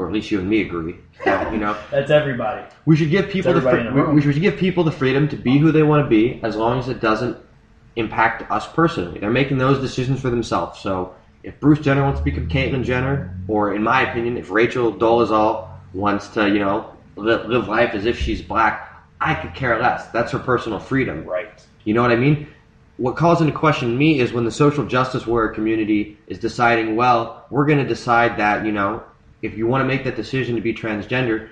or 0.00 0.06
at 0.08 0.12
least 0.12 0.30
you 0.30 0.38
and 0.40 0.48
me 0.48 0.62
agree, 0.62 0.96
that, 1.24 1.52
you 1.52 1.58
know, 1.58 1.76
That's 1.90 2.10
everybody. 2.10 2.66
we 2.86 2.96
should 2.96 3.10
give 3.10 3.28
people 3.28 3.52
the 3.52 3.60
fr- 3.60 3.76
the 3.76 3.92
we, 3.92 4.14
we 4.14 4.20
should 4.22 4.40
give 4.40 4.56
people 4.56 4.84
the 4.84 4.92
freedom 4.92 5.28
to 5.28 5.36
be 5.36 5.58
who 5.58 5.70
they 5.72 5.82
want 5.82 6.04
to 6.04 6.08
be 6.08 6.40
as 6.42 6.56
long 6.56 6.78
as 6.78 6.88
it 6.88 7.00
doesn't 7.00 7.36
impact 7.96 8.50
us 8.50 8.66
personally. 8.72 9.20
They're 9.20 9.30
making 9.30 9.58
those 9.58 9.78
decisions 9.78 10.20
for 10.20 10.30
themselves. 10.30 10.80
So 10.80 11.14
if 11.42 11.58
Bruce 11.60 11.80
Jenner 11.80 12.02
wants 12.02 12.20
to 12.20 12.24
become 12.24 12.48
Caitlyn 12.48 12.84
Jenner, 12.84 13.36
or 13.48 13.74
in 13.74 13.82
my 13.82 14.10
opinion, 14.10 14.36
if 14.36 14.50
Rachel 14.50 14.92
Dolezal 14.92 15.68
wants 15.92 16.28
to, 16.28 16.48
you 16.48 16.58
know, 16.58 16.94
live, 17.16 17.46
live 17.46 17.68
life 17.68 17.94
as 17.94 18.06
if 18.06 18.18
she's 18.18 18.42
black, 18.42 18.90
I 19.20 19.34
could 19.34 19.54
care 19.54 19.78
less. 19.80 20.06
That's 20.08 20.32
her 20.32 20.38
personal 20.38 20.78
freedom. 20.78 21.24
Right. 21.24 21.48
You 21.84 21.94
know 21.94 22.02
what 22.02 22.10
I 22.10 22.16
mean? 22.16 22.48
What 22.96 23.16
calls 23.16 23.40
into 23.40 23.52
question 23.52 23.96
me 23.96 24.20
is 24.20 24.32
when 24.32 24.44
the 24.44 24.50
social 24.50 24.84
justice 24.84 25.26
warrior 25.26 25.52
community 25.52 26.18
is 26.26 26.38
deciding, 26.38 26.96
well, 26.96 27.46
we're 27.50 27.64
going 27.64 27.78
to 27.78 27.88
decide 27.88 28.38
that, 28.38 28.66
you 28.66 28.72
know, 28.72 29.02
if 29.42 29.56
you 29.56 29.66
want 29.66 29.82
to 29.82 29.86
make 29.86 30.04
that 30.04 30.16
decision 30.16 30.54
to 30.54 30.60
be 30.60 30.74
transgender, 30.74 31.48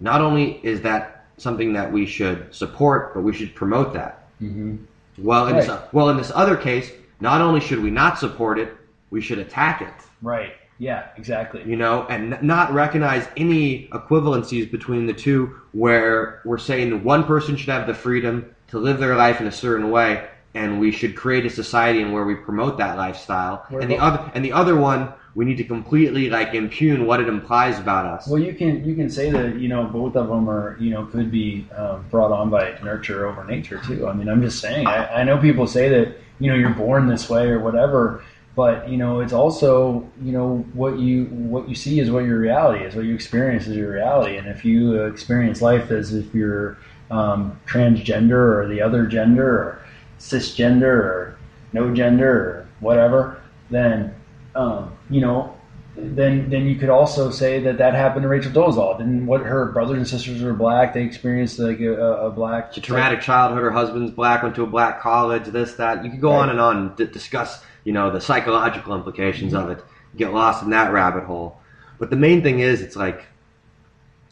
not 0.00 0.20
only 0.20 0.60
is 0.64 0.80
that 0.82 1.26
something 1.36 1.72
that 1.74 1.92
we 1.92 2.06
should 2.06 2.54
support, 2.54 3.14
but 3.14 3.20
we 3.22 3.32
should 3.32 3.54
promote 3.54 3.92
that. 3.92 4.28
Mm-hmm. 4.40 4.76
Well, 5.18 5.48
in 5.48 5.56
this, 5.56 5.70
well, 5.92 6.10
in 6.10 6.16
this 6.16 6.32
other 6.34 6.56
case, 6.56 6.90
not 7.20 7.40
only 7.40 7.60
should 7.60 7.80
we 7.82 7.90
not 7.90 8.18
support 8.18 8.58
it, 8.58 8.74
we 9.10 9.20
should 9.20 9.38
attack 9.38 9.80
it. 9.82 9.94
Right. 10.22 10.54
Yeah. 10.78 11.08
Exactly. 11.16 11.62
You 11.64 11.76
know, 11.76 12.06
and 12.08 12.34
n- 12.34 12.46
not 12.46 12.72
recognize 12.72 13.26
any 13.36 13.88
equivalencies 13.88 14.70
between 14.70 15.06
the 15.06 15.14
two, 15.14 15.58
where 15.72 16.42
we're 16.44 16.58
saying 16.58 17.02
one 17.02 17.24
person 17.24 17.56
should 17.56 17.70
have 17.70 17.86
the 17.86 17.94
freedom 17.94 18.54
to 18.68 18.78
live 18.78 18.98
their 18.98 19.16
life 19.16 19.40
in 19.40 19.46
a 19.46 19.52
certain 19.52 19.90
way, 19.90 20.28
and 20.54 20.80
we 20.80 20.92
should 20.92 21.16
create 21.16 21.46
a 21.46 21.50
society 21.50 22.02
in 22.02 22.12
where 22.12 22.24
we 22.24 22.34
promote 22.34 22.76
that 22.78 22.98
lifestyle. 22.98 23.64
What 23.68 23.82
and 23.82 23.90
the 23.90 23.98
other, 23.98 24.30
and 24.34 24.44
the 24.44 24.52
other 24.52 24.76
one, 24.76 25.12
we 25.36 25.44
need 25.44 25.58
to 25.58 25.64
completely 25.64 26.30
like 26.30 26.54
impugn 26.54 27.06
what 27.06 27.20
it 27.20 27.28
implies 27.28 27.78
about 27.78 28.06
us. 28.06 28.26
Well, 28.26 28.40
you 28.40 28.54
can 28.54 28.82
you 28.84 28.96
can 28.96 29.10
say 29.10 29.30
that 29.30 29.56
you 29.56 29.68
know 29.68 29.84
both 29.84 30.16
of 30.16 30.28
them 30.28 30.48
are 30.48 30.78
you 30.80 30.90
know 30.90 31.04
could 31.04 31.30
be 31.30 31.68
um, 31.76 32.06
brought 32.10 32.32
on 32.32 32.48
by 32.48 32.76
nurture 32.82 33.26
over 33.28 33.44
nature 33.44 33.78
too. 33.86 34.08
I 34.08 34.14
mean, 34.14 34.28
I'm 34.30 34.40
just 34.40 34.60
saying. 34.60 34.86
I, 34.86 35.20
I 35.20 35.24
know 35.24 35.36
people 35.36 35.66
say 35.66 35.90
that 35.90 36.16
you 36.40 36.50
know 36.50 36.56
you're 36.56 36.70
born 36.70 37.06
this 37.06 37.28
way 37.28 37.50
or 37.50 37.60
whatever, 37.60 38.24
but 38.56 38.88
you 38.88 38.96
know 38.96 39.20
it's 39.20 39.34
also 39.34 40.08
you 40.22 40.32
know 40.32 40.64
what 40.72 40.98
you 40.98 41.26
what 41.26 41.68
you 41.68 41.74
see 41.74 42.00
is 42.00 42.10
what 42.10 42.24
your 42.24 42.38
reality 42.38 42.82
is. 42.82 42.96
What 42.96 43.04
you 43.04 43.14
experience 43.14 43.66
is 43.66 43.76
your 43.76 43.92
reality. 43.92 44.38
And 44.38 44.48
if 44.48 44.64
you 44.64 45.02
uh, 45.02 45.04
experience 45.04 45.60
life 45.60 45.90
as 45.90 46.14
if 46.14 46.34
you're 46.34 46.78
um, 47.10 47.60
transgender 47.66 48.56
or 48.56 48.66
the 48.68 48.80
other 48.80 49.04
gender 49.06 49.46
or 49.46 49.82
cisgender 50.18 50.82
or 50.82 51.38
no 51.74 51.94
gender 51.94 52.30
or 52.30 52.68
whatever, 52.80 53.42
then 53.68 54.15
um, 54.56 54.96
you 55.10 55.20
know 55.20 55.56
then 55.96 56.50
then 56.50 56.66
you 56.66 56.76
could 56.76 56.90
also 56.90 57.30
say 57.30 57.60
that 57.60 57.78
that 57.78 57.94
happened 57.94 58.22
to 58.22 58.28
Rachel 58.28 58.52
Dolezal. 58.52 58.98
Didn't 58.98 59.26
what 59.26 59.40
her 59.40 59.72
brothers 59.72 59.96
and 59.96 60.06
sisters 60.06 60.42
were 60.42 60.52
black? 60.52 60.92
They 60.92 61.02
experienced 61.02 61.58
like 61.58 61.80
a, 61.80 61.94
a 61.94 62.30
black 62.30 62.76
a 62.76 62.80
traumatic 62.80 63.22
childhood. 63.22 63.62
Her 63.62 63.70
husband's 63.70 64.10
black. 64.12 64.42
Went 64.42 64.54
to 64.56 64.62
a 64.62 64.66
black 64.66 65.00
college. 65.00 65.44
This, 65.46 65.74
that. 65.74 66.04
You 66.04 66.10
could 66.10 66.20
go 66.20 66.32
Right. 66.32 66.40
on 66.40 66.50
and 66.50 66.60
on 66.60 66.76
and 66.98 67.12
discuss, 67.12 67.62
you 67.84 67.92
know, 67.92 68.10
the 68.10 68.20
psychological 68.20 68.94
implications 68.94 69.54
of 69.54 69.70
it. 69.70 69.82
Get 70.16 70.34
lost 70.34 70.62
in 70.62 70.70
that 70.70 70.92
rabbit 70.92 71.24
hole. 71.24 71.60
But 71.98 72.10
the 72.10 72.16
main 72.16 72.42
thing 72.42 72.60
is, 72.60 72.82
it's 72.82 72.96
like, 72.96 73.24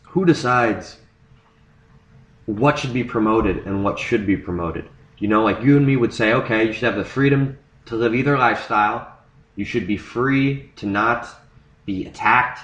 who 0.03 0.27
decides 0.27 0.99
what 2.45 2.79
should 2.79 2.93
be 2.93 3.05
promoted 3.05 3.66
and 3.66 3.85
what 3.85 3.99
should 3.99 4.27
be 4.27 4.37
promoted? 4.37 4.87
You 5.18 5.29
know, 5.29 5.43
like 5.43 5.62
you 5.62 5.79
and 5.79 5.87
me 5.87 5.97
would 5.97 6.12
say, 6.12 6.35
okay, 6.35 6.66
you 6.66 6.75
should 6.75 6.85
have 6.85 6.97
the 6.97 7.05
freedom 7.07 7.57
to 7.87 7.97
live 7.97 8.14
either 8.14 8.37
lifestyle. 8.37 9.14
You 9.57 9.65
should 9.65 9.87
be 9.87 9.97
free 9.97 10.71
to 10.77 10.87
not 10.87 11.29
be 11.87 12.07
attacked. 12.07 12.61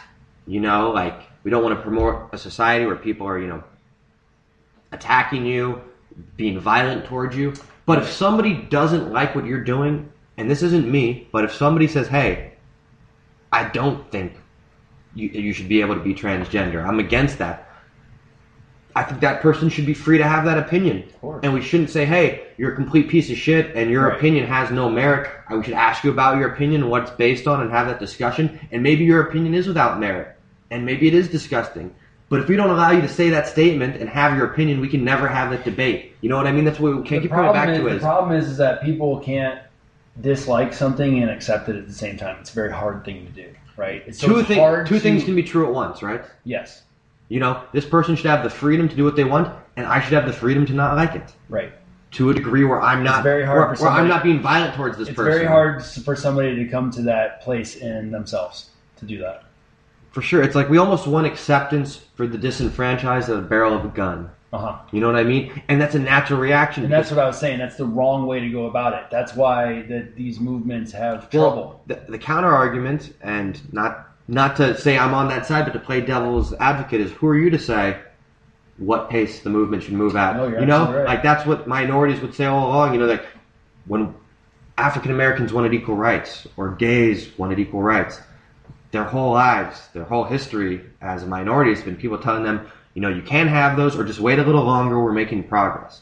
You 0.47 0.61
know, 0.61 0.91
like 0.91 1.23
we 1.45 1.51
don't 1.51 1.63
want 1.63 1.77
to 1.77 1.83
promote 1.83 2.31
a 2.33 2.39
society 2.39 2.87
where 2.87 2.97
people 2.97 3.27
are, 3.27 3.39
you 3.39 3.47
know, 3.47 3.63
attacking 4.93 5.47
you, 5.47 5.81
being 6.37 6.59
violent 6.59 7.05
towards 7.07 7.37
you. 7.37 7.55
But 7.87 7.99
if 7.99 8.11
somebody 8.11 8.55
doesn't 8.55 9.13
like 9.13 9.35
what 9.35 9.47
you're 9.47 9.65
doing, 9.65 10.11
and 10.37 10.51
this 10.51 10.63
isn't 10.63 10.91
me, 10.91 11.29
but 11.33 11.45
if 11.45 11.53
somebody 11.53 11.87
says, 11.87 12.09
"Hey, 12.09 12.55
I 13.53 13.65
don't 13.65 14.11
think 14.11 14.35
you, 15.15 15.29
you 15.29 15.53
should 15.53 15.69
be 15.69 15.81
able 15.81 15.95
to 15.95 16.01
be 16.01 16.15
transgender. 16.15 16.85
I'm 16.85 16.99
against 16.99 17.39
that." 17.39 17.70
I 19.01 19.03
think 19.05 19.21
that 19.23 19.41
person 19.41 19.71
should 19.71 19.87
be 19.87 19.95
free 19.95 20.19
to 20.19 20.25
have 20.25 20.45
that 20.45 20.59
opinion. 20.59 21.05
course. 21.23 21.41
And 21.43 21.55
we 21.55 21.63
shouldn't 21.63 21.89
say, 21.89 22.05
"Hey, 22.05 22.43
you're 22.59 22.73
a 22.73 22.75
complete 22.77 23.09
piece 23.09 23.31
of 23.31 23.37
shit, 23.39 23.73
and 23.75 23.91
your 23.91 24.07
Right. 24.09 24.17
opinion 24.19 24.47
has 24.47 24.71
no 24.71 24.91
merit." 24.91 25.31
I 25.49 25.55
we 25.57 25.63
should 25.65 25.73
ask 25.75 26.05
you 26.05 26.11
about 26.11 26.37
your 26.37 26.49
opinion, 26.51 26.89
what 26.91 27.03
it's 27.03 27.11
based 27.13 27.49
on, 27.49 27.63
and 27.63 27.71
have 27.71 27.87
that 27.87 27.99
discussion. 27.99 28.59
And 28.71 28.83
maybe 28.83 29.05
your 29.05 29.23
opinion 29.23 29.55
is 29.55 29.67
without 29.67 29.99
merit, 29.99 30.29
and 30.71 30.85
maybe 30.85 31.09
it 31.09 31.15
is 31.15 31.29
disgusting. 31.29 31.93
But 32.29 32.41
if 32.41 32.49
we 32.49 32.57
don't 32.57 32.69
allow 32.69 32.91
you 32.91 33.01
to 33.01 33.09
say 33.09 33.31
that 33.31 33.49
statement 33.49 33.97
and 33.97 34.09
have 34.09 34.37
your 34.37 34.45
opinion, 34.47 34.81
we 34.83 34.89
can 34.89 35.03
never 35.03 35.27
have 35.29 35.51
that 35.51 35.65
debate. 35.65 36.13
You 36.21 36.29
know 36.29 36.37
what 36.37 36.47
I 36.47 36.53
mean? 36.53 36.65
That's 36.67 36.79
what 36.79 36.95
we 36.95 37.03
can't 37.03 37.23
the 37.23 37.29
keep 37.29 37.31
coming 37.35 37.53
back 37.55 37.71
is, 37.71 37.79
to. 37.79 37.85
the 37.85 37.89
Is 37.97 38.03
problem 38.03 38.37
is, 38.37 38.49
is 38.49 38.59
that 38.59 38.83
people 38.83 39.19
can't 39.21 39.59
dislike 40.21 40.73
something 40.75 41.23
and 41.23 41.31
accept 41.31 41.71
it 41.71 41.77
at 41.77 41.87
the 41.89 41.95
same 41.95 42.17
time. 42.19 42.37
It's 42.41 42.51
a 42.51 42.55
very 42.55 42.71
hard 42.73 43.03
thing 43.05 43.27
to 43.27 43.33
do, 43.33 43.49
right? 43.79 44.03
It's 44.07 44.19
so 44.21 44.27
two 44.29 44.43
things. 44.43 44.61
hard 44.61 44.87
Two 44.87 44.97
to- 44.97 45.01
things 45.01 45.25
can 45.25 45.35
be 45.35 45.43
true 45.43 45.67
at 45.67 45.73
once, 45.73 46.03
right? 46.03 46.23
yes, 46.45 46.83
You 47.31 47.39
know, 47.39 47.63
this 47.73 47.87
person 47.87 48.17
should 48.17 48.27
have 48.27 48.43
the 48.43 48.51
freedom 48.51 48.89
to 48.89 48.95
do 48.97 49.05
what 49.05 49.17
they 49.17 49.25
want, 49.25 49.55
and 49.77 49.87
I 49.87 50.01
should 50.03 50.13
have 50.13 50.27
the 50.27 50.33
freedom 50.33 50.67
to 50.67 50.75
not 50.75 50.97
like 50.97 51.15
it. 51.15 51.33
right. 51.49 51.73
To 52.13 52.31
a 52.31 52.35
degree 52.35 52.65
where 52.65 52.83
I'm 52.83 53.05
not, 53.05 53.23
very 53.23 53.47
hard 53.47 53.79
where, 53.79 53.89
where 53.89 54.01
I'm 54.01 54.09
not 54.09 54.25
being 54.25 54.41
violent 54.41 54.75
towards 54.75 54.99
this 54.99 55.07
It's 55.07 55.17
person. 55.17 55.31
It's 55.31 55.39
very 55.39 55.49
hard 55.49 55.85
for 55.85 56.17
somebody 56.17 56.57
to 56.57 56.67
come 56.69 56.91
to 56.91 57.03
that 57.03 57.41
place 57.41 57.77
in 57.77 58.11
themselves 58.11 58.71
to 58.97 59.05
do 59.05 59.19
that. 59.19 59.45
For 60.11 60.21
sure, 60.21 60.43
it's 60.43 60.57
like 60.57 60.69
we 60.69 60.79
almost 60.79 61.07
want 61.07 61.29
acceptance 61.29 62.01
for 62.17 62.27
the 62.27 62.37
disenfranchised 62.37 63.31
at 63.31 63.37
the 63.37 63.43
barrel 63.43 63.75
of 63.75 63.85
a 63.85 63.89
gun. 63.89 64.29
Uh 64.53 64.59
huh. 64.59 64.79
You 64.91 65.01
know 65.01 65.07
what 65.07 65.15
I 65.15 65.23
mean? 65.23 65.63
And 65.69 65.81
that's 65.81 65.95
a 65.95 66.01
natural 66.01 66.41
reaction. 66.41 66.83
And 66.83 66.93
that's 66.93 67.11
what 67.11 67.21
I 67.21 67.27
was 67.29 67.39
saying. 67.39 67.61
That's 67.61 67.77
the 67.77 67.87
wrong 67.87 68.27
way 68.27 68.41
to 68.41 68.51
go 68.51 68.67
about 68.67 68.95
it. 68.95 69.09
That's 69.09 69.35
why 69.35 69.83
that 69.83 70.17
these 70.17 70.41
movements 70.41 70.91
have 70.91 71.31
trouble. 71.31 71.57
Well, 71.57 71.81
the, 71.87 72.11
the 72.11 72.19
counter 72.19 72.53
argument, 72.53 73.15
and 73.21 73.61
not 73.73 74.09
not 74.29 74.57
to 74.57 74.79
say 74.79 74.97
I'm 74.97 75.15
on 75.15 75.29
that 75.29 75.47
side, 75.47 75.65
but 75.65 75.73
to 75.73 75.81
play 75.81 76.01
devil's 76.01 76.53
advocate 76.55 77.01
is 77.01 77.11
who 77.13 77.27
are 77.29 77.39
you 77.39 77.51
to 77.51 77.59
say 77.59 77.99
what 78.79 79.11
pace 79.11 79.41
the 79.41 79.51
movement 79.51 79.83
should 79.83 79.93
move 79.93 80.17
at? 80.17 80.37
No, 80.37 80.49
you're 80.49 80.65
know, 80.67 80.93
right. 80.93 81.07
like 81.07 81.23
that's 81.23 81.47
what 81.47 81.67
minorities 81.67 82.21
would 82.21 82.35
say 82.35 82.47
all 82.47 82.69
along. 82.69 82.95
You 82.95 83.01
know, 83.01 83.07
like 83.07 83.27
when 83.87 84.15
African 84.79 85.11
Americans 85.11 85.53
wanted 85.53 85.75
equal 85.75 85.97
rights 85.97 86.47
or 86.57 86.71
gays 86.75 87.37
wanted 87.39 87.59
equal 87.59 87.83
rights, 87.83 88.21
their 88.91 89.05
whole 89.05 89.33
lives, 89.33 89.89
their 89.93 90.05
whole 90.05 90.25
history 90.25 90.81
as 91.01 91.23
a 91.23 91.27
minority 91.27 91.75
has 91.75 91.83
been 91.83 91.97
people 91.97 92.19
telling 92.19 92.43
them, 92.43 92.71
you 92.95 93.03
know, 93.03 93.09
you 93.09 93.23
can 93.23 93.47
have 93.47 93.77
those 93.77 93.97
or 93.97 94.05
just 94.05 94.21
wait 94.21 94.39
a 94.39 94.43
little 94.43 94.65
longer. 94.65 95.03
We're 95.03 95.13
making 95.13 95.45
progress. 95.45 96.01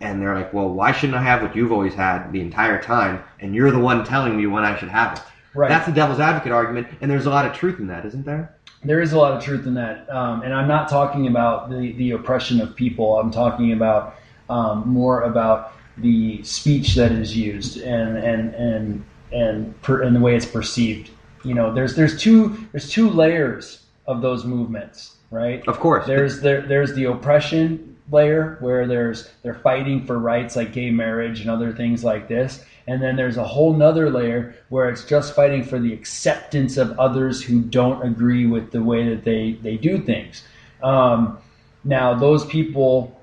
And 0.00 0.20
they're 0.20 0.34
like, 0.34 0.52
well, 0.52 0.68
why 0.68 0.92
shouldn't 0.92 1.16
I 1.16 1.22
have 1.22 1.42
what 1.42 1.54
you've 1.54 1.72
always 1.72 1.94
had 1.94 2.32
the 2.32 2.40
entire 2.40 2.82
time? 2.82 3.22
And 3.40 3.54
you're 3.54 3.70
the 3.70 3.78
one 3.78 4.04
telling 4.04 4.36
me 4.36 4.46
when 4.46 4.64
I 4.64 4.76
should 4.78 4.88
have 4.88 5.18
it. 5.18 5.24
Right. 5.54 5.68
That's 5.68 5.86
the 5.86 5.92
devil's 5.92 6.20
advocate 6.20 6.52
argument, 6.52 6.88
and 7.00 7.10
there's 7.10 7.26
a 7.26 7.30
lot 7.30 7.46
of 7.46 7.52
truth 7.52 7.78
in 7.78 7.86
that, 7.86 8.04
isn't 8.04 8.24
there? 8.24 8.56
There 8.82 9.00
is 9.00 9.12
a 9.12 9.18
lot 9.18 9.32
of 9.32 9.42
truth 9.42 9.66
in 9.66 9.74
that, 9.74 10.10
um, 10.10 10.42
and 10.42 10.52
I'm 10.52 10.68
not 10.68 10.88
talking 10.88 11.26
about 11.26 11.70
the, 11.70 11.92
the 11.92 12.10
oppression 12.10 12.60
of 12.60 12.74
people. 12.74 13.18
I'm 13.18 13.30
talking 13.30 13.72
about 13.72 14.16
um, 14.50 14.86
more 14.86 15.22
about 15.22 15.72
the 15.98 16.42
speech 16.42 16.94
that 16.96 17.12
is 17.12 17.36
used 17.36 17.78
and 17.78 18.18
and 18.18 18.54
and 18.54 19.04
and 19.32 19.82
per, 19.82 20.02
and 20.02 20.14
the 20.14 20.20
way 20.20 20.34
it's 20.34 20.46
perceived. 20.46 21.10
You 21.44 21.54
know, 21.54 21.72
there's 21.72 21.94
there's 21.94 22.20
two 22.20 22.66
there's 22.72 22.90
two 22.90 23.08
layers 23.10 23.84
of 24.06 24.20
those 24.22 24.44
movements, 24.44 25.16
right? 25.30 25.66
Of 25.68 25.78
course. 25.78 26.06
There's 26.06 26.40
there 26.40 26.62
there's 26.62 26.94
the 26.94 27.04
oppression 27.04 27.93
layer 28.10 28.56
where 28.60 28.86
there's 28.86 29.30
they're 29.42 29.54
fighting 29.54 30.04
for 30.04 30.18
rights 30.18 30.56
like 30.56 30.72
gay 30.72 30.90
marriage 30.90 31.40
and 31.40 31.50
other 31.50 31.72
things 31.72 32.04
like 32.04 32.28
this, 32.28 32.64
And 32.86 33.02
then 33.02 33.16
there's 33.16 33.36
a 33.36 33.44
whole 33.44 33.72
nother 33.72 34.10
layer 34.10 34.54
where 34.68 34.90
it's 34.90 35.04
just 35.04 35.34
fighting 35.34 35.64
for 35.64 35.78
the 35.78 35.92
acceptance 35.92 36.76
of 36.76 36.98
others 36.98 37.42
who 37.42 37.62
don't 37.62 38.06
agree 38.06 38.46
with 38.46 38.72
the 38.72 38.82
way 38.82 39.08
that 39.08 39.24
they, 39.24 39.52
they 39.62 39.76
do 39.76 39.98
things. 39.98 40.42
Um, 40.82 41.38
now, 41.84 42.14
those 42.14 42.44
people 42.46 43.18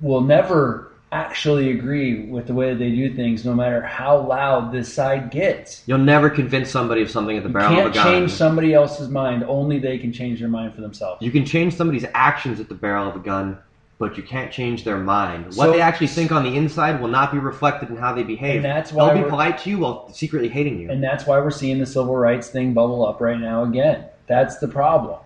will 0.00 0.20
never 0.20 0.92
actually 1.12 1.70
agree 1.70 2.26
with 2.26 2.46
the 2.46 2.54
way 2.54 2.70
that 2.70 2.78
they 2.78 2.90
do 2.90 3.12
things, 3.14 3.44
no 3.44 3.52
matter 3.54 3.82
how 3.82 4.20
loud 4.20 4.70
this 4.70 4.92
side 4.92 5.30
gets. 5.30 5.82
You'll 5.86 5.98
never 5.98 6.30
convince 6.30 6.70
somebody 6.70 7.02
of 7.02 7.10
something 7.10 7.36
at 7.36 7.42
the 7.42 7.48
You 7.48 7.54
barrel 7.54 7.72
of 7.72 7.78
a 7.78 7.82
gun. 7.82 7.86
You 7.88 7.92
can't 7.92 8.06
change 8.06 8.32
somebody 8.32 8.74
else's 8.74 9.08
mind. 9.08 9.44
Only 9.44 9.78
they 9.78 9.98
can 9.98 10.12
change 10.12 10.40
their 10.40 10.48
mind 10.48 10.74
for 10.74 10.82
themselves. 10.82 11.20
You 11.22 11.30
can 11.30 11.44
change 11.44 11.74
somebody's 11.74 12.04
actions 12.14 12.60
at 12.60 12.68
the 12.68 12.74
barrel 12.74 13.08
of 13.08 13.16
a 13.16 13.18
gun, 13.18 13.58
but 14.00 14.16
you 14.16 14.22
can't 14.22 14.50
change 14.50 14.82
their 14.82 14.96
mind. 14.96 15.44
What 15.44 15.54
So- 15.66 15.72
they 15.72 15.82
actually 15.82 16.06
think 16.06 16.32
on 16.32 16.42
the 16.42 16.56
inside 16.56 17.00
will 17.02 17.08
not 17.08 17.30
be 17.30 17.38
reflected 17.38 17.90
in 17.90 17.96
how 17.96 18.14
they 18.14 18.22
behave. 18.22 18.56
And 18.56 18.64
that's 18.64 18.92
why 18.92 19.12
They'll 19.12 19.24
be 19.24 19.28
polite 19.28 19.58
to 19.58 19.70
you 19.70 19.78
while 19.80 20.08
secretly 20.10 20.48
hating 20.48 20.80
you. 20.80 20.90
and 20.90 21.04
that's 21.04 21.26
why 21.26 21.38
we're 21.38 21.50
seeing 21.50 21.78
the 21.78 21.86
civil 21.86 22.16
rights 22.16 22.48
thing 22.48 22.72
bubble 22.72 23.06
up 23.06 23.20
right 23.20 23.38
now 23.38 23.62
again. 23.62 24.06
That's 24.26 24.56
the 24.56 24.68
problem, 24.68 25.18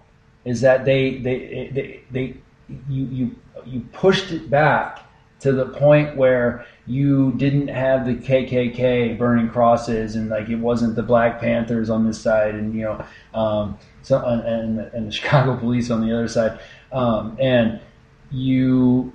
is 0.45 0.61
that 0.62 0.85
they 0.85 1.18
they 1.18 1.70
they, 1.72 2.01
they 2.11 2.35
you 2.91 3.05
you 3.05 3.37
you 3.64 3.81
pushed 3.93 4.33
it 4.33 4.51
back 4.51 5.01
to 5.41 5.53
the 5.53 5.66
point 5.66 6.16
where 6.16 6.64
you 6.87 7.33
didn't 7.37 7.68
have 7.68 8.07
the 8.07 8.14
KKK 8.14 9.16
burning 9.18 9.49
crosses 9.51 10.16
and 10.16 10.31
like 10.31 10.49
it 10.49 10.57
wasn't 10.57 10.97
the 10.97 11.03
Black 11.03 11.39
Panthers 11.41 11.91
on 11.91 12.07
this 12.07 12.20
side 12.20 12.55
and 12.57 12.75
you 12.75 12.83
know 12.83 13.05
um, 13.39 13.79
so 14.03 14.25
and, 14.25 14.43
and 14.43 14.81
and 14.95 15.07
the 15.07 15.12
Chicago 15.12 15.57
police 15.57 15.91
on 15.91 16.01
the 16.01 16.12
other 16.12 16.29
side 16.29 16.59
um, 16.93 17.37
and 17.39 17.79
you 18.31 19.12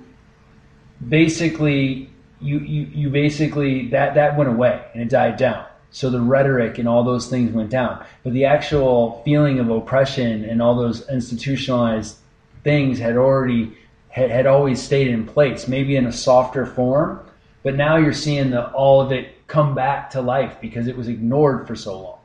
basically 1.08 2.10
you, 2.40 2.58
you 2.60 2.82
you 2.94 3.10
basically 3.10 3.88
that 3.88 4.14
that 4.14 4.36
went 4.36 4.50
away 4.50 4.84
and 4.92 5.02
it 5.02 5.08
died 5.08 5.36
down. 5.36 5.66
So 5.92 6.08
the 6.08 6.20
rhetoric 6.20 6.78
and 6.78 6.88
all 6.88 7.02
those 7.02 7.28
things 7.28 7.52
went 7.52 7.70
down. 7.70 8.04
But 8.22 8.32
the 8.32 8.44
actual 8.44 9.22
feeling 9.24 9.58
of 9.58 9.70
oppression 9.70 10.44
and 10.44 10.62
all 10.62 10.76
those 10.76 11.08
institutionalized 11.08 12.16
things 12.62 12.98
had 12.98 13.16
already 13.16 13.76
had, 14.08 14.30
had 14.30 14.46
always 14.46 14.80
stayed 14.80 15.08
in 15.08 15.26
place 15.26 15.66
maybe 15.66 15.96
in 15.96 16.06
a 16.06 16.12
softer 16.12 16.64
form. 16.64 17.20
But 17.62 17.74
now 17.74 17.96
you're 17.96 18.12
seeing 18.12 18.50
the 18.50 18.70
all 18.70 19.00
of 19.00 19.12
it 19.12 19.46
come 19.48 19.74
back 19.74 20.10
to 20.10 20.20
life 20.20 20.56
because 20.60 20.86
it 20.86 20.96
was 20.96 21.08
ignored 21.08 21.66
for 21.66 21.74
so 21.74 22.00
long. 22.00 22.18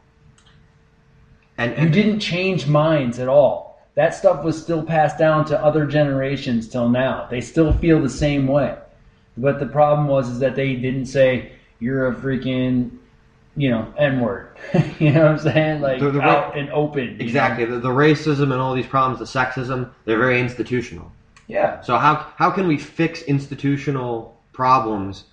And, 1.57 1.77
you 1.77 1.89
didn't 1.89 2.19
change 2.19 2.67
minds 2.67 3.17
at 3.17 3.27
all. 3.27 3.64
That 3.95 4.13
stuff 4.13 4.43
was 4.43 4.61
still 4.61 4.83
passed 4.83 5.17
down 5.17 5.45
to 5.45 5.63
other 5.63 5.85
generations 5.85 6.67
till 6.67 6.89
now. 6.89 7.27
They 7.29 7.41
still 7.41 7.71
feel 7.73 8.01
the 8.01 8.09
same 8.09 8.45
way. 8.47 8.77
But 9.37 9.59
the 9.59 9.65
problem 9.65 10.07
was 10.07 10.29
is 10.29 10.39
that 10.39 10.55
they 10.55 10.75
didn't 10.75 11.05
say 11.07 11.53
you're 11.79 12.07
a 12.07 12.13
freaking, 12.15 12.91
you 13.55 13.69
know, 13.69 13.93
N 13.97 14.19
word. 14.19 14.49
you 14.99 15.11
know 15.11 15.21
what 15.23 15.31
I'm 15.31 15.39
saying? 15.39 15.81
Like 15.81 15.99
The- 15.99 16.11
the 16.11 16.19
ra- 16.19 16.25
out 16.47 16.57
and 16.57 16.69
open. 16.71 17.17
exactly 17.21 17.65
the, 17.65 17.79
the 17.79 17.89
racism 17.89 18.43
and 18.51 18.53
all 18.61 18.73
these 18.73 18.85
problems, 18.87 19.19
the 19.19 19.39
sexism, 19.39 19.89
they're 20.05 20.17
very 20.17 20.39
institutional. 20.41 21.11
Yeah. 21.47 21.79
So 21.81 21.97
how 21.97 22.15
how 22.37 22.49
can 22.49 22.67
we 22.67 22.77
fix 22.77 23.21
institutional 23.23 24.35
problems? 24.51 25.25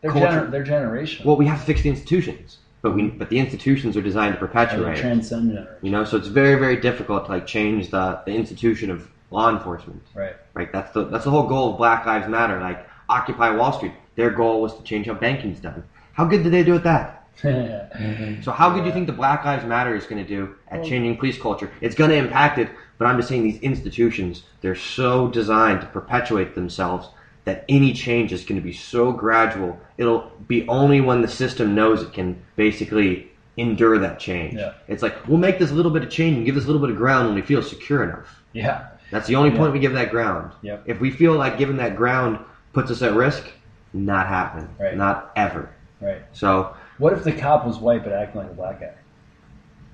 They're, 0.00 0.10
gener- 0.12 0.50
they're 0.50 0.64
generational. 0.64 1.24
Well, 1.24 1.36
we 1.36 1.46
have 1.46 1.60
to 1.60 1.66
fix 1.66 1.82
the 1.82 1.88
institutions, 1.90 2.58
but 2.82 2.94
we 2.94 3.08
but 3.08 3.28
the 3.30 3.38
institutions 3.38 3.96
are 3.96 4.02
designed 4.02 4.34
to 4.34 4.40
perpetuate. 4.40 4.96
transcend 4.96 5.50
generation. 5.50 5.78
You 5.82 5.90
know, 5.90 6.04
so 6.04 6.16
it's 6.16 6.28
very 6.28 6.58
very 6.58 6.76
difficult 6.76 7.26
to 7.26 7.32
like 7.32 7.46
change 7.46 7.90
the, 7.90 8.20
the 8.26 8.32
institution 8.32 8.90
of 8.90 9.08
law 9.30 9.50
enforcement. 9.50 10.02
Right. 10.14 10.36
Right. 10.54 10.72
That's 10.72 10.92
the 10.92 11.04
that's 11.04 11.24
the 11.24 11.30
whole 11.30 11.46
goal 11.46 11.72
of 11.72 11.78
Black 11.78 12.06
Lives 12.06 12.28
Matter. 12.28 12.60
Like 12.60 12.86
Occupy 13.08 13.50
Wall 13.56 13.72
Street. 13.72 13.92
Their 14.14 14.30
goal 14.30 14.62
was 14.62 14.74
to 14.76 14.82
change 14.82 15.06
how 15.06 15.14
banking's 15.14 15.60
done. 15.60 15.84
How 16.12 16.24
good 16.24 16.42
did 16.42 16.52
they 16.52 16.64
do 16.64 16.76
at 16.76 16.84
that? 16.84 17.22
Mm-hmm. 17.42 18.42
So 18.42 18.50
how 18.50 18.70
good 18.70 18.80
do 18.80 18.86
you 18.86 18.92
think 18.92 19.06
the 19.06 19.12
Black 19.12 19.44
Lives 19.44 19.64
Matter 19.64 19.94
is 19.94 20.06
going 20.06 20.22
to 20.24 20.28
do 20.28 20.54
at 20.68 20.82
changing 20.82 21.18
police 21.18 21.38
culture? 21.38 21.70
It's 21.82 21.94
going 21.94 22.10
to 22.10 22.16
impact 22.16 22.58
it, 22.58 22.70
but 22.98 23.06
I'm 23.06 23.18
just 23.18 23.28
saying 23.28 23.42
these 23.42 23.60
institutions, 23.60 24.44
they're 24.62 24.74
so 24.74 25.28
designed 25.28 25.82
to 25.82 25.86
perpetuate 25.86 26.54
themselves 26.54 27.08
that 27.46 27.64
any 27.68 27.92
change 27.94 28.32
is 28.32 28.44
going 28.44 28.60
to 28.60 28.64
be 28.64 28.72
so 28.72 29.10
gradual. 29.12 29.78
It'll 29.96 30.30
be 30.46 30.68
only 30.68 31.00
when 31.00 31.22
the 31.22 31.28
system 31.28 31.74
knows 31.74 32.02
it 32.02 32.12
can 32.12 32.40
basically 32.56 33.30
endure 33.56 33.98
that 33.98 34.18
change. 34.20 34.54
Yeah. 34.54 34.74
It's 34.88 35.02
like, 35.02 35.26
we'll 35.26 35.38
make 35.38 35.58
this 35.58 35.70
little 35.70 35.90
bit 35.92 36.02
of 36.02 36.10
change 36.10 36.36
and 36.36 36.44
give 36.44 36.54
this 36.54 36.66
little 36.66 36.80
bit 36.82 36.90
of 36.90 36.96
ground 36.96 37.26
when 37.28 37.34
we 37.36 37.42
feel 37.42 37.62
secure 37.62 38.02
enough. 38.04 38.42
yeah. 38.52 38.88
That's 39.12 39.28
the 39.28 39.36
only 39.36 39.50
Yeah. 39.50 39.58
point 39.58 39.72
we 39.72 39.78
give 39.78 39.92
that 39.94 40.10
ground. 40.10 40.50
Yep. 40.62 40.82
If 40.86 41.00
we 41.00 41.12
feel 41.12 41.34
like 41.34 41.56
giving 41.58 41.76
that 41.76 41.94
ground 41.96 42.40
puts 42.72 42.90
us 42.90 43.02
at 43.02 43.14
risk, 43.14 43.48
not 43.92 44.26
happen. 44.26 44.68
Right. 44.80 44.96
Not 44.96 45.30
ever. 45.36 45.70
Right. 46.00 46.22
So, 46.32 46.74
What 46.98 47.12
if 47.12 47.22
the 47.22 47.30
cop 47.32 47.64
was 47.64 47.78
white 47.78 48.02
but 48.02 48.12
acting 48.12 48.40
like 48.42 48.50
a 48.50 48.54
black 48.54 48.80
guy? 48.80 48.94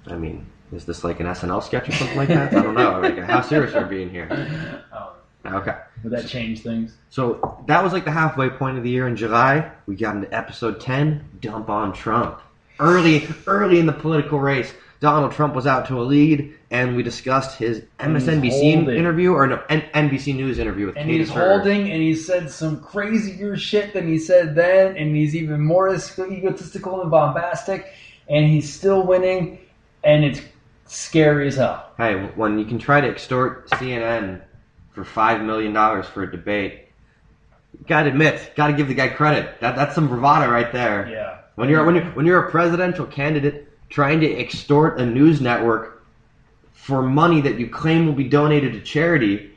I 0.07 0.17
mean, 0.17 0.47
is 0.73 0.87
this 0.87 1.05
like 1.05 1.21
an 1.21 1.27
SNL 1.27 1.63
sketch 1.63 1.91
or 1.91 1.93
something 1.93 2.17
like 2.17 2.29
that? 2.29 2.55
I 2.55 2.63
don't 2.63 2.75
know. 2.75 3.01
Like, 3.01 3.19
how 3.19 3.43
serious 3.43 3.75
are 3.75 3.83
we 3.83 3.89
being 3.97 4.09
here? 4.11 4.29
Oh, 4.95 5.13
Okay. 5.45 5.77
Would 6.03 6.13
that 6.13 6.27
change 6.27 6.61
things? 6.63 6.97
So 7.11 7.63
that 7.67 7.83
was 7.85 7.93
like 7.93 8.05
the 8.05 8.11
halfway 8.11 8.51
point 8.51 8.79
of 8.79 8.85
the 8.85 8.91
year 8.91 9.07
in 9.07 9.17
July. 9.17 9.71
We 9.87 9.97
got 9.97 10.17
into 10.17 10.35
episode 10.35 10.81
10, 10.81 11.25
Dump 11.41 11.69
on 11.71 11.93
Trump. 11.93 12.41
Early, 12.81 13.29
early 13.47 13.79
in 13.79 13.87
the 13.87 13.93
political 13.93 14.41
race, 14.41 14.73
Donald 15.01 15.33
Trump 15.33 15.55
was 15.55 15.67
out 15.67 15.87
to 15.89 16.01
a 16.01 16.03
lead, 16.03 16.55
and 16.71 16.97
we 16.97 17.03
discussed 17.03 17.59
his 17.59 17.83
MSNBC 17.99 18.75
holding. 18.77 18.97
interview, 18.97 19.33
or 19.33 19.47
no, 19.47 19.63
N- 19.69 19.83
NBC 19.95 20.35
News 20.35 20.59
interview 20.59 20.87
with 20.87 20.97
and 20.97 21.07
Katie 21.07 21.19
he's 21.19 21.31
Turner. 21.31 21.57
holding 21.59 21.91
and 21.91 22.01
he 22.01 22.15
said 22.15 22.51
some 22.51 22.81
crazier 22.81 23.57
shit 23.57 23.93
than 23.93 24.07
he 24.09 24.19
said 24.19 24.55
then 24.55 24.97
and 24.97 25.15
he's 25.15 25.35
even 25.37 25.61
more 25.61 25.89
egotistical 25.93 27.03
and 27.03 27.11
bombastic 27.11 27.93
and 28.29 28.47
he's 28.47 28.73
still 28.73 29.05
winning 29.05 29.59
and 30.05 30.25
it's 30.25 30.41
scary 30.87 31.49
as 31.49 31.57
hell 31.57 31.91
Hey, 31.99 32.15
when 32.37 32.59
you 32.59 32.65
can 32.65 32.79
try 32.79 33.01
to 33.01 33.09
extort 33.09 33.69
CNN 33.71 34.41
for 34.93 35.05
five 35.05 35.43
million 35.43 35.73
dollars 35.73 36.07
for 36.07 36.23
a 36.23 36.31
debate, 36.31 36.89
gotta 37.87 38.09
admit, 38.09 38.53
gotta 38.57 38.73
give 38.73 38.89
the 38.89 38.95
guy 38.95 39.09
credit. 39.09 39.61
That 39.61 39.77
that's 39.77 39.95
some 39.95 40.09
bravado 40.09 40.51
right 40.51 40.73
there. 40.73 41.09
yeah 41.09 41.39
When 41.55 41.69
you're 41.69 41.85
when 41.85 41.95
you're 41.95 42.05
when 42.13 42.27
you're 42.27 42.47
a 42.47 42.51
presidential 42.51 43.07
candidate 43.07 43.69
trying 43.89 44.21
to 44.21 44.27
extort 44.39 44.99
a 45.01 45.07
news 45.07 45.41
network 45.41 46.03
for 46.73 47.03
money 47.03 47.41
that 47.43 47.59
you 47.59 47.69
claim 47.69 48.07
will 48.07 48.15
be 48.15 48.25
donated 48.25 48.73
to 48.73 48.81
charity, 48.81 49.51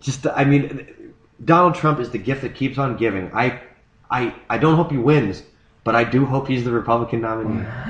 just 0.00 0.26
I 0.26 0.44
mean, 0.44 1.14
Donald 1.44 1.74
Trump 1.74 2.00
is 2.00 2.10
the 2.10 2.18
gift 2.18 2.42
that 2.42 2.54
keeps 2.54 2.78
on 2.78 2.96
giving. 2.96 3.30
I 3.34 3.60
I 4.10 4.34
I 4.50 4.58
don't 4.58 4.76
hope 4.76 4.90
he 4.90 4.98
wins, 4.98 5.42
but 5.84 5.94
I 5.94 6.04
do 6.04 6.26
hope 6.26 6.48
he's 6.48 6.64
the 6.64 6.72
Republican 6.72 7.20
nominee. 7.22 7.64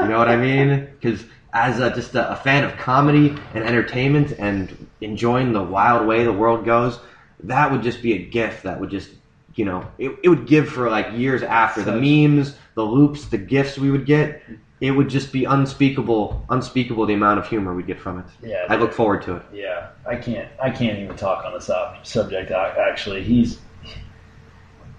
you 0.00 0.08
know 0.08 0.18
what 0.18 0.28
I 0.28 0.36
mean? 0.36 0.88
Because 1.00 1.24
as 1.52 1.80
a, 1.80 1.94
just 1.94 2.14
a, 2.14 2.32
a 2.32 2.36
fan 2.36 2.64
of 2.64 2.76
comedy 2.76 3.34
and 3.54 3.64
entertainment 3.64 4.32
and 4.38 4.88
enjoying 5.00 5.52
the 5.52 5.62
wild 5.62 6.06
way 6.06 6.24
the 6.24 6.32
world 6.32 6.64
goes, 6.64 6.98
that 7.44 7.70
would 7.70 7.82
just 7.82 8.02
be 8.02 8.12
a 8.12 8.18
gift 8.18 8.64
that 8.64 8.78
would 8.80 8.90
just 8.90 9.10
you 9.54 9.64
know 9.64 9.84
it, 9.98 10.16
it 10.22 10.28
would 10.28 10.46
give 10.46 10.68
for 10.68 10.88
like 10.88 11.12
years 11.12 11.42
after 11.42 11.82
the 11.82 11.92
memes 11.92 12.54
the 12.74 12.82
loops 12.82 13.26
the 13.26 13.38
gifts 13.38 13.78
we 13.78 13.90
would 13.90 14.06
get. 14.06 14.42
It 14.80 14.92
would 14.92 15.10
just 15.10 15.32
be 15.32 15.44
unspeakable 15.44 16.46
unspeakable 16.48 17.04
the 17.06 17.14
amount 17.14 17.38
of 17.38 17.46
humor 17.48 17.74
we'd 17.74 17.86
get 17.86 18.00
from 18.00 18.20
it. 18.20 18.24
Yeah. 18.42 18.64
i 18.68 18.76
look 18.76 18.92
forward 18.92 19.22
to 19.22 19.36
it. 19.36 19.42
Yeah. 19.52 19.88
I 20.06 20.16
can't 20.16 20.48
i 20.62 20.70
can't 20.70 20.98
even 20.98 21.16
talk 21.16 21.44
on 21.44 21.52
this 21.52 21.70
subject 22.02 22.50
actually. 22.50 23.22
He's 23.22 23.58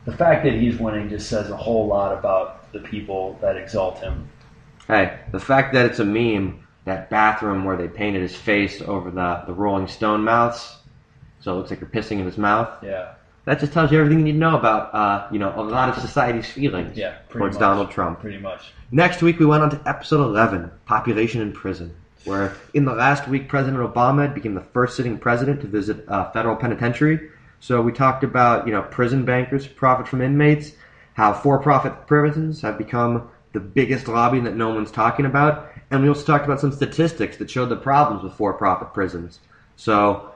the 0.05 0.15
fact 0.15 0.43
that 0.43 0.53
he's 0.53 0.77
winning 0.77 1.09
just 1.09 1.29
says 1.29 1.49
a 1.49 1.57
whole 1.57 1.87
lot 1.87 2.17
about 2.17 2.71
the 2.73 2.79
people 2.79 3.37
that 3.41 3.55
exalt 3.55 3.99
him 3.99 4.27
hey 4.87 5.19
the 5.31 5.39
fact 5.39 5.73
that 5.73 5.85
it's 5.85 5.99
a 5.99 6.05
meme 6.05 6.65
that 6.85 7.09
bathroom 7.09 7.63
where 7.63 7.77
they 7.77 7.87
painted 7.87 8.21
his 8.21 8.35
face 8.35 8.81
over 8.81 9.11
the, 9.11 9.43
the 9.47 9.53
rolling 9.53 9.87
stone 9.87 10.23
mouths 10.23 10.77
so 11.39 11.53
it 11.53 11.55
looks 11.55 11.69
like 11.69 11.79
you're 11.79 11.89
pissing 11.89 12.19
in 12.19 12.25
his 12.25 12.37
mouth 12.37 12.69
yeah 12.83 13.13
that 13.45 13.59
just 13.59 13.73
tells 13.73 13.91
you 13.91 13.99
everything 13.99 14.19
you 14.19 14.25
need 14.25 14.31
to 14.33 14.37
know 14.37 14.57
about 14.57 14.93
uh, 14.93 15.27
you 15.31 15.39
know 15.39 15.53
a 15.55 15.61
lot 15.61 15.89
of 15.89 15.95
society's 15.95 16.49
feelings 16.49 16.97
yeah 16.97 17.17
towards 17.29 17.55
much. 17.55 17.59
donald 17.59 17.91
trump 17.91 18.19
pretty 18.19 18.37
much 18.37 18.73
Next 18.93 19.21
week, 19.21 19.39
we 19.39 19.45
went 19.45 19.63
on 19.63 19.69
to 19.69 19.81
episode 19.85 20.21
11, 20.21 20.69
Population 20.85 21.39
in 21.39 21.53
Prison, 21.53 21.95
where 22.25 22.53
in 22.73 22.83
the 22.83 22.93
last 22.93 23.25
week, 23.25 23.47
President 23.47 23.81
Obama 23.81 24.33
became 24.33 24.53
the 24.53 24.59
first 24.73 24.97
sitting 24.97 25.17
president 25.17 25.61
to 25.61 25.67
visit 25.67 26.03
a 26.09 26.29
federal 26.33 26.57
penitentiary. 26.57 27.29
So 27.61 27.81
we 27.81 27.93
talked 27.93 28.25
about, 28.25 28.67
you 28.67 28.73
know, 28.73 28.81
prison 28.81 29.23
bankers 29.23 29.65
who 29.65 29.73
profit 29.75 30.09
from 30.09 30.21
inmates, 30.21 30.73
how 31.13 31.31
for-profit 31.31 32.05
prisons 32.05 32.59
have 32.63 32.77
become 32.77 33.29
the 33.53 33.59
biggest 33.59 34.07
lobbying 34.07 34.43
that 34.45 34.55
no 34.55 34.73
one's 34.73 34.91
talking 34.91 35.25
about, 35.25 35.71
and 35.89 36.01
we 36.01 36.07
also 36.07 36.23
talked 36.23 36.45
about 36.45 36.59
some 36.59 36.71
statistics 36.71 37.37
that 37.37 37.49
showed 37.49 37.69
the 37.69 37.75
problems 37.75 38.23
with 38.23 38.33
for-profit 38.33 38.93
prisons. 38.93 39.39
So 39.75 40.31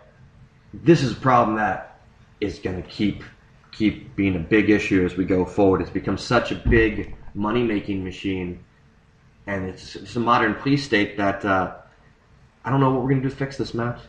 this 0.73 1.01
is 1.01 1.13
a 1.13 1.15
problem 1.15 1.55
that 1.57 1.99
is 2.41 2.59
going 2.59 2.81
to 2.81 2.89
keep 2.89 3.23
keep 3.71 4.15
being 4.15 4.35
a 4.37 4.39
big 4.39 4.69
issue 4.69 5.03
as 5.05 5.17
we 5.17 5.25
go 5.25 5.43
forward. 5.43 5.81
It's 5.81 5.89
become 5.89 6.17
such 6.17 6.51
a 6.51 6.55
big 6.55 7.13
money 7.33 7.61
making 7.61 8.05
machine, 8.05 8.63
and 9.47 9.65
it's, 9.65 9.97
it's 9.97 10.15
a 10.15 10.19
modern 10.19 10.55
police 10.55 10.85
state 10.85 11.17
that 11.17 11.43
uh, 11.43 11.75
I 12.63 12.69
don't 12.69 12.79
know 12.79 12.91
what 12.91 13.01
we're 13.01 13.09
going 13.09 13.21
to 13.21 13.27
do 13.27 13.29
to 13.29 13.35
fix 13.35 13.57
this, 13.57 13.73
Matt. 13.73 13.99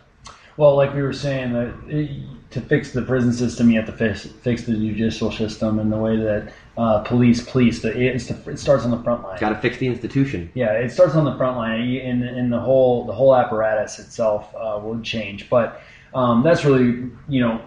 Well, 0.56 0.76
like 0.76 0.94
we 0.94 1.02
were 1.02 1.12
saying, 1.12 1.54
it, 1.88 2.50
to 2.52 2.60
fix 2.60 2.92
the 2.92 3.02
prison 3.02 3.32
system, 3.32 3.70
you 3.70 3.76
have 3.80 3.86
to 3.86 3.92
fix, 3.92 4.24
fix 4.24 4.62
the 4.62 4.72
judicial 4.72 5.30
system 5.32 5.80
and 5.80 5.92
the 5.92 5.98
way 5.98 6.16
that 6.16 6.52
uh, 6.76 7.00
police, 7.00 7.42
police. 7.42 7.82
The, 7.82 7.98
it's 7.98 8.26
the, 8.26 8.50
it 8.50 8.58
starts 8.58 8.84
on 8.84 8.90
the 8.90 9.02
front 9.02 9.22
line. 9.22 9.38
Got 9.38 9.50
to 9.50 9.58
fix 9.60 9.78
the 9.78 9.86
institution. 9.86 10.50
Yeah, 10.54 10.72
it 10.72 10.90
starts 10.90 11.14
on 11.14 11.24
the 11.24 11.36
front 11.36 11.56
line, 11.56 11.80
and, 11.80 12.22
and 12.22 12.52
the 12.52 12.60
whole 12.60 13.04
the 13.06 13.12
whole 13.12 13.34
apparatus 13.34 13.98
itself 13.98 14.54
uh, 14.54 14.78
will 14.82 15.00
change. 15.00 15.48
But 15.48 15.80
um, 16.14 16.42
that's 16.42 16.64
really 16.64 17.10
you 17.28 17.40
know 17.40 17.60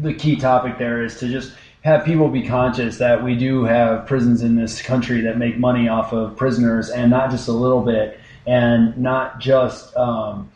the 0.00 0.12
key 0.14 0.36
topic 0.36 0.78
there 0.78 1.04
is 1.04 1.18
to 1.20 1.28
just 1.28 1.52
have 1.82 2.04
people 2.04 2.28
be 2.28 2.46
conscious 2.46 2.98
that 2.98 3.22
we 3.22 3.36
do 3.36 3.64
have 3.64 4.06
prisons 4.06 4.42
in 4.42 4.56
this 4.56 4.82
country 4.82 5.20
that 5.20 5.38
make 5.38 5.58
money 5.58 5.88
off 5.88 6.12
of 6.12 6.36
prisoners, 6.36 6.90
and 6.90 7.10
not 7.10 7.30
just 7.30 7.48
a 7.48 7.52
little 7.52 7.82
bit, 7.82 8.18
and 8.46 8.96
not 8.98 9.38
just 9.38 9.96
um, 9.96 10.50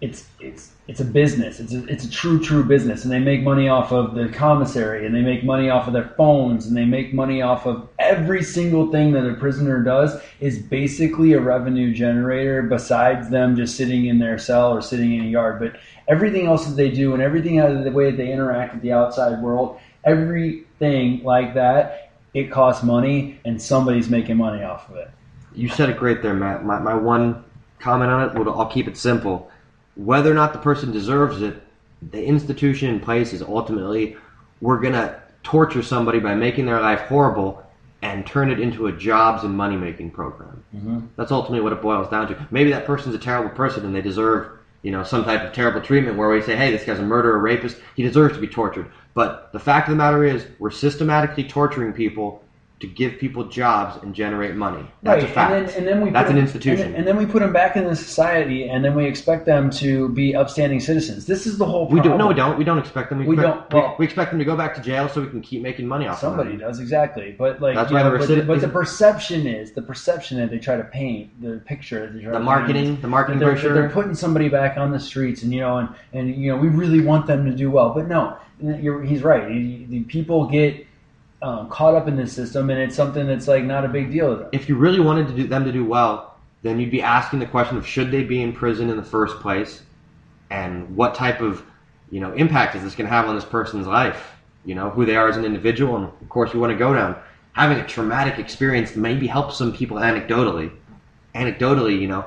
it's 0.00 0.26
it's 0.40 0.71
it's 0.92 1.00
a 1.00 1.06
business. 1.06 1.58
It's 1.58 1.72
a, 1.72 1.86
it's 1.86 2.04
a 2.04 2.10
true 2.10 2.38
true 2.38 2.62
business, 2.62 3.02
and 3.02 3.10
they 3.10 3.18
make 3.18 3.42
money 3.42 3.66
off 3.66 3.92
of 3.92 4.14
the 4.14 4.28
commissary, 4.28 5.06
and 5.06 5.14
they 5.14 5.22
make 5.22 5.42
money 5.42 5.70
off 5.70 5.86
of 5.86 5.94
their 5.94 6.12
phones, 6.18 6.66
and 6.66 6.76
they 6.76 6.84
make 6.84 7.14
money 7.14 7.40
off 7.40 7.64
of 7.64 7.88
every 7.98 8.42
single 8.42 8.92
thing 8.92 9.12
that 9.12 9.26
a 9.26 9.32
prisoner 9.32 9.82
does 9.82 10.20
is 10.40 10.58
basically 10.58 11.32
a 11.32 11.40
revenue 11.40 11.94
generator. 11.94 12.60
Besides 12.60 13.30
them 13.30 13.56
just 13.56 13.74
sitting 13.74 14.04
in 14.04 14.18
their 14.18 14.36
cell 14.36 14.70
or 14.70 14.82
sitting 14.82 15.14
in 15.14 15.22
a 15.22 15.28
yard, 15.28 15.60
but 15.60 15.80
everything 16.08 16.44
else 16.44 16.66
that 16.66 16.74
they 16.74 16.90
do 16.90 17.14
and 17.14 17.22
everything 17.22 17.58
out 17.58 17.70
of 17.70 17.84
the 17.84 17.90
way 17.90 18.10
that 18.10 18.18
they 18.18 18.30
interact 18.30 18.74
with 18.74 18.82
the 18.82 18.92
outside 18.92 19.42
world, 19.42 19.80
everything 20.04 21.24
like 21.24 21.54
that, 21.54 22.12
it 22.34 22.50
costs 22.50 22.84
money, 22.84 23.40
and 23.46 23.62
somebody's 23.62 24.10
making 24.10 24.36
money 24.36 24.62
off 24.62 24.90
of 24.90 24.96
it. 24.96 25.10
You 25.54 25.70
said 25.70 25.88
it 25.88 25.96
great 25.96 26.20
there, 26.20 26.34
Matt. 26.34 26.66
My, 26.66 26.78
my 26.78 26.94
one 26.94 27.42
comment 27.78 28.10
on 28.10 28.28
it, 28.28 28.34
well, 28.34 28.60
I'll 28.60 28.70
keep 28.70 28.88
it 28.88 28.98
simple. 28.98 29.50
Whether 29.94 30.30
or 30.30 30.34
not 30.34 30.52
the 30.52 30.58
person 30.58 30.92
deserves 30.92 31.42
it, 31.42 31.62
the 32.10 32.24
institution 32.24 32.88
in 32.88 33.00
place 33.00 33.32
is 33.32 33.42
ultimately 33.42 34.16
we're 34.60 34.80
going 34.80 34.94
to 34.94 35.20
torture 35.42 35.82
somebody 35.82 36.18
by 36.18 36.34
making 36.34 36.66
their 36.66 36.80
life 36.80 37.00
horrible 37.02 37.64
and 38.02 38.26
turn 38.26 38.50
it 38.50 38.58
into 38.58 38.88
a 38.88 38.92
jobs 38.92 39.44
and 39.44 39.56
money 39.56 39.76
making 39.76 40.10
program. 40.10 40.64
Mm-hmm. 40.74 41.00
That's 41.16 41.30
ultimately 41.30 41.60
what 41.60 41.72
it 41.72 41.82
boils 41.82 42.08
down 42.08 42.26
to. 42.28 42.46
Maybe 42.50 42.70
that 42.70 42.84
person's 42.84 43.14
a 43.14 43.18
terrible 43.18 43.54
person 43.54 43.84
and 43.84 43.94
they 43.94 44.02
deserve, 44.02 44.58
you 44.82 44.90
know, 44.90 45.04
some 45.04 45.24
type 45.24 45.42
of 45.42 45.52
terrible 45.52 45.80
treatment 45.80 46.16
where 46.16 46.28
we 46.28 46.42
say, 46.42 46.56
hey, 46.56 46.72
this 46.72 46.84
guy's 46.84 46.98
a 46.98 47.02
murderer, 47.02 47.38
rapist, 47.38 47.78
he 47.94 48.02
deserves 48.02 48.34
to 48.34 48.40
be 48.40 48.48
tortured. 48.48 48.90
But 49.14 49.52
the 49.52 49.60
fact 49.60 49.88
of 49.88 49.92
the 49.92 49.98
matter 49.98 50.24
is, 50.24 50.46
we're 50.58 50.70
systematically 50.70 51.44
torturing 51.44 51.92
people 51.92 52.42
to 52.82 52.88
give 52.88 53.18
people 53.18 53.44
jobs 53.44 54.02
and 54.02 54.12
generate 54.14 54.56
money. 54.56 54.84
That's 55.04 55.22
right. 55.22 55.30
a 55.30 55.34
fact. 55.34 55.52
And 55.52 55.68
then, 55.68 55.76
and 55.78 55.86
then 55.86 56.00
we 56.00 56.10
That's 56.10 56.30
an 56.30 56.36
institution. 56.36 56.86
And 56.86 56.94
then, 56.94 56.98
and 56.98 57.06
then 57.06 57.16
we 57.16 57.26
put 57.26 57.38
them 57.40 57.52
back 57.52 57.76
in 57.76 57.84
the 57.84 57.94
society, 57.94 58.68
and 58.68 58.84
then 58.84 58.94
we 58.96 59.06
expect 59.06 59.46
them 59.46 59.70
to 59.70 60.08
be 60.10 60.34
upstanding 60.34 60.80
citizens. 60.80 61.24
This 61.26 61.46
is 61.46 61.58
the 61.58 61.64
whole. 61.64 61.86
we 61.88 62.00
Problem. 62.00 62.12
do 62.14 62.18
no, 62.18 62.26
we 62.26 62.34
don't. 62.34 62.58
We 62.58 62.64
don't 62.64 62.78
expect 62.78 63.08
them. 63.10 63.20
We, 63.20 63.26
We 63.26 63.34
expect, 63.36 63.70
don't- 63.70 63.82
well- 63.82 63.90
we, 63.98 64.02
we 64.02 64.04
expect 64.04 64.30
them 64.32 64.40
to 64.40 64.44
go 64.44 64.56
back 64.56 64.74
to 64.74 64.80
jail 64.82 65.08
so 65.08 65.20
we 65.20 65.28
can 65.28 65.40
keep 65.40 65.62
making 65.62 65.86
money 65.86 66.06
off. 66.08 66.22
of 66.24 66.32
them. 66.32 66.40
Somebody 66.40 66.58
does 66.58 66.80
exactly, 66.80 67.34
but 67.38 67.60
like 67.62 67.76
That's 67.76 67.92
why 67.92 68.02
know, 68.02 68.10
the 68.10 68.18
but, 68.18 68.28
recidiv- 68.28 68.46
but 68.48 68.60
the 68.60 68.68
perception 68.68 69.46
is 69.46 69.72
the 69.72 69.82
perception 69.82 70.38
that 70.38 70.50
they 70.50 70.58
try 70.58 70.76
to 70.76 70.84
paint 70.84 71.40
the 71.40 71.58
picture 71.64 72.00
that 72.06 72.14
they 72.18 72.24
The 72.24 72.32
to 72.32 72.40
marketing- 72.40 72.84
paint, 72.84 73.02
the 73.02 73.08
marketing 73.08 73.38
they're, 73.38 73.52
brochure. 73.52 73.74
they're 73.74 73.90
putting 73.90 74.14
somebody 74.16 74.48
back 74.48 74.76
on 74.76 74.90
the 74.90 74.98
streets, 75.00 75.44
and 75.44 75.52
you 75.52 75.60
know, 75.60 75.78
and 75.78 75.88
and 76.12 76.34
you 76.34 76.50
know, 76.50 76.56
we 76.58 76.68
really 76.68 77.00
want 77.00 77.28
them 77.28 77.44
to 77.48 77.52
do 77.56 77.70
well, 77.70 77.90
but 77.94 78.08
no, 78.08 78.36
you're, 78.60 79.02
he's 79.04 79.22
right. 79.22 79.46
The 79.48 80.02
people 80.08 80.46
get 80.48 80.84
um, 81.42 81.68
caught 81.68 81.94
up 81.94 82.08
in 82.08 82.16
this 82.16 82.32
system, 82.32 82.70
and 82.70 82.80
it's 82.80 82.96
something 82.96 83.26
that's 83.26 83.48
like 83.48 83.64
not 83.64 83.84
a 83.84 83.88
big 83.88 84.10
deal 84.10 84.30
to 84.30 84.42
them. 84.42 84.48
If 84.52 84.68
you 84.68 84.76
really 84.76 85.00
wanted 85.00 85.28
to 85.28 85.34
do 85.34 85.46
them 85.46 85.64
to 85.64 85.72
do 85.72 85.84
well, 85.84 86.36
then 86.62 86.78
you'd 86.78 86.90
be 86.90 87.02
asking 87.02 87.40
the 87.40 87.46
question 87.46 87.76
of 87.76 87.86
should 87.86 88.10
they 88.10 88.22
be 88.22 88.42
in 88.42 88.52
prison 88.52 88.88
in 88.88 88.96
the 88.96 89.02
first 89.02 89.40
place, 89.40 89.82
and 90.50 90.96
what 90.96 91.14
type 91.14 91.40
of 91.40 91.64
you 92.10 92.20
know 92.20 92.32
impact 92.32 92.76
is 92.76 92.82
this 92.82 92.94
going 92.94 93.08
to 93.08 93.14
have 93.14 93.28
on 93.28 93.34
this 93.34 93.44
person's 93.44 93.86
life? 93.86 94.32
You 94.64 94.74
know 94.74 94.90
who 94.90 95.04
they 95.04 95.16
are 95.16 95.28
as 95.28 95.36
an 95.36 95.44
individual, 95.44 95.96
and 95.96 96.04
of 96.04 96.28
course 96.28 96.54
you 96.54 96.60
want 96.60 96.72
to 96.72 96.78
go 96.78 96.94
down 96.94 97.16
having 97.52 97.78
a 97.78 97.86
traumatic 97.86 98.38
experience 98.38 98.96
maybe 98.96 99.26
helps 99.26 99.56
some 99.56 99.72
people 99.72 99.98
anecdotally. 99.98 100.72
Anecdotally, 101.34 102.00
you 102.00 102.08
know, 102.08 102.24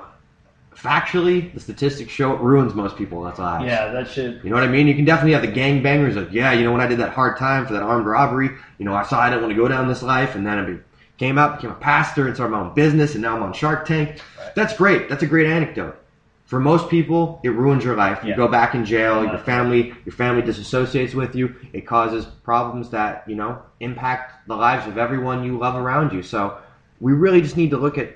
factually, 0.76 1.54
the 1.54 1.60
statistics 1.60 2.12
show 2.12 2.34
it 2.34 2.42
ruins 2.42 2.74
most 2.74 2.96
people. 2.96 3.24
That's 3.24 3.40
lives. 3.40 3.66
Yeah, 3.66 3.88
that 3.90 4.10
shit. 4.10 4.44
You 4.44 4.50
know 4.50 4.56
what 4.56 4.64
I 4.64 4.68
mean? 4.68 4.88
You 4.88 4.96
can 4.96 5.06
definitely 5.06 5.34
have 5.34 5.42
the 5.42 5.60
gangbangers 5.60 6.16
of, 6.16 6.34
yeah, 6.34 6.52
you 6.54 6.64
know, 6.64 6.72
when 6.72 6.82
I 6.82 6.88
did 6.88 7.00
that 7.00 7.14
hard 7.14 7.38
time 7.38 7.66
for 7.66 7.74
that 7.74 7.84
armed 7.84 8.06
robbery, 8.06 8.50
you 8.78 8.86
know, 8.86 8.94
I 8.94 9.04
saw 9.04 9.20
I 9.20 9.30
didn't 9.30 9.44
want 9.44 9.54
to 9.56 9.62
go 9.62 9.68
down 9.68 9.88
this 9.88 10.04
life, 10.04 10.36
and 10.36 10.46
then 10.46 10.60
I 10.60 10.78
came 11.18 11.38
out, 11.38 11.58
became 11.58 11.72
a 11.72 11.76
pastor, 11.76 12.28
and 12.28 12.36
started 12.36 12.52
my 12.52 12.62
own 12.62 12.74
business, 12.74 13.14
and 13.14 13.22
now 13.22 13.36
I'm 13.36 13.44
on 13.44 13.54
Shark 13.54 13.86
Tank. 13.86 14.22
That's 14.56 14.76
great. 14.76 15.10
That's 15.10 15.24
a 15.24 15.28
great 15.28 15.48
anecdote. 15.48 15.98
For 16.46 16.60
most 16.60 16.90
people, 16.90 17.40
it 17.44 17.50
ruins 17.50 17.84
your 17.84 17.96
life. 17.96 18.24
You 18.24 18.36
go 18.36 18.48
back 18.48 18.76
in 18.76 18.86
jail. 18.86 19.24
Your 19.24 19.40
family, 19.40 19.96
your 20.06 20.14
family 20.14 20.44
disassociates 20.44 21.16
with 21.16 21.36
you. 21.36 21.56
It 21.74 21.88
causes 21.88 22.26
problems 22.44 22.92
that 22.92 23.24
you 23.28 23.36
know 23.36 23.64
impact 23.80 24.48
the 24.48 24.56
lives 24.56 24.86
of 24.86 25.00
everyone 25.00 25.44
you 25.44 25.58
love 25.58 25.76
around 25.76 26.14
you. 26.14 26.22
So 26.22 26.60
we 27.00 27.14
really 27.14 27.42
just 27.42 27.58
need 27.58 27.72
to 27.72 27.78
look 27.78 27.98
at 27.98 28.16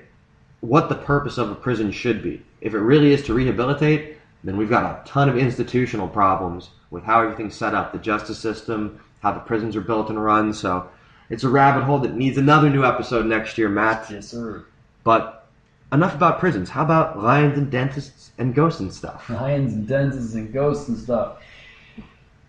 what 0.60 0.88
the 0.88 0.94
purpose 0.94 1.38
of 1.38 1.50
a 1.50 1.56
prison 1.56 1.90
should 1.90 2.22
be. 2.22 2.42
If 2.60 2.74
it 2.74 2.80
really 2.80 3.12
is 3.12 3.22
to 3.24 3.34
rehabilitate, 3.34 4.16
then 4.44 4.56
we've 4.56 4.70
got 4.70 4.84
a 4.84 5.08
ton 5.08 5.28
of 5.28 5.36
institutional 5.36 6.08
problems 6.08 6.70
with 6.90 7.04
how 7.04 7.22
everything's 7.22 7.54
set 7.54 7.74
up, 7.74 7.92
the 7.92 7.98
justice 7.98 8.38
system, 8.38 9.00
how 9.20 9.32
the 9.32 9.40
prisons 9.40 9.76
are 9.76 9.80
built 9.80 10.08
and 10.08 10.22
run. 10.22 10.52
So 10.52 10.88
it's 11.28 11.44
a 11.44 11.48
rabbit 11.48 11.84
hole 11.84 11.98
that 12.00 12.14
needs 12.14 12.38
another 12.38 12.70
new 12.70 12.84
episode 12.84 13.26
next 13.26 13.58
year, 13.58 13.68
Matt. 13.68 14.10
Yes, 14.10 14.28
sir. 14.28 14.64
But 15.04 15.46
enough 15.92 16.14
about 16.14 16.38
prisons. 16.38 16.70
How 16.70 16.84
about 16.84 17.22
lions 17.22 17.58
and 17.58 17.70
dentists 17.70 18.32
and 18.38 18.54
ghosts 18.54 18.80
and 18.80 18.92
stuff? 18.92 19.28
Lions 19.28 19.72
and 19.72 19.86
dentists 19.86 20.34
and 20.34 20.52
ghosts 20.52 20.88
and 20.88 20.98
stuff. 20.98 21.38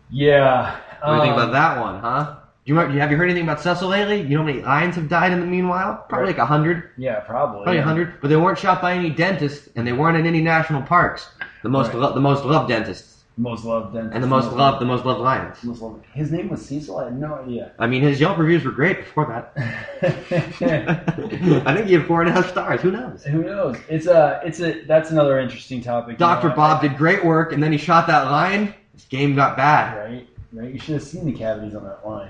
Yeah. 0.09 0.77
What 1.03 1.07
do 1.07 1.15
you 1.15 1.21
think 1.21 1.33
um, 1.33 1.39
about 1.39 1.51
that 1.53 1.81
one, 1.81 1.99
huh? 1.99 2.35
You, 2.65 2.75
remember, 2.75 2.99
have 2.99 3.09
you 3.09 3.17
heard 3.17 3.25
anything 3.29 3.43
about 3.43 3.59
Cecil 3.59 3.89
lately? 3.89 4.21
You 4.21 4.35
know 4.35 4.41
how 4.41 4.43
many 4.45 4.61
lions 4.61 4.95
have 4.95 5.09
died 5.09 5.31
in 5.31 5.39
the 5.39 5.47
meanwhile? 5.47 6.05
Probably 6.07 6.27
like 6.27 6.37
a 6.37 6.45
hundred. 6.45 6.91
Yeah, 6.95 7.19
probably. 7.21 7.63
Probably 7.63 7.77
a 7.77 7.79
yeah. 7.79 7.85
hundred, 7.85 8.21
but 8.21 8.27
they 8.27 8.35
weren't 8.35 8.59
shot 8.59 8.81
by 8.83 8.93
any 8.93 9.09
dentists, 9.09 9.67
and 9.75 9.85
they 9.87 9.93
weren't 9.93 10.15
in 10.17 10.27
any 10.27 10.41
national 10.41 10.83
parks. 10.83 11.27
The 11.63 11.69
most, 11.69 11.87
Right. 11.87 11.97
lo- 11.97 12.13
the 12.13 12.19
most 12.21 12.45
loved 12.45 12.69
dentists, 12.69 13.23
Most 13.35 13.65
loved 13.65 13.95
dentist. 13.95 14.13
and 14.13 14.23
the 14.23 14.27
most 14.27 14.51
loved, 14.51 14.79
the 14.79 14.85
most 14.85 15.05
loved 15.05 15.21
lions. 15.21 15.63
Most 15.63 15.81
loved. 15.81 16.05
His 16.13 16.31
name 16.31 16.49
was 16.49 16.63
Cecil. 16.63 16.99
I 16.99 17.05
had 17.05 17.19
no 17.19 17.33
idea. 17.33 17.71
I 17.79 17.87
mean, 17.87 18.03
his 18.03 18.19
Yelp 18.21 18.37
reviews 18.37 18.63
were 18.63 18.71
great 18.71 18.97
before 18.99 19.25
that. 19.25 19.53
I 21.65 21.73
think 21.75 21.87
he 21.87 21.93
had 21.93 22.05
four 22.05 22.21
and 22.21 22.29
a 22.29 22.33
half 22.33 22.47
stars. 22.49 22.81
Who 22.81 22.91
knows? 22.91 23.23
Who 23.23 23.43
knows? 23.43 23.77
It's 23.89 24.05
a. 24.05 24.39
It's 24.45 24.59
a. 24.59 24.83
That's 24.85 25.09
another 25.11 25.39
interesting 25.39 25.81
topic. 25.81 26.13
you 26.13 26.17
Doctor 26.17 26.49
know, 26.49 26.55
Bob 26.55 26.81
did 26.81 26.95
great 26.95 27.25
work, 27.25 27.53
and 27.53 27.61
then 27.63 27.71
he 27.71 27.77
shot 27.79 28.05
that 28.07 28.25
lion. 28.29 28.73
This 28.93 29.05
game 29.05 29.35
got 29.35 29.57
bad. 29.57 29.97
Right. 29.97 30.27
Right. 30.53 30.73
You 30.73 30.79
should 30.79 30.95
have 30.95 31.03
seen 31.03 31.25
the 31.25 31.31
cavities 31.33 31.73
on 31.75 31.83
that 31.85 32.05
lion. 32.07 32.29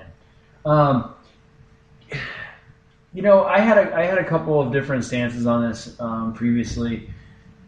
Um. 0.64 1.14
You 3.14 3.20
know, 3.20 3.44
I 3.44 3.60
had 3.60 3.76
a 3.76 3.94
I 3.94 4.04
had 4.04 4.16
a 4.16 4.24
couple 4.24 4.58
of 4.58 4.72
different 4.72 5.04
stances 5.04 5.46
on 5.46 5.68
this 5.68 6.00
um, 6.00 6.32
previously, 6.32 7.10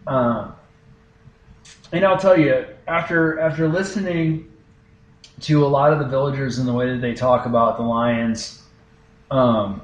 um, 0.07 0.55
and 1.92 2.03
I'll 2.05 2.16
tell 2.16 2.38
you 2.38 2.66
after 2.86 3.38
after 3.40 3.68
listening 3.68 4.51
to 5.42 5.64
a 5.64 5.68
lot 5.68 5.92
of 5.92 5.99
the 5.99 6.07
villagers 6.07 6.59
and 6.59 6.66
the 6.66 6.72
way 6.72 6.88
that 6.88 7.03
they 7.03 7.12
talk 7.12 7.45
about 7.45 7.76
the 7.76 7.82
lions, 7.82 8.62
um, 9.30 9.82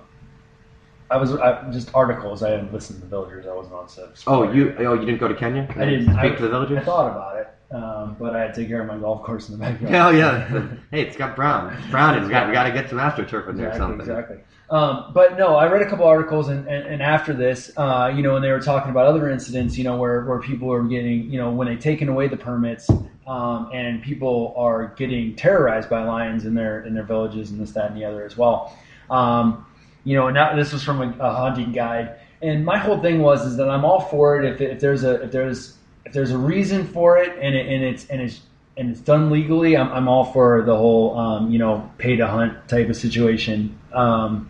I 1.10 1.18
was 1.18 1.34
I, 1.34 1.70
just 1.70 1.94
articles. 1.94 2.42
I 2.42 2.50
didn't 2.50 2.72
listen 2.72 2.96
to 2.96 3.02
the 3.02 3.08
villagers. 3.08 3.46
I 3.46 3.52
wasn't 3.52 3.74
on 3.74 3.88
set. 3.88 4.08
Oh, 4.26 4.50
you 4.50 4.74
oh 4.78 4.94
you 4.94 5.04
didn't 5.04 5.20
go 5.20 5.28
to 5.28 5.34
Kenya? 5.34 5.66
I 5.76 5.84
didn't 5.84 6.04
speak 6.04 6.16
I, 6.16 6.36
to 6.36 6.42
the 6.42 6.48
villagers. 6.48 6.78
I 6.78 6.84
thought 6.84 7.10
about 7.10 7.36
it, 7.36 7.48
um, 7.70 8.16
but 8.18 8.34
I 8.34 8.40
had 8.40 8.54
to 8.54 8.60
take 8.60 8.68
care 8.68 8.80
of 8.80 8.88
my 8.88 8.98
golf 8.98 9.22
course 9.22 9.48
in 9.48 9.58
the 9.58 9.64
backyard. 9.64 9.94
Hell 9.94 10.14
yeah! 10.14 10.48
hey, 10.90 11.02
it's 11.02 11.16
got 11.16 11.36
brown. 11.36 11.72
It's 11.74 11.86
browning. 11.88 12.24
We 12.24 12.30
got 12.30 12.48
we 12.48 12.52
got 12.52 12.64
to 12.64 12.72
get 12.72 12.88
some 12.88 12.98
astroturf 12.98 13.48
in 13.48 13.56
there 13.56 13.70
or 13.70 13.76
something. 13.76 14.00
exactly. 14.00 14.38
Um, 14.70 15.10
but 15.12 15.36
no, 15.36 15.56
I 15.56 15.66
read 15.66 15.82
a 15.82 15.90
couple 15.90 16.06
articles, 16.06 16.48
and, 16.48 16.66
and, 16.68 16.86
and 16.86 17.02
after 17.02 17.32
this, 17.32 17.72
uh, 17.76 18.12
you 18.14 18.22
know, 18.22 18.34
when 18.34 18.42
they 18.42 18.52
were 18.52 18.60
talking 18.60 18.92
about 18.92 19.06
other 19.06 19.28
incidents, 19.28 19.76
you 19.76 19.82
know, 19.82 19.96
where, 19.96 20.24
where 20.24 20.38
people 20.38 20.72
are 20.72 20.84
getting, 20.84 21.28
you 21.28 21.38
know, 21.38 21.50
when 21.50 21.66
they've 21.66 21.80
taken 21.80 22.08
away 22.08 22.28
the 22.28 22.36
permits, 22.36 22.88
um, 23.26 23.68
and 23.72 24.00
people 24.00 24.54
are 24.56 24.94
getting 24.96 25.34
terrorized 25.34 25.90
by 25.90 26.04
lions 26.04 26.44
in 26.44 26.54
their 26.54 26.84
in 26.84 26.94
their 26.94 27.02
villages 27.02 27.50
and 27.50 27.60
this, 27.60 27.72
that, 27.72 27.90
and 27.90 28.00
the 28.00 28.04
other 28.04 28.24
as 28.24 28.36
well. 28.36 28.76
Um, 29.10 29.66
you 30.04 30.14
know, 30.14 30.28
and 30.28 30.34
now 30.34 30.54
this 30.54 30.72
was 30.72 30.84
from 30.84 31.02
a, 31.02 31.16
a 31.18 31.34
hunting 31.34 31.72
guide, 31.72 32.16
and 32.40 32.64
my 32.64 32.78
whole 32.78 33.00
thing 33.00 33.20
was 33.20 33.44
is 33.44 33.56
that 33.56 33.68
I'm 33.68 33.84
all 33.84 34.00
for 34.00 34.40
it 34.40 34.54
if, 34.54 34.60
if 34.60 34.80
there's 34.80 35.02
a 35.02 35.22
if 35.22 35.32
there's 35.32 35.76
if 36.04 36.12
there's 36.12 36.30
a 36.30 36.38
reason 36.38 36.86
for 36.86 37.18
it 37.18 37.38
and 37.40 37.54
it, 37.54 37.66
and 37.66 37.84
it's 37.84 38.06
and 38.06 38.20
it's 38.20 38.40
and 38.76 38.90
it's 38.90 39.00
done 39.00 39.30
legally, 39.30 39.76
I'm, 39.76 39.92
I'm 39.92 40.08
all 40.08 40.24
for 40.24 40.62
the 40.62 40.74
whole, 40.74 41.18
um, 41.18 41.50
you 41.50 41.58
know, 41.58 41.90
pay 41.98 42.16
to 42.16 42.26
hunt 42.26 42.66
type 42.66 42.88
of 42.88 42.96
situation. 42.96 43.78
Um, 43.92 44.48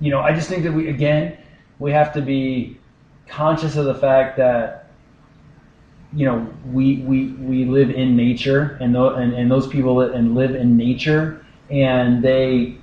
you 0.00 0.10
know, 0.10 0.20
I 0.20 0.34
just 0.34 0.48
think 0.48 0.64
that 0.64 0.72
we, 0.72 0.88
again, 0.88 1.38
we 1.78 1.92
have 1.92 2.12
to 2.14 2.22
be 2.22 2.76
conscious 3.28 3.76
of 3.76 3.84
the 3.84 3.94
fact 3.94 4.36
that, 4.38 4.90
you 6.12 6.24
know, 6.24 6.52
we, 6.72 6.96
we, 6.98 7.28
we 7.34 7.64
live 7.66 7.90
in 7.90 8.16
nature 8.16 8.76
and, 8.80 8.92
tho- 8.92 9.14
and, 9.14 9.32
and 9.32 9.48
those 9.48 9.68
people 9.68 9.96
that, 9.96 10.12
and 10.12 10.34
live 10.34 10.56
in 10.56 10.76
nature 10.76 11.46
and 11.70 12.24
they, 12.24 12.78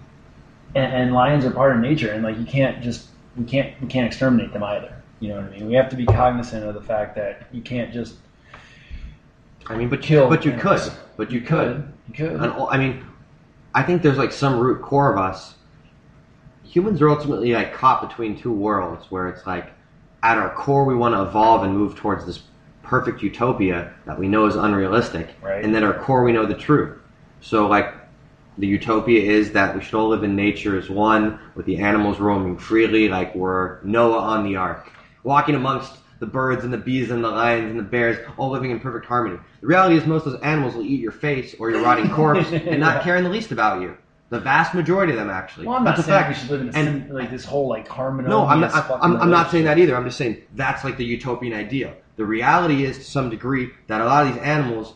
and, 0.75 0.93
and 0.93 1.13
lions 1.13 1.43
are 1.43 1.51
part 1.51 1.75
of 1.75 1.81
nature 1.81 2.11
and 2.11 2.23
like 2.23 2.37
you 2.37 2.45
can't 2.45 2.81
just, 2.81 3.07
we 3.35 3.43
can't, 3.43 3.79
we 3.81 3.87
can't 3.87 4.07
exterminate 4.07 4.53
them 4.53 4.63
either. 4.63 5.02
You 5.23 5.29
know 5.29 5.35
what 5.37 5.45
I 5.45 5.49
mean? 5.51 5.67
We 5.67 5.73
have 5.75 5.87
to 5.87 5.95
be 5.95 6.05
cognizant 6.05 6.65
of 6.65 6.73
the 6.73 6.81
fact 6.81 7.15
that 7.15 7.47
you 7.53 7.61
can't 7.61 7.93
just 7.93 8.15
I 9.67 9.77
mean, 9.77 9.87
but 9.87 10.01
Kill 10.01 10.27
but 10.27 10.43
you 10.43 10.51
could, 10.51 10.81
but 11.15 11.31
you 11.31 11.39
could. 11.39 11.93
You 12.09 12.13
could. 12.13 12.31
And 12.33 12.51
I 12.51 12.77
mean, 12.77 13.05
I 13.73 13.83
think 13.83 14.01
there's 14.01 14.17
like 14.17 14.33
some 14.33 14.59
root 14.59 14.81
core 14.81 15.13
of 15.13 15.17
us. 15.17 15.55
Humans 16.65 17.01
are 17.01 17.07
ultimately 17.07 17.53
like 17.53 17.73
caught 17.73 18.05
between 18.05 18.37
two 18.37 18.51
worlds, 18.51 19.09
where 19.11 19.29
it's 19.29 19.47
like 19.47 19.71
at 20.23 20.37
our 20.37 20.53
core 20.53 20.83
we 20.83 20.93
want 20.93 21.15
to 21.15 21.21
evolve 21.21 21.63
and 21.63 21.73
move 21.73 21.95
towards 21.95 22.25
this 22.25 22.41
perfect 22.81 23.23
utopia 23.23 23.93
that 24.05 24.19
we 24.19 24.27
know 24.27 24.45
is 24.45 24.57
unrealistic, 24.57 25.29
Right. 25.41 25.63
and 25.63 25.73
then 25.73 25.85
our 25.85 25.97
core 25.97 26.25
we 26.25 26.33
know 26.33 26.45
the 26.45 26.53
truth. 26.53 26.99
So 27.39 27.67
like 27.67 27.93
the 28.57 28.67
utopia 28.67 29.21
is 29.21 29.53
that 29.53 29.73
we 29.73 29.81
should 29.81 29.93
all 29.93 30.09
live 30.09 30.25
in 30.25 30.35
nature 30.35 30.77
as 30.77 30.89
one, 30.89 31.39
with 31.55 31.65
the 31.65 31.77
animals 31.77 32.19
roaming 32.19 32.57
freely, 32.57 33.07
like 33.07 33.33
we're 33.33 33.81
Noah 33.83 34.19
on 34.19 34.43
the 34.43 34.57
ark, 34.57 34.89
walking 35.23 35.55
amongst 35.55 35.93
the 36.19 36.25
birds 36.25 36.63
and 36.63 36.71
the 36.71 36.77
bees 36.77 37.11
and 37.11 37.23
the 37.23 37.29
lions 37.29 37.69
and 37.69 37.77
the 37.79 37.83
bears, 37.83 38.17
all 38.37 38.49
living 38.49 38.71
in 38.71 38.79
perfect 38.79 39.05
harmony. 39.05 39.37
The 39.61 39.67
reality 39.67 39.97
is 39.97 40.05
most 40.05 40.25
of 40.25 40.33
those 40.33 40.41
animals 40.41 40.75
will 40.75 40.83
eat 40.85 40.99
your 41.01 41.11
face 41.11 41.55
or 41.59 41.69
your 41.69 41.81
rotting 41.81 42.09
corpse 42.09 42.51
and 42.51 42.79
not 42.79 42.95
Yeah. 42.97 43.03
care 43.03 43.15
in 43.17 43.23
the 43.23 43.29
least 43.29 43.51
about 43.51 43.81
you. 43.81 43.97
The 44.29 44.39
vast 44.39 44.73
majority 44.73 45.11
of 45.13 45.19
them, 45.19 45.29
actually. 45.29 45.67
Well, 45.67 45.75
I'm 45.75 45.83
not 45.83 45.95
That's 45.97 46.07
saying 46.07 46.27
we 46.29 46.33
should 46.33 46.49
live 46.49 46.61
in 46.61 46.69
a 46.69 46.71
And- 46.77 47.07
sim, 47.07 47.13
like 47.13 47.29
this 47.29 47.45
whole 47.45 47.67
like 47.67 47.87
harmonious. 47.87 48.29
no, 48.29 48.45
I'm 48.47 48.61
not, 48.61 48.73
I'm, 49.01 49.17
I'm 49.17 49.29
not 49.29 49.51
saying 49.51 49.65
that 49.65 49.77
either. 49.77 49.95
I'm 49.95 50.05
just 50.05 50.17
saying 50.17 50.41
that's 50.55 50.83
like 50.83 50.97
the 50.97 51.05
utopian 51.05 51.53
idea. 51.53 51.93
The 52.15 52.25
reality 52.25 52.85
is, 52.85 52.97
to 52.99 53.03
some 53.03 53.29
degree, 53.29 53.69
that 53.87 53.99
a 54.01 54.05
lot 54.05 54.25
of 54.27 54.33
these 54.33 54.41
animals, 54.43 54.93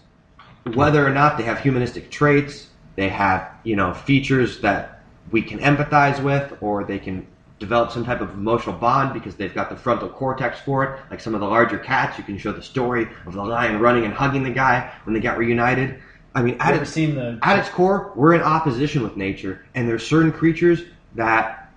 whether 0.73 1.05
or 1.05 1.09
not 1.11 1.37
they 1.37 1.43
have 1.43 1.59
humanistic 1.59 2.09
traits, 2.11 2.67
they 2.95 3.09
have 3.09 3.49
you 3.63 3.75
know 3.75 3.93
features 3.93 4.61
that 4.61 5.01
we 5.31 5.41
can 5.41 5.59
empathize 5.59 6.21
with, 6.23 6.53
or 6.61 6.83
they 6.83 6.99
can 6.99 7.27
develop 7.59 7.91
some 7.91 8.05
type 8.05 8.21
of 8.21 8.31
emotional 8.33 8.75
bond 8.75 9.13
because 9.13 9.35
they've 9.35 9.53
got 9.53 9.69
the 9.69 9.75
frontal 9.75 10.09
cortex 10.09 10.59
for 10.59 10.83
it. 10.83 11.01
Like 11.09 11.19
some 11.19 11.33
of 11.33 11.41
the 11.41 11.47
larger 11.47 11.79
cats, 11.79 12.17
you 12.17 12.23
can 12.23 12.37
show 12.37 12.51
the 12.51 12.61
story 12.61 13.07
of 13.25 13.33
the 13.33 13.43
lion 13.43 13.79
running 13.79 14.05
and 14.05 14.13
hugging 14.13 14.43
the 14.43 14.51
guy 14.51 14.93
when 15.05 15.13
they 15.13 15.19
got 15.19 15.37
reunited. 15.37 15.99
I 16.35 16.43
mean, 16.43 16.57
at 16.59 16.75
its, 16.75 16.91
seen 16.91 17.15
the? 17.15 17.39
at 17.41 17.57
its 17.57 17.69
core, 17.69 18.11
we're 18.15 18.35
in 18.35 18.41
opposition 18.41 19.01
with 19.01 19.17
nature, 19.17 19.65
and 19.73 19.89
there's 19.89 20.05
certain 20.05 20.31
creatures 20.31 20.83
that 21.15 21.71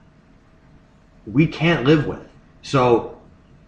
we 1.27 1.47
can't 1.47 1.87
live 1.87 2.07
with. 2.07 2.27
So 2.61 3.19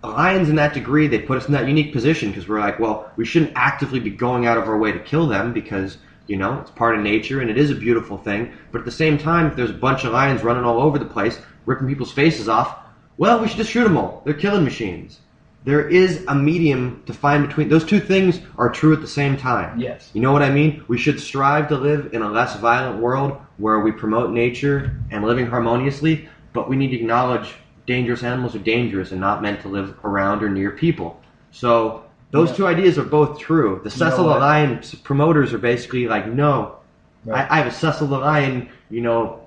lions 0.02 0.50
in 0.50 0.56
that 0.56 0.74
degree, 0.74 1.06
they 1.06 1.20
put 1.20 1.38
us 1.38 1.46
in 1.46 1.52
that 1.52 1.66
unique 1.66 1.92
position 1.92 2.30
because 2.30 2.48
we're 2.48 2.60
like, 2.60 2.78
well, 2.78 3.10
we 3.16 3.24
shouldn't 3.24 3.52
actively 3.54 4.00
be 4.00 4.10
going 4.10 4.46
out 4.46 4.58
of 4.58 4.68
our 4.68 4.76
way 4.76 4.92
to 4.92 4.98
kill 4.98 5.26
them 5.26 5.52
because, 5.52 5.96
you 6.26 6.36
know, 6.36 6.60
it's 6.60 6.70
part 6.70 6.96
of 6.96 7.02
nature 7.02 7.40
and 7.40 7.50
it 7.50 7.56
is 7.56 7.70
a 7.70 7.74
beautiful 7.74 8.18
thing. 8.18 8.52
But 8.70 8.80
at 8.80 8.84
the 8.84 8.90
same 8.90 9.16
time, 9.16 9.46
if 9.46 9.56
there's 9.56 9.70
a 9.70 9.74
bunch 9.74 10.04
of 10.04 10.12
lions 10.12 10.42
running 10.42 10.64
all 10.64 10.80
over 10.80 10.98
the 10.98 11.04
place, 11.04 11.40
ripping 11.66 11.88
people's 11.88 12.12
faces 12.12 12.48
off, 12.48 12.78
well, 13.18 13.40
we 13.40 13.48
should 13.48 13.58
just 13.58 13.70
shoot 13.70 13.84
them 13.84 13.96
all. 13.96 14.22
They're 14.24 14.34
killing 14.34 14.64
machines. 14.64 15.20
There 15.64 15.88
is 15.88 16.24
a 16.26 16.34
medium 16.34 17.02
to 17.06 17.12
find 17.12 17.46
between 17.46 17.68
those 17.68 17.84
two 17.84 18.00
things 18.00 18.40
are 18.58 18.68
true 18.68 18.92
at 18.92 19.00
the 19.00 19.06
same 19.06 19.36
time. 19.36 19.78
Yes. 19.78 20.10
You 20.12 20.20
know 20.20 20.32
what 20.32 20.42
I 20.42 20.50
mean? 20.50 20.82
We 20.88 20.98
should 20.98 21.20
strive 21.20 21.68
to 21.68 21.76
live 21.76 22.12
in 22.14 22.22
a 22.22 22.28
less 22.28 22.56
violent 22.56 23.00
world 23.00 23.38
where 23.58 23.78
we 23.78 23.92
promote 23.92 24.32
nature 24.32 24.96
and 25.12 25.22
living 25.24 25.46
harmoniously, 25.46 26.28
but 26.52 26.68
we 26.68 26.74
need 26.74 26.88
to 26.88 26.96
acknowledge 26.96 27.54
dangerous 27.86 28.24
animals 28.24 28.56
are 28.56 28.60
dangerous 28.60 29.12
and 29.12 29.20
not 29.20 29.40
meant 29.42 29.60
to 29.62 29.68
live 29.68 29.94
around 30.04 30.42
or 30.42 30.48
near 30.48 30.72
people. 30.72 31.20
So 31.52 32.04
those 32.32 32.50
Yeah. 32.50 32.56
two 32.56 32.66
ideas 32.66 32.98
are 32.98 33.04
both 33.04 33.38
true. 33.38 33.80
The 33.84 33.90
You 33.90 34.04
know 34.04 34.10
Cecil 34.10 34.24
the? 34.24 34.38
Lion 34.38 34.80
promoters 35.04 35.52
are 35.52 35.58
basically 35.58 36.08
like, 36.08 36.26
no, 36.26 36.76
Right. 37.24 37.46
I, 37.48 37.54
I 37.54 37.58
have 37.58 37.66
a 37.68 37.70
Cecil 37.70 38.08
the 38.08 38.18
Lion, 38.18 38.68
you 38.90 39.00
know, 39.00 39.38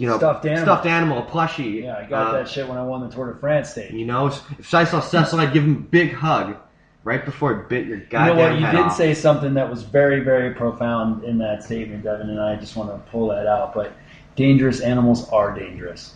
you 0.00 0.06
know, 0.06 0.16
Stuffed 0.16 0.46
animal. 0.46 0.64
stuffed 0.64 0.86
animal, 0.86 1.18
a 1.18 1.22
plushie. 1.26 1.82
Yeah, 1.82 1.98
I 1.98 2.04
got 2.08 2.28
uh, 2.28 2.32
that 2.38 2.48
shit 2.48 2.66
when 2.66 2.78
I 2.78 2.82
won 2.82 3.02
the 3.06 3.14
Tour 3.14 3.32
de 3.32 3.38
France 3.38 3.68
stage. 3.70 3.92
You 3.92 4.06
know, 4.06 4.28
if 4.28 4.72
I 4.74 4.84
saw 4.84 5.00
Cecil, 5.00 5.38
I'd 5.38 5.52
give 5.52 5.62
him 5.62 5.76
a 5.76 5.80
big 5.80 6.14
hug 6.14 6.56
right 7.04 7.22
before 7.22 7.52
it 7.52 7.68
bit 7.68 7.86
your 7.86 7.98
goddamn 7.98 8.28
You 8.28 8.34
know 8.42 8.50
what? 8.50 8.60
You 8.60 8.66
did 8.78 8.86
off. 8.86 8.96
say 8.96 9.12
something 9.12 9.54
that 9.54 9.68
was 9.68 9.82
very, 9.82 10.20
very 10.20 10.54
profound 10.54 11.24
in 11.24 11.36
that 11.38 11.62
statement, 11.62 12.02
Devin, 12.02 12.30
and 12.30 12.40
I 12.40 12.56
just 12.56 12.76
want 12.76 12.90
to 12.90 13.10
pull 13.10 13.28
that 13.28 13.46
out. 13.46 13.74
But 13.74 13.92
dangerous 14.36 14.80
animals 14.80 15.28
are 15.28 15.54
dangerous. 15.54 16.14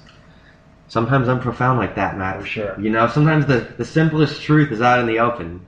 Sometimes 0.89 1.29
I'm 1.29 1.41
profound 1.41 1.79
like 1.79 1.95
that, 1.97 2.17
Matt. 2.17 2.41
For 2.41 2.47
sure. 2.47 2.81
You 2.81 2.89
know, 2.91 3.07
sometimes 3.09 3.45
the, 3.47 3.71
the 3.77 3.85
simplest 3.85 4.41
truth 4.43 4.73
is 4.73 4.81
out 4.81 4.99
in 4.99 5.07
the 5.07 5.19
open. 5.19 5.67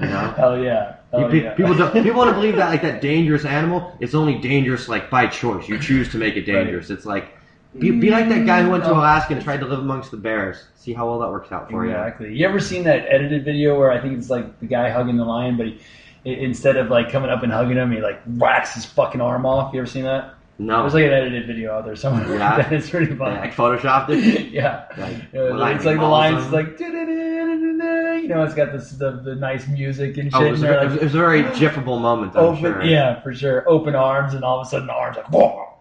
You 0.00 0.06
know? 0.08 0.30
Hell 0.36 0.58
yeah. 0.62 0.96
Hell 1.12 1.28
Pe- 1.30 1.42
yeah. 1.42 1.54
People 1.54 1.74
don't, 1.74 1.92
people 2.02 2.18
want 2.18 2.30
to 2.30 2.34
believe 2.34 2.56
that 2.56 2.68
like 2.70 2.82
that 2.82 3.00
dangerous 3.00 3.44
animal. 3.44 3.94
It's 4.00 4.14
only 4.14 4.38
dangerous 4.38 4.88
like 4.88 5.10
by 5.10 5.26
choice. 5.26 5.68
You 5.68 5.78
choose 5.78 6.10
to 6.12 6.18
make 6.18 6.36
it 6.36 6.42
dangerous. 6.46 6.90
It's 6.90 7.06
like 7.06 7.33
be, 7.78 7.90
be 7.90 8.10
like 8.10 8.28
that 8.28 8.46
guy 8.46 8.62
who 8.62 8.70
went 8.70 8.84
to 8.84 8.90
Mm, 8.90 8.98
Alaska 8.98 9.34
and 9.34 9.42
tried 9.42 9.60
to 9.60 9.66
live 9.66 9.80
amongst 9.80 10.10
the 10.10 10.16
bears. 10.16 10.64
See 10.76 10.92
how 10.92 11.08
well 11.08 11.18
that 11.20 11.30
works 11.30 11.50
out 11.52 11.70
for 11.70 11.84
you. 11.84 11.90
Exactly. 11.90 12.34
You 12.34 12.46
ever 12.46 12.60
seen 12.60 12.84
that 12.84 13.06
edited 13.08 13.44
video 13.44 13.78
where 13.78 13.90
I 13.90 14.00
think 14.00 14.16
it's 14.18 14.30
like 14.30 14.60
the 14.60 14.66
guy 14.66 14.90
hugging 14.90 15.16
the 15.16 15.24
lion, 15.24 15.56
but 15.56 15.66
he, 15.66 15.80
instead 16.24 16.76
of 16.76 16.88
like 16.90 17.10
coming 17.10 17.30
up 17.30 17.42
and 17.42 17.52
hugging 17.52 17.76
him, 17.76 17.90
he 17.92 18.00
like 18.00 18.22
whacks 18.24 18.74
his 18.74 18.84
fucking 18.84 19.20
arm 19.20 19.44
off. 19.46 19.72
You 19.74 19.80
ever 19.80 19.86
seen 19.88 20.04
that? 20.04 20.34
No, 20.56 20.82
There's 20.82 20.94
like 20.94 21.04
an 21.06 21.12
edited 21.12 21.48
video 21.48 21.72
out 21.74 21.84
there 21.84 21.96
somewhere. 21.96 22.38
Yeah. 22.38 22.56
that 22.62 22.72
it's 22.72 22.88
pretty 22.88 23.10
Yeah, 23.12 23.18
funny. 23.18 23.38
like 23.40 23.54
photoshopped 23.54 24.10
it. 24.10 24.46
yeah. 24.52 24.84
Like, 24.96 25.16
Yeah, 25.32 25.50
well, 25.50 25.66
it's 25.66 25.84
like 25.84 25.98
the 25.98 26.06
lines 26.06 26.52
like 26.52 26.78
you 26.78 28.28
know 28.28 28.44
it's 28.44 28.54
got 28.54 28.72
this 28.72 28.90
the, 28.92 29.10
the 29.24 29.34
nice 29.34 29.66
music 29.68 30.16
and 30.16 30.30
shit. 30.32 30.40
Oh, 30.40 30.44
it 30.44 30.48
and 30.48 30.50
was, 30.52 30.62
a, 30.62 30.66
they're, 30.66 30.82
it 30.84 30.90
like, 30.90 30.96
it 31.00 31.02
was 31.04 31.14
a 31.14 31.18
very 31.18 31.42
jiffable 31.44 32.00
moment. 32.00 32.36
I'm 32.36 32.44
open, 32.44 32.60
sure. 32.62 32.84
yeah, 32.84 33.20
for 33.22 33.34
sure. 33.34 33.68
Open 33.68 33.94
arms, 33.96 34.34
and 34.34 34.44
all 34.44 34.60
of 34.60 34.66
a 34.66 34.70
sudden 34.70 34.86
the 34.86 34.92
arms 34.92 35.16
like, 35.16 35.26
whoa. 35.30 35.73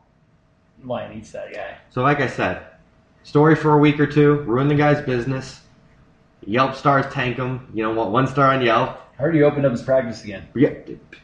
Lion 0.84 1.18
eats 1.18 1.31
that 1.31 1.53
guy. 1.53 1.76
So, 1.89 2.01
like 2.01 2.19
I 2.19 2.27
said, 2.27 2.64
story 3.23 3.55
for 3.55 3.73
a 3.73 3.77
week 3.77 3.99
or 3.99 4.07
two, 4.07 4.35
ruin 4.41 4.68
the 4.68 4.76
guy's 4.76 5.03
business. 5.05 5.61
Yelp 6.45 6.76
stars 6.76 7.05
tank 7.14 7.38
him. 7.38 7.68
You 7.73 7.84
know, 7.84 8.07
one 8.07 8.27
star 8.27 8.53
on 8.53 8.61
Yelp. 8.61 8.99
I 9.18 9.22
heard 9.22 9.35
he 9.35 9.43
opened 9.43 9.65
up 9.65 9.72
his 9.72 9.81
practice 9.84 10.23
again. 10.23 10.47
Yeah, 10.55 10.73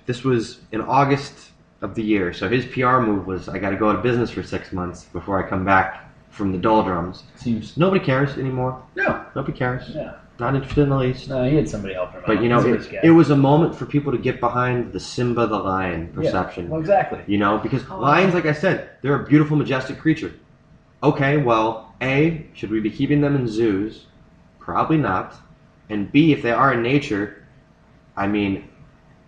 this 0.05 0.23
was 0.23 0.59
in 0.71 0.81
August 0.81 1.49
of 1.81 1.95
the 1.95 2.03
year. 2.03 2.31
So 2.33 2.47
his 2.47 2.65
PR 2.67 2.99
move 2.99 3.25
was, 3.27 3.49
I 3.49 3.57
got 3.59 3.71
to 3.71 3.75
go 3.75 3.89
out 3.89 3.95
of 3.97 4.03
business 4.03 4.29
for 4.29 4.43
six 4.43 4.71
months 4.71 5.05
before 5.05 5.43
I 5.43 5.49
come 5.49 5.65
back 5.65 6.05
from 6.29 6.51
the 6.51 6.57
doldrums. 6.57 7.23
Seems 7.35 7.75
Nobody 7.77 8.03
cares 8.03 8.37
anymore. 8.37 8.81
no, 8.95 9.25
Nobody 9.35 9.57
cares. 9.57 9.89
yeah, 9.89 10.15
Not 10.39 10.55
interested 10.55 10.83
in 10.83 10.89
the 10.89 10.95
least. 10.97 11.27
no. 11.29 11.43
He 11.49 11.55
had 11.55 11.67
somebody 11.69 11.93
help 11.93 12.11
him 12.11 12.19
out. 12.21 12.27
But 12.27 12.41
you 12.41 12.49
know, 12.49 12.59
it, 12.65 12.89
it 13.03 13.11
was 13.11 13.29
a 13.29 13.35
moment 13.35 13.75
for 13.75 13.85
people 13.85 14.11
to 14.11 14.17
get 14.17 14.39
behind 14.39 14.93
the 14.93 14.99
Simba 14.99 15.47
the 15.47 15.57
lion 15.57 16.07
Yeah, 16.07 16.15
perception. 16.21 16.69
Well, 16.69 16.79
exactly. 16.79 17.19
You 17.27 17.37
know, 17.37 17.57
because 17.57 17.83
Oh. 17.89 17.99
lions, 17.99 18.33
like 18.33 18.45
I 18.45 18.53
said, 18.53 18.89
they're 19.01 19.15
a 19.21 19.25
beautiful, 19.25 19.57
majestic 19.57 19.97
creature. 19.99 20.33
Okay, 21.03 21.37
well, 21.37 21.93
A, 22.01 22.45
should 22.53 22.71
we 22.71 22.79
be 22.79 22.89
keeping 22.89 23.21
them 23.21 23.35
in 23.35 23.47
zoos? 23.47 24.05
Probably 24.59 24.97
not. 24.97 25.35
And 25.89 26.11
B, 26.11 26.31
if 26.33 26.41
they 26.41 26.51
are 26.51 26.73
in 26.73 26.83
nature, 26.83 27.43
I 28.15 28.27
mean, 28.27 28.67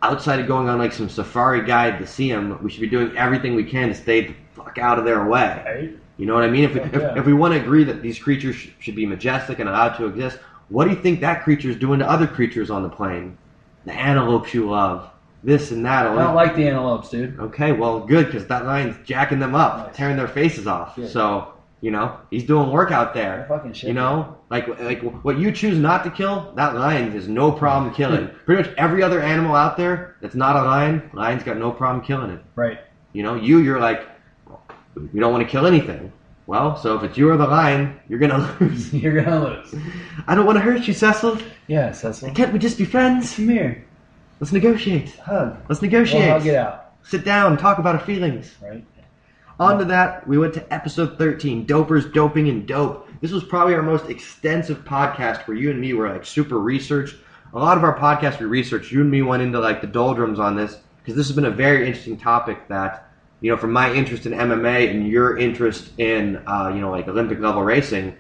outside 0.04 0.40
of 0.40 0.48
going 0.48 0.68
on 0.70 0.78
like 0.80 0.94
some 0.94 1.10
safari 1.10 1.66
guide 1.66 2.00
to 2.00 2.08
see 2.08 2.32
them, 2.32 2.62
we 2.64 2.70
should 2.70 2.82
be 2.82 2.88
doing 2.90 3.16
everything 3.18 3.56
we 3.56 3.64
can 3.64 3.90
to 3.90 3.96
stay 3.96 4.28
the 4.28 4.34
fuck 4.54 4.78
out 4.78 5.00
of 5.00 5.06
their 5.06 5.26
way. 5.26 5.62
Right? 5.66 5.98
You 6.18 6.26
know 6.28 6.36
what 6.36 6.44
I 6.44 6.50
mean? 6.50 6.66
If 6.66 6.74
we, 6.74 6.80
Fuck 6.82 6.94
if, 6.94 7.02
yeah. 7.02 7.20
if 7.20 7.26
we 7.26 7.34
want 7.34 7.54
to 7.56 7.60
agree 7.60 7.84
that 7.86 8.02
these 8.02 8.20
creatures 8.20 8.56
sh- 8.56 8.70
should 8.80 8.96
be 8.96 9.06
majestic 9.06 9.60
and 9.60 9.68
allowed 9.68 9.96
to 9.98 10.06
exist, 10.06 10.38
what 10.72 10.86
do 10.86 10.92
you 10.92 11.02
think 11.02 11.20
that 11.22 11.44
creature's 11.44 11.76
doing 11.76 12.00
to 12.00 12.10
other 12.10 12.26
creatures 12.28 12.70
on 12.72 12.82
the 12.84 12.90
plane? 12.90 13.38
The 13.86 13.92
antelopes 13.94 14.54
you 14.54 14.70
love, 14.70 15.10
this 15.44 15.72
and 15.72 15.86
that. 15.86 16.06
I 16.08 16.16
don't 16.24 16.36
like 16.36 16.56
the 16.56 16.68
antelopes, 16.68 17.10
dude. 17.10 17.40
Okay, 17.40 17.72
well, 17.72 18.00
good 18.00 18.28
because 18.28 18.46
that 18.48 18.66
lion's 18.66 18.96
jacking 19.06 19.40
them 19.40 19.56
up, 19.56 19.88
Nice. 19.88 19.96
tearing 19.98 20.18
their 20.18 20.28
faces 20.28 20.68
off. 20.68 20.98
So 21.10 21.54
you 21.82 21.90
know 21.90 22.16
he's 22.30 22.44
doing 22.44 22.70
work 22.70 22.92
out 22.92 23.14
there. 23.16 23.46
fucking 23.50 23.74
shit. 23.74 23.88
You 23.90 23.96
know, 23.96 24.38
like 24.52 24.68
like 24.80 25.02
what 25.24 25.38
you 25.40 25.52
choose 25.52 25.78
not 25.80 26.04
to 26.04 26.12
kill, 26.12 26.54
that 26.56 26.76
lion 26.76 27.12
has 27.12 27.28
no 27.28 27.52
problem 27.52 27.94
killing. 27.94 28.30
Pretty 28.46 28.62
much 28.64 28.72
every 28.78 29.02
other 29.04 29.20
animal 29.20 29.56
out 29.56 29.78
there 29.78 30.16
that's 30.22 30.36
not 30.36 30.56
a 30.56 30.62
lion, 30.64 31.10
lion's 31.14 31.44
got 31.44 31.58
no 31.58 31.72
problem 31.72 32.06
killing 32.06 32.30
it. 32.32 32.42
Right. 32.56 32.80
You 33.14 33.24
know, 33.24 33.34
you 33.36 33.58
you're 33.60 33.80
like, 33.80 34.08
you 35.12 35.20
don't 35.20 35.32
want 35.34 35.44
to 35.44 35.50
kill 35.50 35.66
anything. 35.66 36.14
Well, 36.52 36.76
so 36.76 36.98
if 36.98 37.04
it's 37.04 37.18
you 37.18 37.30
or 37.30 37.38
the 37.38 37.48
lion, 37.48 37.98
you're 38.10 38.20
gonna 38.20 38.58
lose. 38.60 38.94
You're 39.02 39.24
gonna 39.24 39.42
lose. 39.42 39.74
I 40.28 40.36
don't 40.36 40.46
want 40.46 40.58
to 40.58 40.62
hurt 40.62 40.86
you, 40.86 40.94
Cecil. 40.94 41.38
Yeah, 41.68 41.94
Cecil. 41.94 42.32
Can't 42.32 42.52
we 42.52 42.60
just 42.60 42.78
be 42.78 42.84
friends? 42.84 43.34
Come 43.38 43.48
here. 43.48 43.86
Let's 44.42 44.52
negotiate. 44.52 45.16
Hug. 45.16 45.56
Let's 45.70 45.82
negotiate. 45.82 46.24
We'll 46.24 46.40
hug 46.40 46.46
it 46.48 46.56
out. 46.56 46.92
Sit 47.04 47.24
down, 47.24 47.56
talk 47.56 47.78
about 47.78 47.96
our 47.96 48.02
feelings. 48.02 48.54
Right. 48.62 48.84
On 49.62 49.80
to 49.80 49.86
that, 49.86 50.28
we 50.28 50.38
went 50.38 50.54
to 50.56 50.74
episode 50.74 51.18
13, 51.18 51.66
Dopers, 51.66 52.14
Doping, 52.14 52.50
and 52.50 52.68
Dope. 52.68 53.08
This 53.22 53.32
was 53.32 53.46
probably 53.46 53.74
our 53.76 53.82
most 53.82 54.10
extensive 54.10 54.84
podcast 54.84 55.48
where 55.48 55.56
you 55.56 55.72
and 55.72 55.80
me 55.80 55.94
were 55.94 56.10
like 56.10 56.26
super 56.26 56.60
researched. 56.60 57.16
A 57.54 57.60
lot 57.60 57.78
of 57.78 57.86
our 57.86 57.98
podcasts 57.98 58.42
we 58.42 58.46
researched, 58.46 58.92
you 58.92 59.00
and 59.00 59.10
me 59.10 59.22
went 59.22 59.42
into 59.42 59.62
like 59.62 59.80
the 59.80 59.88
doldrums 59.88 60.38
on 60.38 60.58
this 60.58 60.78
because 60.98 61.16
this 61.16 61.28
has 61.28 61.36
been 61.38 61.46
a 61.46 61.50
very 61.50 61.88
interesting 61.88 62.18
topic 62.18 62.68
that, 62.68 63.10
you 63.42 63.50
know, 63.52 63.58
from 63.58 63.72
my 63.74 63.92
interest 63.94 64.26
in 64.26 64.34
MMA 64.34 64.92
and 64.92 65.08
your 65.08 65.38
interest 65.38 65.92
in, 66.00 66.38
uh, 66.48 66.72
you 66.74 66.80
know, 66.80 66.92
like 66.92 67.08
Olympic 67.08 67.40
level 67.40 67.64
racing, 67.64 68.16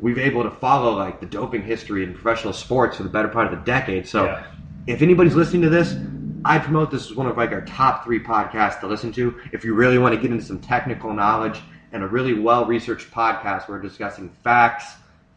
we've 0.00 0.18
able 0.18 0.42
to 0.42 0.50
follow 0.50 0.96
like 0.96 1.20
the 1.20 1.26
doping 1.26 1.62
history 1.62 2.02
in 2.02 2.12
professional 2.12 2.52
sports 2.52 2.96
for 2.96 3.04
the 3.04 3.08
better 3.08 3.28
part 3.28 3.46
of 3.50 3.58
the 3.58 3.64
decade. 3.64 4.06
So 4.06 4.24
Yeah. 4.24 4.42
if 4.86 5.02
anybody's 5.02 5.34
listening 5.36 5.62
to 5.62 5.68
this, 5.70 5.96
I 6.44 6.58
promote 6.58 6.90
this 6.90 7.10
as 7.10 7.16
one 7.16 7.26
of 7.26 7.36
like 7.36 7.52
our 7.52 7.62
top 7.62 8.04
three 8.04 8.20
podcasts 8.20 8.80
to 8.80 8.86
listen 8.86 9.12
to. 9.12 9.34
If 9.52 9.64
you 9.64 9.74
really 9.74 9.98
want 9.98 10.14
to 10.14 10.20
get 10.20 10.30
into 10.30 10.44
some 10.44 10.58
technical 10.58 11.12
knowledge 11.12 11.60
and 11.92 12.02
a 12.02 12.06
really 12.06 12.34
well 12.34 12.66
researched 12.66 13.10
podcast, 13.10 13.68
we're 13.68 13.80
discussing 13.80 14.30
facts, 14.44 14.94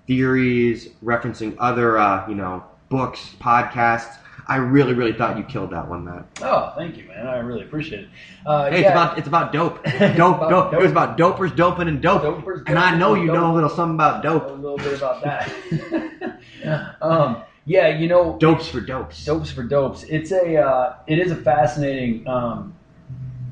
theories, 0.07 0.89
referencing 1.03 1.55
other 1.59 1.97
uh, 1.97 2.27
you 2.27 2.35
know 2.35 2.63
books, 2.89 3.35
podcasts. 3.39 4.17
I 4.49 4.55
really, 4.57 4.93
really 4.95 5.13
thought 5.13 5.37
you 5.37 5.43
killed 5.43 5.69
that 5.71 5.87
one, 5.87 6.05
Matt. 6.05 6.25
Oh, 6.41 6.73
thank 6.75 6.97
you, 6.97 7.07
man. 7.07 7.27
I 7.27 7.37
really 7.37 7.61
appreciate 7.61 8.01
it. 8.05 8.09
Uh, 8.45 8.69
Hey, 8.71 8.81
yeah. 8.81 8.87
it's 8.87 8.91
about 8.91 9.17
it's 9.19 9.27
about 9.27 9.53
dope. 9.57 9.83
Dope, 9.83 10.37
About 10.37 10.49
dope. 10.49 10.73
It 10.73 10.79
was 10.81 10.91
about 10.91 11.17
dopers, 11.17 11.55
doping, 11.55 11.87
and 11.87 12.01
dope. 12.01 12.23
Dopers, 12.23 12.63
and 12.67 12.77
I 12.79 12.97
know 12.97 13.13
you 13.13 13.27
dope. 13.27 13.35
know 13.35 13.51
a 13.51 13.53
little 13.53 13.69
something 13.69 13.95
about 13.95 14.23
dope. 14.23 14.49
a 14.49 14.53
little 14.53 14.77
bit 14.77 14.97
about 14.97 15.21
that. 15.23 15.51
um, 17.01 17.43
yeah, 17.65 17.89
you 17.89 18.07
know, 18.07 18.37
Dopes 18.39 18.67
for 18.67 18.81
dopes. 18.81 19.23
dopes 19.23 19.51
for 19.51 19.61
dopes. 19.63 20.03
It's 20.03 20.31
a 20.31 20.57
uh, 20.57 20.95
it 21.07 21.19
is 21.19 21.31
a 21.31 21.35
fascinating 21.35 22.27
um, 22.27 22.73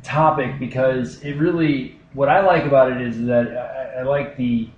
topic 0.04 0.58
because 0.60 1.22
it 1.22 1.34
really 1.34 2.00
what 2.14 2.28
I 2.30 2.42
like 2.44 2.64
about 2.66 2.92
it 2.92 3.02
is 3.02 3.24
that 3.28 3.48
I, 3.56 4.00
I 4.00 4.04
like 4.04 4.36
the, 4.38 4.70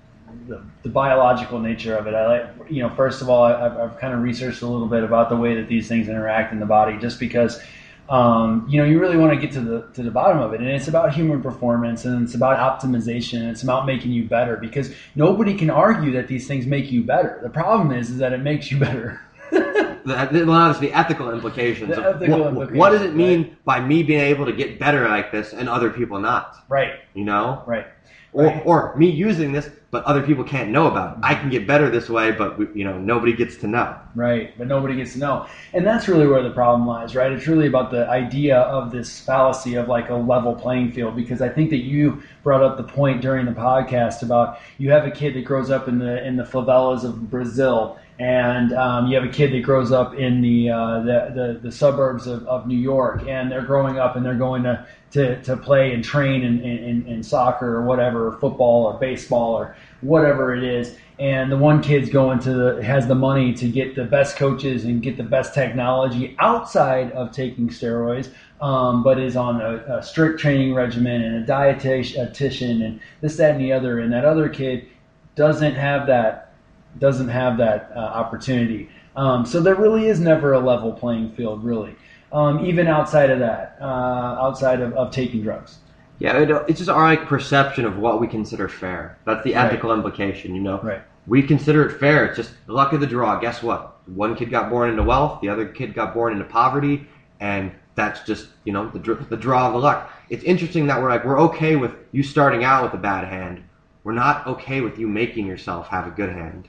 the 0.50 0.62
the 0.84 0.90
biological 0.90 1.60
nature 1.60 1.96
of 1.96 2.08
it. 2.08 2.14
I 2.14 2.28
like 2.28 2.70
you 2.70 2.82
know 2.82 2.90
first 2.90 3.22
of 3.22 3.30
all 3.30 3.44
I, 3.44 3.66
I've, 3.66 3.78
I've 3.78 4.00
kind 4.00 4.14
of 4.14 4.22
researched 4.22 4.62
a 4.62 4.68
little 4.68 4.88
bit 4.88 5.04
about 5.04 5.30
the 5.30 5.38
way 5.38 5.56
that 5.56 5.68
these 5.68 5.88
things 5.88 6.10
interact 6.10 6.52
in 6.52 6.60
the 6.60 6.66
body 6.66 6.98
just 6.98 7.20
because. 7.20 7.62
Um, 8.10 8.66
you 8.68 8.82
know, 8.82 8.88
you 8.88 9.00
really 9.00 9.18
want 9.18 9.34
to 9.34 9.40
get 9.40 9.52
to 9.52 9.62
the 9.62 9.82
to 9.94 10.02
the 10.02 10.10
bottom 10.10 10.40
of 10.40 10.52
it, 10.56 10.62
and 10.62 10.68
it's 10.68 10.88
about 10.88 11.14
human 11.14 11.44
performance, 11.44 12.06
and 12.06 12.24
it's 12.24 12.34
about 12.34 12.58
optimization, 12.58 13.42
and 13.42 13.52
it's 13.52 13.62
about 13.62 13.86
making 13.86 14.10
you 14.10 14.24
better. 14.24 14.58
Because 14.58 14.92
nobody 15.14 15.54
can 15.54 15.70
argue 15.70 16.12
that 16.14 16.28
these 16.28 16.48
things 16.48 16.66
make 16.66 16.92
you 16.92 17.04
better. 17.04 17.40
The 17.44 17.52
problem 17.52 17.92
is, 17.92 18.10
is 18.10 18.18
that 18.18 18.34
it 18.34 18.40
makes 18.40 18.72
you 18.72 18.80
better. 18.80 19.22
The, 20.06 20.46
well, 20.48 20.74
the 20.74 20.92
ethical 20.92 21.30
implications. 21.30 21.96
The 21.96 22.02
of 22.02 22.16
ethical 22.16 22.40
what, 22.40 22.48
implications, 22.48 22.80
what 22.80 22.90
does 22.92 23.02
it 23.02 23.16
mean 23.16 23.58
by 23.66 23.80
me 23.80 24.02
being 24.02 24.22
able 24.22 24.46
to 24.46 24.54
get 24.54 24.80
better 24.80 25.08
like 25.08 25.32
this 25.32 25.54
and 25.54 25.70
other 25.70 25.90
people 25.92 26.20
not? 26.20 26.56
right, 26.68 26.94
You 27.14 27.26
know, 27.26 27.64
right. 27.68 27.86
Or 28.34 28.62
or 28.64 28.96
me 28.96 29.10
using 29.10 29.52
this, 29.52 29.70
but 29.92 30.04
other 30.04 30.22
people 30.22 30.44
can't 30.44 30.70
know 30.70 30.88
about 30.88 31.18
it. 31.18 31.20
I 31.24 31.36
can 31.36 31.50
get 31.50 31.66
better 31.66 31.90
this 31.90 32.10
way, 32.10 32.32
but 32.32 32.58
we, 32.58 32.68
you 32.74 32.84
know 32.84 32.98
nobody 32.98 33.34
gets 33.34 33.58
to 33.58 33.68
know. 33.68 33.98
Right, 34.16 34.56
but 34.58 34.68
nobody 34.68 34.96
gets 34.96 35.14
to 35.14 35.20
know. 35.20 35.48
And 35.74 35.86
that's 35.86 36.08
really 36.08 36.28
where 36.28 36.44
the 36.44 36.52
problem 36.52 36.88
lies, 36.88 37.16
right? 37.16 37.32
It's 37.32 37.48
really 37.48 37.68
about 37.68 37.92
the 37.92 38.08
idea 38.08 38.58
of 38.60 38.92
this 38.92 39.20
fallacy 39.20 39.76
of 39.76 39.88
like 39.88 40.10
a 40.10 40.16
level 40.16 40.56
playing 40.56 40.92
field 40.92 41.16
because 41.16 41.42
I 41.42 41.50
think 41.50 41.70
that 41.72 41.84
you 41.84 42.22
brought 42.44 42.64
up 42.64 42.78
the 42.78 42.84
point 42.84 43.22
during 43.22 43.46
the 43.46 43.52
podcast 43.52 44.22
about 44.22 44.60
you 44.78 44.92
have 44.92 45.06
a 45.06 45.12
kid 45.12 45.34
that 45.36 45.46
grows 45.46 45.70
up 45.70 45.88
in 45.88 46.00
the 46.00 46.26
in 46.26 46.38
the 46.38 46.44
favelas 46.44 47.04
of 47.04 47.30
Brazil 47.30 48.00
and 48.20 48.74
um, 48.74 49.08
you 49.08 49.16
have 49.16 49.24
a 49.24 49.32
kid 49.32 49.54
that 49.54 49.62
grows 49.62 49.92
up 49.92 50.14
in 50.14 50.42
the 50.42 50.70
uh, 50.70 51.00
the, 51.00 51.32
the, 51.34 51.60
the 51.64 51.72
suburbs 51.72 52.28
of, 52.28 52.46
of 52.48 52.68
New 52.68 52.78
York 52.78 53.24
and 53.28 53.52
they're 53.52 53.66
growing 53.66 53.98
up 53.98 54.16
and 54.16 54.26
they're 54.26 54.36
going 54.36 54.64
to 54.64 54.86
to, 55.12 55.42
to 55.42 55.58
play 55.58 55.94
and 55.94 56.04
train 56.04 56.44
in, 56.44 56.62
in, 56.62 57.08
in 57.08 57.24
soccer 57.24 57.76
or 57.76 57.84
whatever, 57.84 58.38
football 58.40 58.86
or 58.86 59.00
baseball 59.00 59.54
or 59.54 59.76
whatever 60.02 60.54
it 60.54 60.64
is. 60.64 60.98
And 61.18 61.52
the 61.52 61.58
one 61.58 61.82
kid's 61.82 62.10
going 62.10 62.40
to 62.40 62.54
the, 62.54 62.84
has 62.84 63.08
the 63.08 63.16
money 63.16 63.54
to 63.56 63.68
get 63.68 63.96
the 63.96 64.06
best 64.06 64.38
coaches 64.38 64.86
and 64.86 65.02
get 65.02 65.18
the 65.18 65.24
best 65.24 65.54
technology 65.54 66.36
outside 66.40 67.12
of 67.12 67.32
taking 67.32 67.70
steroids, 67.70 68.32
um, 68.62 69.04
but 69.04 69.20
is 69.20 69.36
on 69.36 69.60
a, 69.60 69.98
a 69.98 70.04
strict 70.04 70.40
training 70.40 70.74
regimen 70.74 71.22
and 71.22 71.44
a 71.44 71.52
dietitian 71.52 72.86
and 72.86 73.02
this, 73.22 73.36
that, 73.38 73.52
and 73.52 73.62
the 73.62 73.74
other. 73.74 74.00
And 74.00 74.14
that 74.14 74.24
other 74.26 74.48
kid 74.48 74.88
doesn't 75.36 75.76
have 75.76 76.08
that, 76.08 76.49
doesn't 76.98 77.30
have 77.30 77.58
that 77.58 77.92
uh, 77.96 78.00
opportunity. 78.00 78.90
Um, 79.16 79.46
so 79.46 79.60
there 79.60 79.76
really 79.76 80.08
is 80.08 80.20
never 80.20 80.54
a 80.54 80.60
level 80.60 80.92
playing 80.94 81.32
field, 81.34 81.64
really. 81.64 81.96
Um, 82.32 82.66
even 82.66 82.88
outside 82.88 83.30
of 83.30 83.40
that, 83.40 83.78
uh, 83.82 83.84
outside 83.86 84.82
of, 84.82 84.94
of 84.94 85.12
taking 85.12 85.42
drugs. 85.42 85.78
Yeah, 86.20 86.38
it, 86.38 86.50
it's 86.68 86.80
just 86.80 86.90
our 86.90 87.04
like 87.04 87.26
perception 87.28 87.86
of 87.86 87.98
what 87.98 88.20
we 88.20 88.28
consider 88.28 88.68
fair. 88.68 89.18
That's 89.26 89.44
the 89.44 89.54
Right. 89.54 89.66
ethical 89.66 89.92
implication, 89.94 90.54
you 90.54 90.62
know. 90.62 90.80
Right. 90.82 91.02
We 91.28 91.42
consider 91.44 91.88
it 91.88 92.00
fair. 92.00 92.26
It's 92.26 92.36
just 92.36 92.52
the 92.66 92.74
luck 92.74 92.92
of 92.94 93.00
the 93.02 93.08
draw. 93.08 93.40
Guess 93.40 93.64
what? 93.64 93.98
One 94.08 94.36
kid 94.36 94.50
got 94.50 94.70
born 94.70 94.90
into 94.90 95.04
wealth, 95.04 95.42
the 95.42 95.50
other 95.50 95.66
kid 95.68 95.94
got 95.94 96.14
born 96.14 96.34
into 96.34 96.46
poverty, 96.46 97.08
and 97.40 97.72
that's 97.96 98.22
just 98.24 98.48
you 98.64 98.74
know 98.74 98.90
the 98.90 99.00
the 99.30 99.38
draw 99.38 99.68
of 99.68 99.74
the 99.74 99.80
luck. 99.80 100.12
It's 100.30 100.44
interesting 100.44 100.88
that 100.88 101.02
we're 101.02 101.10
like 101.10 101.24
we're 101.26 101.40
okay 101.42 101.76
with 101.76 101.92
you 102.12 102.24
starting 102.24 102.64
out 102.64 102.84
with 102.84 102.94
a 102.94 102.98
bad 102.98 103.28
hand. 103.28 103.64
We're 104.04 104.14
not 104.14 104.46
okay 104.48 104.82
with 104.82 104.98
you 104.98 105.08
making 105.08 105.46
yourself 105.48 105.88
have 105.88 106.08
a 106.08 106.12
good 106.12 106.30
hand. 106.30 106.68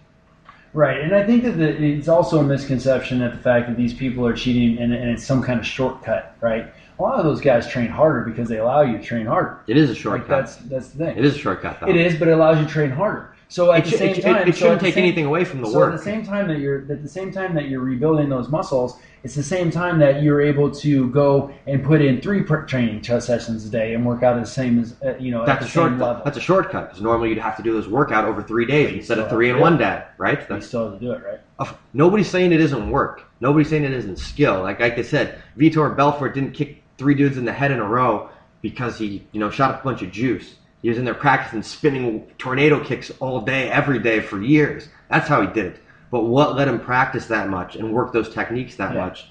Right, 0.73 1.01
and 1.01 1.15
I 1.15 1.27
think 1.27 1.43
that 1.45 1.53
the, 1.53 1.69
it's 1.69 2.07
also 2.09 2.39
a 2.39 2.43
misconception 2.45 3.19
that 3.21 3.33
the 3.33 3.39
fact 3.39 3.67
that 3.69 3.77
these 3.77 3.93
people 3.93 4.25
are 4.27 4.33
cheating 4.33 4.79
and, 4.79 4.93
and 4.93 5.11
it's 5.11 5.25
some 5.25 5.43
kind 5.43 5.59
of 5.59 5.67
shortcut, 5.67 6.37
right? 6.41 6.73
A 6.99 7.03
lot 7.03 7.19
of 7.19 7.25
those 7.25 7.41
guys 7.41 7.67
train 7.67 7.89
harder 7.89 8.21
because 8.23 8.49
they 8.49 8.59
allow 8.59 8.83
you 8.83 8.99
to 8.99 9.03
train 9.03 9.27
harder. 9.27 9.59
It 9.67 9.77
is 9.77 9.89
a 9.89 9.93
Like 9.95 10.01
shortcut. 10.03 10.29
that's 10.29 10.57
that's 10.57 10.89
the 10.91 11.07
thing. 11.07 11.19
it 11.19 11.25
is 11.25 11.35
a 11.35 11.39
shortcut 11.39 11.81
though. 11.81 11.89
It 11.89 11.97
is, 11.97 12.17
but 12.19 12.29
it 12.29 12.33
allows 12.33 12.59
you 12.59 12.67
to 12.67 12.71
train 12.71 12.91
harder. 12.91 13.35
So 13.51 13.73
at 13.73 13.85
It, 13.85 13.91
the 13.91 13.99
same 13.99 14.11
it, 14.11 14.19
it- 14.19 14.23
time, 14.23 14.49
it 14.49 14.53
so 14.55 14.59
shouldn't 14.61 14.81
take 14.81 14.95
same- 14.95 15.03
anything 15.03 15.27
away 15.27 15.45
from 15.45 15.61
the 15.61 15.67
so 15.67 15.77
work. 15.77 15.93
at 15.93 15.99
the 15.99 16.05
same 16.05 16.25
time 16.25 16.47
that 16.47 16.61
you're 16.61 16.83
at 16.89 17.03
the 17.03 17.09
same 17.09 17.33
time 17.33 17.53
that 17.57 17.69
you're 17.69 17.81
rebuilding 17.81 18.29
those 18.29 18.49
muscles, 18.49 18.97
it's 19.25 19.35
the 19.35 19.43
same 19.43 19.73
time 19.73 19.99
that 19.99 20.23
you're 20.23 20.41
able 20.41 20.71
to 20.71 21.09
go 21.11 21.51
and 21.67 21.83
put 21.83 22.01
in 22.01 22.21
three 22.21 22.45
training 22.45 23.03
sessions 23.03 23.67
a 23.67 23.69
day 23.69 23.93
and 23.95 24.07
work 24.07 24.23
out 24.23 24.39
the 24.41 24.47
same 24.47 24.79
as 24.79 24.95
uh, 25.05 25.17
you 25.19 25.33
know 25.33 25.45
That's 25.45 25.57
at 25.57 25.63
a 25.63 25.65
the 25.65 25.71
same 25.89 25.99
level. 25.99 26.23
That's 26.25 26.37
a 26.37 26.41
shortcut 26.41 26.91
because 26.91 27.03
normally 27.03 27.31
you'd 27.31 27.39
have 27.39 27.57
to 27.57 27.63
do 27.65 27.73
this 27.73 27.89
workout 27.89 28.25
over 28.25 28.41
three 28.41 28.67
days 28.67 28.95
instead 28.95 29.19
of 29.19 29.29
three 29.29 29.51
in 29.51 29.59
one 29.59 29.77
day, 29.77 30.05
right? 30.17 30.39
you 30.39 30.47
That's 30.49 30.69
still 30.69 30.91
have 30.93 31.01
to 31.01 31.05
do 31.05 31.11
it, 31.13 31.23
right? 31.27 31.41
Of- 31.59 31.77
Nobody's 31.93 32.31
saying 32.31 32.53
it 32.53 32.61
isn't 32.61 32.89
work. 32.89 33.25
Nobody's 33.41 33.69
saying 33.69 33.83
it 33.83 33.93
isn't 33.93 34.19
skill. 34.21 34.63
Like 34.63 34.79
like 34.79 34.97
I 34.97 35.03
said, 35.03 35.43
Vitor 35.59 35.97
Belfort 35.97 36.35
didn't 36.35 36.53
kick 36.53 36.85
three 36.99 37.17
dudes 37.17 37.37
in 37.37 37.45
the 37.45 37.53
head 37.53 37.73
in 37.73 37.81
a 37.81 37.85
row 37.89 38.31
because 38.63 38.97
he, 38.97 39.27
you 39.33 39.41
know, 39.41 39.51
shot 39.51 39.81
a 39.81 39.83
bunch 39.83 40.03
of 40.03 40.13
juice. 40.13 40.55
He 40.83 40.89
was 40.89 40.99
in 40.99 41.05
there 41.05 41.15
practicing 41.15 41.63
spinning 41.63 42.27
tornado 42.39 42.83
kicks 42.83 43.11
all 43.21 43.43
day, 43.43 43.71
every 43.71 43.99
day 43.99 44.21
for 44.21 44.41
years. 44.41 44.89
That's 45.11 45.29
how 45.29 45.43
he 45.43 45.49
did 45.49 45.67
it. 45.67 45.81
But 46.11 46.25
what 46.25 46.57
let 46.57 46.69
him 46.69 46.81
practice 46.81 47.27
that 47.27 47.49
much 47.49 47.77
and 47.77 47.93
work 47.93 48.13
those 48.13 48.33
techniques 48.33 48.77
that 48.77 48.95
Yeah. 48.95 49.05
much? 49.05 49.31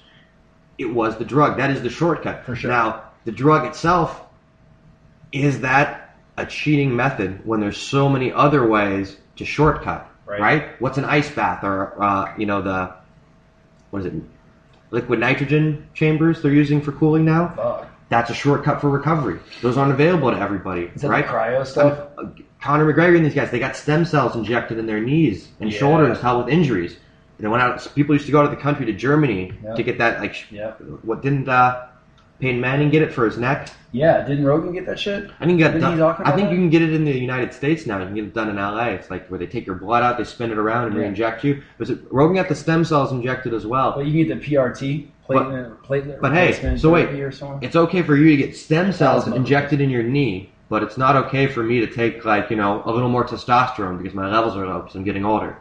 It 0.78 0.94
was 0.94 1.16
the 1.16 1.24
drug. 1.24 1.56
That 1.58 1.70
is 1.70 1.82
the 1.82 1.90
shortcut. 1.90 2.44
For 2.44 2.54
sure. 2.56 2.70
Now, 2.70 3.02
the 3.24 3.32
drug 3.32 3.66
itself, 3.66 4.22
is 5.32 5.60
that 5.60 6.16
a 6.36 6.46
cheating 6.46 6.94
method 6.96 7.40
when 7.44 7.60
there's 7.60 7.76
so 7.76 8.08
many 8.08 8.32
other 8.32 8.66
ways 8.66 9.16
to 9.36 9.44
shortcut? 9.44 10.06
Right. 10.26 10.80
What's 10.80 10.96
an 10.96 11.04
ice 11.04 11.28
bath 11.30 11.64
or 11.64 12.00
uh, 12.02 12.32
you 12.38 12.46
know 12.46 12.62
the 12.62 12.92
what 13.90 14.00
is 14.00 14.06
it? 14.06 14.14
Liquid 14.92 15.18
nitrogen 15.18 15.88
chambers 15.92 16.40
they're 16.40 16.52
using 16.52 16.80
for 16.80 16.92
cooling 16.92 17.24
now. 17.24 17.48
Fuck. 17.56 17.89
That's 18.10 18.28
a 18.28 18.34
shortcut 18.34 18.80
for 18.80 18.90
recovery. 18.90 19.38
Those 19.62 19.78
aren't 19.78 19.92
available 19.92 20.30
to 20.32 20.38
everybody, 20.38 20.90
Is 20.94 21.02
that 21.02 21.08
right? 21.10 21.24
the 21.26 21.32
cryo 21.32 21.64
stuff? 21.64 22.08
Uh, 22.18 22.24
Conor 22.60 22.92
McGregor 22.92 23.16
and 23.16 23.24
these 23.24 23.34
guys, 23.34 23.50
they 23.50 23.58
got 23.60 23.76
stem 23.76 24.04
cells 24.04 24.34
injected 24.36 24.78
in 24.78 24.86
their 24.86 25.00
knees 25.00 25.48
and 25.60 25.72
Yeah. 25.72 25.78
shoulders 25.78 26.18
to 26.18 26.22
help 26.24 26.44
with 26.44 26.52
injuries. 26.52 26.92
And 27.38 27.46
they 27.46 27.48
went 27.48 27.62
out. 27.62 27.86
People 27.94 28.14
used 28.14 28.26
to 28.26 28.32
go 28.32 28.42
to 28.42 28.48
the 28.48 28.56
country 28.56 28.84
to 28.86 28.92
Germany 28.92 29.52
Yep. 29.64 29.76
to 29.76 29.82
get 29.84 29.98
that. 29.98 30.20
Like, 30.20 30.50
Yep. 30.50 30.80
what 31.02 31.22
didn't 31.22 31.48
uh, 31.48 31.82
Peyton 32.40 32.60
Manning 32.60 32.90
get 32.90 33.02
it 33.02 33.12
for 33.12 33.24
his 33.26 33.38
neck? 33.38 33.68
Yeah, 33.92 34.26
didn't 34.26 34.44
Rogan 34.44 34.72
get 34.72 34.86
that 34.86 34.98
shit? 34.98 35.30
I 35.40 35.46
think 35.46 35.58
you 35.58 35.64
got 35.64 35.72
Didn't 35.74 35.98
done, 35.98 36.16
I 36.24 36.32
think 36.32 36.48
that? 36.48 36.50
you 36.52 36.56
can 36.58 36.70
get 36.70 36.82
it 36.82 36.92
in 36.92 37.04
the 37.04 37.12
United 37.16 37.52
States 37.54 37.86
now. 37.86 37.98
You 37.98 38.06
can 38.06 38.14
get 38.14 38.24
it 38.24 38.34
done 38.34 38.48
in 38.48 38.56
LA. 38.58 38.86
It's 38.90 39.10
like 39.10 39.28
where 39.28 39.38
they 39.38 39.46
take 39.46 39.66
your 39.66 39.76
blood 39.76 40.02
out, 40.02 40.18
they 40.18 40.24
spin 40.24 40.50
it 40.50 40.58
around 40.58 40.86
and 40.86 40.94
Yeah. 40.94 41.02
re-inject 41.02 41.44
you. 41.44 41.62
Was 41.78 41.90
it 41.90 41.98
Rogan 42.10 42.34
got 42.36 42.48
the 42.48 42.54
stem 42.56 42.84
cells 42.84 43.12
injected 43.12 43.54
as 43.54 43.66
well? 43.66 43.92
But 43.94 44.06
you 44.06 44.12
can 44.12 44.26
get 44.28 44.40
the 44.40 44.54
PRT, 44.56 45.08
platelet, 45.36 45.76
platelet 45.86 46.20
But 46.20 46.32
hey, 46.32 46.76
so 46.76 46.90
wait, 46.90 47.08
or 47.08 47.32
it's 47.62 47.76
okay 47.76 48.02
for 48.02 48.16
you 48.16 48.30
to 48.30 48.36
get 48.36 48.56
stem 48.56 48.92
cells 48.92 49.24
Plasma. 49.24 49.36
injected 49.36 49.80
in 49.80 49.90
your 49.90 50.02
knee, 50.02 50.52
but 50.68 50.82
it's 50.82 50.96
not 50.98 51.16
okay 51.16 51.46
for 51.46 51.62
me 51.62 51.80
to 51.80 51.86
take 51.86 52.24
like 52.24 52.50
you 52.50 52.56
know 52.56 52.82
a 52.84 52.90
little 52.92 53.08
more 53.08 53.24
testosterone 53.26 53.98
because 53.98 54.14
my 54.14 54.30
levels 54.30 54.56
are 54.56 54.66
low 54.66 54.80
because 54.80 54.94
I'm 54.94 55.04
getting 55.04 55.24
older. 55.24 55.56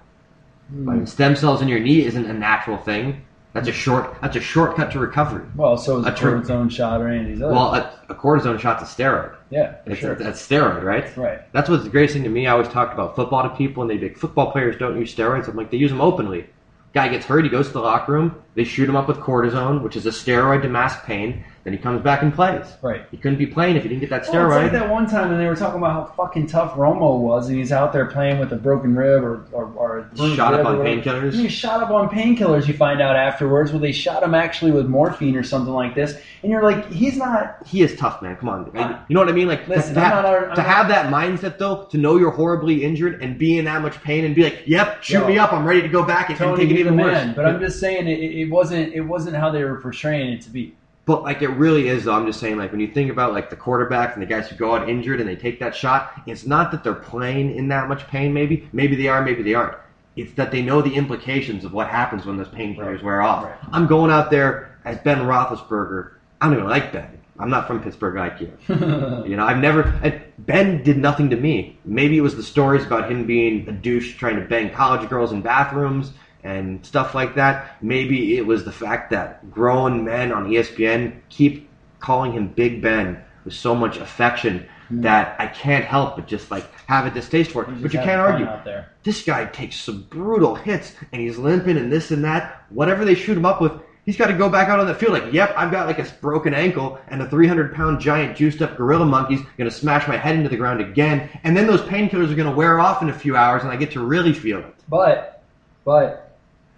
Hmm. 0.69 0.85
But 0.99 1.09
stem 1.09 1.35
cells 1.35 1.61
in 1.61 1.67
your 1.67 1.79
knee 1.79 2.05
isn't 2.05 2.25
a 2.25 2.33
natural 2.33 2.77
thing. 2.77 3.25
That's 3.53 3.67
a 3.67 3.71
short. 3.71 4.15
That's 4.21 4.35
a 4.35 4.41
shortcut 4.41 4.91
to 4.91 4.99
recovery. 4.99 5.43
Well, 5.55 5.75
so 5.75 5.97
is 5.97 6.05
a 6.05 6.09
A 6.09 6.11
cortisone 6.13 6.69
shot 6.69 7.01
or 7.01 7.07
any 7.07 7.21
of 7.21 7.27
these 7.27 7.41
other. 7.41 7.51
Well, 7.51 7.73
a, 7.73 7.99
a 8.09 8.13
cortisone 8.15 8.59
shot's 8.59 8.83
a 8.83 8.85
steroid. 8.85 9.35
yeah, 9.49 9.77
It's 9.87 9.99
sure. 9.99 10.13
a, 10.13 10.15
that's 10.15 10.47
steroid, 10.47 10.83
right? 10.83 11.17
right. 11.17 11.51
That's 11.51 11.67
what's 11.67 11.83
the 11.83 11.89
greatest 11.89 12.13
thing 12.13 12.23
to 12.23 12.29
me. 12.29 12.45
I 12.45 12.51
always 12.51 12.67
talk 12.67 12.93
about 12.93 13.15
football 13.15 13.41
to 13.41 13.49
people, 13.55 13.81
and 13.81 13.89
they'd 13.89 13.99
be 13.99 14.09
like, 14.09 14.17
football 14.17 14.51
players 14.51 14.77
don't 14.77 14.99
use 14.99 15.13
steroids. 15.15 15.47
I'm 15.47 15.55
like, 15.55 15.71
they 15.71 15.77
use 15.77 15.89
them 15.89 15.99
openly. 15.99 16.45
Guy 16.93 17.09
gets 17.09 17.25
hurt, 17.25 17.43
he 17.43 17.49
goes 17.49 17.67
to 17.67 17.73
the 17.73 17.81
locker 17.81 18.11
room, 18.13 18.43
they 18.55 18.63
shoot 18.63 18.89
him 18.89 18.95
up 18.95 19.07
with 19.07 19.17
cortisone, 19.17 19.83
which 19.83 19.95
is 19.95 20.05
a 20.05 20.11
steroid 20.11 20.63
to 20.63 20.69
mask 20.69 21.05
pain, 21.05 21.43
then 21.63 21.73
he 21.73 21.79
comes 21.79 22.01
back 22.01 22.21
and 22.21 22.33
plays. 22.33 22.65
Right. 22.81 23.01
He 23.11 23.17
couldn't 23.17 23.37
be 23.37 23.45
playing 23.45 23.75
if 23.75 23.83
he 23.83 23.89
didn't 23.89 24.01
get 24.01 24.09
that 24.11 24.27
Well, 24.27 24.45
it's 24.45 24.53
steroid. 24.55 24.61
like 24.63 24.71
that 24.71 24.89
one 24.89 25.07
time 25.07 25.29
when 25.29 25.37
they 25.39 25.45
were 25.45 25.55
talking 25.55 25.77
about 25.77 25.91
how 25.91 26.13
fucking 26.15 26.47
tough 26.47 26.73
Romo 26.75 27.19
was, 27.19 27.49
and 27.49 27.57
he's 27.57 27.71
out 27.71 27.91
there 27.93 28.05
playing 28.05 28.39
with 28.39 28.53
a 28.53 28.55
broken 28.55 28.95
rib 28.95 29.23
or 29.23 29.45
or, 29.51 29.65
or 29.75 30.09
Shot 30.35 30.53
up 30.53 30.65
on 30.65 30.77
painkillers? 30.77 31.33
He 31.33 31.47
shot 31.49 31.83
up 31.83 31.89
on 31.91 32.09
painkillers. 32.09 32.67
You 32.67 32.73
find 32.73 33.01
out 33.01 33.15
afterwards, 33.15 33.71
where 33.71 33.79
they 33.81 33.91
shot 33.91 34.23
him 34.23 34.33
actually 34.33 34.71
with 34.71 34.87
morphine 34.87 35.35
or 35.35 35.43
something 35.43 35.73
like 35.73 35.95
this, 35.95 36.19
and 36.43 36.51
you're 36.51 36.63
like, 36.63 36.89
he's 36.91 37.17
not. 37.17 37.57
he 37.67 37.81
is 37.81 37.95
tough, 37.97 38.21
man. 38.21 38.35
Come 38.37 38.49
on. 38.49 38.65
you 39.09 39.13
know 39.13 39.19
what 39.19 39.29
I 39.29 39.33
mean? 39.33 39.47
Like, 39.47 39.67
Listen, 39.67 39.95
to, 39.95 39.99
have, 39.99 40.23
not- 40.23 40.55
to 40.55 40.61
have 40.61 40.87
that 40.87 41.11
mindset, 41.11 41.57
though, 41.57 41.83
to 41.85 41.97
know 41.97 42.17
you're 42.17 42.31
horribly 42.31 42.83
injured 42.83 43.21
and 43.21 43.37
be 43.37 43.57
in 43.57 43.65
that 43.65 43.81
much 43.81 44.01
pain 44.01 44.25
and 44.25 44.33
be 44.33 44.43
like, 44.43 44.63
yep, 44.65 45.03
shoot 45.03 45.19
Yo. 45.19 45.27
me 45.27 45.37
up, 45.37 45.51
I'm 45.53 45.65
ready 45.65 45.81
to 45.81 45.87
go 45.89 46.03
back 46.03 46.29
and, 46.29 46.39
and 46.39 46.49
Tony, 46.51 46.63
take 46.63 46.75
it 46.75 46.79
even 46.79 46.95
the 46.95 47.03
worse. 47.03 47.13
man, 47.13 47.33
but 47.35 47.45
I'm 47.45 47.59
just 47.59 47.79
saying 47.79 48.07
it, 48.07 48.19
it 48.19 48.49
wasn't 48.49 48.93
it 48.93 49.01
wasn't 49.01 49.35
how 49.35 49.49
they 49.51 49.63
were 49.63 49.79
portraying 49.81 50.31
it 50.33 50.41
to 50.41 50.49
be. 50.49 50.75
But 51.09 51.23
like 51.23 51.41
it 51.41 51.47
really 51.47 51.87
is 51.87 52.03
though. 52.03 52.13
I'm 52.13 52.27
just 52.27 52.39
saying 52.39 52.57
like 52.57 52.69
when 52.71 52.79
you 52.79 52.87
think 52.93 53.09
about 53.09 53.33
like 53.33 53.49
the 53.49 53.55
quarterbacks 53.55 54.13
and 54.13 54.21
the 54.21 54.27
guys 54.27 54.47
who 54.47 54.55
go 54.55 54.75
out 54.75 54.87
injured 54.87 55.19
and 55.19 55.27
they 55.27 55.35
take 55.35 55.59
that 55.59 55.75
shot, 55.75 56.21
it's 56.27 56.45
not 56.45 56.69
that 56.69 56.83
they're 56.83 56.93
playing 56.93 57.55
in 57.55 57.67
that 57.69 57.87
much 57.89 58.07
pain. 58.07 58.31
Maybe 58.31 58.69
maybe 58.73 58.95
they 58.95 59.07
are, 59.07 59.19
maybe 59.23 59.41
they 59.41 59.55
aren't. 59.55 59.75
It's 60.15 60.31
that 60.33 60.51
they 60.51 60.61
know 60.61 60.83
the 60.83 60.93
implications 60.93 61.65
of 61.65 61.73
what 61.73 61.87
happens 61.87 62.27
when 62.27 62.37
those 62.37 62.47
painkillers 62.49 62.97
Right. 62.97 63.03
wear 63.03 63.21
off. 63.23 63.45
Right. 63.45 63.55
I'm 63.71 63.87
going 63.87 64.11
out 64.11 64.29
there 64.29 64.77
as 64.85 64.99
Ben 64.99 65.17
Roethlisberger. 65.21 66.11
I 66.41 66.45
don't 66.45 66.53
even 66.57 66.69
like 66.69 66.91
Ben. 66.91 67.09
I'm 67.39 67.49
not 67.49 67.65
from 67.65 67.81
Pittsburgh 67.81 68.13
like 68.15 68.39
you. 68.39 68.51
You 69.25 69.35
know, 69.35 69.45
I've 69.47 69.57
never. 69.57 69.81
And 70.03 70.21
ben 70.37 70.83
did 70.83 70.99
nothing 70.99 71.31
to 71.31 71.35
me. 71.37 71.75
Maybe 71.85 72.19
it 72.19 72.21
was 72.21 72.35
the 72.35 72.43
stories 72.43 72.85
about 72.85 73.09
him 73.09 73.25
being 73.25 73.67
a 73.67 73.71
douche 73.71 74.15
trying 74.15 74.35
to 74.35 74.43
bang 74.45 74.69
college 74.69 75.09
girls 75.09 75.31
in 75.31 75.41
bathrooms 75.41 76.11
and 76.43 76.85
stuff 76.85 77.15
like 77.15 77.35
that. 77.35 77.77
Maybe 77.81 78.37
it 78.37 78.45
was 78.45 78.65
the 78.65 78.71
fact 78.71 79.11
that 79.11 79.51
grown 79.51 80.03
men 80.03 80.31
on 80.31 80.49
ESPN 80.49 81.19
keep 81.29 81.69
calling 81.99 82.31
him 82.31 82.47
Big 82.47 82.81
Ben 82.81 83.21
with 83.45 83.53
so 83.53 83.75
much 83.75 83.97
affection 83.97 84.67
hmm. 84.87 85.01
that 85.01 85.35
I 85.39 85.47
can't 85.47 85.85
help 85.85 86.15
but 86.15 86.27
just 86.27 86.51
like 86.51 86.65
have 86.87 87.05
a 87.05 87.11
distaste 87.11 87.51
for 87.51 87.63
it. 87.63 87.81
But 87.81 87.93
you 87.93 87.99
can't 87.99 88.21
argue. 88.21 88.45
out 88.45 88.65
there. 88.65 88.91
This 89.03 89.23
guy 89.23 89.45
takes 89.45 89.77
some 89.77 90.03
brutal 90.03 90.55
hits 90.55 90.93
and 91.11 91.21
he's 91.21 91.37
limping 91.37 91.77
and 91.77 91.91
this 91.91 92.11
and 92.11 92.23
that. 92.23 92.65
Whatever 92.69 93.05
they 93.05 93.15
shoot 93.15 93.37
him 93.37 93.45
up 93.45 93.61
with, 93.61 93.73
he's 94.05 94.17
got 94.17 94.27
to 94.27 94.33
go 94.33 94.49
back 94.49 94.69
out 94.69 94.79
on 94.79 94.87
the 94.87 94.95
field 94.95 95.13
like, 95.13 95.31
yep, 95.31 95.53
I've 95.55 95.71
got 95.71 95.87
like 95.87 95.99
a 95.99 96.11
broken 96.21 96.53
ankle 96.53 96.99
and 97.09 97.21
a 97.21 97.29
300 97.29 97.73
pound 97.73 97.99
giant 97.99 98.35
juiced 98.37 98.61
up 98.61 98.77
gorilla 98.77 99.05
monkey's 99.05 99.41
going 99.57 99.69
to 99.69 99.75
smash 99.75 100.07
my 100.07 100.17
head 100.17 100.35
into 100.35 100.49
the 100.49 100.57
ground 100.57 100.81
again. 100.81 101.29
And 101.43 101.55
then 101.55 101.67
those 101.67 101.81
painkillers 101.81 102.31
are 102.31 102.35
going 102.35 102.49
to 102.49 102.55
wear 102.55 102.79
off 102.79 103.01
in 103.01 103.09
a 103.09 103.13
few 103.13 103.35
hours 103.35 103.63
and 103.63 103.71
I 103.71 103.75
get 103.75 103.91
to 103.91 103.99
really 103.99 104.33
feel 104.33 104.59
it. 104.59 104.75
But, 104.87 105.43
but, 105.85 106.28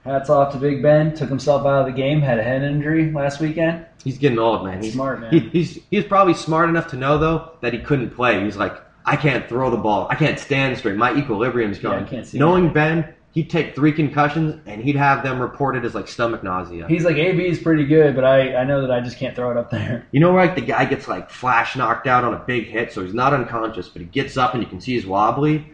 hats 0.04 0.30
off 0.30 0.54
to 0.54 0.60
Big 0.60 0.82
Ben. 0.82 1.14
Took 1.16 1.30
himself 1.30 1.66
out 1.66 1.82
of 1.82 1.86
the 1.86 1.92
game. 1.92 2.22
Had 2.22 2.40
a 2.40 2.44
head 2.44 2.64
injury 2.64 3.12
last 3.12 3.40
weekend. 3.40 3.86
He's 4.04 4.18
getting 4.18 4.40
old, 4.40 4.66
man. 4.66 4.82
He's 4.82 4.94
Smart, 4.94 5.20
man. 5.22 5.32
He, 5.32 5.40
he's 5.50 5.80
he's 5.92 6.04
probably 6.06 6.34
smart 6.34 6.70
enough 6.70 6.88
to 6.88 6.98
know 6.98 7.18
though 7.18 7.52
that 7.62 7.74
he 7.74 7.80
couldn't 7.80 8.12
play. 8.12 8.44
He's 8.44 8.58
like, 8.58 8.74
I 9.06 9.16
can't 9.16 9.48
throw 9.48 9.70
the 9.70 9.78
ball. 9.78 10.08
I 10.10 10.16
can't 10.16 10.40
stand 10.40 10.78
straight. 10.78 10.96
My 10.98 11.14
equilibrium's 11.14 11.82
Yeah, 11.82 11.92
I 11.92 12.00
gone. 12.00 12.08
can't 12.08 12.26
see 12.26 12.38
Knowing 12.40 12.66
anything. 12.66 12.74
Ben, 12.74 13.14
he'd 13.34 13.50
take 13.50 13.76
three 13.76 13.92
concussions 13.92 14.60
and 14.66 14.84
he'd 14.84 14.96
have 14.96 15.24
them 15.24 15.40
reported 15.40 15.86
as 15.86 15.94
like 15.96 16.08
stomach 16.08 16.44
nausea. 16.44 16.88
He's 16.88 17.04
like 17.06 17.16
AB 17.18 17.46
is 17.48 17.60
pretty 17.60 17.86
good, 17.86 18.16
but 18.16 18.24
I, 18.26 18.56
I 18.56 18.64
know 18.64 18.82
that 18.82 18.92
I 18.92 19.02
just 19.02 19.18
can't 19.18 19.36
throw 19.36 19.52
it 19.52 19.58
up 19.58 19.70
there. 19.70 20.06
You 20.12 20.20
know, 20.20 20.34
like 20.34 20.56
the 20.56 20.62
guy 20.62 20.86
gets 20.86 21.08
like 21.08 21.30
flash 21.30 21.76
knocked 21.76 22.08
out 22.08 22.24
on 22.24 22.34
a 22.34 22.40
big 22.40 22.66
hit, 22.68 22.92
so 22.92 23.04
he's 23.04 23.14
not 23.14 23.34
unconscious, 23.34 23.88
but 23.88 24.02
he 24.02 24.08
gets 24.08 24.36
up 24.38 24.54
and 24.56 24.62
you 24.64 24.70
can 24.70 24.82
see 24.82 24.94
he's 24.94 25.06
wobbly, 25.06 25.72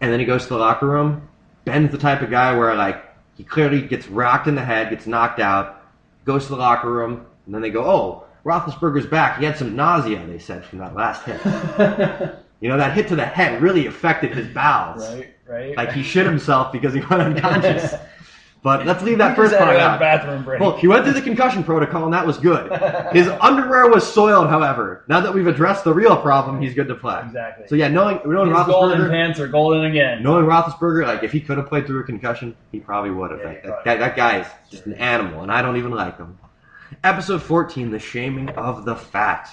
and 0.00 0.12
then 0.12 0.18
he 0.20 0.26
goes 0.26 0.42
to 0.44 0.48
the 0.50 0.58
locker 0.58 0.86
room. 0.86 1.28
Ben's 1.64 1.90
the 1.92 1.98
type 1.98 2.20
of 2.22 2.30
guy 2.30 2.56
where 2.56 2.74
like 2.74 3.04
he 3.40 3.44
clearly 3.44 3.80
gets 3.80 4.06
rocked 4.08 4.48
in 4.48 4.54
the 4.54 4.62
head, 4.62 4.90
gets 4.90 5.06
knocked 5.06 5.40
out, 5.40 5.82
goes 6.26 6.44
to 6.44 6.50
the 6.50 6.58
locker 6.58 6.92
room, 6.92 7.24
and 7.46 7.54
then 7.54 7.62
they 7.62 7.70
go, 7.70 7.82
"Oh, 7.82 8.24
Roethlisberger's 8.44 9.06
back. 9.06 9.38
He 9.38 9.46
had 9.46 9.56
some 9.56 9.74
nausea." 9.74 10.26
They 10.26 10.38
said 10.38 10.62
from 10.62 10.78
that 10.80 10.94
last 10.94 11.24
hit. 11.24 12.34
You 12.62 12.68
know, 12.68 12.76
that 12.76 12.92
hit 12.92 13.08
to 13.08 13.16
the 13.16 13.24
head 13.24 13.62
really 13.62 13.86
affected 13.86 14.34
his 14.34 14.46
bowels. 14.48 15.00
right, 15.14 15.34
right. 15.48 15.74
Like 15.78 15.92
he 15.92 16.02
shit 16.02 16.26
himself 16.26 16.70
because 16.72 16.92
he 16.92 17.00
went 17.00 17.22
unconscious. 17.38 17.94
But 18.62 18.84
let's 18.84 19.02
leave 19.02 19.16
that 19.18 19.36
first 19.36 19.56
part 19.56 19.76
out. 19.76 19.98
bathroom 19.98 20.44
break. 20.44 20.60
Well, 20.60 20.76
he 20.76 20.86
went 20.86 21.04
through 21.04 21.14
the 21.14 21.22
concussion 21.22 21.64
protocol, 21.64 22.04
and 22.04 22.12
that 22.12 22.26
was 22.26 22.36
good. 22.36 22.70
His 23.12 23.26
underwear 23.40 23.88
was 23.88 24.06
soiled, 24.12 24.48
however. 24.50 25.02
Now 25.08 25.20
that 25.20 25.32
we've 25.32 25.46
addressed 25.46 25.84
the 25.84 25.94
real 25.94 26.14
problem, 26.16 26.60
he's 26.60 26.74
good 26.74 26.88
to 26.88 26.94
play. 26.94 27.20
Exactly. 27.24 27.68
So 27.68 27.74
yeah, 27.74 27.88
knowing 27.88 28.20
knowing 28.26 28.54
His 28.54 28.66
golden 28.66 29.08
pants 29.08 29.40
are 29.40 29.48
golden 29.48 29.84
again. 29.86 30.22
knowing 30.22 30.44
Roethlisberger, 30.44 31.06
like 31.06 31.22
if 31.22 31.32
he 31.32 31.40
could 31.40 31.56
have 31.56 31.68
played 31.68 31.86
through 31.86 32.00
a 32.00 32.04
concussion, 32.04 32.54
he 32.70 32.80
probably 32.80 33.10
would 33.10 33.30
have. 33.30 33.40
Yeah, 33.40 33.46
Like, 33.46 33.62
that, 33.62 33.84
that, 33.84 33.98
that 34.00 34.16
guy 34.16 34.40
is 34.40 34.46
just 34.70 34.84
an 34.84 34.92
animal, 34.94 35.42
and 35.42 35.50
I 35.50 35.62
don't 35.62 35.78
even 35.78 35.92
like 35.92 36.18
him. 36.18 36.36
Episode 37.02 37.40
14, 37.42 37.90
the 37.90 37.98
shaming 37.98 38.50
of 38.50 38.84
the 38.84 38.94
fat, 38.96 39.48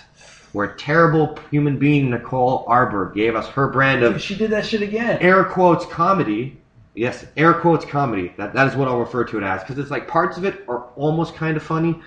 where 0.51 0.73
terrible 0.75 1.37
human 1.49 1.77
being 1.77 2.09
Nicole 2.09 2.65
Arbour 2.67 3.11
gave 3.13 3.35
us 3.35 3.47
her 3.49 3.69
brand 3.69 4.03
of 4.03 4.21
She 4.21 4.35
did 4.35 4.49
that 4.51 4.65
shit 4.65 4.81
again. 4.81 5.19
air 5.21 5.45
quotes 5.45 5.85
comedy. 5.85 6.57
Yes, 6.97 7.27
air 7.37 7.53
quotes 7.53 7.85
comedy. 7.85 8.33
That 8.37 8.53
that 8.53 8.67
is 8.67 8.75
what 8.75 8.87
I'll 8.87 8.99
refer 8.99 9.23
to 9.25 9.37
it 9.37 9.43
as 9.43 9.61
because 9.61 9.77
it's 9.77 9.91
like 9.91 10.07
parts 10.07 10.35
of 10.37 10.45
it 10.45 10.65
are 10.67 10.85
almost 10.95 11.35
kind 11.35 11.55
of 11.55 11.61
funny, 11.61 12.01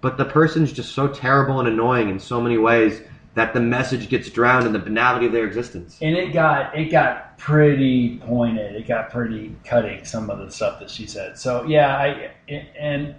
but 0.00 0.16
the 0.16 0.24
person's 0.24 0.72
just 0.72 0.92
so 0.96 1.06
terrible 1.06 1.60
and 1.60 1.68
annoying 1.68 2.08
in 2.08 2.18
so 2.18 2.40
many 2.40 2.58
ways 2.58 3.02
that 3.34 3.54
the 3.54 3.60
message 3.60 4.08
gets 4.08 4.28
drowned 4.28 4.66
in 4.66 4.72
the 4.72 4.80
banality 4.80 5.26
of 5.26 5.32
their 5.32 5.46
existence. 5.46 5.96
and 6.02 6.16
it 6.16 6.32
got 6.32 6.76
it 6.76 6.90
got 6.90 7.38
pretty 7.38 8.18
pointed. 8.18 8.74
It 8.74 8.88
got 8.88 9.10
pretty 9.10 9.54
cutting. 9.64 10.04
Some 10.04 10.28
of 10.28 10.40
the 10.40 10.50
stuff 10.50 10.80
that 10.80 10.90
she 10.90 11.06
said. 11.06 11.38
So 11.38 11.64
yeah, 11.64 11.96
I 11.96 12.32
and 12.48 13.14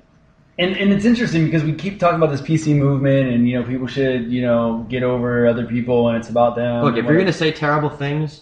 and 0.59 0.75
and 0.75 0.91
it's 0.91 1.05
interesting 1.05 1.45
because 1.45 1.63
we 1.63 1.73
keep 1.73 1.99
talking 1.99 2.17
about 2.17 2.31
this 2.31 2.41
PC 2.41 2.75
movement, 2.75 3.29
and 3.29 3.47
you 3.47 3.57
know 3.57 3.65
people 3.65 3.87
should 3.87 4.29
you 4.29 4.41
know 4.41 4.85
get 4.89 5.03
over 5.03 5.47
other 5.47 5.65
people, 5.65 6.09
and 6.09 6.17
it's 6.17 6.29
about 6.29 6.57
them. 6.57 6.83
Look, 6.83 6.97
if 6.97 7.05
you're 7.05 7.17
gonna 7.17 7.31
say 7.31 7.53
terrible 7.53 7.89
things, 7.89 8.41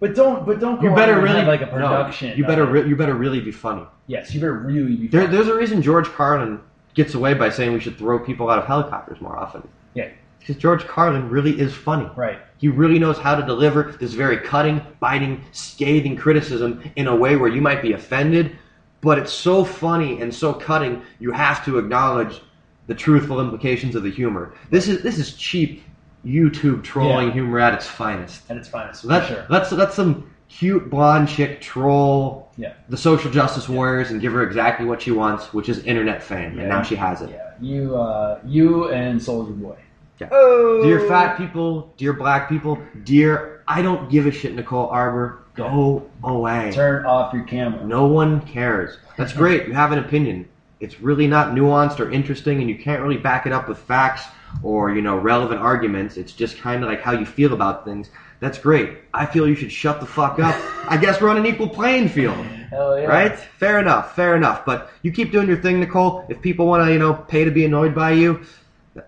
but 0.00 0.14
don't 0.14 0.44
but 0.46 0.58
don't 0.58 0.80
go 0.80 0.88
you 0.88 0.94
better 0.94 1.20
really 1.20 1.42
like 1.44 1.60
a 1.62 1.66
no, 1.66 1.72
production. 1.72 2.36
you 2.36 2.44
better 2.44 2.66
re- 2.66 2.88
you 2.88 2.96
better 2.96 3.14
really 3.14 3.40
be 3.40 3.52
funny. 3.52 3.84
yes, 4.06 4.34
you 4.34 4.40
better 4.40 4.54
really 4.54 4.96
be. 4.96 5.06
There, 5.06 5.22
funny. 5.22 5.36
there's 5.36 5.48
a 5.48 5.54
reason 5.54 5.82
George 5.82 6.06
Carlin 6.08 6.60
gets 6.94 7.14
away 7.14 7.34
by 7.34 7.50
saying 7.50 7.72
we 7.72 7.80
should 7.80 7.96
throw 7.96 8.18
people 8.18 8.50
out 8.50 8.58
of 8.58 8.64
helicopters 8.66 9.20
more 9.20 9.38
often. 9.38 9.66
yeah, 9.94 10.08
Because 10.40 10.56
George 10.56 10.84
Carlin 10.88 11.28
really 11.30 11.58
is 11.60 11.72
funny. 11.72 12.10
right. 12.16 12.38
He 12.58 12.68
really 12.68 12.98
knows 12.98 13.16
how 13.16 13.34
to 13.36 13.46
deliver 13.46 13.92
this 14.00 14.12
very 14.12 14.36
cutting, 14.38 14.82
biting, 14.98 15.42
scathing 15.52 16.16
criticism 16.16 16.82
in 16.96 17.06
a 17.06 17.14
way 17.16 17.36
where 17.36 17.48
you 17.48 17.62
might 17.62 17.80
be 17.80 17.92
offended, 17.92 18.56
but 19.00 19.18
it's 19.18 19.32
so 19.32 19.64
funny 19.64 20.20
and 20.20 20.34
so 20.34 20.52
cutting, 20.52 21.02
you 21.20 21.30
have 21.30 21.64
to 21.64 21.78
acknowledge 21.78 22.42
the 22.86 22.94
truthful 22.94 23.40
implications 23.40 23.94
of 23.94 24.02
the 24.02 24.10
humor. 24.10 24.52
This 24.70 24.88
is 24.88 25.02
this 25.02 25.18
is 25.18 25.34
cheap 25.36 25.84
YouTube 26.24 26.82
trolling 26.82 27.28
Yeah. 27.28 27.32
humor 27.34 27.58
at 27.60 27.74
its 27.74 27.86
finest. 27.86 28.50
At 28.50 28.56
its 28.56 28.68
finest, 28.68 29.02
So 29.02 29.08
that's 29.08 29.26
sure. 29.28 29.44
that's 29.48 29.70
that's 29.70 29.94
some 29.94 30.24
cute 30.48 30.90
blonde 30.90 31.28
chick 31.28 31.60
troll 31.60 32.50
Yeah. 32.56 32.72
the 32.88 32.96
social 32.96 33.30
justice 33.30 33.68
warriors 33.68 34.10
and 34.10 34.20
give 34.20 34.32
her 34.32 34.42
exactly 34.42 34.84
what 34.84 35.00
she 35.00 35.12
wants, 35.12 35.54
which 35.54 35.68
is 35.68 35.82
internet 35.84 36.22
fame, 36.22 36.54
Yeah. 36.54 36.60
and 36.62 36.68
now 36.68 36.82
she 36.82 36.96
has 36.96 37.22
it. 37.22 37.30
Yeah, 37.30 37.50
you, 37.60 37.96
uh, 37.96 38.38
you 38.44 38.90
and 38.90 39.20
Soulja 39.20 39.56
Boy. 39.60 39.76
Yeah. 40.18 40.28
Oh, 40.32 40.82
Dear 40.82 41.00
fat 41.08 41.38
people, 41.38 41.92
dear 41.96 42.12
black 42.12 42.48
people, 42.48 42.78
dear 43.04 43.62
I 43.68 43.80
don't 43.82 44.10
give 44.10 44.26
a 44.26 44.30
shit, 44.32 44.54
Nicole 44.56 44.88
Arbour. 44.88 45.38
Go 45.54 46.02
away. 46.24 46.70
turn 46.72 47.04
off 47.06 47.32
your 47.34 47.44
camera. 47.44 47.84
No 47.84 48.06
one 48.06 48.40
cares. 48.40 48.98
That's 49.16 49.32
great. 49.42 49.66
You 49.68 49.74
have 49.74 49.92
an 49.92 49.98
opinion. 49.98 50.46
It's 50.80 51.00
really 51.00 51.26
not 51.26 51.54
nuanced 51.54 52.00
or 52.00 52.10
interesting, 52.10 52.60
and 52.60 52.68
you 52.68 52.78
can't 52.78 53.02
really 53.02 53.18
back 53.18 53.46
it 53.46 53.52
up 53.52 53.68
with 53.68 53.78
facts 53.78 54.24
or 54.62 54.90
you 54.92 55.02
know 55.02 55.16
relevant 55.16 55.60
arguments. 55.60 56.16
It's 56.16 56.32
just 56.32 56.58
kind 56.58 56.82
of 56.82 56.90
like 56.90 57.00
how 57.00 57.12
you 57.12 57.26
feel 57.26 57.52
about 57.52 57.84
things. 57.84 58.10
That's 58.40 58.58
great. 58.58 58.98
I 59.12 59.26
feel 59.26 59.46
you 59.46 59.54
should 59.54 59.70
shut 59.70 60.00
the 60.00 60.06
fuck 60.06 60.38
up. 60.38 60.54
I 60.88 60.96
guess 60.96 61.20
we're 61.20 61.28
on 61.28 61.36
an 61.36 61.44
equal 61.44 61.68
playing 61.68 62.08
field. 62.08 62.38
Yeah. 62.72 63.04
Right? 63.04 63.38
Fair 63.38 63.78
enough. 63.78 64.16
Fair 64.16 64.34
enough. 64.34 64.64
But 64.64 64.90
you 65.02 65.12
keep 65.12 65.30
doing 65.30 65.46
your 65.46 65.60
thing, 65.60 65.80
Nicole. 65.80 66.24
If 66.30 66.40
people 66.40 66.66
want 66.66 66.86
to, 66.86 66.92
you 66.92 66.98
know, 66.98 67.12
pay 67.12 67.44
to 67.44 67.50
be 67.50 67.66
annoyed 67.66 67.94
by 67.94 68.12
you, 68.12 68.42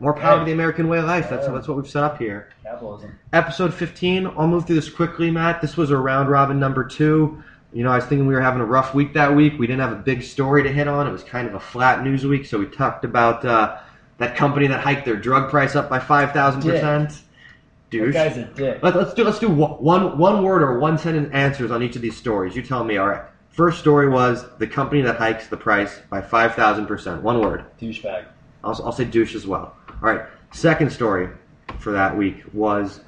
more 0.00 0.12
power 0.12 0.38
to 0.38 0.44
the 0.44 0.52
American 0.52 0.88
way 0.88 0.98
of 0.98 1.06
life. 1.06 1.30
That's 1.30 1.46
that's 1.46 1.66
what 1.66 1.76
we've 1.76 1.88
set 1.88 2.04
up 2.04 2.18
here. 2.18 2.50
Capitalism. 2.62 3.18
Episode 3.32 3.72
15. 3.72 4.26
I'll 4.26 4.46
move 4.46 4.66
through 4.66 4.76
this 4.76 4.90
quickly, 4.90 5.30
Matt. 5.30 5.60
This 5.62 5.76
was 5.76 5.90
a 5.90 5.96
round 5.96 6.28
robin 6.28 6.60
number 6.60 6.84
two. 6.84 7.42
You 7.72 7.84
know, 7.84 7.90
I 7.90 7.96
was 7.96 8.04
thinking 8.04 8.26
we 8.26 8.34
were 8.34 8.40
having 8.40 8.60
a 8.60 8.66
rough 8.66 8.94
week 8.94 9.14
that 9.14 9.34
week. 9.34 9.58
We 9.58 9.66
didn't 9.66 9.80
have 9.80 9.92
a 9.92 10.02
big 10.02 10.22
story 10.22 10.62
to 10.62 10.70
hit 10.70 10.88
on. 10.88 11.06
It 11.06 11.12
was 11.12 11.24
kind 11.24 11.48
of 11.48 11.54
a 11.54 11.60
flat 11.60 12.04
news 12.04 12.26
week. 12.26 12.44
So 12.44 12.58
we 12.58 12.66
talked 12.66 13.04
about 13.04 13.44
uh, 13.44 13.78
that 14.18 14.36
company 14.36 14.66
that 14.66 14.80
hiked 14.80 15.04
their 15.06 15.16
drug 15.16 15.50
price 15.50 15.74
up 15.74 15.88
by 15.88 15.98
five 15.98 16.32
thousand 16.32 16.62
percent. 16.62 17.10
That 17.10 17.22
Douche. 17.90 18.14
guy's 18.14 18.36
a 18.36 18.44
dick. 18.44 18.82
Let, 18.82 18.96
let's 18.96 19.14
do 19.14 19.24
let's 19.24 19.38
do 19.38 19.48
one 19.48 20.18
one 20.18 20.42
word 20.42 20.62
or 20.62 20.78
one 20.78 20.98
sentence 20.98 21.30
answers 21.32 21.70
on 21.70 21.82
each 21.82 21.96
of 21.96 22.02
these 22.02 22.16
stories. 22.16 22.54
You 22.54 22.62
tell 22.62 22.84
me. 22.84 22.98
All 22.98 23.08
right. 23.08 23.22
First 23.50 23.80
story 23.80 24.08
was 24.08 24.46
the 24.58 24.66
company 24.66 25.02
that 25.02 25.16
hikes 25.16 25.48
the 25.48 25.56
price 25.56 26.00
by 26.10 26.20
five 26.20 26.54
thousand 26.54 26.86
percent. 26.86 27.22
One 27.22 27.40
word. 27.40 27.64
Douchebag. 27.80 28.26
I'll, 28.64 28.80
I'll 28.84 28.92
say 28.92 29.04
douche 29.04 29.34
as 29.34 29.46
well. 29.46 29.76
All 29.88 30.14
right. 30.14 30.26
Second 30.52 30.92
story 30.92 31.28
for 31.78 31.92
that 31.92 32.16
week 32.16 32.42
was 32.52 33.00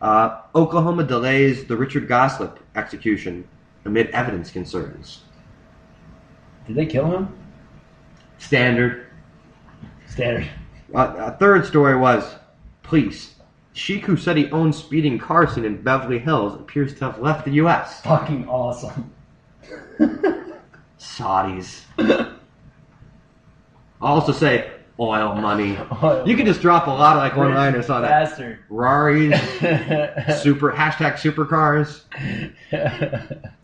uh, 0.00 0.40
Oklahoma 0.54 1.04
delays 1.04 1.64
the 1.64 1.76
Richard 1.76 2.08
Glossip 2.08 2.58
execution 2.74 3.46
amid 3.84 4.10
evidence 4.10 4.50
concerns. 4.50 5.22
Did 6.66 6.76
they 6.76 6.86
kill 6.86 7.10
him? 7.10 7.36
Standard. 8.38 9.06
Standard. 10.08 10.48
Uh, 10.94 11.14
a 11.18 11.32
third 11.38 11.66
story 11.66 11.96
was 11.96 12.36
police. 12.82 13.34
Sheik 13.72 14.04
who 14.04 14.16
said 14.16 14.36
he 14.36 14.50
owned 14.50 14.74
speeding 14.74 15.18
Carson 15.18 15.64
in 15.64 15.82
Beverly 15.82 16.18
Hills 16.18 16.54
appears 16.54 16.94
to 16.94 17.06
have 17.06 17.18
left 17.20 17.44
the 17.46 17.52
U.S. 17.52 18.02
Fucking 18.02 18.46
awesome. 18.48 19.10
Saudis. 20.98 21.82
I'll 21.98 22.36
also 24.00 24.32
say 24.32 24.70
oil 25.02 25.34
money. 25.34 25.76
Oil 26.02 26.26
You 26.26 26.36
can 26.36 26.46
just 26.46 26.60
drop 26.62 26.86
a 26.86 26.90
lot 26.90 27.16
of 27.16 27.22
like 27.22 27.36
one-liners 27.36 27.90
on 27.90 28.02
that. 28.02 28.08
Bastard. 28.28 28.58
Rari's, 28.70 29.40
super 30.42 30.70
hashtag 30.72 31.14
supercars, 31.14 32.02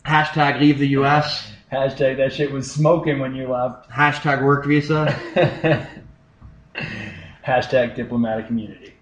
hashtag 0.05 0.59
leave 0.59 0.79
the 0.79 0.87
U.S., 0.89 1.51
Hashtag 1.71 2.17
that 2.17 2.33
shit 2.33 2.51
was 2.51 2.69
smoking 2.71 3.19
when 3.19 3.35
you 3.35 3.47
left. 3.47 3.87
hashtag 3.91 4.43
work 4.43 4.65
visa. 4.65 5.05
Hashtag 7.45 7.95
diplomatic 7.95 8.49
immunity. 8.49 8.93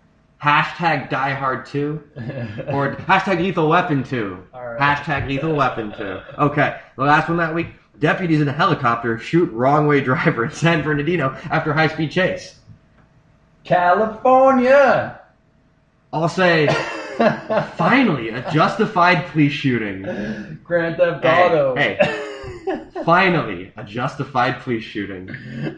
hashtag 0.41 1.09
Die 1.09 1.33
Hard 1.33 1.65
2 1.65 2.03
or 2.67 2.95
hashtag 2.95 3.39
Lethal 3.39 3.69
Weapon 3.69 4.03
2. 4.03 4.43
All 4.53 4.65
right. 4.67 4.79
Hashtag 4.97 5.27
Lethal 5.27 5.55
Weapon 5.55 5.93
2. 5.97 6.19
Okay, 6.39 6.79
the 6.97 7.03
last 7.03 7.29
one 7.29 7.37
that 7.37 7.53
week. 7.55 7.67
Deputies 7.99 8.41
in 8.41 8.47
a 8.47 8.53
helicopter 8.53 9.17
shoot 9.17 9.51
wrong 9.51 9.87
way 9.87 10.01
driver 10.01 10.45
in 10.45 10.51
San 10.51 10.83
Bernardino 10.83 11.35
after 11.49 11.73
high 11.73 11.87
speed 11.87 12.11
chase. 12.11 12.55
California. 13.63 15.19
I'll 16.13 16.29
say, 16.29 16.67
finally, 17.75 18.29
a 18.29 18.49
justified 18.51 19.25
police 19.27 19.51
shooting. 19.51 20.03
Grand 20.63 20.97
Theft 20.97 21.23
Hey, 21.23 21.43
Auto. 21.45 21.75
hey. 21.75 22.23
Finally, 23.05 23.71
a 23.77 23.83
justified 23.83 24.59
police 24.61 24.83
shooting. 24.83 25.29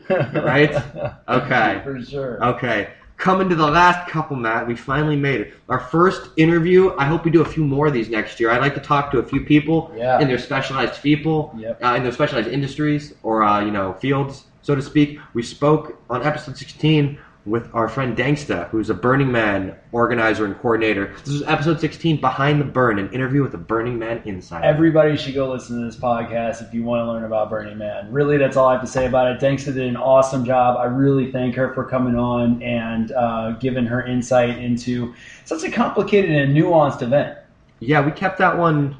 Right? 0.09 0.71
Okay. 1.27 1.81
For 1.83 2.01
sure. 2.03 2.43
Okay. 2.43 2.89
Coming 3.19 3.49
to 3.49 3.55
the 3.55 3.67
last 3.69 4.09
couple, 4.09 4.37
Matt, 4.37 4.65
we 4.65 4.77
finally 4.77 5.17
made 5.17 5.41
it. 5.41 5.53
Our 5.67 5.77
first 5.81 6.29
interview. 6.37 6.95
I 6.97 7.03
hope 7.03 7.25
we 7.25 7.31
do 7.31 7.41
a 7.41 7.45
few 7.45 7.65
more 7.65 7.87
of 7.87 7.91
these 7.93 8.07
next 8.09 8.39
year. 8.39 8.49
I'd 8.49 8.61
like 8.61 8.75
to 8.75 8.79
talk 8.79 9.11
to 9.11 9.19
a 9.19 9.23
few 9.23 9.41
people 9.41 9.91
Yeah. 9.93 10.21
in 10.21 10.29
their 10.29 10.37
specialized 10.37 11.03
people, 11.03 11.53
Yep. 11.57 11.83
uh, 11.83 11.95
in 11.97 12.03
their 12.03 12.13
specialized 12.13 12.47
industries 12.47 13.13
or 13.21 13.43
uh, 13.43 13.59
you 13.59 13.71
know 13.71 13.91
fields, 13.99 14.45
so 14.61 14.73
to 14.73 14.81
speak. 14.81 15.19
We 15.33 15.43
spoke 15.43 16.01
on 16.09 16.23
episode 16.23 16.55
16 16.55 17.19
with 17.49 17.73
our 17.73 17.89
friend 17.89 18.15
Dangsta, 18.15 18.69
who's 18.69 18.91
a 18.91 18.93
Burning 18.93 19.31
Man 19.31 19.75
organizer 19.91 20.45
and 20.45 20.55
coordinator. 20.55 21.15
This 21.25 21.33
is 21.33 21.43
episode 21.43 21.79
16, 21.79 22.21
Behind 22.21 22.61
the 22.61 22.65
Burn, 22.65 22.99
an 22.99 23.11
interview 23.11 23.41
with 23.41 23.55
a 23.55 23.57
Burning 23.57 23.97
Man 23.97 24.21
insider. 24.25 24.63
Everybody 24.63 25.17
should 25.17 25.33
go 25.33 25.51
listen 25.51 25.79
to 25.79 25.85
this 25.85 25.95
podcast 25.95 26.65
if 26.65 26.73
you 26.73 26.83
want 26.83 27.01
to 27.01 27.11
learn 27.11 27.23
about 27.23 27.49
Burning 27.49 27.79
Man. 27.79 28.11
Really, 28.11 28.37
that's 28.37 28.55
all 28.55 28.67
I 28.67 28.73
have 28.73 28.81
to 28.81 28.87
say 28.87 29.07
about 29.07 29.31
it. 29.31 29.41
Dangsta 29.41 29.73
did 29.73 29.87
an 29.87 29.97
awesome 29.97 30.45
job. 30.45 30.77
I 30.77 30.85
really 30.85 31.31
thank 31.31 31.55
her 31.55 31.73
for 31.73 31.83
coming 31.83 32.15
on 32.15 32.61
and 32.61 33.11
uh, 33.11 33.51
giving 33.53 33.85
her 33.87 34.05
insight 34.05 34.59
into 34.59 35.15
such 35.45 35.63
a 35.63 35.71
complicated 35.71 36.29
and 36.29 36.55
nuanced 36.55 37.01
event. 37.01 37.35
Yeah, 37.79 38.05
we 38.05 38.11
kept 38.11 38.37
that 38.37 38.59
one, 38.59 38.95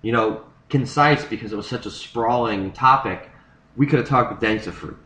you 0.00 0.12
know, 0.12 0.44
concise 0.70 1.24
because 1.24 1.52
it 1.52 1.56
was 1.56 1.68
such 1.68 1.84
a 1.84 1.90
sprawling 1.90 2.72
topic. 2.72 3.28
We 3.76 3.86
could 3.86 3.98
have 3.98 4.08
talked 4.08 4.32
with 4.32 4.40
Dangsta 4.40 4.72
for 4.72 4.96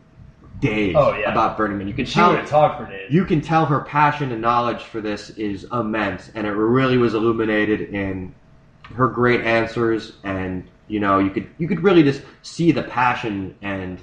days 0.59 0.95
Oh, 0.97 1.15
yeah. 1.15 1.31
about 1.31 1.57
Burning 1.57 1.77
Man. 1.77 1.87
You 1.87 1.93
can 1.93 2.05
She 2.05 2.15
tell 2.15 2.31
have 2.31 2.47
for 2.49 2.85
days. 2.89 3.11
you 3.11 3.25
can 3.25 3.41
tell 3.41 3.65
her 3.65 3.81
passion 3.81 4.31
and 4.31 4.41
knowledge 4.41 4.83
for 4.83 5.01
this 5.01 5.31
is 5.31 5.65
immense, 5.71 6.31
and 6.35 6.45
it 6.47 6.51
really 6.51 6.97
was 6.97 7.13
illuminated 7.13 7.81
in 7.93 8.33
her 8.95 9.07
great 9.07 9.41
answers. 9.41 10.13
And 10.23 10.63
you 10.87 10.99
know, 10.99 11.19
you 11.19 11.29
could 11.31 11.47
you 11.57 11.67
could 11.67 11.83
really 11.83 12.03
just 12.03 12.21
see 12.41 12.71
the 12.71 12.83
passion 12.83 13.55
and 13.61 13.99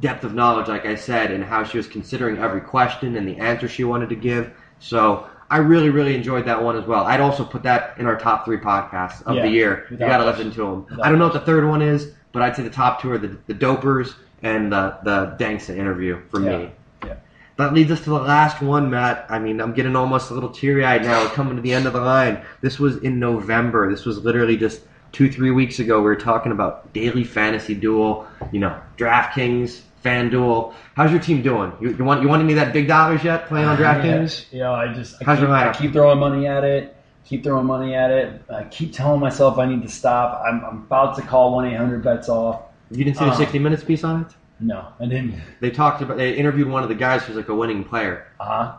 depth 0.00 0.24
of 0.24 0.34
knowledge, 0.34 0.68
like 0.68 0.84
I 0.84 0.94
said, 0.94 1.30
and 1.30 1.42
how 1.42 1.64
she 1.64 1.78
was 1.78 1.86
considering 1.86 2.38
every 2.38 2.60
question 2.60 3.16
and 3.16 3.26
the 3.26 3.38
answer 3.38 3.68
she 3.68 3.84
wanted 3.84 4.08
to 4.10 4.16
give. 4.16 4.52
So. 4.78 5.26
I 5.48 5.58
really, 5.58 5.90
really 5.90 6.16
enjoyed 6.16 6.44
that 6.46 6.60
one 6.60 6.76
as 6.76 6.86
well. 6.86 7.04
I'd 7.04 7.20
also 7.20 7.44
put 7.44 7.62
that 7.62 7.96
in 8.00 8.06
our 8.06 8.18
top 8.18 8.44
three 8.44 8.56
podcasts 8.58 9.22
of 9.26 9.36
Yeah, 9.36 9.42
the 9.42 9.48
year. 9.48 9.86
You 9.92 9.96
got 9.96 10.16
to 10.16 10.24
listen 10.24 10.50
to 10.50 10.84
them. 10.88 11.00
I 11.00 11.08
don't 11.08 11.20
know 11.20 11.26
what 11.26 11.34
the 11.34 11.46
third 11.46 11.64
one 11.68 11.80
is, 11.82 12.10
but 12.32 12.42
I'd 12.42 12.56
say 12.56 12.64
the 12.64 12.68
top 12.68 13.00
two 13.00 13.12
are 13.12 13.18
the, 13.18 13.38
the 13.46 13.54
Dopers 13.54 14.16
and 14.42 14.72
the 14.72 14.96
the 15.02 15.36
Dangsta 15.38 15.76
interview 15.76 16.20
for 16.30 16.40
Yeah. 16.40 16.58
me. 16.58 16.70
Yeah. 17.04 17.14
That 17.56 17.72
leads 17.74 17.90
us 17.90 18.00
to 18.04 18.10
the 18.10 18.18
last 18.18 18.60
one, 18.62 18.90
Matt. 18.90 19.26
I 19.30 19.38
mean, 19.38 19.60
I'm 19.60 19.72
getting 19.72 19.96
almost 19.96 20.30
a 20.30 20.34
little 20.34 20.50
teary 20.50 20.84
eyed 20.84 21.02
now. 21.02 21.22
We're 21.22 21.30
coming 21.30 21.56
to 21.56 21.62
the 21.62 21.72
end 21.72 21.86
of 21.86 21.92
the 21.94 22.00
line. 22.00 22.42
This 22.60 22.78
was 22.78 22.98
in 22.98 23.18
November. 23.18 23.90
This 23.90 24.04
was 24.04 24.18
literally 24.22 24.56
just 24.56 24.82
two, 25.12 25.30
three 25.32 25.50
weeks 25.50 25.78
ago. 25.78 25.98
We 25.98 26.04
were 26.04 26.16
talking 26.16 26.52
about 26.52 26.92
daily 26.92 27.24
fantasy 27.24 27.74
duel, 27.74 28.26
you 28.52 28.60
know, 28.60 28.78
DraftKings, 28.98 29.80
FanDuel. 30.04 30.74
How's 30.94 31.10
your 31.10 31.20
team 31.20 31.42
doing? 31.42 31.72
You, 31.80 31.90
you 31.96 32.04
want 32.04 32.22
you 32.22 32.28
want 32.28 32.42
any 32.42 32.52
of 32.52 32.58
that 32.58 32.72
big 32.72 32.86
dollars 32.88 33.24
yet 33.24 33.46
playing 33.46 33.66
on 33.66 33.76
uh, 33.76 33.78
DraftKings? 33.78 34.46
Yeah, 34.52 34.70
I 34.72 34.92
just 34.92 35.14
I 35.20 35.24
How's 35.24 35.38
keep, 35.38 35.48
your 35.48 35.56
I 35.56 35.72
keep 35.72 35.92
throwing 35.92 36.18
money 36.20 36.46
at 36.46 36.62
it. 36.64 36.94
Keep 37.24 37.42
throwing 37.42 37.66
money 37.66 37.94
at 37.94 38.10
it. 38.12 38.42
I 38.48 38.64
keep 38.64 38.92
telling 38.92 39.18
myself 39.18 39.58
I 39.58 39.66
need 39.66 39.82
to 39.82 39.88
stop. 39.88 40.42
I'm, 40.46 40.64
I'm 40.64 40.76
about 40.82 41.16
to 41.16 41.22
call 41.22 41.54
one 41.54 41.66
eight 41.66 41.76
hundred 41.76 42.04
bets 42.04 42.28
off. 42.28 42.62
You 42.90 43.04
didn't 43.04 43.16
see 43.18 43.24
the 43.24 43.30
Uh, 43.32 43.36
60 43.36 43.58
Minutes 43.58 43.84
piece 43.84 44.04
on 44.04 44.22
it? 44.22 44.28
No, 44.60 44.86
I 45.00 45.04
didn't. 45.06 45.34
They 45.60 45.70
talked 45.70 46.00
about. 46.02 46.16
They 46.16 46.32
interviewed 46.34 46.68
one 46.68 46.82
of 46.82 46.88
the 46.88 46.94
guys 46.94 47.22
who's 47.24 47.36
like 47.36 47.48
a 47.48 47.54
winning 47.54 47.84
player. 47.84 48.26
Uh 48.40 48.44
huh. 48.44 48.72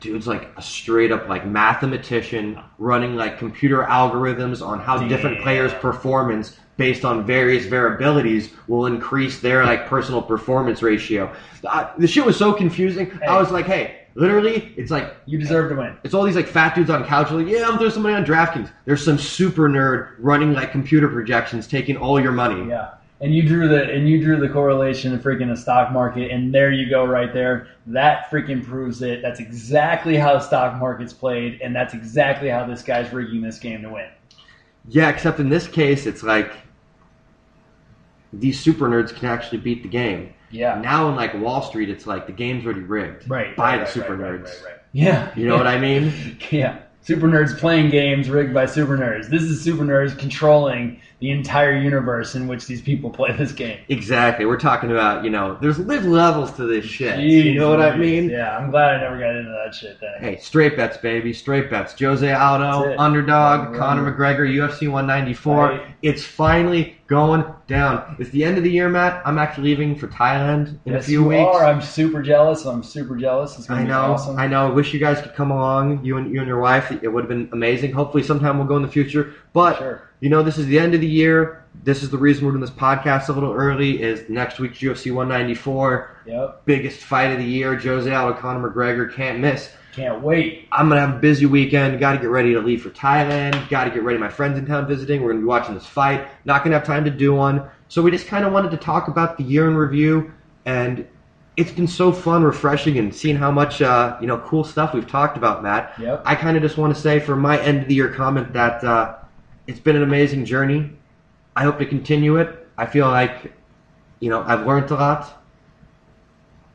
dude's 0.00 0.26
like 0.26 0.48
a 0.56 0.62
straight 0.62 1.10
up 1.10 1.26
like 1.28 1.46
mathematician 1.46 2.58
running 2.78 3.16
like 3.16 3.38
computer 3.38 3.82
algorithms 3.84 4.64
on 4.64 4.78
how 4.78 4.98
different 5.08 5.36
Damn. 5.36 5.42
players 5.42 5.72
performance 5.74 6.56
based 6.76 7.04
on 7.06 7.24
various 7.24 7.64
variabilities 7.66 8.50
will 8.68 8.84
increase 8.86 9.40
their 9.40 9.64
like 9.64 9.86
personal 9.86 10.20
performance 10.20 10.82
ratio 10.82 11.34
uh, 11.64 11.90
the 11.96 12.06
shit 12.06 12.26
was 12.26 12.36
so 12.36 12.52
confusing 12.52 13.10
i 13.22 13.32
Hey. 13.32 13.38
was 13.38 13.50
like 13.50 13.64
hey 13.64 14.02
literally 14.14 14.74
it's 14.76 14.90
like 14.90 15.14
You 15.24 15.38
deserve 15.38 15.70
to 15.70 15.76
win. 15.76 15.96
it's 16.04 16.12
all 16.12 16.24
these 16.24 16.36
like 16.36 16.46
fat 16.46 16.74
dudes 16.74 16.90
on 16.90 17.02
couch 17.06 17.30
like 17.30 17.46
yeah 17.46 17.66
i'm 17.66 17.78
throwing 17.78 17.90
some 17.92 18.02
money 18.02 18.14
on 18.14 18.24
draftkings 18.26 18.70
there's 18.84 19.02
some 19.02 19.16
super 19.16 19.66
nerd 19.66 20.10
running 20.18 20.52
like 20.52 20.70
computer 20.72 21.08
projections 21.08 21.66
taking 21.66 21.96
all 21.96 22.20
your 22.20 22.32
money 22.32 22.68
Yeah. 22.68 22.90
And 23.20 23.34
you 23.34 23.42
drew 23.48 23.66
the 23.66 23.82
and 23.90 24.06
you 24.08 24.22
drew 24.22 24.38
the 24.38 24.48
correlation 24.48 25.14
of 25.14 25.22
freaking 25.22 25.48
the 25.48 25.56
stock 25.56 25.90
market, 25.90 26.30
and 26.30 26.54
there 26.54 26.70
you 26.70 26.90
go, 26.90 27.04
right 27.06 27.32
there. 27.32 27.68
That 27.86 28.30
freaking 28.30 28.62
proves 28.62 29.00
it. 29.00 29.22
That's 29.22 29.40
exactly 29.40 30.16
how 30.16 30.34
the 30.34 30.40
stock 30.40 30.78
market's 30.78 31.14
played, 31.14 31.60
and 31.62 31.74
that's 31.74 31.94
exactly 31.94 32.50
how 32.50 32.66
this 32.66 32.82
guy's 32.82 33.10
rigging 33.14 33.40
this 33.40 33.58
game 33.58 33.80
to 33.82 33.88
win. 33.88 34.10
Yeah, 34.88 35.08
except 35.08 35.40
in 35.40 35.48
this 35.48 35.66
case, 35.66 36.04
it's 36.04 36.22
like 36.22 36.52
these 38.32 38.60
super 38.60 38.88
nerds 38.88 39.14
can 39.14 39.28
actually 39.28 39.58
beat 39.58 39.82
the 39.82 39.88
game. 39.88 40.32
Yeah. 40.50 40.78
Now 40.80 41.08
in 41.08 41.16
like 41.16 41.34
Wall 41.34 41.62
Street, 41.62 41.88
it's 41.90 42.06
like 42.06 42.26
the 42.26 42.32
game's 42.32 42.64
already 42.64 42.80
rigged 42.80 43.28
Right. 43.28 43.56
by 43.56 43.70
right, 43.72 43.76
the 43.78 43.84
right, 43.84 43.92
super 43.92 44.16
right, 44.16 44.32
nerds. 44.40 44.44
Right, 44.44 44.54
right, 44.54 44.64
right. 44.64 44.80
Yeah. 44.92 45.32
You 45.36 45.48
know 45.48 45.56
what 45.56 45.66
I 45.66 45.78
mean? 45.78 46.38
Yeah. 46.50 46.80
Super 47.02 47.28
nerds 47.28 47.56
playing 47.56 47.90
games 47.90 48.28
rigged 48.28 48.52
by 48.52 48.66
super 48.66 48.98
nerds. 48.98 49.28
This 49.28 49.42
is 49.42 49.62
super 49.62 49.84
nerds 49.84 50.18
controlling 50.18 51.00
the 51.18 51.30
entire 51.30 51.74
universe 51.74 52.34
in 52.34 52.46
which 52.46 52.66
these 52.66 52.82
people 52.82 53.08
play 53.08 53.32
this 53.32 53.52
game. 53.52 53.78
Exactly. 53.88 54.44
We're 54.44 54.58
talking 54.58 54.90
about 54.90 55.24
you 55.24 55.30
know, 55.30 55.56
there's 55.60 55.78
there's 55.78 56.04
levels 56.04 56.52
to 56.56 56.66
this 56.66 56.84
shit. 56.84 57.20
you 57.20 57.54
know 57.54 57.70
what 57.70 57.80
I 57.80 57.96
mean? 57.96 58.28
Yeah, 58.28 58.56
I'm 58.56 58.70
glad 58.70 58.96
I 58.96 59.00
never 59.00 59.18
got 59.18 59.34
into 59.34 59.50
that 59.64 59.74
shit 59.74 59.98
then. 60.00 60.14
Hey, 60.20 60.36
straight 60.38 60.76
bets, 60.76 60.98
baby, 60.98 61.32
straight 61.32 61.70
bets. 61.70 61.98
Jose 61.98 62.30
Aldo, 62.32 62.96
underdog, 62.98 63.70
Right. 63.70 63.78
Conor 63.78 64.12
McGregor, 64.12 64.46
UFC 64.46 64.90
194. 64.90 65.56
Right. 65.56 65.80
It's 66.02 66.24
finally 66.24 66.96
going 67.06 67.44
down. 67.68 68.16
It's 68.18 68.30
the 68.30 68.42
end 68.44 68.58
of 68.58 68.64
the 68.64 68.70
year, 68.70 68.88
Matt. 68.88 69.22
I'm 69.24 69.38
actually 69.38 69.68
leaving 69.68 69.94
for 69.96 70.08
Thailand 70.08 70.78
in 70.86 70.92
yes, 70.92 71.04
a 71.04 71.06
few 71.06 71.22
you 71.22 71.28
weeks. 71.28 71.40
are. 71.56 71.64
I'm 71.64 71.80
super 71.80 72.20
jealous. 72.20 72.64
I'm 72.66 72.82
super 72.82 73.16
jealous. 73.16 73.56
It's 73.58 73.66
gonna 73.68 73.80
I 73.80 73.84
be 73.84 73.88
know, 73.88 74.00
awesome. 74.12 74.38
I 74.38 74.46
know. 74.48 74.66
I 74.66 74.70
wish 74.70 74.92
you 74.92 75.00
guys 75.00 75.20
could 75.22 75.34
come 75.34 75.50
along, 75.50 76.04
you 76.04 76.16
and 76.18 76.32
you 76.32 76.40
and 76.40 76.48
your 76.48 76.60
wife. 76.60 76.90
It 76.90 77.08
would 77.08 77.22
have 77.22 77.28
been 77.28 77.48
amazing. 77.52 77.92
Hopefully, 77.92 78.22
sometime 78.22 78.58
we'll 78.58 78.66
go 78.66 78.76
in 78.76 78.82
the 78.82 78.88
future. 78.88 79.34
But 79.52 79.78
Sure. 79.78 80.02
You 80.20 80.30
know, 80.30 80.42
this 80.42 80.58
is 80.58 80.66
the 80.66 80.78
end 80.78 80.94
of 80.94 81.00
the 81.00 81.06
year. 81.06 81.64
This 81.84 82.02
is 82.02 82.10
the 82.10 82.18
reason 82.18 82.44
we're 82.46 82.52
doing 82.52 82.60
this 82.62 82.70
podcast 82.70 83.28
a 83.28 83.32
little 83.32 83.52
early. 83.52 84.02
Is 84.02 84.28
next 84.28 84.58
week's 84.58 84.78
UFC 84.78 85.12
194 85.12 86.16
Yep. 86.26 86.62
biggest 86.64 87.00
fight 87.00 87.30
of 87.32 87.38
the 87.38 87.44
year? 87.44 87.76
Jose 87.78 88.12
Aldo, 88.12 88.38
Conor 88.40 88.70
McGregor 88.70 89.12
can't 89.14 89.38
miss. 89.40 89.70
Can't 89.92 90.20
wait. 90.22 90.68
I'm 90.72 90.88
gonna 90.88 91.00
have 91.00 91.16
a 91.16 91.18
busy 91.18 91.46
weekend. 91.46 91.98
Got 92.00 92.12
to 92.12 92.18
get 92.18 92.28
ready 92.28 92.52
to 92.52 92.60
leave 92.60 92.82
for 92.82 92.90
Thailand. 92.90 93.68
Got 93.70 93.84
to 93.84 93.90
get 93.90 94.02
ready. 94.02 94.18
My 94.18 94.28
friends 94.28 94.58
in 94.58 94.66
town 94.66 94.86
visiting. 94.86 95.22
We're 95.22 95.30
gonna 95.30 95.40
be 95.40 95.46
watching 95.46 95.74
this 95.74 95.86
fight. 95.86 96.26
Not 96.44 96.64
gonna 96.64 96.76
have 96.78 96.86
time 96.86 97.04
to 97.04 97.10
do 97.10 97.34
one. 97.34 97.62
So 97.88 98.02
we 98.02 98.10
just 98.10 98.26
kind 98.26 98.44
of 98.44 98.52
wanted 98.52 98.70
to 98.72 98.76
talk 98.76 99.08
about 99.08 99.38
the 99.38 99.44
year 99.44 99.68
in 99.68 99.74
review, 99.76 100.32
and 100.66 101.06
it's 101.56 101.70
been 101.70 101.86
so 101.86 102.12
fun, 102.12 102.42
refreshing, 102.42 102.98
and 102.98 103.14
seeing 103.14 103.36
how 103.36 103.50
much 103.50 103.80
uh, 103.80 104.18
you 104.20 104.26
know 104.26 104.38
cool 104.38 104.64
stuff 104.64 104.92
we've 104.92 105.06
talked 105.06 105.38
about, 105.38 105.62
Matt. 105.62 105.94
Yep. 105.98 106.22
I 106.26 106.34
kind 106.34 106.56
of 106.58 106.62
just 106.62 106.76
want 106.76 106.94
to 106.94 107.00
say 107.00 107.18
for 107.20 107.34
my 107.36 107.58
end 107.60 107.80
of 107.82 107.88
the 107.88 107.94
year 107.94 108.08
comment 108.12 108.52
that 108.52 108.84
uh, 108.84 109.14
it's 109.66 109.80
been 109.80 109.96
an 109.96 110.02
amazing 110.02 110.44
journey. 110.44 110.92
I 111.54 111.62
hope 111.64 111.78
to 111.78 111.86
continue 111.86 112.36
it. 112.36 112.68
I 112.76 112.86
feel 112.86 113.06
like 113.06 113.52
you 114.20 114.30
know 114.30 114.42
I've 114.42 114.66
learned 114.66 114.90
a 114.90 114.94
lot 114.94 115.42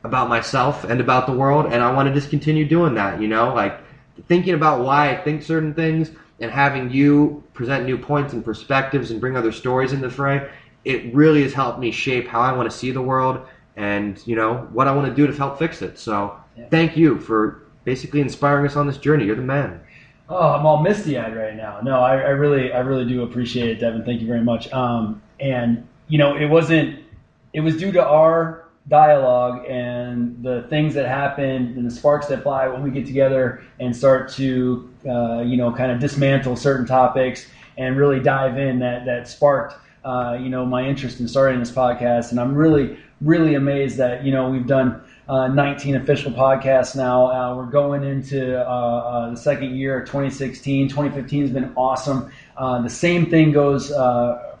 about 0.04 0.28
myself 0.28 0.84
and 0.84 1.00
about 1.00 1.26
the 1.26 1.32
world, 1.32 1.72
and 1.72 1.82
I 1.82 1.92
want 1.92 2.08
to 2.08 2.14
just 2.14 2.30
continue 2.30 2.66
doing 2.68 2.94
that. 2.94 3.20
You 3.20 3.28
know, 3.28 3.54
like 3.54 3.78
thinking 4.26 4.54
about 4.54 4.84
why 4.84 5.10
I 5.10 5.16
think 5.22 5.42
certain 5.42 5.74
things 5.74 6.10
and 6.40 6.50
having 6.50 6.90
you 6.90 7.44
present 7.54 7.86
new 7.86 7.96
points 7.96 8.32
and 8.32 8.44
perspectives 8.44 9.10
and 9.10 9.20
bring 9.20 9.36
other 9.36 9.52
stories 9.52 9.92
into 9.92 10.08
the 10.08 10.14
fray. 10.14 10.50
It 10.84 11.14
really 11.14 11.42
has 11.42 11.52
helped 11.52 11.78
me 11.78 11.92
shape 11.92 12.26
how 12.26 12.40
I 12.40 12.52
want 12.52 12.68
to 12.70 12.76
see 12.76 12.90
the 12.90 13.00
world 13.00 13.46
and 13.76 14.20
you 14.26 14.36
know 14.36 14.68
what 14.72 14.88
I 14.88 14.94
want 14.94 15.08
to 15.08 15.14
do 15.14 15.26
to 15.26 15.32
help 15.36 15.58
fix 15.58 15.80
it. 15.82 15.98
So 15.98 16.36
Yeah. 16.56 16.66
thank 16.68 16.96
you 16.96 17.18
for 17.18 17.62
basically 17.84 18.20
inspiring 18.20 18.66
us 18.66 18.76
on 18.76 18.86
this 18.86 18.98
journey. 18.98 19.24
You're 19.24 19.36
the 19.36 19.42
man. 19.42 19.80
Oh, 20.34 20.54
I'm 20.54 20.64
all 20.64 20.82
misty 20.82 21.18
eyed 21.18 21.36
right 21.36 21.54
now. 21.54 21.80
No, 21.82 22.00
I, 22.00 22.14
I 22.14 22.30
really, 22.30 22.72
I 22.72 22.80
really 22.80 23.04
do 23.04 23.22
appreciate 23.22 23.68
it, 23.68 23.80
Devin. 23.80 24.02
Thank 24.04 24.22
you 24.22 24.26
very 24.26 24.42
much. 24.42 24.72
Um, 24.72 25.20
and 25.38 25.86
you 26.08 26.16
know, 26.16 26.36
it 26.36 26.46
wasn't, 26.46 27.00
it 27.52 27.60
was 27.60 27.76
due 27.76 27.92
to 27.92 28.02
our 28.02 28.64
dialogue 28.88 29.66
and 29.68 30.42
the 30.42 30.62
things 30.70 30.94
that 30.94 31.06
happen 31.06 31.74
and 31.76 31.86
the 31.86 31.90
sparks 31.90 32.26
that 32.28 32.42
fly 32.42 32.66
when 32.66 32.82
we 32.82 32.90
get 32.90 33.04
together 33.06 33.62
and 33.78 33.94
start 33.94 34.30
to, 34.32 34.90
uh, 35.06 35.40
you 35.40 35.58
know, 35.58 35.70
kind 35.70 35.92
of 35.92 36.00
dismantle 36.00 36.56
certain 36.56 36.86
topics 36.86 37.46
and 37.76 37.98
really 37.98 38.18
dive 38.18 38.58
in 38.58 38.78
that 38.78 39.04
that 39.04 39.28
sparked 39.28 39.76
uh, 40.04 40.36
you 40.40 40.48
know, 40.48 40.66
my 40.66 40.84
interest 40.84 41.20
in 41.20 41.28
starting 41.28 41.60
this 41.60 41.70
podcast, 41.70 42.30
and 42.30 42.40
I'm 42.40 42.54
really, 42.54 42.98
really 43.20 43.54
amazed 43.54 43.98
that 43.98 44.24
you 44.24 44.32
know 44.32 44.50
we've 44.50 44.66
done 44.66 45.00
uh, 45.32 45.48
19 45.48 45.96
official 45.96 46.30
podcasts 46.30 46.94
now. 46.94 47.26
Uh, 47.26 47.56
we're 47.56 47.64
going 47.64 48.04
into 48.04 48.60
uh, 48.60 48.64
uh, 48.64 49.30
the 49.30 49.36
second 49.36 49.74
year 49.74 50.00
of 50.00 50.06
2016. 50.06 50.88
2015 50.88 51.40
has 51.40 51.50
been 51.50 51.72
awesome. 51.74 52.30
Uh, 52.54 52.82
the 52.82 52.90
same 52.90 53.30
thing 53.30 53.50
goes 53.50 53.88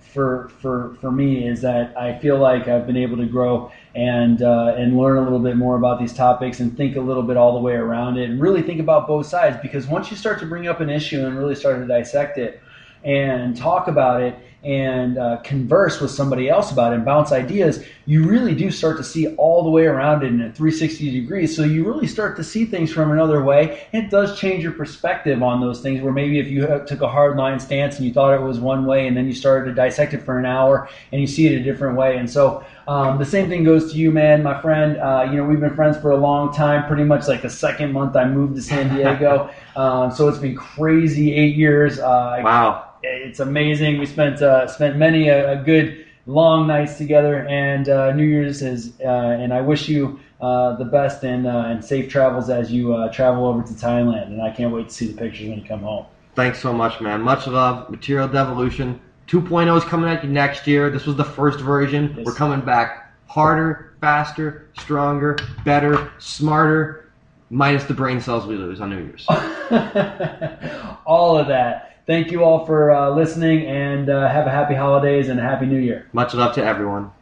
for 0.00 0.50
for 0.60 0.96
for 1.00 1.10
me 1.10 1.46
is 1.46 1.60
that 1.60 1.96
I 1.96 2.18
feel 2.18 2.38
like 2.38 2.68
I've 2.68 2.86
been 2.86 2.96
able 2.96 3.18
to 3.18 3.26
grow 3.26 3.70
and 3.94 4.40
and 4.40 4.96
learn 4.96 5.18
a 5.18 5.22
little 5.22 5.40
bit 5.40 5.58
more 5.58 5.76
about 5.76 6.00
these 6.00 6.14
topics 6.14 6.60
and 6.60 6.74
think 6.74 6.96
a 6.96 7.00
little 7.02 7.22
bit 7.22 7.36
all 7.36 7.52
the 7.52 7.60
way 7.60 7.74
around 7.74 8.16
it 8.16 8.30
and 8.30 8.40
really 8.40 8.62
think 8.62 8.80
about 8.80 9.06
both 9.06 9.26
sides 9.26 9.58
because 9.60 9.86
once 9.86 10.10
you 10.10 10.16
start 10.16 10.38
to 10.40 10.46
bring 10.46 10.68
up 10.68 10.80
an 10.80 10.88
issue 10.88 11.26
and 11.26 11.36
really 11.36 11.54
start 11.54 11.80
to 11.80 11.86
dissect 11.86 12.38
it 12.38 12.62
and 13.04 13.56
talk 13.56 13.88
about 13.88 14.22
it 14.22 14.38
and 14.64 15.18
uh, 15.18 15.38
converse 15.38 16.00
with 16.00 16.10
somebody 16.10 16.48
else 16.48 16.70
about 16.70 16.92
it 16.92 16.96
and 16.96 17.04
bounce 17.04 17.32
ideas, 17.32 17.84
you 18.06 18.24
really 18.24 18.54
do 18.54 18.70
start 18.70 18.96
to 18.96 19.04
see 19.04 19.34
all 19.36 19.64
the 19.64 19.70
way 19.70 19.86
around 19.86 20.22
it 20.22 20.28
in 20.28 20.40
a 20.40 20.52
360 20.52 21.10
degrees. 21.10 21.54
So 21.56 21.64
you 21.64 21.84
really 21.84 22.06
start 22.06 22.36
to 22.36 22.44
see 22.44 22.64
things 22.64 22.92
from 22.92 23.10
another 23.10 23.42
way. 23.42 23.86
It 23.92 24.10
does 24.10 24.38
change 24.38 24.62
your 24.62 24.72
perspective 24.72 25.42
on 25.42 25.60
those 25.60 25.80
things 25.80 26.00
where 26.00 26.12
maybe 26.12 26.38
if 26.38 26.48
you 26.48 26.66
took 26.86 27.00
a 27.00 27.08
hard 27.08 27.36
line 27.36 27.58
stance 27.58 27.96
and 27.96 28.06
you 28.06 28.12
thought 28.12 28.34
it 28.34 28.42
was 28.42 28.60
one 28.60 28.86
way 28.86 29.08
and 29.08 29.16
then 29.16 29.26
you 29.26 29.34
started 29.34 29.68
to 29.68 29.74
dissect 29.74 30.14
it 30.14 30.22
for 30.22 30.38
an 30.38 30.46
hour 30.46 30.88
and 31.10 31.20
you 31.20 31.26
see 31.26 31.46
it 31.46 31.60
a 31.60 31.62
different 31.62 31.96
way. 31.96 32.16
And 32.16 32.30
so 32.30 32.64
um, 32.86 33.18
the 33.18 33.24
same 33.24 33.48
thing 33.48 33.64
goes 33.64 33.92
to 33.92 33.98
you, 33.98 34.10
man, 34.10 34.42
my 34.42 34.60
friend. 34.60 34.96
Uh, 34.98 35.26
you 35.28 35.38
know, 35.38 35.44
we've 35.44 35.60
been 35.60 35.74
friends 35.74 35.96
for 35.98 36.10
a 36.10 36.16
long 36.16 36.52
time, 36.52 36.86
pretty 36.86 37.04
much 37.04 37.26
like 37.26 37.42
the 37.42 37.50
second 37.50 37.92
month 37.92 38.14
I 38.16 38.24
moved 38.26 38.56
to 38.56 38.62
San 38.62 38.94
Diego. 38.94 39.50
um, 39.76 40.10
so 40.12 40.28
it's 40.28 40.38
been 40.38 40.54
crazy 40.54 41.34
eight 41.34 41.56
years. 41.56 41.98
Uh, 41.98 42.40
Wow. 42.44 42.91
It's 43.02 43.40
amazing. 43.40 43.98
We 43.98 44.06
spent 44.06 44.42
uh, 44.42 44.66
spent 44.66 44.96
many 44.96 45.28
a, 45.28 45.60
a 45.60 45.62
good 45.62 46.06
long 46.26 46.66
nights 46.66 46.98
together, 46.98 47.46
and 47.48 47.88
uh, 47.88 48.12
New 48.12 48.24
Year's 48.24 48.62
is. 48.62 48.92
Uh, 49.00 49.08
and 49.08 49.52
I 49.52 49.60
wish 49.60 49.88
you 49.88 50.20
uh, 50.40 50.76
the 50.76 50.84
best 50.84 51.24
and 51.24 51.46
uh, 51.46 51.64
and 51.66 51.84
safe 51.84 52.10
travels 52.10 52.50
as 52.50 52.72
you 52.72 52.94
uh, 52.94 53.12
travel 53.12 53.46
over 53.46 53.62
to 53.62 53.72
Thailand. 53.72 54.26
And 54.26 54.42
I 54.42 54.50
can't 54.50 54.72
wait 54.72 54.88
to 54.88 54.94
see 54.94 55.06
the 55.06 55.16
pictures 55.16 55.48
when 55.48 55.58
you 55.58 55.64
come 55.64 55.80
home. 55.80 56.06
Thanks 56.34 56.60
so 56.60 56.72
much, 56.72 57.00
man. 57.00 57.20
Much 57.20 57.46
love. 57.46 57.90
Material 57.90 58.26
Devolution 58.26 59.00
2.0 59.28 59.76
is 59.76 59.84
coming 59.84 60.10
at 60.10 60.24
you 60.24 60.30
next 60.30 60.66
year. 60.66 60.90
This 60.90 61.06
was 61.06 61.16
the 61.16 61.24
first 61.24 61.60
version. 61.60 62.14
Yes. 62.16 62.26
We're 62.26 62.34
coming 62.34 62.60
back 62.60 63.12
harder, 63.26 63.94
faster, 64.00 64.68
stronger, 64.78 65.38
better, 65.64 66.12
smarter, 66.18 67.10
minus 67.50 67.84
the 67.84 67.94
brain 67.94 68.20
cells 68.20 68.46
we 68.46 68.56
lose 68.56 68.80
on 68.80 68.90
New 68.90 69.04
Year's. 69.04 69.26
all 71.06 71.38
of 71.38 71.46
that. 71.48 71.91
Thank 72.06 72.32
you 72.32 72.42
all 72.42 72.66
for 72.66 72.90
uh, 72.90 73.10
listening, 73.10 73.66
and 73.66 74.10
uh, 74.10 74.28
have 74.28 74.46
a 74.46 74.50
happy 74.50 74.74
holidays 74.74 75.28
and 75.28 75.38
a 75.38 75.42
happy 75.42 75.66
New 75.66 75.78
Year. 75.78 76.06
Much 76.12 76.34
love 76.34 76.54
to 76.56 76.64
everyone. 76.64 77.12